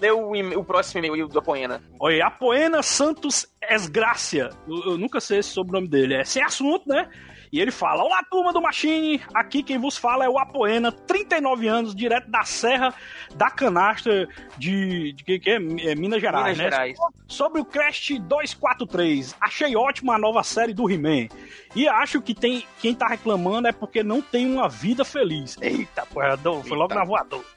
lê 0.00 0.10
o, 0.10 0.32
o 0.58 0.64
próximo 0.64 1.04
e-mail 1.04 1.28
do 1.28 1.38
Apoena. 1.38 1.82
Olha, 1.98 2.26
Apoena 2.26 2.82
Santos 2.82 3.46
Esgrácia. 3.60 4.50
Eu, 4.66 4.92
eu 4.92 4.98
nunca 4.98 5.20
sei 5.20 5.38
esse 5.38 5.50
sobrenome 5.50 5.88
dele. 5.88 6.14
É 6.14 6.24
sem 6.24 6.42
assunto, 6.42 6.88
né? 6.88 7.08
E 7.52 7.60
ele 7.60 7.70
fala: 7.70 8.04
Olá, 8.04 8.22
turma 8.30 8.52
do 8.52 8.60
Machine. 8.60 9.20
Aqui 9.34 9.62
quem 9.62 9.78
vos 9.78 9.96
fala 9.96 10.24
é 10.24 10.28
o 10.28 10.38
Apoena, 10.38 10.92
39 10.92 11.68
anos, 11.68 11.94
direto 11.94 12.30
da 12.30 12.44
Serra 12.44 12.94
da 13.34 13.50
Canastra 13.50 14.28
de. 14.58 15.12
de 15.12 15.24
que, 15.24 15.38
que 15.38 15.50
é? 15.50 15.54
É 15.54 15.94
Minas 15.94 16.20
Gerais, 16.20 16.56
Minas 16.56 16.58
né? 16.58 16.70
Gerais. 16.70 16.98
Sobre 17.26 17.60
o 17.60 17.64
Crash 17.64 18.18
243. 18.20 19.36
Achei 19.40 19.76
ótima 19.76 20.14
a 20.14 20.18
nova 20.18 20.42
série 20.42 20.74
do 20.74 20.90
He-Man. 20.90 21.28
E 21.74 21.88
acho 21.88 22.20
que 22.20 22.34
tem 22.34 22.66
quem 22.80 22.94
tá 22.94 23.06
reclamando 23.06 23.68
é 23.68 23.72
porque 23.72 24.02
não 24.02 24.20
tem 24.20 24.52
uma 24.52 24.68
vida 24.68 25.04
feliz. 25.04 25.56
Eita, 25.60 26.06
porra, 26.06 26.36
foi 26.36 26.76
logo 26.76 26.94
na 26.94 27.04
voadora. 27.04 27.55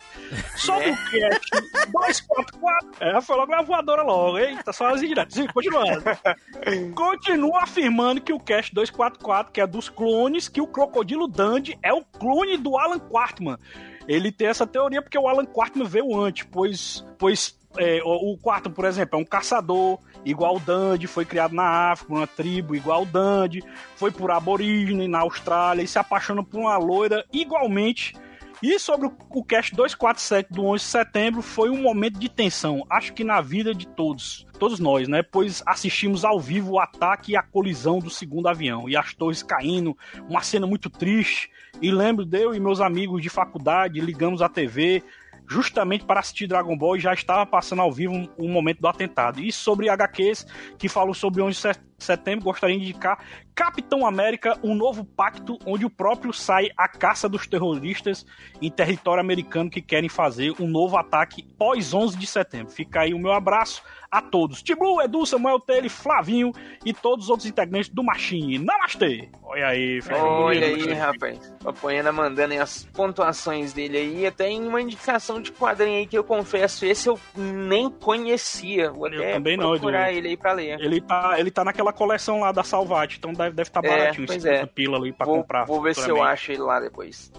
Sobre 0.56 0.91
o 0.91 0.95
Crash 0.95 1.49
244. 1.91 2.89
É, 2.99 3.22
foi 3.22 3.35
logo 3.35 3.51
na 3.51 3.61
voadora 3.61 4.03
logo. 4.03 4.38
Eita, 4.38 4.72
só 4.72 4.88
as 4.88 5.01
indiretas. 5.01 5.34
Sim, 5.34 5.47
Continuando. 5.47 6.03
Continua 6.95 7.64
afirmando 7.64 8.22
que 8.22 8.34
o 8.34 8.39
Cast 8.39 8.73
244, 8.73 9.51
que 9.51 9.61
é 9.61 9.68
dos 9.68 9.89
clones, 9.89 10.47
que 10.47 10.61
o 10.61 10.68
Crocodilo 10.68 11.27
Dandy 11.27 11.77
é 11.81 11.93
o 11.93 12.03
clone 12.03 12.57
do 12.57 12.77
Alan 12.77 12.99
Quartman. 12.99 13.57
Ele 14.07 14.31
tem 14.31 14.47
essa 14.47 14.65
teoria 14.65 15.01
porque 15.01 15.18
o 15.18 15.27
Alan 15.27 15.45
Quartman 15.45 15.85
veio 15.85 16.19
antes, 16.19 16.47
pois, 16.51 17.06
pois 17.18 17.57
é, 17.77 18.01
o, 18.03 18.34
o 18.34 18.38
Quartman, 18.38 18.73
por 18.73 18.85
exemplo, 18.85 19.19
é 19.19 19.22
um 19.22 19.26
caçador, 19.26 19.99
igual 20.26 20.56
o 20.56 20.60
Dandy, 20.60 21.07
foi 21.07 21.26
criado 21.26 21.53
na 21.53 21.91
África, 21.91 22.14
uma 22.14 22.27
tribo 22.27 22.76
igual 22.76 23.03
o 23.03 23.06
Dandy, 23.06 23.64
foi 23.95 24.11
por 24.11 24.31
aborígene 24.31 25.07
na 25.07 25.19
Austrália 25.19 25.84
e 25.84 25.88
se 25.88 25.99
apaixona 25.99 26.43
por 26.43 26.60
uma 26.60 26.77
loira 26.77 27.23
igualmente 27.31 28.15
e 28.61 28.77
sobre 28.80 29.07
o, 29.07 29.44
cast 29.44 29.73
247 29.76 30.52
do 30.52 30.65
11 30.65 30.84
de 30.84 30.90
setembro 30.90 31.41
foi 31.41 31.69
um 31.69 31.81
momento 31.81 32.19
de 32.19 32.30
tensão, 32.30 32.86
acho 32.90 33.14
que 33.14 33.23
na 33.23 33.41
vida 33.41 33.73
de 33.73 33.88
todos, 33.88 34.45
todos 34.57 34.80
nós, 34.80 35.07
né? 35.07 35.23
Pois 35.23 35.64
assistimos 35.65 36.26
ao 36.26 36.40
vivo 36.40 36.73
o 36.73 36.80
ataque 36.80 37.31
e 37.31 37.38
a 37.38 37.44
colisão 37.44 37.99
do 37.99 38.10
segundo 38.10 38.48
avião 38.48 38.90
e 38.90 38.98
as 38.98 39.14
torres 39.14 39.41
caindo, 39.41 39.98
uma 40.27 40.41
cena 40.41 40.68
muito 40.68 40.90
triste. 40.90 41.49
E 41.81 41.91
lembro 41.91 42.26
de 42.26 42.41
eu 42.41 42.53
e 42.53 42.60
meus 42.60 42.81
amigos 42.81 43.22
de 43.22 43.30
faculdade 43.30 44.02
ligamos 44.02 44.41
a 44.41 44.49
TV 44.49 45.03
justamente 45.48 46.06
para 46.06 46.19
assistir 46.19 46.45
Dragon 46.45 46.77
Ball 46.77 46.98
e 46.98 46.99
já 46.99 47.14
estava 47.14 47.45
passando 47.45 47.81
ao 47.81 47.91
vivo 47.91 48.14
um, 48.14 48.30
um 48.38 48.49
momento 48.52 48.81
do 48.81 48.88
atentado. 48.88 49.41
E 49.41 49.52
sobre 49.52 49.90
HQs 49.90 50.45
que 50.77 50.88
falam 50.88 51.14
sobre 51.14 51.41
11 51.41 51.56
de 51.56 51.61
set- 51.61 51.89
setembro, 52.03 52.45
gostaria 52.45 52.77
de 52.77 52.84
indicar 52.84 53.19
Capitão 53.59 54.05
América, 54.05 54.57
um 54.63 54.73
novo 54.73 55.03
pacto 55.03 55.59
onde 55.65 55.85
o 55.85 55.89
próprio 55.89 56.31
sai 56.31 56.69
à 56.77 56.88
caça 56.88 57.27
dos 57.27 57.45
terroristas 57.45 58.26
em 58.61 58.71
território 58.71 59.19
americano 59.19 59.69
que 59.69 59.81
querem 59.81 60.07
fazer 60.07 60.53
um 60.61 60.67
novo 60.67 60.95
ataque 60.95 61.43
pós 61.57 61.93
11 61.93 62.17
de 62.17 62.26
setembro. 62.26 62.71
Fica 62.71 63.01
aí 63.01 63.13
o 63.13 63.19
meu 63.19 63.34
abraço 63.34 63.84
a 64.11 64.21
todos. 64.21 64.63
Tiblu, 64.63 65.01
Edu, 65.01 65.26
Samuel 65.26 65.59
Tele, 65.59 65.89
Flavinho 65.89 66.51
e 66.84 66.93
todos 66.93 67.26
os 67.26 67.30
outros 67.30 67.47
integrantes 67.47 67.89
do 67.89 68.03
Machine. 68.03 68.57
Namastê! 68.57 69.30
Olha 69.43 69.67
aí, 69.67 70.01
fechou 70.01 70.26
Olha 70.26 70.67
aí, 70.67 70.93
rapaz. 70.93 71.53
O 71.63 71.69
Apoena 71.69 72.11
mandando 72.11 72.53
aí 72.53 72.59
as 72.59 72.85
pontuações 72.85 73.73
dele 73.73 73.97
aí. 73.97 74.26
Até 74.26 74.49
em 74.49 74.65
uma 74.65 74.81
indicação 74.81 75.41
de 75.41 75.51
quadrinho 75.51 75.97
aí 75.97 76.07
que 76.07 76.17
eu 76.17 76.23
confesso, 76.23 76.85
esse 76.85 77.07
eu 77.07 77.19
nem 77.35 77.89
conhecia. 77.89 78.91
Vou 78.91 79.05
até 79.05 79.34
também 79.34 79.57
não, 79.57 79.71
procurar 79.71 80.09
Edu. 80.09 80.17
ele 80.19 80.27
aí 80.30 80.38
pra 80.38 80.53
ler. 80.53 80.80
Ele 80.80 81.01
tá, 81.01 81.35
ele 81.38 81.51
tá 81.51 81.63
naquela 81.63 81.89
coleção 81.94 82.41
lá 82.41 82.52
da 82.52 82.64
Salvate, 82.64 83.18
então 83.18 83.34
deve 83.34 83.61
estar 83.61 83.82
deve 83.82 83.94
tá 83.94 83.95
É, 83.95 83.99
baratinho 83.99 84.28
pois 84.28 84.41
50 84.41 84.64
é. 84.64 84.66
pila 84.66 84.98
ali 84.98 85.11
pra 85.11 85.26
vou, 85.26 85.38
comprar. 85.38 85.66
Vou 85.66 85.82
ver 85.82 85.95
se 85.95 86.10
eu 86.10 86.24
acho 86.24 86.52
ele 86.52 86.61
lá 86.61 86.80
depois. 86.80 87.32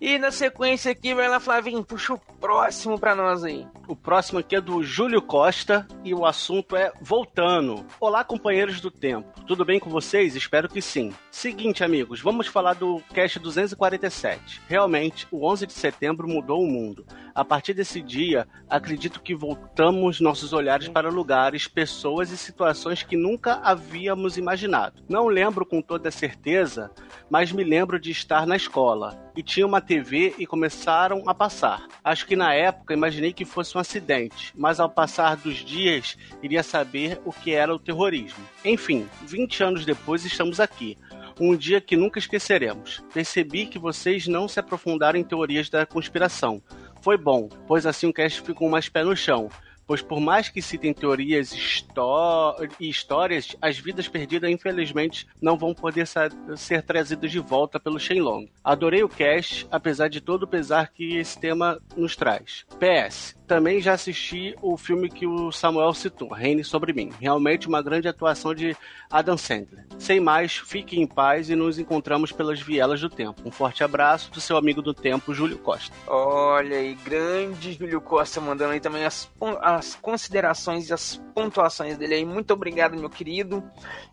E 0.00 0.18
na 0.18 0.30
sequência 0.30 0.92
aqui, 0.92 1.14
vai 1.14 1.28
lá, 1.28 1.40
Flavinho, 1.40 1.84
puxa 1.84 2.14
o 2.14 2.18
próximo 2.18 2.98
pra 2.98 3.14
nós 3.14 3.44
aí. 3.44 3.66
O 3.88 3.96
próximo 3.96 4.38
aqui 4.38 4.56
é 4.56 4.60
do 4.60 4.82
Júlio 4.82 5.22
Costa 5.22 5.86
e 6.02 6.14
o 6.14 6.26
assunto 6.26 6.76
é 6.76 6.92
Voltando. 7.00 7.84
Olá, 8.00 8.24
companheiros 8.24 8.80
do 8.80 8.90
tempo. 8.90 9.28
Tudo 9.46 9.64
bem 9.64 9.78
com 9.78 9.90
vocês? 9.90 10.34
Espero 10.34 10.68
que 10.68 10.82
sim. 10.82 11.12
Seguinte, 11.30 11.84
amigos, 11.84 12.20
vamos 12.20 12.46
falar 12.46 12.74
do 12.74 13.02
cast 13.12 13.38
247. 13.38 14.62
Realmente, 14.68 15.26
o 15.30 15.46
11 15.46 15.66
de 15.66 15.72
setembro 15.72 16.28
mudou 16.28 16.62
o 16.62 16.66
mundo. 16.66 17.06
A 17.34 17.44
partir 17.44 17.74
desse 17.74 18.00
dia, 18.00 18.46
acredito 18.70 19.20
que 19.20 19.34
voltamos 19.34 20.20
nossos 20.20 20.52
olhares 20.52 20.88
para 20.88 21.10
lugares, 21.10 21.66
pessoas 21.66 22.30
e 22.30 22.36
situações 22.36 23.02
que 23.02 23.16
nunca 23.16 23.54
havíamos 23.94 24.36
imaginado. 24.36 25.04
Não 25.08 25.28
lembro 25.28 25.64
com 25.64 25.80
toda 25.80 26.10
certeza, 26.10 26.90
mas 27.30 27.52
me 27.52 27.62
lembro 27.62 28.00
de 28.00 28.10
estar 28.10 28.44
na 28.44 28.56
escola 28.56 29.30
e 29.36 29.42
tinha 29.42 29.64
uma 29.64 29.80
TV 29.80 30.34
e 30.36 30.46
começaram 30.46 31.22
a 31.28 31.34
passar. 31.34 31.86
Acho 32.02 32.26
que 32.26 32.34
na 32.34 32.52
época 32.52 32.92
imaginei 32.92 33.32
que 33.32 33.44
fosse 33.44 33.76
um 33.76 33.80
acidente, 33.80 34.52
mas 34.56 34.80
ao 34.80 34.90
passar 34.90 35.36
dos 35.36 35.58
dias 35.58 36.18
iria 36.42 36.64
saber 36.64 37.20
o 37.24 37.32
que 37.32 37.52
era 37.52 37.72
o 37.72 37.78
terrorismo. 37.78 38.44
Enfim, 38.64 39.08
20 39.26 39.62
anos 39.62 39.84
depois 39.86 40.24
estamos 40.24 40.58
aqui. 40.58 40.98
Um 41.38 41.56
dia 41.56 41.80
que 41.80 41.96
nunca 41.96 42.18
esqueceremos. 42.18 43.00
Percebi 43.12 43.66
que 43.66 43.78
vocês 43.78 44.26
não 44.26 44.48
se 44.48 44.58
aprofundaram 44.58 45.18
em 45.18 45.24
teorias 45.24 45.70
da 45.70 45.86
conspiração. 45.86 46.60
Foi 47.00 47.16
bom, 47.16 47.48
pois 47.68 47.86
assim 47.86 48.08
o 48.08 48.12
cast 48.12 48.40
ficou 48.42 48.68
mais 48.68 48.88
pé 48.88 49.04
no 49.04 49.16
chão. 49.16 49.48
Pois 49.86 50.00
por 50.00 50.20
mais 50.20 50.48
que 50.48 50.62
citem 50.62 50.94
teorias 50.94 51.52
e 52.80 52.88
histórias, 52.88 53.56
as 53.60 53.78
vidas 53.78 54.08
perdidas 54.08 54.50
infelizmente 54.50 55.26
não 55.40 55.56
vão 55.56 55.74
poder 55.74 56.06
ser 56.56 56.82
trazidas 56.82 57.30
de 57.30 57.38
volta 57.38 57.78
pelo 57.78 58.00
Shenlong. 58.00 58.48
Adorei 58.62 59.02
o 59.02 59.08
cast, 59.08 59.66
apesar 59.70 60.08
de 60.08 60.20
todo 60.20 60.44
o 60.44 60.48
pesar 60.48 60.90
que 60.92 61.16
esse 61.16 61.38
tema 61.38 61.80
nos 61.96 62.16
traz. 62.16 62.64
PS, 62.78 63.36
também 63.46 63.80
já 63.80 63.92
assisti 63.92 64.54
o 64.62 64.76
filme 64.76 65.08
que 65.08 65.26
o 65.26 65.52
Samuel 65.52 65.92
citou, 65.94 66.32
Reine 66.32 66.64
Sobre 66.64 66.92
Mim. 66.92 67.10
Realmente 67.20 67.68
uma 67.68 67.82
grande 67.82 68.08
atuação 68.08 68.54
de 68.54 68.76
Adam 69.10 69.36
Sandler. 69.36 69.86
Sem 69.98 70.20
mais, 70.20 70.56
fiquem 70.56 71.02
em 71.02 71.06
paz 71.06 71.50
e 71.50 71.54
nos 71.54 71.78
encontramos 71.78 72.32
pelas 72.32 72.60
vielas 72.60 73.00
do 73.00 73.08
tempo. 73.08 73.42
Um 73.44 73.50
forte 73.50 73.84
abraço 73.84 74.30
do 74.30 74.40
seu 74.40 74.56
amigo 74.56 74.80
do 74.80 74.94
tempo, 74.94 75.34
Júlio 75.34 75.58
Costa. 75.58 75.94
Olha 76.06 76.76
aí, 76.76 76.94
grande 76.94 77.72
Júlio 77.72 78.00
Costa 78.00 78.40
mandando 78.40 78.72
aí 78.72 78.80
também 78.80 79.04
as, 79.04 79.30
as 79.60 79.94
considerações 79.94 80.88
e 80.88 80.92
as 80.92 81.20
pontuações 81.34 81.98
dele 81.98 82.14
aí. 82.14 82.24
Muito 82.24 82.52
obrigado, 82.52 82.96
meu 82.96 83.10
querido. 83.10 83.62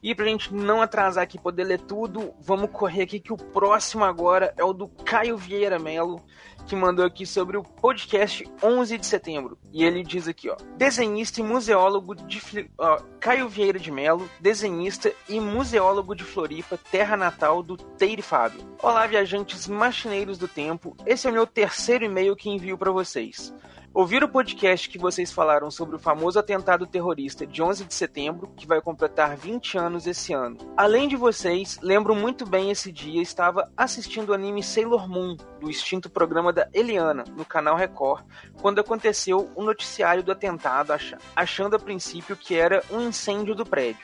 E 0.04 0.14
pra 0.14 0.26
gente 0.26 0.54
não 0.54 0.82
atrasar 0.82 1.24
aqui 1.24 1.40
poder 1.40 1.64
ler 1.64 1.80
tudo, 1.80 2.34
vamos 2.40 2.70
correr 2.72 3.04
aqui 3.04 3.20
que 3.20 3.32
o 3.32 3.38
próximo 3.38 4.04
agora 4.04 4.54
é 4.58 4.64
o 4.64 4.74
do 4.74 4.88
Caio 4.88 5.38
Vieira 5.38 5.80
Melo, 5.80 6.22
que 6.66 6.76
mandou 6.76 7.06
aqui 7.06 7.26
sobre 7.26 7.58
o 7.58 7.64
podcast 7.64 8.50
11 8.62 8.98
de 8.98 9.06
setembro. 9.06 9.58
E 9.72 9.84
ele 9.84 10.04
diz 10.04 10.28
aqui, 10.28 10.50
ó: 10.50 10.58
desenhista 10.78 11.42
e 11.42 11.44
museólogo 11.44 12.16
de 12.16 12.42
ó, 12.78 13.02
Caio 13.20 13.48
Vieira 13.48 13.80
de 13.80 13.92
Melo, 13.92 14.30
desenhista 14.40 15.14
e 15.28 15.40
museólogo 15.40 16.16
de 16.16 16.24
Floripa, 16.24 16.78
terra 16.92 17.18
natal 17.18 17.62
do 17.62 17.78
Teire 17.78 18.22
Fábio. 18.22 18.62
Olá, 18.82 19.08
viajantes 19.08 19.68
machineiros 19.68 20.38
do 20.38 20.48
tempo. 20.48 20.96
Esse 21.06 21.28
é 21.28 21.30
o 21.30 21.34
meu 21.34 21.48
terceiro 21.48 22.06
e-mail 22.06 22.36
que 22.36 22.50
envio 22.50 22.78
para 22.78 22.92
vocês. 22.92 23.54
Ouvir 23.94 24.24
o 24.24 24.30
podcast 24.30 24.88
que 24.88 24.98
vocês 24.98 25.34
falaram 25.34 25.70
sobre 25.70 25.98
o 25.98 26.00
famoso 26.00 26.40
atentado 26.40 26.88
terrorista 26.88 27.46
de 27.46 27.62
11 27.62 27.84
de 27.84 27.94
setembro, 27.94 28.48
que 28.56 28.66
vai 28.66 28.80
completar 28.80 29.36
20 29.36 29.78
anos 29.78 30.08
esse 30.08 30.32
ano. 30.32 30.58
Além 30.78 31.10
de 31.10 31.18
vocês, 31.18 31.78
lembro 31.82 32.16
muito 32.16 32.46
bem 32.46 32.72
esse 32.72 32.90
dia, 32.90 33.22
estava 33.22 33.70
assistindo 33.76 34.30
o 34.30 34.34
anime 34.34 34.64
Sailor 34.64 35.10
Moon, 35.10 35.36
do 35.60 35.70
extinto 35.70 36.10
programa 36.10 36.54
da 36.54 36.70
Eliana, 36.74 37.26
no 37.36 37.44
canal 37.44 37.76
Record, 37.76 38.24
quando 38.62 38.80
aconteceu 38.80 39.52
o 39.56 39.62
noticiário 39.64 40.24
do 40.24 40.32
atentado, 40.32 40.92
acha- 40.94 41.18
achando 41.36 41.76
a 41.76 41.80
princípio 41.80 42.38
que 42.38 42.56
era 42.56 42.82
um 42.90 43.10
incêndio 43.10 43.54
do 43.54 43.66
prédio. 43.66 44.00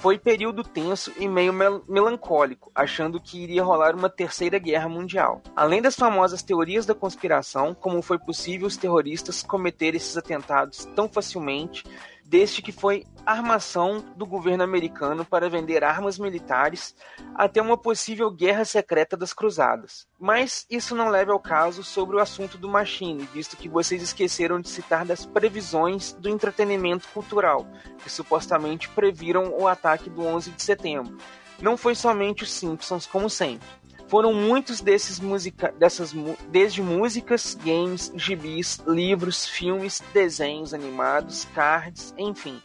Foi 0.00 0.18
período 0.18 0.64
tenso 0.64 1.12
e 1.18 1.28
meio 1.28 1.52
mel- 1.52 1.84
melancólico, 1.86 2.72
achando 2.74 3.20
que 3.20 3.38
iria 3.42 3.62
rolar 3.62 3.94
uma 3.94 4.08
terceira 4.08 4.58
guerra 4.58 4.88
mundial. 4.88 5.42
Além 5.54 5.82
das 5.82 5.94
famosas 5.94 6.42
teorias 6.42 6.86
da 6.86 6.94
conspiração, 6.94 7.74
como 7.74 8.00
foi 8.00 8.18
possível 8.18 8.66
os 8.66 8.78
terroristas 8.78 9.42
cometerem 9.42 9.98
esses 9.98 10.16
atentados 10.16 10.86
tão 10.96 11.06
facilmente, 11.06 11.84
desde 12.30 12.62
que 12.62 12.70
foi 12.70 13.04
armação 13.26 14.04
do 14.14 14.24
governo 14.24 14.62
americano 14.62 15.24
para 15.24 15.50
vender 15.50 15.82
armas 15.82 16.16
militares 16.16 16.94
até 17.34 17.60
uma 17.60 17.76
possível 17.76 18.30
guerra 18.30 18.64
secreta 18.64 19.16
das 19.16 19.32
cruzadas. 19.32 20.06
Mas 20.16 20.64
isso 20.70 20.94
não 20.94 21.08
leva 21.08 21.32
ao 21.32 21.40
caso 21.40 21.82
sobre 21.82 22.14
o 22.14 22.20
assunto 22.20 22.56
do 22.56 22.68
Machine, 22.68 23.28
visto 23.34 23.56
que 23.56 23.68
vocês 23.68 24.00
esqueceram 24.00 24.60
de 24.60 24.68
citar 24.68 25.04
das 25.04 25.26
previsões 25.26 26.12
do 26.12 26.28
entretenimento 26.28 27.08
cultural, 27.08 27.66
que 27.98 28.08
supostamente 28.08 28.88
previram 28.90 29.52
o 29.58 29.66
ataque 29.66 30.08
do 30.08 30.22
11 30.22 30.52
de 30.52 30.62
setembro. 30.62 31.18
Não 31.60 31.76
foi 31.76 31.96
somente 31.96 32.44
os 32.44 32.52
Simpsons, 32.52 33.06
como 33.06 33.28
sempre. 33.28 33.66
Foram 34.10 34.34
muitos 34.34 34.80
desses 34.80 35.20
música, 35.20 35.72
dessas 35.78 36.12
desde 36.48 36.82
músicas, 36.82 37.56
games, 37.64 38.12
gibis, 38.16 38.82
livros, 38.84 39.46
filmes, 39.46 40.02
desenhos 40.12 40.74
animados, 40.74 41.46
cards, 41.54 42.12
enfim. 42.18 42.60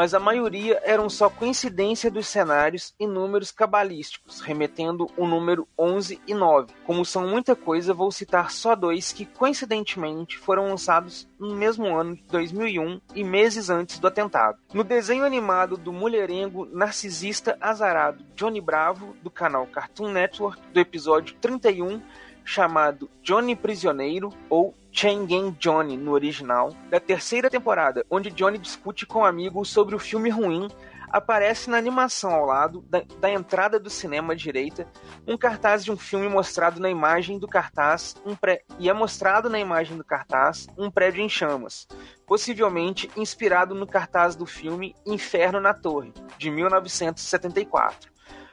Mas 0.00 0.14
a 0.14 0.18
maioria 0.18 0.80
eram 0.82 1.10
só 1.10 1.28
coincidência 1.28 2.10
dos 2.10 2.26
cenários 2.26 2.94
e 2.98 3.06
números 3.06 3.52
cabalísticos, 3.52 4.40
remetendo 4.40 5.06
o 5.14 5.26
número 5.26 5.68
11 5.78 6.18
e 6.26 6.32
9. 6.32 6.72
Como 6.86 7.04
são 7.04 7.28
muita 7.28 7.54
coisa, 7.54 7.92
vou 7.92 8.10
citar 8.10 8.50
só 8.50 8.74
dois 8.74 9.12
que 9.12 9.26
coincidentemente 9.26 10.38
foram 10.38 10.70
lançados 10.70 11.28
no 11.38 11.54
mesmo 11.54 11.94
ano 11.94 12.16
de 12.16 12.22
2001 12.22 12.98
e 13.14 13.22
meses 13.22 13.68
antes 13.68 13.98
do 13.98 14.06
atentado. 14.06 14.58
No 14.72 14.82
desenho 14.82 15.22
animado 15.22 15.76
do 15.76 15.92
mulherengo 15.92 16.64
narcisista 16.72 17.58
azarado 17.60 18.24
Johnny 18.34 18.58
Bravo, 18.62 19.14
do 19.22 19.30
canal 19.30 19.66
Cartoon 19.66 20.12
Network, 20.12 20.62
do 20.72 20.80
episódio 20.80 21.36
31, 21.42 22.00
chamado 22.42 23.10
Johnny 23.22 23.54
Prisioneiro 23.54 24.30
ou 24.48 24.74
Gang 24.92 25.50
Johnny 25.58 25.96
no 25.96 26.12
original, 26.12 26.74
da 26.90 27.00
terceira 27.00 27.48
temporada, 27.48 28.04
onde 28.10 28.30
Johnny 28.30 28.58
discute 28.58 29.06
com 29.06 29.24
amigos 29.24 29.70
sobre 29.70 29.94
o 29.94 29.98
filme 29.98 30.30
ruim, 30.30 30.68
aparece 31.10 31.68
na 31.68 31.76
animação 31.76 32.32
ao 32.32 32.46
lado 32.46 32.82
da, 32.82 33.02
da 33.18 33.30
entrada 33.30 33.78
do 33.78 33.90
cinema 33.90 34.32
à 34.32 34.36
direita 34.36 34.86
um 35.26 35.36
cartaz 35.36 35.84
de 35.84 35.90
um 35.90 35.96
filme 35.96 36.28
mostrado 36.28 36.80
na 36.80 36.88
imagem 36.88 37.38
do 37.38 37.48
cartaz 37.48 38.14
um 38.24 38.34
pré, 38.36 38.62
e 38.78 38.88
é 38.88 38.92
mostrado 38.92 39.50
na 39.50 39.58
imagem 39.58 39.96
do 39.96 40.04
cartaz 40.04 40.68
um 40.78 40.90
prédio 40.90 41.22
em 41.22 41.28
chamas, 41.28 41.86
possivelmente 42.26 43.10
inspirado 43.16 43.74
no 43.74 43.86
cartaz 43.86 44.36
do 44.36 44.46
filme 44.46 44.94
Inferno 45.04 45.60
na 45.60 45.74
Torre, 45.74 46.12
de 46.38 46.50
1974 46.50 48.10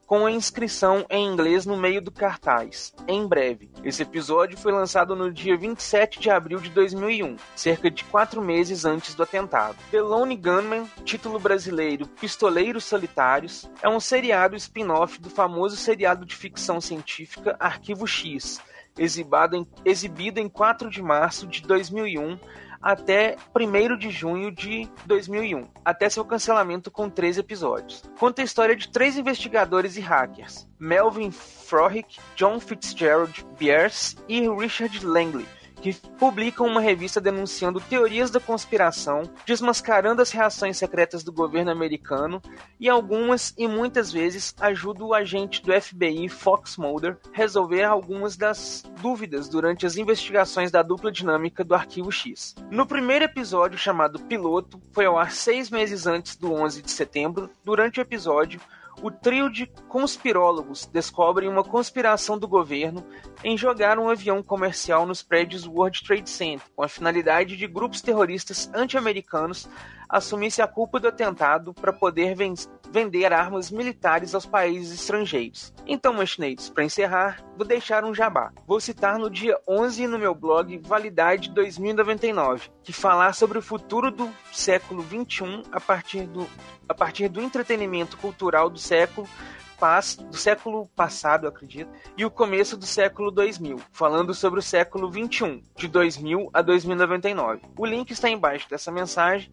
com 0.08 0.26
a 0.26 0.32
inscrição 0.32 1.06
em 1.10 1.28
inglês 1.28 1.66
no 1.66 1.76
meio 1.76 2.02
do 2.02 2.10
cartaz. 2.10 2.96
Em 3.10 3.28
breve. 3.28 3.70
Esse 3.84 4.04
episódio 4.04 4.58
foi 4.58 4.72
lançado 4.72 5.18
no 5.18 5.32
dia 5.32 5.58
27 5.58 6.22
de 6.22 6.30
abril 6.30 6.60
de 6.62 6.70
2001, 6.70 7.36
cerca 7.54 7.92
de 7.92 8.06
quatro 8.06 8.42
meses 8.42 8.86
antes 8.86 9.14
do 9.14 9.24
atentado. 9.24 9.76
The 9.92 10.02
Lone 10.02 10.38
Gunman, 10.38 10.90
título 11.04 11.38
brasileiro 11.38 12.08
Pistoleiros 12.08 12.86
Solitários, 12.86 13.70
é 13.82 13.90
um 13.90 14.00
seriado 14.00 14.56
spin-off 14.56 15.20
do 15.20 15.30
famoso 15.30 15.76
seriado 15.76 16.26
de 16.26 16.36
ficção 16.36 16.80
científica 16.80 17.58
Arquivo 17.60 18.08
X, 18.08 18.62
exibado 18.98 19.58
em, 19.58 19.68
exibido 19.84 20.40
em 20.40 20.48
4 20.48 20.90
de 20.90 21.02
março 21.02 21.46
de 21.46 21.62
2001 21.64 22.40
até 22.82 23.36
1 23.56 23.98
de 23.98 24.10
junho 24.10 24.52
de 24.52 24.90
2001, 25.06 25.64
até 25.84 26.10
seu 26.10 26.24
cancelamento 26.24 26.92
com 26.92 27.10
três 27.10 27.38
episódios. 27.38 28.04
Conta 28.20 28.42
a 28.42 28.46
história 28.46 28.76
de 28.76 28.90
três 28.90 29.18
investigadores 29.18 29.98
e 29.98 30.02
hackers, 30.02 30.68
Melvin 30.80 31.32
Frohlich, 31.32 32.20
John 32.36 32.60
Fitzgerald 32.60 33.46
Bierce 33.58 34.16
e 34.28 34.48
Richard 34.48 35.06
Langley, 35.06 35.46
que 35.82 35.94
publicam 35.94 36.66
uma 36.68 36.82
revista 36.82 37.22
denunciando 37.22 37.80
teorias 37.80 38.30
da 38.30 38.40
conspiração, 38.40 39.24
desmascarando 39.46 40.22
as 40.22 40.32
reações 40.32 40.78
secretas 40.78 41.24
do 41.24 41.32
governo 41.32 41.72
americano 41.72 42.42
e 42.80 42.90
algumas 42.90 43.54
e 43.58 43.68
muitas 43.68 44.12
vezes 44.12 44.54
ajudam 44.60 45.08
o 45.08 45.14
agente 45.14 45.62
do 45.62 45.74
FBI 45.80 46.30
Fox 46.30 46.78
Mulder 46.78 47.18
resolver 47.32 47.84
algumas 47.84 48.36
das 48.36 48.84
dúvidas 49.02 49.48
durante 49.48 49.86
as 49.86 49.98
investigações 49.98 50.72
da 50.72 50.82
dupla 50.82 51.12
dinâmica 51.12 51.64
do 51.64 51.76
Arquivo 51.76 52.12
X. 52.12 52.56
No 52.70 52.86
primeiro 52.86 53.26
episódio, 53.26 53.78
chamado 53.78 54.20
Piloto, 54.20 54.82
foi 54.92 55.06
ao 55.06 55.18
ar 55.18 55.32
seis 55.32 55.70
meses 55.70 56.08
antes 56.08 56.36
do 56.36 56.54
11 56.54 56.82
de 56.82 56.92
setembro. 56.92 57.50
Durante 57.64 58.00
o 58.00 58.02
episódio, 58.02 58.60
o 59.02 59.12
trio 59.12 59.52
de 59.52 59.68
conspirólogos 59.88 60.86
descobrem 60.86 61.48
uma 61.48 61.64
conspiração 61.64 62.38
do 62.38 62.48
governo 62.48 63.06
em 63.44 63.58
jogar 63.58 64.00
um 64.00 64.10
avião 64.10 64.42
comercial 64.42 65.06
nos 65.06 65.22
prédios 65.22 65.68
World 65.68 66.04
Trade 66.04 66.30
Center, 66.30 66.68
com 66.76 66.84
a 66.84 66.88
finalidade 66.88 67.56
de 67.56 67.68
grupos 67.68 68.02
terroristas 68.02 68.70
anti-americanos 68.74 69.70
assumissem 70.10 70.64
a 70.64 70.68
culpa 70.68 71.00
do 71.00 71.08
atentado 71.08 71.74
para 71.74 71.94
poder 71.94 72.36
ven 72.36 72.54
vender 72.90 73.34
armas 73.34 73.70
militares 73.70 74.34
aos 74.34 74.46
países 74.46 75.02
estrangeiros. 75.02 75.74
Então, 75.86 76.14
machineiros, 76.14 76.70
para 76.70 76.86
encerrar, 76.86 77.44
vou 77.58 77.68
deixar 77.68 78.06
um 78.06 78.14
jabá. 78.14 78.52
Vou 78.66 78.80
citar 78.80 79.20
no 79.20 79.30
dia 79.30 79.58
11 79.68 80.08
no 80.08 80.18
meu 80.18 80.34
blog 80.34 80.78
Validade 80.80 81.50
2099, 81.52 82.70
que 82.84 82.94
falar 82.94 83.34
sobre 83.34 83.58
o 83.58 83.62
futuro 83.62 84.10
do 84.10 84.30
século 84.54 85.02
21 85.02 85.64
a 85.72 85.82
partir 85.82 86.28
do, 86.28 86.48
a 86.88 86.94
partir 86.94 87.28
do 87.28 87.42
entretenimento 87.42 88.18
cultural 88.18 88.70
do 88.70 88.80
século 88.80 89.28
do 90.30 90.38
século 90.38 90.88
passado, 90.96 91.48
acredito, 91.48 91.92
e 92.18 92.26
o 92.26 92.32
começo 92.32 92.76
do 92.76 92.86
século 92.86 93.30
2000, 93.30 93.80
falando 93.92 94.34
sobre 94.34 94.60
o 94.60 94.64
século 94.64 95.10
21, 95.12 95.62
de 95.76 95.88
2000 95.88 96.50
a 96.52 96.64
2099. 96.64 97.62
O 97.78 97.86
link 97.86 98.10
está 98.10 98.28
embaixo 98.28 98.68
dessa 98.68 98.92
mensagem. 98.92 99.52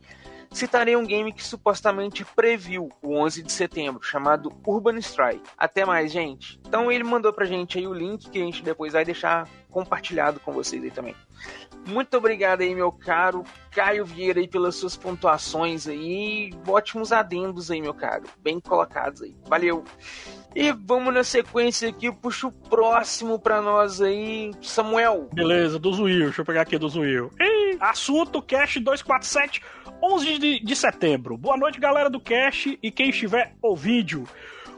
Citarei 0.54 0.94
um 0.94 1.04
game 1.04 1.32
que 1.32 1.42
supostamente 1.42 2.24
previu 2.24 2.88
o 3.02 3.16
11 3.16 3.42
de 3.42 3.50
setembro, 3.50 4.00
chamado 4.04 4.52
Urban 4.64 4.98
Strike. 4.98 5.42
Até 5.58 5.84
mais, 5.84 6.12
gente. 6.12 6.60
Então 6.64 6.92
ele 6.92 7.02
mandou 7.02 7.32
pra 7.32 7.44
gente 7.44 7.76
aí 7.76 7.88
o 7.88 7.92
link 7.92 8.30
que 8.30 8.40
a 8.40 8.44
gente 8.44 8.62
depois 8.62 8.92
vai 8.92 9.04
deixar 9.04 9.48
compartilhado 9.68 10.38
com 10.38 10.52
vocês 10.52 10.80
aí 10.80 10.92
também. 10.92 11.16
Muito 11.86 12.16
obrigado 12.16 12.60
aí, 12.60 12.72
meu 12.72 12.92
caro 12.92 13.44
Caio 13.74 14.04
Vieira, 14.04 14.38
aí, 14.38 14.46
pelas 14.46 14.76
suas 14.76 14.96
pontuações 14.96 15.88
aí. 15.88 16.54
Ótimos 16.66 17.12
adendos 17.12 17.70
aí, 17.70 17.82
meu 17.82 17.92
caro. 17.92 18.22
Bem 18.38 18.60
colocados 18.60 19.20
aí. 19.20 19.34
Valeu. 19.48 19.84
E 20.54 20.70
vamos 20.70 21.12
na 21.12 21.24
sequência 21.24 21.88
aqui, 21.88 22.12
puxa 22.12 22.46
o 22.46 22.52
próximo 22.52 23.40
pra 23.40 23.60
nós 23.60 24.00
aí, 24.00 24.52
Samuel. 24.62 25.28
Beleza, 25.32 25.80
do 25.80 25.92
Zuil. 25.92 26.26
Deixa 26.26 26.42
eu 26.42 26.46
pegar 26.46 26.60
aqui 26.60 26.78
do 26.78 26.88
Zuil. 26.88 27.32
Assunto 27.80 28.40
Cash 28.40 28.76
247, 28.76 29.60
11 30.04 30.38
de, 30.38 30.60
de 30.60 30.76
setembro. 30.76 31.34
Boa 31.38 31.56
noite, 31.56 31.80
galera 31.80 32.10
do 32.10 32.20
Cash 32.20 32.76
e 32.82 32.90
quem 32.90 33.08
estiver 33.08 33.54
ouvindo. 33.62 34.28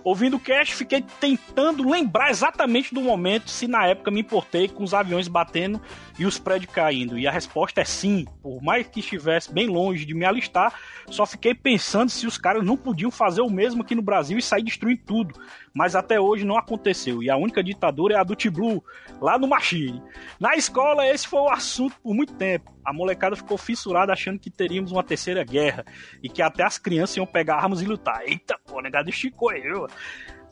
Ouvindo 0.05 0.37
o 0.37 0.41
cast, 0.41 0.73
fiquei 0.77 1.05
tentando 1.19 1.83
lembrar 1.83 2.31
exatamente 2.31 2.95
do 2.95 3.01
momento 3.01 3.51
se 3.51 3.67
na 3.67 3.89
época 3.89 4.09
me 4.09 4.21
importei 4.21 4.69
com 4.69 4.85
os 4.85 4.95
aviões 4.95 5.27
batendo 5.27 5.83
e 6.19 6.25
os 6.25 6.39
prédios 6.39 6.73
caindo. 6.73 7.19
E 7.19 7.27
a 7.27 7.31
resposta 7.31 7.81
é 7.81 7.85
sim. 7.85 8.27
Por 8.43 8.63
mais 8.63 8.87
que 8.87 9.01
estivesse 9.01 9.53
bem 9.53 9.67
longe 9.67 10.05
de 10.05 10.15
me 10.15 10.25
alistar, 10.25 10.73
só 11.09 11.27
fiquei 11.27 11.55
pensando 11.55 12.11
se 12.11 12.27
os 12.27 12.39
caras 12.39 12.65
não 12.65 12.77
podiam 12.77 13.11
fazer 13.11 13.41
o 13.41 13.51
mesmo 13.51 13.83
aqui 13.83 13.95
no 13.95 14.03
Brasil 14.03 14.39
e 14.39 14.43
sair 14.43 14.63
destruindo 14.63 15.03
tudo. 15.05 15.41
Mas 15.75 15.95
até 15.95 16.19
hoje 16.19 16.45
não 16.45 16.57
aconteceu. 16.57 17.23
E 17.23 17.31
a 17.31 17.37
única 17.37 17.63
ditadura 17.63 18.15
é 18.15 18.19
a 18.19 18.25
do 18.25 18.35
T-Blue, 18.35 18.83
lá 19.21 19.39
no 19.39 19.47
Machine. 19.47 20.03
Na 20.41 20.57
escola, 20.57 21.07
esse 21.07 21.29
foi 21.29 21.41
o 21.41 21.51
assunto 21.51 21.97
por 22.03 22.15
muito 22.15 22.33
tempo. 22.35 22.75
A 22.85 22.93
molecada 22.93 23.37
ficou 23.37 23.59
fissurada 23.59 24.13
achando 24.13 24.39
que 24.39 24.49
teríamos 24.49 24.93
uma 24.93 25.03
terceira 25.03 25.45
guerra 25.45 25.85
e 26.23 26.29
que 26.29 26.41
até 26.41 26.63
as 26.63 26.79
crianças 26.79 27.17
iam 27.17 27.27
pegar 27.27 27.57
armas 27.57 27.83
e 27.83 27.85
lutar. 27.85 28.23
Eita, 28.25 28.57
pô, 28.65 28.81
negado 28.81 29.11
esticou 29.11 29.53
eu. 29.53 29.87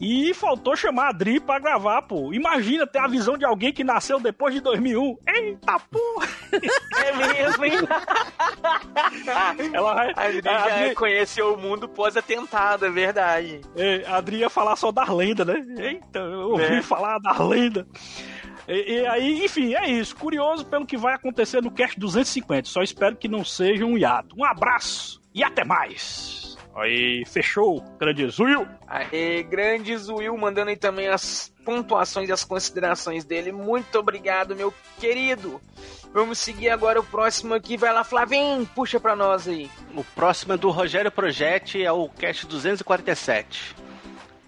E 0.00 0.34
faltou 0.34 0.76
chamar 0.76 1.04
a 1.04 1.08
Adri 1.10 1.38
pra 1.40 1.58
gravar, 1.58 2.02
pô. 2.02 2.32
Imagina 2.34 2.86
ter 2.86 2.98
a 2.98 3.06
visão 3.06 3.38
de 3.38 3.44
alguém 3.44 3.72
que 3.72 3.84
nasceu 3.84 4.18
depois 4.20 4.52
de 4.52 4.60
2001. 4.60 5.16
Eita, 5.26 5.78
porra! 5.90 6.28
É 7.04 7.12
mesmo, 7.16 7.64
hein? 7.64 7.72
Ela 9.72 9.94
vai- 9.94 10.12
A 10.16 10.22
Adri 10.26 10.48
a 10.48 10.58
já 10.68 10.76
Adri- 10.82 10.94
conheceu 10.94 11.54
o 11.54 11.58
mundo 11.58 11.88
pós-atentado, 11.88 12.86
é 12.86 12.90
verdade. 12.90 13.60
É, 13.76 14.04
a 14.06 14.16
Adri 14.16 14.38
ia 14.38 14.50
falar 14.50 14.76
só 14.76 14.90
das 14.92 15.08
lendas, 15.08 15.46
né? 15.46 15.64
Eita, 15.78 16.18
eu 16.18 16.50
ouvi 16.50 16.64
É. 16.64 16.82
falar 16.82 17.18
das 17.18 17.38
lendas. 17.38 17.86
E, 18.66 18.94
e 19.00 19.06
aí, 19.06 19.44
enfim, 19.44 19.74
é 19.74 19.88
isso. 19.90 20.16
Curioso 20.16 20.66
pelo 20.66 20.86
que 20.86 20.96
vai 20.96 21.14
acontecer 21.14 21.62
no 21.62 21.70
Cast 21.70 21.98
250. 21.98 22.68
Só 22.68 22.82
espero 22.82 23.16
que 23.16 23.28
não 23.28 23.44
seja 23.44 23.84
um 23.84 23.96
hiato. 23.96 24.34
Um 24.38 24.44
abraço 24.44 25.20
e 25.34 25.42
até 25.44 25.64
mais. 25.64 26.43
Aí, 26.76 27.24
fechou. 27.26 27.80
Grande 27.98 28.28
Zuil. 28.28 28.66
Aê, 28.86 29.42
grande 29.42 29.96
Zuil, 29.96 30.36
mandando 30.36 30.70
aí 30.70 30.76
também 30.76 31.08
as 31.08 31.52
pontuações 31.64 32.28
e 32.28 32.32
as 32.32 32.44
considerações 32.44 33.24
dele. 33.24 33.52
Muito 33.52 33.98
obrigado, 33.98 34.56
meu 34.56 34.74
querido. 34.98 35.60
Vamos 36.12 36.38
seguir 36.38 36.70
agora 36.70 37.00
o 37.00 37.04
próximo 37.04 37.54
aqui. 37.54 37.76
Vai 37.76 37.92
lá, 37.92 38.04
Flavinho, 38.04 38.66
puxa 38.74 39.00
pra 39.00 39.16
nós 39.16 39.48
aí. 39.48 39.70
O 39.96 40.04
próximo 40.04 40.52
é 40.52 40.56
do 40.56 40.70
Rogério 40.70 41.10
Projetti, 41.10 41.82
é 41.82 41.90
o 41.90 42.08
cast 42.08 42.46
247. 42.46 43.74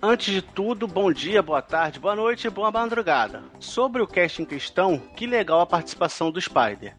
Antes 0.02 0.34
de 0.34 0.42
tudo, 0.42 0.86
bom 0.86 1.10
dia, 1.12 1.42
boa 1.42 1.62
tarde, 1.62 1.98
boa 1.98 2.14
noite 2.14 2.46
e 2.46 2.50
boa 2.50 2.70
madrugada. 2.70 3.42
Sobre 3.58 4.02
o 4.02 4.06
cast 4.06 4.42
em 4.42 4.44
questão, 4.44 4.98
que 5.16 5.26
legal 5.26 5.60
a 5.60 5.66
participação 5.66 6.30
do 6.30 6.40
Spider. 6.40 6.94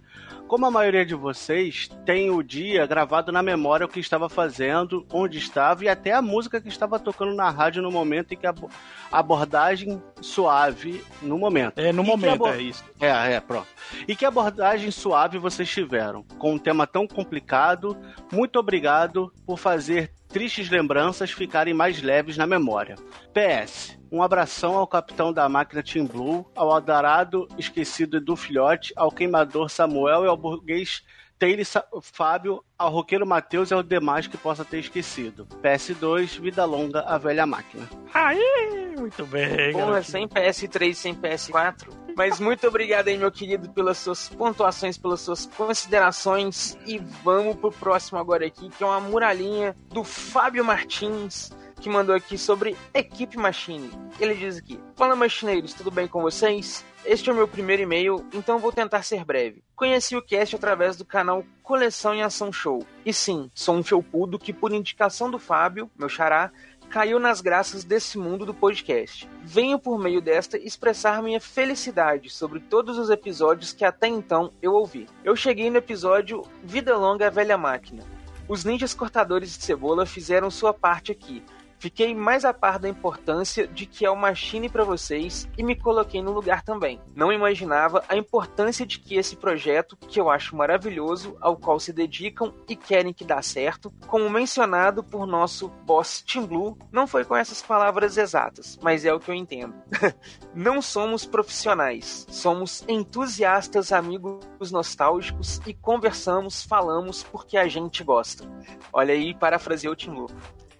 Como 0.48 0.66
a 0.66 0.72
maioria 0.72 1.06
de 1.06 1.14
vocês 1.14 1.90
tem 2.06 2.30
o 2.30 2.42
dia 2.42 2.86
gravado 2.88 3.32
na 3.34 3.44
memória 3.44 3.86
o 3.86 3.90
que 3.90 4.00
estava 4.00 4.30
fazendo, 4.30 5.06
onde 5.12 5.38
estava 5.38 5.84
e 5.84 5.90
até 5.90 6.14
a 6.14 6.22
música 6.22 6.62
que 6.62 6.70
estava 6.70 6.98
tocando 6.98 7.36
na 7.36 7.50
rádio 7.50 7.82
no 7.82 7.92
momento 7.92 8.34
em 8.34 8.38
que 8.38 8.48
a 8.48 8.52
abo- 8.52 8.70
abordagem 9.12 10.02
suave 10.22 11.04
no 11.22 11.38
momento. 11.38 11.80
É, 11.80 11.92
no 11.92 12.02
E 12.02 12.06
momento, 12.06 12.48
é 12.48 12.62
isso. 12.62 12.84
É, 13.00 13.34
é, 13.34 13.40
pronto. 13.42 13.68
E 14.08 14.16
que 14.16 14.26
abordagem 14.26 14.90
suave 14.90 15.38
vocês 15.38 15.70
tiveram, 15.70 16.24
com 16.40 16.54
um 16.54 16.58
tema 16.60 16.88
tão 16.88 17.06
complicado. 17.06 17.98
Muito 18.32 18.58
obrigado 18.58 19.34
por 19.46 19.58
fazer 19.58 20.12
tristes 20.28 20.70
lembranças 20.70 21.32
ficarem 21.32 21.74
mais 21.74 22.02
leves 22.02 22.38
na 22.38 22.46
memória. 22.46 22.96
PS, 23.34 23.98
um 24.12 24.22
abração 24.22 24.76
ao 24.78 24.88
capitão 24.88 25.34
da 25.34 25.48
máquina 25.50 25.84
Team 25.84 26.06
Blue, 26.06 26.50
ao 26.56 26.74
adorado 26.74 27.48
esquecido 27.58 28.20
do 28.20 28.36
filhote, 28.36 28.94
ao 28.96 29.12
queimador 29.12 29.70
Samuel 29.70 30.24
e 30.24 30.28
ao 30.28 30.38
burguês 30.38 31.04
Taylor 31.40 31.66
Fábio, 32.02 32.64
ao 32.78 32.92
roqueiro 32.92 33.26
Matheus 33.26 33.70
e 33.70 33.74
ao 33.74 33.84
demais 33.84 34.28
que 34.28 34.38
possa 34.38 34.66
ter 34.66 34.80
esquecido. 34.80 35.48
PS2, 35.62 36.40
vida 36.40 36.66
longa, 36.66 37.02
a 37.02 37.18
velha 37.18 37.46
máquina. 37.46 37.88
Aí, 38.14 38.87
muito 38.98 39.26
bem, 39.26 39.72
Porra, 39.72 39.86
garotinho. 39.86 40.04
sem 40.04 40.28
PS3, 40.28 40.94
sem 40.94 41.16
PS4. 41.16 41.88
Mas 42.16 42.40
muito 42.40 42.68
obrigado 42.68 43.10
aí, 43.10 43.18
meu 43.18 43.32
querido, 43.32 43.70
pelas 43.70 43.98
suas 44.00 44.28
pontuações, 44.30 44.98
pelas 44.98 45.22
suas 45.22 45.46
considerações. 45.46 46.78
E 46.86 46.98
vamos 47.24 47.56
pro 47.58 47.72
próximo 47.72 48.18
agora 48.20 48.46
aqui, 48.46 48.70
que 48.70 48.84
é 48.84 48.88
uma 48.88 49.00
muralhinha 49.00 49.76
do 49.90 50.04
Fábio 50.04 50.66
Martins, 50.66 51.52
que 51.80 51.90
mandou 51.90 52.16
aqui 52.16 52.38
sobre 52.38 52.76
Equipe 52.94 53.38
Machine. 53.38 53.90
Ele 54.20 54.34
diz 54.34 54.58
aqui: 54.58 54.80
Fala, 54.96 55.16
machineiros, 55.16 55.74
tudo 55.74 55.92
bem 55.92 56.08
com 56.08 56.22
vocês? 56.22 56.84
Este 57.06 57.30
é 57.30 57.34
o 57.34 57.36
meu 57.36 57.48
primeiro 57.48 57.84
e-mail, 57.84 58.26
então 58.34 58.60
vou 58.60 58.72
tentar 58.72 59.02
ser 59.04 59.24
breve. 59.24 59.64
Conheci 59.76 60.16
o 60.16 60.22
cast 60.22 60.56
através 60.56 60.98
do 60.98 61.06
canal 61.06 61.46
Coleção 61.64 62.14
em 62.14 62.22
Ação 62.24 62.52
Show. 62.52 62.86
E 63.06 63.14
sim, 63.14 63.50
sou 63.54 63.76
um 63.76 63.84
felpudo 63.84 64.38
que, 64.40 64.52
por 64.52 64.74
indicação 64.74 65.30
do 65.32 65.40
Fábio, 65.40 65.90
meu 65.98 66.10
xará, 66.10 66.52
caiu 66.90 67.20
nas 67.20 67.42
graças 67.42 67.84
desse 67.84 68.18
mundo 68.18 68.46
do 68.46 68.54
podcast. 68.54 69.30
Venho 69.44 69.78
por 69.78 70.00
meio 70.00 70.22
desta 70.22 70.58
expressar 70.58 71.22
minha 71.22 71.40
felicidade 71.40 72.30
sobre 72.30 72.60
todos 72.60 72.98
os 72.98 73.10
episódios 73.10 73.74
que 73.74 73.86
até 73.86 74.08
então 74.08 74.52
eu 74.62 74.74
ouvi. 74.74 75.08
Eu 75.24 75.36
cheguei 75.36 75.70
no 75.70 75.78
episódio 75.78 76.44
Vida 76.64 76.96
Longa 76.96 77.30
Velha 77.30 77.58
Máquina. 77.58 78.04
Os 78.48 78.64
ninjas 78.64 78.94
cortadores 78.94 79.58
de 79.58 79.64
cebola 79.64 80.06
fizeram 80.06 80.50
sua 80.50 80.74
parte 80.74 81.12
aqui. 81.12 81.44
Fiquei 81.80 82.16
mais 82.16 82.44
a 82.44 82.54
par 82.54 82.80
da 82.80 82.90
importância 82.90 83.68
de 83.68 83.86
que 83.86 84.06
é 84.06 84.10
o 84.10 84.16
Machine 84.16 84.68
para 84.68 84.84
vocês 84.84 85.48
e 85.58 85.64
me 85.64 85.76
coloquei 85.76 86.22
no 86.22 86.32
lugar 86.32 86.64
também. 86.64 87.00
Não 87.16 87.32
imaginava 87.32 88.04
a 88.10 88.18
importância 88.18 88.86
de 88.86 89.00
que 89.00 89.16
esse 89.16 89.36
projeto, 89.36 89.96
que 89.96 90.20
eu 90.20 90.30
acho 90.30 90.56
maravilhoso, 90.56 91.38
ao 91.40 91.56
qual 91.56 91.80
se 91.80 91.94
dedicam 91.94 92.54
e 92.68 92.76
querem 92.76 93.14
que 93.14 93.24
dá 93.24 93.42
certo, 93.42 93.94
como 94.08 94.30
mencionado 94.30 95.04
por 95.04 95.28
nosso 95.28 95.70
boss 95.86 96.24
Tim 96.26 96.46
Blue, 96.46 96.78
não 96.92 97.06
foi 97.06 97.24
com 97.24 97.36
essas 97.36 97.62
palavras 97.62 98.18
exatas, 98.18 98.78
mas 98.82 99.06
é 99.06 99.14
o 99.14 99.20
que 99.20 99.30
eu 99.30 99.36
entendo. 99.36 99.76
não 100.56 100.82
somos 100.82 101.26
profissionais, 101.26 102.26
somos 102.30 102.84
entusiastas, 102.88 103.92
amigos 103.92 104.72
nostálgicos 104.72 105.62
e 105.68 105.74
conversamos, 105.74 106.64
falamos 106.64 107.24
porque 107.24 107.56
a 107.56 107.68
gente 107.68 108.04
gosta. 108.04 108.50
Olha 108.92 109.14
aí, 109.14 109.36
parafraseou 109.36 109.94
o 109.94 109.96
Tim 109.96 110.12
Blue. 110.12 110.28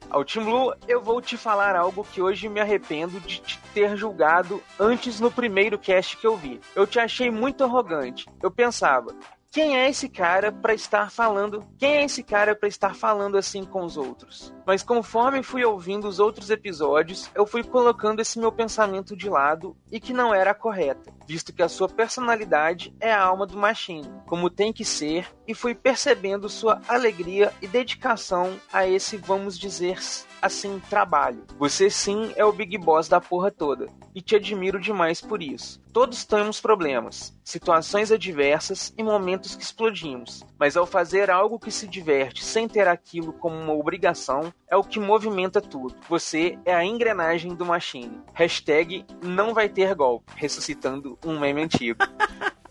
Ao 0.10 0.24
Tim 0.24 0.40
Blue, 0.40 0.74
eu 0.88 1.02
vou 1.02 1.22
te 1.22 1.36
falar 1.36 1.76
algo 1.76 2.04
que 2.04 2.22
hoje 2.22 2.48
me 2.48 2.62
arrependo 2.62 3.20
de 3.20 3.42
te 3.42 3.60
ter 3.74 3.98
julgado 3.98 4.64
antes 4.80 5.20
no 5.20 5.30
primeiro 5.30 5.78
cast 5.78 6.16
que 6.16 6.26
eu 6.26 6.38
vi. 6.38 6.62
Eu 6.74 6.88
te 6.88 6.98
achei 6.98 7.30
muito 7.30 7.64
arrogante. 7.64 8.26
Eu 8.42 8.50
pensava, 8.50 9.14
quem 9.52 9.78
é 9.78 9.90
esse 9.90 10.10
cara 10.10 10.52
para 10.52 10.74
estar 10.74 11.12
falando? 11.12 11.64
Quem 11.78 11.98
é 11.98 12.04
esse 12.04 12.24
cara 12.24 12.56
para 12.56 12.68
estar 12.68 12.96
falando 12.96 13.38
assim 13.38 13.64
com 13.64 13.84
os 13.84 13.98
outros? 13.98 14.54
Mas 14.66 14.84
conforme 14.84 15.42
fui 15.42 15.64
ouvindo 15.64 16.08
os 16.08 16.20
outros 16.20 16.50
episódios, 16.50 17.30
eu 17.34 17.46
fui 17.46 17.64
colocando 17.64 18.20
esse 18.20 18.40
meu 18.40 18.52
pensamento 18.52 19.16
de 19.16 19.30
lado 19.30 19.76
e 19.92 20.00
que 20.00 20.14
não 20.14 20.34
era 20.34 20.54
correta, 20.54 21.14
visto 21.28 21.54
que 21.54 21.64
a 21.64 21.70
sua 21.70 21.88
personalidade 21.88 22.94
é 23.00 23.12
a 23.12 23.24
alma 23.24 23.46
do 23.46 23.58
Machine, 23.58 24.12
como 24.26 24.50
tem 24.50 24.74
que 24.74 24.86
ser, 24.86 25.28
e 25.48 25.54
fui 25.54 25.74
percebendo 25.74 26.50
sua 26.50 26.82
alegria 26.88 27.54
e 27.62 27.68
dedicação 27.68 28.60
a 28.72 28.88
esse, 28.88 29.18
vamos 29.18 29.58
dizer 29.58 29.98
assim, 30.42 30.82
trabalho. 30.90 31.46
Você 31.58 31.90
sim 31.90 32.34
é 32.36 32.46
o 32.46 32.52
Big 32.52 32.78
Boss 32.78 33.08
da 33.08 33.20
porra 33.20 33.52
toda, 33.52 33.88
e 34.14 34.22
te 34.22 34.36
admiro 34.36 34.80
demais 34.80 35.22
por 35.22 35.42
isso. 35.42 35.82
Todos 35.92 36.26
temos 36.26 36.62
problemas, 36.62 37.36
situações 37.44 38.12
adversas 38.12 38.94
e 38.98 39.04
momentos 39.04 39.56
que 39.56 39.64
explodimos, 39.64 40.44
mas 40.60 40.78
ao 40.78 40.86
fazer 40.86 41.32
algo 41.32 41.60
que 41.60 41.72
se 41.72 41.88
diverte 41.88 42.44
sem 42.44 42.68
ter 42.68 42.88
aquilo 42.88 43.34
como 43.34 43.56
uma 43.56 43.74
obrigação, 43.74 44.54
é 44.70 44.76
o 44.76 44.84
que 44.84 45.00
movimenta 45.00 45.62
tudo. 45.62 45.96
Você 46.08 46.58
é 46.66 46.74
a 46.74 46.86
engrenagem 46.86 47.56
do 47.56 47.66
Machine. 47.66 48.22
Hashtag 48.34 49.06
não 49.24 49.54
vai 49.54 49.70
ter 49.70 49.96
golpe, 49.96 50.32
ressuscitando 50.36 51.18
um 51.26 51.40
meme 51.40 51.64
antigo. 51.64 52.00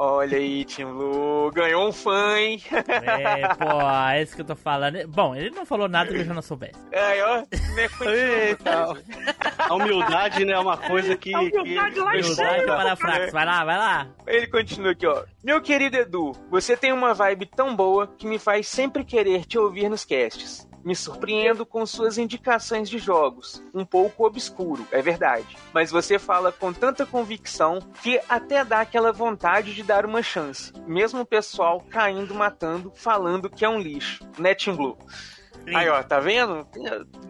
Olha 0.00 0.38
aí, 0.38 0.64
Tim 0.64 0.84
Lu, 0.84 1.50
ganhou 1.52 1.88
um 1.88 1.92
fã, 1.92 2.38
hein? 2.38 2.62
É, 2.72 3.48
pô, 3.54 3.80
é 4.12 4.22
isso 4.22 4.36
que 4.36 4.42
eu 4.42 4.46
tô 4.46 4.54
falando. 4.54 5.08
Bom, 5.08 5.34
ele 5.34 5.50
não 5.50 5.66
falou 5.66 5.88
nada 5.88 6.08
que 6.10 6.18
eu 6.18 6.24
já 6.24 6.32
não 6.32 6.40
soubesse. 6.42 6.78
É, 6.92 7.20
ó, 7.24 7.38
né, 7.38 7.88
continua. 7.88 8.14
Eita, 8.14 8.96
a 9.58 9.74
humildade, 9.74 10.44
né, 10.44 10.52
é 10.52 10.58
uma 10.58 10.76
coisa 10.76 11.16
que... 11.16 11.34
A 11.34 11.40
humildade 11.40 11.94
que 11.94 12.00
lá 12.00 12.16
em 12.16 12.20
Humildade 12.20 12.60
cima. 12.60 12.76
para 12.76 12.96
fracos. 12.96 13.32
Vai 13.32 13.44
lá, 13.44 13.64
vai 13.64 13.76
lá. 13.76 14.06
Ele 14.26 14.46
continua 14.46 14.92
aqui, 14.92 15.06
ó. 15.06 15.24
Meu 15.42 15.60
querido 15.60 15.96
Edu, 15.96 16.30
você 16.48 16.76
tem 16.76 16.92
uma 16.92 17.12
vibe 17.12 17.46
tão 17.46 17.74
boa 17.74 18.06
que 18.06 18.26
me 18.26 18.38
faz 18.38 18.68
sempre 18.68 19.04
querer 19.04 19.46
te 19.46 19.58
ouvir 19.58 19.88
nos 19.88 20.04
casts. 20.04 20.67
Me 20.84 20.94
surpreendo 20.94 21.66
com 21.66 21.84
suas 21.84 22.18
indicações 22.18 22.88
de 22.88 22.98
jogos, 22.98 23.62
um 23.74 23.84
pouco 23.84 24.24
obscuro, 24.24 24.86
é 24.90 25.02
verdade. 25.02 25.56
Mas 25.72 25.90
você 25.90 26.18
fala 26.18 26.52
com 26.52 26.72
tanta 26.72 27.04
convicção 27.04 27.80
que 28.02 28.20
até 28.28 28.64
dá 28.64 28.80
aquela 28.80 29.12
vontade 29.12 29.74
de 29.74 29.82
dar 29.82 30.06
uma 30.06 30.22
chance. 30.22 30.72
Mesmo 30.86 31.20
o 31.20 31.26
pessoal 31.26 31.84
caindo 31.90 32.34
matando, 32.34 32.92
falando 32.94 33.50
que 33.50 33.64
é 33.64 33.68
um 33.68 33.78
lixo. 33.78 34.26
Tim 34.56 34.74
Blue? 34.74 34.98
Aí, 35.74 35.88
ó, 35.88 36.02
tá 36.02 36.20
vendo? 36.20 36.66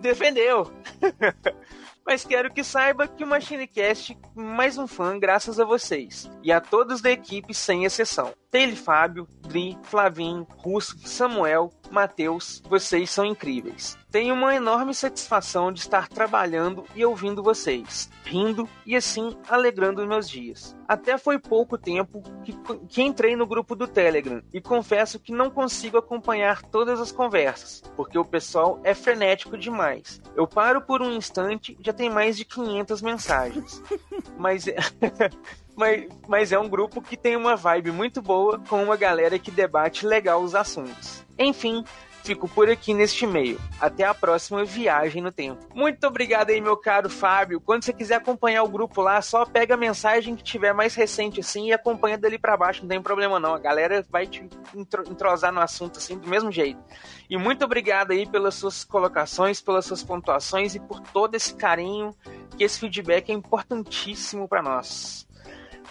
Defendeu. 0.01 0.71
Mas 2.09 2.25
quero 2.25 2.51
que 2.51 2.65
saiba 2.65 3.07
que 3.07 3.23
o 3.23 3.27
MachineCast, 3.27 4.17
mais 4.35 4.79
um 4.79 4.87
fã 4.87 5.19
graças 5.19 5.61
a 5.61 5.65
vocês. 5.67 6.27
E 6.43 6.51
a 6.51 6.59
todos 6.59 7.03
da 7.03 7.11
equipe, 7.11 7.53
sem 7.53 7.85
exceção. 7.85 8.33
Taylor 8.51 8.77
Fábio, 8.77 9.29
Dri, 9.43 9.77
Flavinho, 9.83 10.47
Russo, 10.57 10.97
Samuel, 11.07 11.71
Matheus, 11.91 12.63
vocês 12.69 13.11
são 13.11 13.25
incríveis. 13.25 13.97
Tenho 14.11 14.35
uma 14.35 14.55
enorme 14.55 14.95
satisfação 14.95 15.71
de 15.71 15.81
estar 15.81 16.09
trabalhando 16.09 16.85
e 16.95 17.05
ouvindo 17.05 17.43
vocês, 17.43 18.11
rindo 18.25 18.69
e 18.87 18.97
assim 18.97 19.37
alegrando 19.49 20.07
meus 20.07 20.29
dias. 20.29 20.77
Até 20.87 21.19
foi 21.19 21.39
pouco 21.39 21.77
tempo 21.77 22.23
que, 22.43 22.55
que 22.89 23.03
entrei 23.03 23.37
no 23.37 23.47
grupo 23.47 23.77
do 23.77 23.87
Telegram 23.87 24.43
e 24.53 24.61
confesso 24.61 25.19
que 25.19 25.33
não 25.33 25.51
consigo 25.51 25.99
acompanhar 25.99 26.63
todas 26.63 27.01
as 27.01 27.13
conversas, 27.13 27.83
porque 27.97 28.19
o 28.19 28.25
pessoal 28.25 28.81
é 28.83 28.95
frenético 28.95 29.59
demais. 29.59 30.21
Eu 30.35 30.47
paro 30.47 30.81
por 30.81 31.03
um 31.03 31.13
instante, 31.13 31.77
já 31.81 31.93
tem 31.93 32.09
mais 32.09 32.37
de 32.37 32.45
500 32.45 33.03
mensagens. 33.03 33.83
Mas 34.39 34.67
é. 34.67 34.77
Mas, 35.79 36.09
mas 36.27 36.51
é 36.51 36.59
um 36.59 36.69
grupo 36.69 37.01
que 37.01 37.17
tem 37.17 37.37
uma 37.37 37.55
vibe 37.55 37.93
muito 37.93 38.21
boa 38.21 38.59
com 38.69 38.83
uma 38.83 38.97
galera 38.97 39.39
que 39.39 39.49
debate 39.49 40.05
legal 40.05 40.43
os 40.43 40.57
assuntos. 40.57 41.25
Enfim, 41.39 41.85
fico 42.25 42.49
por 42.49 42.69
aqui 42.69 42.93
neste 42.93 43.25
e-mail. 43.25 43.61
Até 43.81 44.03
a 44.03 44.13
próxima 44.13 44.65
viagem 44.65 45.23
no 45.23 45.31
tempo. 45.31 45.65
Muito 45.73 46.05
obrigado 46.05 46.51
aí, 46.51 46.61
meu 46.61 46.77
caro 46.77 47.09
Fábio. 47.09 47.61
Quando 47.61 47.85
você 47.85 47.93
quiser 47.93 48.17
acompanhar 48.17 48.65
o 48.65 48.69
grupo 48.69 49.01
lá, 49.01 49.23
só 49.23 49.47
pega 49.47 49.75
a 49.75 49.77
mensagem 49.77 50.35
que 50.35 50.43
tiver 50.43 50.73
mais 50.73 50.97
recente 50.97 51.39
assim 51.39 51.69
e 51.69 51.73
acompanha 51.73 52.19
dali 52.19 52.41
pra 52.41 52.57
baixo, 52.57 52.83
não 52.83 52.89
tem 52.89 53.01
problema 53.01 53.39
não. 53.39 53.55
A 53.55 53.59
galera 53.61 54.05
vai 54.11 54.27
te 54.27 54.45
entrosar 54.75 55.53
no 55.53 55.61
assunto 55.61 55.99
assim 55.99 56.19
do 56.19 56.29
mesmo 56.29 56.51
jeito. 56.51 56.83
E 57.31 57.37
muito 57.37 57.65
obrigado 57.65 58.11
aí 58.11 58.27
pelas 58.27 58.57
suas 58.57 58.83
colocações, 58.83 59.61
pelas 59.61 59.87
suas 59.87 60.03
pontuações 60.03 60.75
e 60.75 60.81
por 60.81 60.99
todo 60.99 61.37
esse 61.37 61.55
carinho, 61.55 62.13
que 62.57 62.65
esse 62.65 62.81
feedback 62.81 63.31
é 63.31 63.33
importantíssimo 63.33 64.49
pra 64.49 64.61
nós. 64.61 65.28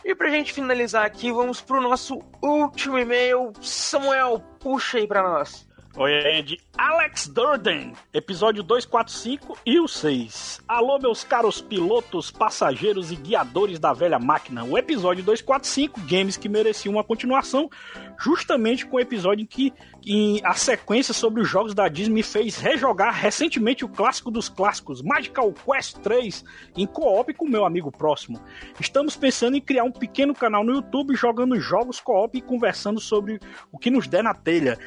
E 0.07 0.15
pra 0.15 0.29
gente 0.29 0.53
finalizar 0.53 1.05
aqui, 1.05 1.33
vamos 1.33 1.59
pro 1.59 1.81
nosso 1.81 2.21
último 2.41 2.97
e-mail. 2.97 3.51
Samuel, 3.61 4.39
puxa 4.57 4.99
aí 4.99 5.05
pra 5.05 5.21
nós. 5.21 5.66
Oi, 5.99 6.13
é 6.13 6.41
de 6.43 6.59
Alex 6.77 7.27
Durden, 7.27 7.91
episódio 8.13 8.61
245 8.61 9.57
e 9.65 9.79
o 9.79 9.87
6. 9.87 10.61
Alô, 10.67 10.99
meus 10.99 11.23
caros 11.23 11.59
pilotos, 11.59 12.29
passageiros 12.29 13.11
e 13.11 13.15
guiadores 13.15 13.79
da 13.79 13.93
velha 13.93 14.19
máquina. 14.19 14.63
O 14.63 14.77
episódio 14.77 15.23
245, 15.23 15.99
games 16.01 16.37
que 16.37 16.47
mereciam 16.47 16.93
uma 16.93 17.03
continuação, 17.03 17.67
justamente 18.15 18.85
com 18.85 18.97
o 18.97 18.99
episódio 18.99 19.41
em 19.41 19.47
que 19.47 19.73
em 20.05 20.39
a 20.43 20.53
sequência 20.53 21.15
sobre 21.15 21.41
os 21.41 21.49
jogos 21.49 21.73
da 21.73 21.87
Disney 21.87 22.21
fez 22.21 22.57
rejogar 22.57 23.13
recentemente 23.13 23.83
o 23.83 23.89
clássico 23.89 24.29
dos 24.29 24.47
clássicos, 24.49 25.01
Magical 25.01 25.51
Quest 25.51 25.97
3, 25.97 26.45
em 26.77 26.85
co-op 26.85 27.33
com 27.33 27.45
meu 27.45 27.65
amigo 27.65 27.91
próximo. 27.91 28.39
Estamos 28.79 29.15
pensando 29.15 29.57
em 29.57 29.61
criar 29.61 29.83
um 29.83 29.91
pequeno 29.91 30.35
canal 30.35 30.63
no 30.63 30.73
YouTube 30.73 31.15
jogando 31.15 31.59
jogos 31.59 31.99
co-op 31.99 32.37
e 32.37 32.41
conversando 32.41 32.99
sobre 32.99 33.39
o 33.71 33.79
que 33.79 33.89
nos 33.89 34.07
der 34.07 34.23
na 34.23 34.33
telha. 34.33 34.77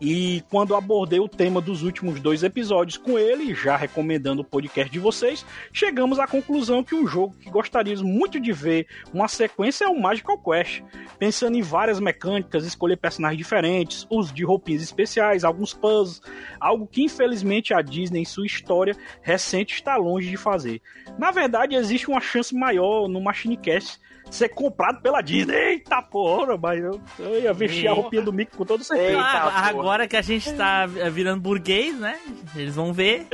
E 0.00 0.44
quando 0.58 0.74
abordei 0.74 1.20
o 1.20 1.28
tema 1.28 1.60
dos 1.60 1.84
últimos 1.84 2.18
dois 2.18 2.42
episódios 2.42 2.96
com 2.96 3.16
ele, 3.16 3.54
já 3.54 3.76
recomendando 3.76 4.42
o 4.42 4.44
podcast 4.44 4.90
de 4.92 4.98
vocês, 4.98 5.46
chegamos 5.72 6.18
à 6.18 6.26
conclusão 6.26 6.82
que 6.82 6.96
um 6.96 7.06
jogo 7.06 7.32
que 7.38 7.48
gostaríamos 7.48 8.02
muito 8.02 8.40
de 8.40 8.50
ver 8.50 8.88
uma 9.14 9.28
sequência 9.28 9.84
é 9.84 9.88
o 9.88 9.96
Magical 9.96 10.36
Quest. 10.36 10.82
Pensando 11.16 11.56
em 11.56 11.62
várias 11.62 12.00
mecânicas, 12.00 12.66
escolher 12.66 12.96
personagens 12.96 13.38
diferentes, 13.38 14.04
uso 14.10 14.34
de 14.34 14.44
roupinhas 14.44 14.82
especiais, 14.82 15.44
alguns 15.44 15.72
puzzles, 15.72 16.20
algo 16.58 16.88
que 16.88 17.04
infelizmente 17.04 17.72
a 17.72 17.80
Disney 17.80 18.22
em 18.22 18.24
sua 18.24 18.44
história 18.44 18.96
recente 19.22 19.74
está 19.74 19.94
longe 19.94 20.28
de 20.28 20.36
fazer. 20.36 20.82
Na 21.16 21.30
verdade, 21.30 21.76
existe 21.76 22.10
uma 22.10 22.20
chance 22.20 22.52
maior 22.52 23.06
no 23.06 23.20
Machinecast 23.20 24.00
ser 24.30 24.48
comprado 24.50 25.00
pela 25.00 25.20
Disney. 25.20 25.54
Eita 25.78 26.02
porra, 26.02 26.56
mas 26.56 26.82
eu, 26.82 27.00
eu 27.18 27.40
ia 27.40 27.52
vestir 27.52 27.88
a 27.88 27.92
roupinha 27.92 28.22
do 28.22 28.32
Mickey 28.32 28.56
com 28.56 28.64
todo 28.64 28.82
certeza. 28.84 29.18
Ah, 29.20 29.66
agora 29.68 30.06
que 30.08 30.16
a 30.16 30.22
gente 30.22 30.52
tá 30.54 30.86
virando 30.86 31.40
burguês, 31.40 31.98
né? 31.98 32.18
Eles 32.54 32.74
vão 32.74 32.92
ver. 32.92 33.26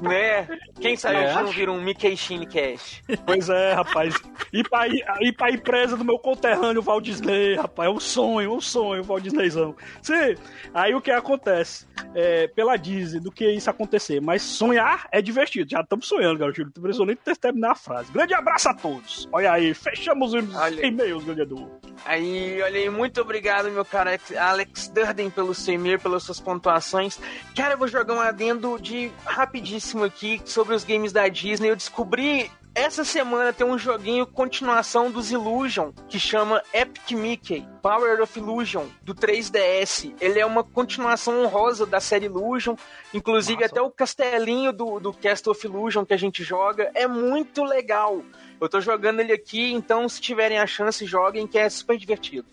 Né? 0.00 0.46
Quem 0.80 0.96
sabe 0.96 1.16
É. 1.16 1.34
não 1.34 1.46
vira 1.48 1.72
um 1.72 1.80
Mickey 1.82 2.16
Shinecast. 2.16 3.02
Pois 3.24 3.48
é, 3.48 3.72
rapaz. 3.72 4.14
Ir 4.52 4.68
pra, 4.68 4.86
ir 4.88 5.32
pra 5.36 5.50
empresa 5.50 5.96
do 5.96 6.04
meu 6.04 6.18
conterrâneo 6.18 6.82
Walt 6.82 7.04
Disney, 7.04 7.54
rapaz, 7.56 7.88
é 7.88 7.92
um 7.92 8.00
sonho, 8.00 8.54
um 8.54 8.60
sonho, 8.60 9.02
Walt 9.02 9.22
Disneyzão. 9.22 9.74
Sim, 10.02 10.34
aí 10.72 10.94
o 10.94 11.00
que 11.00 11.10
acontece? 11.10 11.86
É, 12.14 12.46
pela 12.48 12.76
Disney, 12.76 13.20
do 13.20 13.30
que 13.30 13.48
isso 13.50 13.68
acontecer. 13.68 14.20
Mas 14.20 14.42
sonhar 14.42 15.06
é 15.12 15.20
divertido. 15.20 15.70
Já 15.70 15.80
estamos 15.80 16.06
sonhando, 16.06 16.38
garoto. 16.38 16.62
Não 16.62 16.82
precisou 16.82 17.06
nem 17.06 17.16
ter 17.16 17.36
terminar 17.36 17.72
a 17.72 17.74
frase. 17.74 18.10
Grande 18.12 18.34
abraço 18.34 18.68
a 18.68 18.74
todos. 18.74 19.28
Olha 19.32 19.52
aí, 19.52 19.74
fechamos 19.74 20.27
os 20.34 20.78
e-mails, 20.82 21.24
ganhador. 21.24 21.68
Aí, 22.04 22.60
olha 22.62 22.78
aí, 22.78 22.90
muito 22.90 23.20
obrigado, 23.20 23.70
meu 23.70 23.84
cara 23.84 24.18
Alex 24.38 24.88
Durden, 24.88 25.30
pelo 25.30 25.54
seu 25.54 25.74
e-mail, 25.74 25.98
pelas 25.98 26.22
suas 26.22 26.40
pontuações. 26.40 27.18
Cara, 27.54 27.74
eu 27.74 27.78
vou 27.78 27.88
jogar 27.88 28.14
um 28.14 28.20
adendo 28.20 28.78
de 28.80 29.10
rapidíssimo 29.24 30.04
aqui 30.04 30.40
sobre 30.44 30.74
os 30.74 30.84
games 30.84 31.12
da 31.12 31.28
Disney. 31.28 31.70
Eu 31.70 31.76
descobri 31.76 32.50
essa 32.78 33.04
semana 33.04 33.52
tem 33.52 33.66
um 33.66 33.76
joguinho 33.76 34.24
continuação 34.24 35.10
dos 35.10 35.32
Illusion 35.32 35.90
que 36.08 36.16
chama 36.16 36.62
Epic 36.72 37.10
Mickey 37.10 37.66
Power 37.82 38.22
of 38.22 38.38
Illusion 38.38 38.84
do 39.02 39.16
3DS. 39.16 40.14
Ele 40.20 40.38
é 40.38 40.46
uma 40.46 40.62
continuação 40.62 41.42
honrosa 41.42 41.84
da 41.84 41.98
série 41.98 42.26
Illusion, 42.26 42.76
inclusive 43.12 43.64
até 43.64 43.82
o 43.82 43.90
castelinho 43.90 44.72
do, 44.72 45.00
do 45.00 45.12
Castle 45.12 45.50
of 45.50 45.66
Illusion 45.66 46.04
que 46.04 46.14
a 46.14 46.16
gente 46.16 46.44
joga 46.44 46.88
é 46.94 47.08
muito 47.08 47.64
legal. 47.64 48.22
Eu 48.60 48.68
tô 48.68 48.80
jogando 48.80 49.20
ele 49.20 49.32
aqui, 49.32 49.72
então 49.72 50.08
se 50.08 50.20
tiverem 50.20 50.58
a 50.58 50.66
chance, 50.66 51.04
joguem, 51.06 51.46
que 51.46 51.58
é 51.58 51.68
super 51.68 51.96
divertido. 51.96 52.46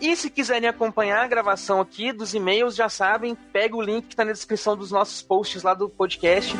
E 0.00 0.14
se 0.16 0.28
quiserem 0.28 0.68
acompanhar 0.68 1.22
a 1.22 1.26
gravação 1.26 1.80
aqui 1.80 2.12
dos 2.12 2.34
e-mails, 2.34 2.74
já 2.74 2.88
sabem, 2.88 3.34
pega 3.52 3.76
o 3.76 3.80
link 3.80 4.08
que 4.08 4.16
tá 4.16 4.24
na 4.24 4.32
descrição 4.32 4.76
dos 4.76 4.90
nossos 4.90 5.22
posts 5.22 5.62
lá 5.62 5.72
do 5.72 5.88
podcast. 5.88 6.54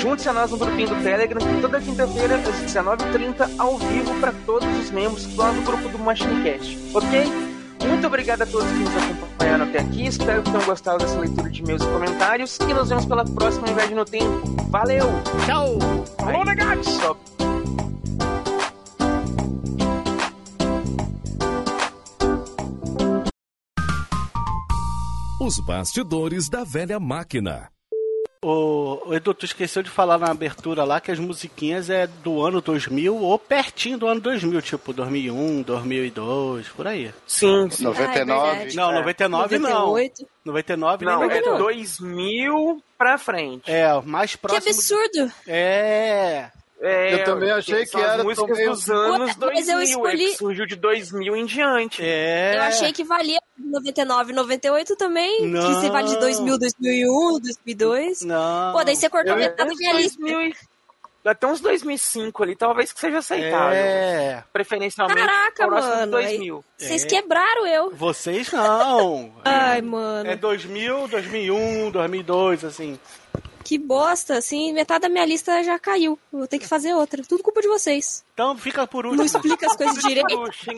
Junte-se 0.00 0.28
a 0.28 0.32
nós 0.32 0.50
no 0.50 0.56
grupinho 0.56 0.88
do 0.88 1.02
Telegram, 1.02 1.40
que 1.40 1.60
toda 1.60 1.80
quinta-feira, 1.80 2.36
às 2.36 2.72
19h30, 2.72 3.58
ao 3.58 3.76
vivo, 3.76 4.20
para 4.20 4.32
todos 4.46 4.68
os 4.78 4.90
membros 4.90 5.36
lá 5.36 5.50
do 5.50 5.62
grupo 5.62 5.88
do 5.88 5.98
Machinecast. 5.98 6.78
Ok? 6.94 7.50
Muito 7.86 8.06
obrigado 8.06 8.42
a 8.42 8.46
todos 8.46 8.68
que 8.70 8.78
nos 8.78 8.96
acompanharam 8.96 9.64
até 9.64 9.80
aqui. 9.80 10.06
Espero 10.06 10.42
que 10.42 10.50
tenham 10.50 10.64
gostado 10.64 10.98
dessa 10.98 11.18
leitura 11.18 11.50
de 11.50 11.60
e-mails 11.60 11.82
e 11.82 11.86
comentários. 11.86 12.58
E 12.60 12.72
nos 12.72 12.88
vemos 12.88 13.06
pela 13.06 13.24
próxima 13.24 13.66
Viagem 13.66 13.96
no 13.96 14.04
Tempo. 14.04 14.42
Valeu! 14.70 15.06
Tchau! 15.46 15.78
Falou, 16.18 16.44
negados! 16.44 17.39
Os 25.40 25.58
bastidores 25.58 26.48
da 26.48 26.64
velha 26.64 27.00
máquina. 27.00 27.70
O, 28.42 29.08
o 29.08 29.14
Edu, 29.14 29.34
tu 29.34 29.44
esqueceu 29.44 29.82
de 29.82 29.90
falar 29.90 30.16
na 30.18 30.30
abertura 30.30 30.82
lá 30.84 30.98
que 30.98 31.10
as 31.10 31.18
musiquinhas 31.18 31.90
é 31.90 32.06
do 32.06 32.40
ano 32.42 32.60
2000 32.62 33.14
ou 33.14 33.38
pertinho 33.38 33.98
do 33.98 34.06
ano 34.06 34.20
2000, 34.20 34.62
tipo 34.62 34.92
2001, 34.94 35.62
2002, 35.62 36.68
por 36.68 36.86
aí. 36.86 37.12
Sim, 37.26 37.68
sim. 37.70 37.84
99. 37.84 38.74
Não, 38.74 38.92
99 38.92 39.58
não. 39.58 39.70
98. 39.88 40.26
99 40.44 41.04
Não, 41.04 41.18
nem 41.20 41.36
é 41.36 41.40
99. 41.42 41.58
2000 41.62 42.82
pra 42.96 43.18
frente. 43.18 43.70
É, 43.70 43.92
o 43.94 44.02
mais 44.02 44.32
Que 44.32 44.38
próximo. 44.38 44.70
absurdo! 44.72 45.32
É. 45.46 46.50
É, 46.82 47.14
Eu 47.20 47.24
também 47.24 47.50
achei 47.50 47.84
que 47.84 47.96
as 47.98 48.02
era 48.14 48.24
músicas 48.24 48.48
também- 48.48 48.68
dos 48.70 48.88
anos 48.88 49.20
Ué, 49.36 49.52
mas 49.54 49.68
eu 49.68 49.74
2000, 49.74 49.78
é 49.78 49.84
escolhi- 49.84 50.24
que 50.30 50.36
surgiu 50.36 50.66
de 50.66 50.76
2000 50.76 51.36
em 51.36 51.44
diante. 51.44 52.00
É. 52.02 52.56
Eu 52.56 52.62
achei 52.62 52.90
que 52.92 53.04
valia 53.04 53.38
99, 53.58 54.32
98 54.32 54.96
também. 54.96 55.46
Não. 55.46 55.60
Que 55.60 55.74
você 55.74 55.90
vale 55.90 56.08
de 56.08 56.18
2000, 56.18 56.58
2001, 56.58 57.38
2002. 57.38 58.22
Não. 58.22 58.72
Pô, 58.72 58.82
daí 58.82 58.96
você 58.96 59.10
cortou 59.10 59.32
Eu- 59.34 59.38
metade 59.38 59.68
da 59.68 59.76
minha 59.76 59.92
lista. 59.92 60.18
2000 60.20 60.54
Até 61.22 61.46
uns 61.46 61.60
2005 61.60 62.42
ali, 62.42 62.56
talvez 62.56 62.94
que 62.94 62.98
seja 62.98 63.18
aceitável. 63.18 63.74
É. 63.76 64.42
Preferencialmente 64.50 65.20
Caraca, 65.20 65.66
mano. 65.66 66.12
2000. 66.12 66.64
aí 66.78 66.86
Vocês 66.88 67.04
É. 67.04 67.06
quebraram 67.06 67.66
eu. 67.66 67.90
Vocês 67.94 68.50
não. 68.50 69.30
Ai, 69.44 69.82
mano. 69.82 70.30
É 70.30 70.34
2000, 70.34 71.06
2001, 71.08 71.90
2002, 71.90 72.64
assim. 72.64 72.98
Que 73.62 73.78
bosta, 73.78 74.38
assim, 74.38 74.72
metade 74.72 75.02
da 75.02 75.08
minha 75.08 75.24
lista 75.24 75.62
já 75.62 75.78
caiu. 75.78 76.18
Vou 76.32 76.46
ter 76.46 76.58
que 76.58 76.66
fazer 76.66 76.94
outra. 76.94 77.22
Tudo 77.22 77.42
culpa 77.42 77.60
de 77.60 77.68
vocês. 77.68 78.24
Então 78.34 78.56
fica 78.56 78.86
por 78.86 79.04
Não 79.04 79.10
último. 79.10 79.26
explica 79.26 79.66
as 79.66 79.76
coisas 79.76 80.02
direito. 80.02 80.36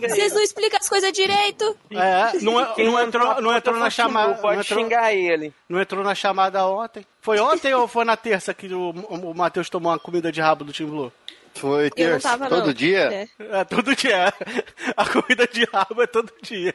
Vocês 0.08 0.32
não 0.34 0.42
explicam 0.42 0.78
as 0.80 0.88
coisas 0.88 1.12
direito. 1.12 1.76
É, 1.90 2.38
não, 2.40 2.74
Quem 2.74 2.86
não 2.86 3.00
entrou, 3.00 3.40
não 3.40 3.56
entrou 3.56 3.76
na 3.78 3.88
chamada. 3.88 4.34
Pode 4.34 4.56
Não 4.56 4.62
entrou, 4.62 4.80
xingar 4.80 5.12
ele. 5.14 5.54
não 5.68 5.80
entrou 5.80 6.02
na 6.04 6.14
chamada 6.14 6.66
ontem. 6.66 7.06
Foi 7.20 7.38
ontem 7.38 7.72
ou 7.72 7.86
foi 7.86 8.04
na 8.04 8.16
terça 8.16 8.52
que 8.52 8.66
o, 8.74 8.90
o 8.90 9.34
Matheus 9.34 9.70
tomou 9.70 9.92
uma 9.92 9.98
comida 9.98 10.32
de 10.32 10.40
rabo 10.40 10.64
do 10.64 10.72
Team 10.72 10.90
Blue? 10.90 11.12
Foi 11.54 11.82
Eu 11.84 11.84
não 11.84 11.90
terça. 12.18 12.28
tava, 12.30 12.48
todo 12.48 12.66
não. 12.68 12.72
dia? 12.72 13.28
É. 13.38 13.60
É, 13.60 13.64
todo 13.64 13.94
dia. 13.94 14.32
A 14.96 15.06
comida 15.08 15.46
de 15.46 15.64
rabo 15.66 16.02
é 16.02 16.06
todo 16.06 16.32
dia. 16.42 16.74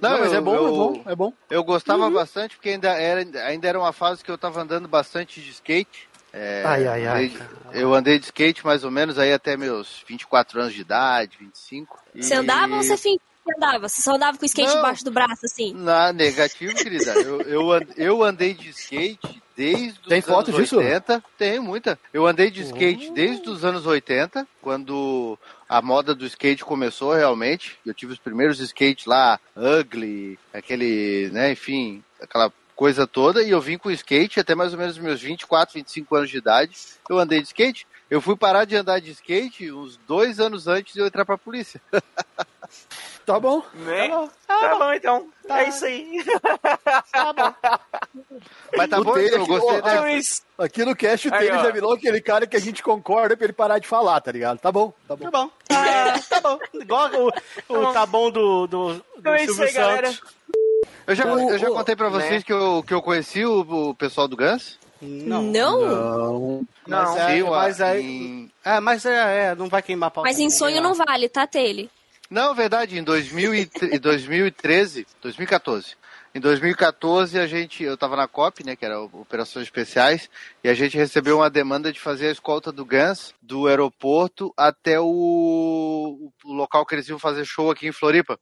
Não, 0.00 0.18
mas 0.18 0.32
é 0.32 0.36
eu- 0.36 0.42
bom, 0.42 0.54
é 0.54 0.58
eu- 0.58 0.72
bom, 0.72 1.04
é 1.06 1.16
bom. 1.16 1.32
Eu 1.50 1.64
gostava 1.64 2.04
Uhum. 2.04 2.12
bastante 2.12 2.56
porque 2.56 2.70
ainda 2.70 2.90
era, 2.90 3.20
ainda 3.46 3.68
era 3.68 3.78
uma 3.78 3.92
fase 3.92 4.22
que 4.22 4.30
eu 4.30 4.38
tava 4.38 4.60
andando 4.60 4.86
bastante 4.88 5.40
de 5.40 5.50
skate. 5.50 6.08
É, 6.32 6.62
Ai, 6.66 6.86
ai, 6.86 7.06
ai, 7.06 7.24
andei- 7.26 7.42
Eu 7.72 7.94
andei 7.94 8.18
de 8.18 8.26
skate 8.26 8.64
mais 8.64 8.84
ou 8.84 8.90
menos 8.90 9.18
aí 9.18 9.32
até 9.32 9.56
meus 9.56 10.04
24 10.06 10.60
anos 10.60 10.74
de 10.74 10.80
idade, 10.82 11.36
25. 11.38 11.98
E... 12.14 12.22
Você 12.22 12.34
andava 12.34 12.74
ou 12.74 12.82
você 12.82 12.96
fingia 12.96 13.18
andava? 13.56 13.88
Você 13.88 14.02
só 14.02 14.14
andava 14.14 14.36
com 14.36 14.42
o 14.44 14.46
skate 14.46 14.68
Não. 14.72 14.78
embaixo 14.78 15.02
do 15.04 15.10
braço, 15.10 15.46
assim? 15.46 15.72
Na 15.74 16.12
negativo, 16.12 16.74
querida. 16.74 17.12
Eu, 17.46 17.80
eu 17.96 18.22
andei 18.22 18.52
de 18.52 18.68
skate 18.70 19.42
desde 19.58 19.98
os 20.00 20.06
Tem 20.06 20.20
foto 20.22 20.52
anos 20.52 20.60
disso? 20.60 20.76
80. 20.76 21.24
Tem 21.36 21.58
muita. 21.58 21.98
Eu 22.14 22.28
andei 22.28 22.48
de 22.48 22.62
skate 22.62 23.10
desde 23.10 23.50
os 23.50 23.64
anos 23.64 23.86
80, 23.86 24.46
quando 24.62 25.36
a 25.68 25.82
moda 25.82 26.14
do 26.14 26.24
skate 26.24 26.64
começou 26.64 27.12
realmente. 27.12 27.76
Eu 27.84 27.92
tive 27.92 28.12
os 28.12 28.20
primeiros 28.20 28.60
skates 28.60 29.04
lá, 29.04 29.40
ugly, 29.56 30.38
aquele, 30.54 31.28
né, 31.32 31.50
enfim, 31.50 32.04
aquela 32.22 32.52
coisa 32.76 33.04
toda. 33.04 33.42
E 33.42 33.50
eu 33.50 33.60
vim 33.60 33.76
com 33.76 33.90
skate 33.90 34.38
até 34.38 34.54
mais 34.54 34.72
ou 34.72 34.78
menos 34.78 34.96
meus 34.96 35.20
24, 35.20 35.74
25 35.74 36.14
anos 36.14 36.30
de 36.30 36.38
idade. 36.38 36.76
Eu 37.10 37.18
andei 37.18 37.40
de 37.40 37.48
skate. 37.48 37.84
Eu 38.08 38.20
fui 38.20 38.36
parar 38.36 38.64
de 38.64 38.76
andar 38.76 39.00
de 39.00 39.10
skate 39.10 39.72
uns 39.72 39.98
dois 40.06 40.38
anos 40.38 40.68
antes 40.68 40.94
de 40.94 41.00
eu 41.00 41.06
entrar 41.06 41.26
pra 41.26 41.36
polícia. 41.36 41.80
Tá 43.26 43.38
bom. 43.38 43.62
Né? 43.74 44.08
Tá 44.46 44.76
bom, 44.78 44.92
então. 44.92 45.26
É 45.50 45.68
isso 45.68 45.84
aí. 45.84 46.24
Mas 48.76 48.88
tá 48.88 49.00
O 49.00 49.04
bom, 49.04 49.12
Taylor 49.14 49.32
eu 49.32 49.42
aqui, 49.42 49.48
gostei 49.50 49.78
ó, 49.78 49.80
dessa. 49.82 50.00
Luiz, 50.00 50.42
Aqui 50.58 50.84
no 50.84 50.96
cast 50.96 51.28
o 51.28 51.34
Aí, 51.34 51.40
Taylor 51.40 51.60
ó. 51.60 51.64
já 51.64 51.70
virou 51.70 51.92
aquele 51.92 52.20
cara 52.20 52.46
que 52.46 52.56
a 52.56 52.60
gente 52.60 52.82
concorda 52.82 53.36
pra 53.36 53.44
ele 53.44 53.52
parar 53.52 53.78
de 53.78 53.86
falar, 53.86 54.20
tá 54.20 54.32
ligado? 54.32 54.58
Tá 54.58 54.72
bom, 54.72 54.92
tá 55.06 55.14
bom. 55.16 55.24
Tá 55.24 55.30
bom. 55.30 55.50
Ah, 55.70 56.20
tá 56.28 56.40
bom. 56.40 56.58
Igual 56.74 57.10
o, 57.14 57.28
o 57.88 57.92
tá 57.92 58.06
bom 58.06 58.30
do, 58.30 58.66
do, 58.66 58.94
do 58.94 59.04
Então 59.18 59.34
é 59.34 59.44
isso 59.44 59.62
aí, 59.62 59.72
galera. 59.72 60.10
Eu 61.06 61.14
já, 61.14 61.24
O- 61.26 61.50
eu 61.50 61.58
já 61.58 61.70
o- 61.70 61.74
contei 61.74 61.96
pra 61.96 62.08
vocês 62.08 62.30
né? 62.30 62.42
que, 62.42 62.52
eu, 62.52 62.82
que 62.86 62.92
eu 62.94 63.02
conheci 63.02 63.44
o, 63.44 63.60
o 63.90 63.94
pessoal 63.94 64.26
do 64.28 64.36
Guns. 64.36 64.78
Não? 65.00 65.42
Não. 65.42 66.66
Mas, 66.86 67.10
Sim, 67.10 67.20
é, 67.20 67.42
mas 67.44 67.80
é, 67.80 68.00
em- 68.00 68.50
é, 68.64 68.80
mas 68.80 69.06
é, 69.06 69.46
é, 69.50 69.54
não 69.54 69.68
vai 69.68 69.80
queimar 69.82 70.10
pau. 70.10 70.24
Mas 70.24 70.38
em 70.38 70.50
sonho 70.50 70.82
não 70.82 70.94
vale, 70.94 71.28
tá, 71.28 71.46
Tele? 71.46 71.90
Não, 72.30 72.54
verdade, 72.54 72.98
em 72.98 73.02
2000 73.02 73.54
e 73.54 73.64
tre- 73.66 73.96
em 73.96 73.98
2013, 73.98 75.06
2014. 75.22 75.96
Em 76.34 76.40
2014, 76.40 77.38
a 77.38 77.46
gente, 77.46 77.82
eu 77.82 77.96
tava 77.96 78.14
na 78.14 78.28
COP, 78.28 78.62
né, 78.64 78.76
que 78.76 78.84
era 78.84 79.00
Operações 79.00 79.64
Especiais, 79.64 80.28
e 80.62 80.68
a 80.68 80.74
gente 80.74 80.96
recebeu 80.96 81.38
uma 81.38 81.48
demanda 81.48 81.90
de 81.90 81.98
fazer 81.98 82.28
a 82.28 82.32
escolta 82.32 82.70
do 82.70 82.84
Guns 82.84 83.32
do 83.40 83.66
aeroporto 83.66 84.52
até 84.56 85.00
o, 85.00 86.30
o 86.44 86.52
local 86.52 86.84
que 86.84 86.94
eles 86.94 87.08
iam 87.08 87.18
fazer 87.18 87.46
show 87.46 87.70
aqui 87.70 87.88
em 87.88 87.92
Floripa. 87.92 88.38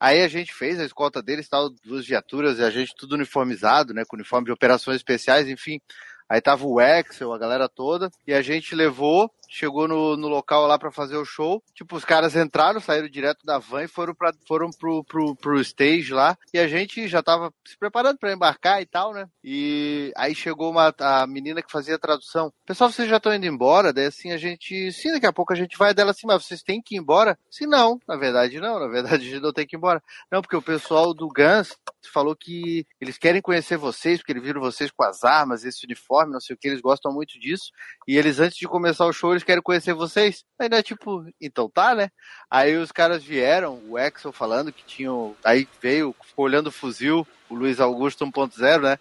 Aí 0.00 0.22
a 0.22 0.28
gente 0.28 0.52
fez 0.52 0.80
a 0.80 0.84
escolta 0.84 1.22
deles, 1.22 1.48
tal, 1.48 1.70
duas 1.84 2.04
viaturas, 2.04 2.58
e 2.58 2.64
a 2.64 2.70
gente 2.70 2.94
tudo 2.96 3.14
uniformizado, 3.14 3.94
né, 3.94 4.02
com 4.04 4.16
uniforme 4.16 4.46
de 4.46 4.52
operações 4.52 4.96
especiais, 4.96 5.48
enfim. 5.48 5.80
Aí 6.28 6.40
tava 6.40 6.66
o 6.66 6.80
Axel, 6.80 7.32
a 7.32 7.38
galera 7.38 7.68
toda, 7.68 8.10
e 8.26 8.34
a 8.34 8.42
gente 8.42 8.74
levou, 8.74 9.32
chegou 9.50 9.88
no, 9.88 10.16
no 10.16 10.28
local 10.28 10.66
lá 10.66 10.78
pra 10.78 10.92
fazer 10.92 11.16
o 11.16 11.24
show. 11.24 11.62
Tipo, 11.74 11.96
os 11.96 12.04
caras 12.04 12.36
entraram, 12.36 12.80
saíram 12.80 13.08
direto 13.08 13.44
da 13.44 13.58
van 13.58 13.82
e 13.82 13.88
foram, 13.88 14.14
pra, 14.14 14.32
foram 14.46 14.70
pro, 14.70 15.02
pro, 15.04 15.34
pro 15.34 15.60
stage 15.60 16.12
lá. 16.12 16.38
E 16.54 16.58
a 16.58 16.68
gente 16.68 17.08
já 17.08 17.22
tava 17.22 17.52
se 17.66 17.76
preparando 17.76 18.18
pra 18.18 18.32
embarcar 18.32 18.80
e 18.80 18.86
tal, 18.86 19.12
né? 19.12 19.26
E 19.42 20.12
aí 20.16 20.34
chegou 20.34 20.70
uma, 20.70 20.94
a 21.00 21.26
menina 21.26 21.60
que 21.60 21.72
fazia 21.72 21.96
a 21.96 21.98
tradução. 21.98 22.52
Pessoal, 22.64 22.90
vocês 22.90 23.08
já 23.08 23.16
estão 23.16 23.34
indo 23.34 23.46
embora? 23.46 23.92
Daí 23.92 24.06
assim, 24.06 24.30
a 24.30 24.36
gente, 24.36 24.92
sim, 24.92 25.12
daqui 25.12 25.26
a 25.26 25.32
pouco 25.32 25.52
a 25.52 25.56
gente 25.56 25.76
vai 25.76 25.92
dela 25.92 26.12
assim, 26.12 26.26
mas 26.26 26.44
vocês 26.44 26.62
têm 26.62 26.80
que 26.80 26.94
ir 26.94 26.98
embora? 26.98 27.36
Sim, 27.50 27.66
não, 27.66 27.98
na 28.06 28.16
verdade 28.16 28.60
não, 28.60 28.78
na 28.78 28.86
verdade 28.86 29.26
a 29.26 29.30
gente 29.30 29.42
não 29.42 29.52
tem 29.52 29.66
que 29.66 29.74
ir 29.74 29.78
embora. 29.78 30.00
Não, 30.30 30.40
porque 30.40 30.56
o 30.56 30.62
pessoal 30.62 31.12
do 31.12 31.28
Guns 31.28 31.76
falou 32.12 32.36
que 32.36 32.86
eles 33.00 33.18
querem 33.18 33.42
conhecer 33.42 33.76
vocês, 33.76 34.18
porque 34.18 34.32
eles 34.32 34.42
viram 34.42 34.60
vocês 34.60 34.90
com 34.90 35.04
as 35.04 35.24
armas, 35.24 35.64
esse 35.64 35.84
uniforme, 35.84 36.32
não 36.32 36.40
sei 36.40 36.54
o 36.54 36.58
que, 36.58 36.68
eles 36.68 36.80
gostam 36.80 37.12
muito 37.12 37.38
disso. 37.38 37.70
E 38.06 38.16
eles, 38.16 38.38
antes 38.38 38.56
de 38.56 38.68
começar 38.68 39.06
o 39.06 39.12
show, 39.12 39.32
eles 39.40 39.44
querem 39.44 39.62
conhecer 39.62 39.94
vocês. 39.94 40.44
Aí, 40.58 40.68
né, 40.68 40.82
tipo, 40.82 41.24
então 41.40 41.68
tá, 41.68 41.94
né? 41.94 42.10
Aí 42.50 42.76
os 42.76 42.92
caras 42.92 43.24
vieram, 43.24 43.80
o 43.88 43.96
Axel 43.96 44.32
falando 44.32 44.72
que 44.72 44.84
tinham. 44.84 45.34
Aí 45.44 45.66
veio, 45.80 46.14
ficou 46.22 46.44
olhando 46.44 46.68
o 46.68 46.72
fuzil, 46.72 47.26
o 47.48 47.54
Luiz 47.54 47.80
Augusto 47.80 48.24
1.0, 48.24 48.82
né? 48.82 48.98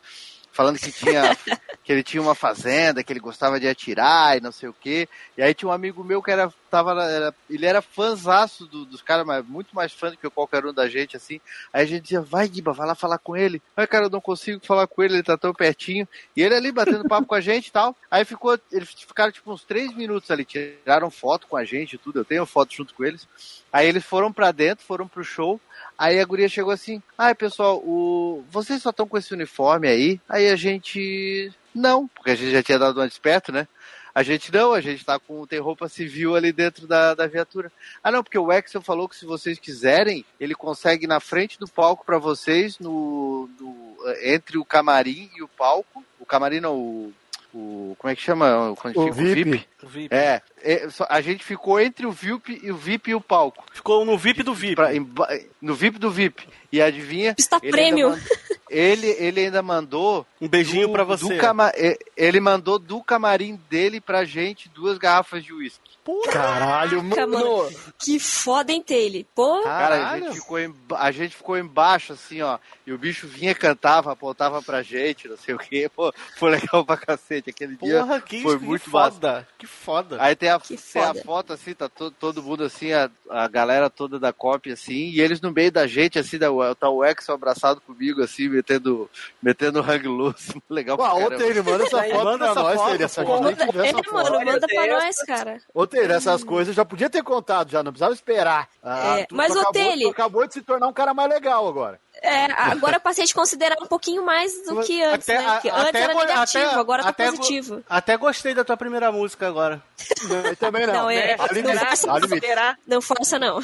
Falando 0.52 0.80
que 0.80 0.92
tinha. 0.92 1.22
que 1.90 1.94
ele 1.94 2.04
tinha 2.04 2.22
uma 2.22 2.36
fazenda, 2.36 3.04
que 3.04 3.12
ele 3.12 3.20
gostava 3.20 3.60
de 3.60 3.68
atirar 3.68 4.38
e 4.38 4.42
não 4.42 4.52
sei 4.52 4.70
o 4.70 4.74
quê. 4.80 5.10
E 5.36 5.42
aí 5.42 5.56
tinha 5.56 5.68
um 5.68 5.72
amigo 5.72 6.04
meu 6.04 6.22
que 6.22 6.30
era. 6.30 6.54
Tava, 6.70 6.92
era 7.04 7.34
ele 7.50 7.66
era 7.66 7.82
fãzaço 7.82 8.68
do- 8.68 8.86
dos 8.86 9.02
caras, 9.02 9.26
mas 9.26 9.44
muito 9.44 9.76
mais 9.76 9.92
fã 9.92 10.12
do 10.12 10.18
que 10.18 10.30
qualquer 10.30 10.64
um 10.64 10.72
da 10.72 10.88
gente, 10.88 11.18
assim. 11.18 11.42
Aí 11.74 11.82
a 11.82 11.86
gente 11.88 12.04
dizia, 12.04 12.22
vai, 12.22 12.48
Guiba, 12.48 12.74
vai 12.74 12.86
lá 12.86 12.94
falar 12.94 13.18
com 13.18 13.36
ele. 13.36 13.60
Aí, 13.76 13.88
cara, 13.88 14.06
eu 14.06 14.10
não 14.12 14.22
consigo 14.22 14.64
falar 14.64 14.86
com 14.86 15.02
ele, 15.02 15.16
ele 15.16 15.24
tá 15.24 15.36
tão 15.36 15.52
pertinho. 15.52 16.08
E 16.38 16.44
ele 16.44 16.54
ali 16.54 16.72
batendo 16.72 17.10
papo 17.10 17.26
com 17.26 17.34
a 17.34 17.42
gente 17.42 17.70
e 17.70 17.72
tal. 17.72 17.96
Aí 18.12 18.24
ficou, 18.24 18.56
eles 18.72 18.90
ficaram 18.92 19.32
tipo 19.32 19.52
uns 19.52 19.64
três 19.64 19.92
minutos 19.96 20.30
ali, 20.30 20.46
tiraram 20.46 21.10
foto 21.10 21.48
com 21.48 21.58
a 21.58 21.66
gente 21.66 21.94
e 21.94 21.98
tudo. 21.98 22.20
Eu 22.20 22.26
tenho 22.26 22.46
foto 22.46 22.72
junto 22.72 22.94
com 22.94 23.04
eles. 23.04 23.28
Aí 23.74 23.88
eles 23.88 24.06
foram 24.06 24.32
pra 24.32 24.52
dentro, 24.52 24.86
foram 24.86 25.08
pro 25.08 25.24
show. 25.24 25.60
Aí 25.98 26.20
a 26.20 26.26
guria 26.26 26.48
chegou 26.48 26.72
assim: 26.72 27.02
Ai, 27.18 27.34
pessoal, 27.34 27.78
o... 27.78 28.44
vocês 28.52 28.80
só 28.80 28.92
estão 28.92 29.08
com 29.08 29.18
esse 29.18 29.34
uniforme 29.34 29.88
aí? 29.88 30.22
Aí 30.30 30.50
a 30.50 30.56
gente. 30.56 31.52
Não, 31.74 32.08
porque 32.08 32.32
a 32.32 32.36
gente 32.36 32.52
já 32.52 32.64
tinha 32.64 32.80
dado 32.80 33.00
uma 33.00 33.08
desperto, 33.08 33.52
né? 33.52 33.68
A 34.14 34.24
gente 34.24 34.52
não, 34.52 34.74
a 34.74 34.82
gente 34.82 35.06
tá 35.06 35.20
com 35.20 35.46
tem 35.46 35.60
roupa 35.60 35.88
civil 35.88 36.36
ali 36.36 36.52
dentro 36.52 36.88
da, 36.88 37.14
da 37.14 37.28
viatura. 37.28 37.72
Ah, 38.04 38.12
não, 38.12 38.24
porque 38.24 38.40
o 38.40 38.52
Axel 38.52 38.82
falou 38.82 39.08
que 39.08 39.16
se 39.16 39.26
vocês 39.26 39.60
quiserem, 39.60 40.26
ele 40.40 40.56
consegue 40.56 41.06
na 41.08 41.20
frente 41.20 41.60
do 41.60 41.68
palco 41.68 42.04
pra 42.06 42.18
vocês, 42.18 42.80
no, 42.80 43.48
no- 43.60 43.96
entre 44.24 44.58
o 44.58 44.66
camarim 44.66 45.30
e 45.38 45.44
o 45.44 45.48
palco. 45.48 46.04
O 46.20 46.26
camarim 46.26 46.60
não, 46.60 46.76
o. 46.76 47.14
o 47.54 47.96
como 48.00 48.12
é 48.12 48.16
que 48.16 48.22
chama? 48.22 48.74
Quando 48.82 48.98
O 48.98 49.14
fica 49.14 49.34
VIP. 49.36 49.68
O 49.84 49.88
VIP. 49.88 50.14
É, 50.14 50.42
é, 50.64 50.88
a 51.08 51.22
gente 51.22 51.44
ficou 51.44 51.80
entre 51.80 52.06
o 52.08 52.12
VIP 52.12 52.60
e 52.64 52.72
o 52.72 52.76
VIP 52.78 53.12
e 53.12 53.16
o 53.16 53.22
palco. 53.22 53.64
Ficou 53.72 54.04
no 54.04 54.18
VIP 54.18 54.42
do 54.44 54.56
VIP. 54.56 54.76
Pra- 54.76 54.94
emba- 54.94 55.30
no 55.62 55.76
VIP 55.76 56.00
do 56.00 56.10
VIP. 56.12 56.48
E 56.72 56.82
adivinha? 56.82 57.36
Está 57.38 57.60
prêmio. 57.60 58.08
ainda 58.10 58.18
man- 58.18 58.58
Ele, 58.70 59.08
ele 59.20 59.42
ainda 59.42 59.62
mandou. 59.62 60.26
Um 60.40 60.48
beijinho 60.48 60.88
do 61.06 61.18
você. 61.18 61.38
cama- 61.38 61.72
Ele 62.16 62.40
mandou 62.40 62.78
do 62.80 63.02
camarim 63.04 63.60
dele 63.70 64.00
pra 64.00 64.24
gente 64.26 64.70
duas 64.70 64.98
garrafas 64.98 65.44
de 65.44 65.54
uísque. 65.54 65.90
Caralho, 66.32 67.02
Caraca, 67.10 67.28
mano. 67.28 67.70
Que 67.98 68.20
foda, 68.20 68.72
hein, 68.72 68.82
Tele? 68.82 69.28
Pô, 69.36 69.62
Cara, 69.64 70.10
a 70.10 70.20
gente, 70.20 70.36
ficou 70.40 70.60
em- 70.60 70.76
a 70.96 71.12
gente 71.12 71.36
ficou 71.36 71.58
embaixo, 71.58 72.14
assim, 72.14 72.42
ó. 72.42 72.58
E 72.86 72.92
o 72.92 72.98
bicho 72.98 73.28
vinha, 73.28 73.54
cantava, 73.54 74.12
apontava 74.12 74.62
pra 74.62 74.82
gente, 74.82 75.28
não 75.28 75.38
sei 75.38 75.54
o 75.54 75.60
quê. 75.60 75.90
Pô, 75.94 76.12
foi 76.38 76.52
legal 76.52 76.84
pra 76.86 76.98
cacete. 76.98 77.50
Aquele 77.52 77.76
dia 77.76 78.00
Porra, 78.00 78.22
que, 78.22 78.42
foi 78.42 78.58
que 78.58 78.66
muito 78.66 78.90
massa. 78.90 79.12
foda. 79.12 79.48
Que 79.58 79.68
foda. 79.68 80.18
Aí 80.20 80.36
tem 80.36 80.50
a, 80.50 80.60
Que 80.60 80.76
tem 80.78 81.04
a 81.04 81.14
foto 81.14 81.54
assim, 81.54 81.74
tá 81.74 81.88
todo, 81.88 82.12
todo 82.20 82.42
mundo 82.44 82.64
assim, 82.64 82.92
a, 82.94 83.10
a 83.30 83.48
galera 83.48 83.90
toda 83.90 84.18
da 84.20 84.34
cópia 84.34 84.74
assim, 84.74 85.10
e 85.10 85.22
eles 85.22 85.40
no 85.42 85.52
meio 85.52 85.72
da 85.72 85.86
gente, 85.86 86.18
assim, 86.18 86.38
da, 86.38 86.48
tá 86.76 86.90
o 86.90 87.04
Exo 87.04 87.32
abraçado 87.32 87.80
comigo, 87.82 88.24
assim, 88.24 88.48
metendo, 88.50 89.10
metendo 89.42 89.80
hang 89.82 90.08
loose. 90.08 90.60
Legal 90.70 90.98
pra 90.98 91.14
ô, 91.14 91.18
caramba. 91.30 91.38
Taylor, 91.38 91.64
manda 91.64 91.84
essa 91.84 92.04
foto 92.04 92.24
manda 92.24 92.38
pra 92.38 92.48
essa 92.50 92.62
nós, 92.64 92.76
foto, 92.76 92.88
Taylor. 92.90 93.02
Essa 93.02 93.24
gente 93.24 93.66
que 93.68 93.78
ver 93.78 93.86
é, 93.88 93.92
foto. 93.94 94.14
mano, 94.14 94.46
manda 94.46 94.68
pra 94.68 94.88
nós, 94.88 95.16
cara. 95.26 95.58
Ô, 95.74 95.88
Taylor, 96.00 96.18
essas 96.18 96.44
coisas 96.44 96.76
já 96.76 96.84
podia 96.86 97.10
ter 97.10 97.24
contado, 97.24 97.70
já 97.72 97.82
não 97.84 97.92
precisava 97.92 98.14
esperar. 98.14 98.68
Ah, 98.84 99.20
É, 99.20 99.26
tu- 99.26 99.36
mas, 99.36 99.54
tu 99.54 99.72
Taylor- 99.72 99.98
tu 100.04 100.10
acabou 100.10 100.48
de 100.48 100.54
se 100.54 100.62
tornar 100.62 100.88
um 100.88 100.94
cara 100.94 101.14
mais 101.14 101.30
legal 101.30 101.68
agora. 101.68 102.00
É, 102.22 102.46
agora 102.52 102.98
eu 102.98 103.00
passei 103.00 103.24
a 103.24 103.28
te 103.28 103.34
considerar 103.34 103.78
um 103.82 103.86
pouquinho 103.88 104.26
mais 104.26 104.52
do 104.66 104.82
que 104.82 105.02
antes, 105.02 105.30
Até- 105.30 105.42
né? 105.42 105.52
Porque 105.54 105.70
a- 105.70 105.76
antes 105.78 105.96
era 106.02 106.14
negativo, 106.14 106.66
até- 106.66 106.76
agora 106.76 107.04
tá 107.04 107.10
até 107.10 107.26
go- 107.32 107.38
positivo. 107.38 107.84
Até 107.90 108.18
gostei 108.18 108.54
da 108.54 108.64
tua 108.66 108.76
primeira 108.76 109.12
música 109.12 109.48
agora. 109.48 109.82
Eu 110.30 110.56
também 110.58 110.86
não. 110.86 110.94
Não, 110.94 111.10
é- 111.10 111.38
limite, 111.52 111.74
não 111.76 111.80
faça. 111.86 112.08
Será? 112.40 112.78
Não 112.86 113.02
força, 113.02 113.40
não. 113.40 113.64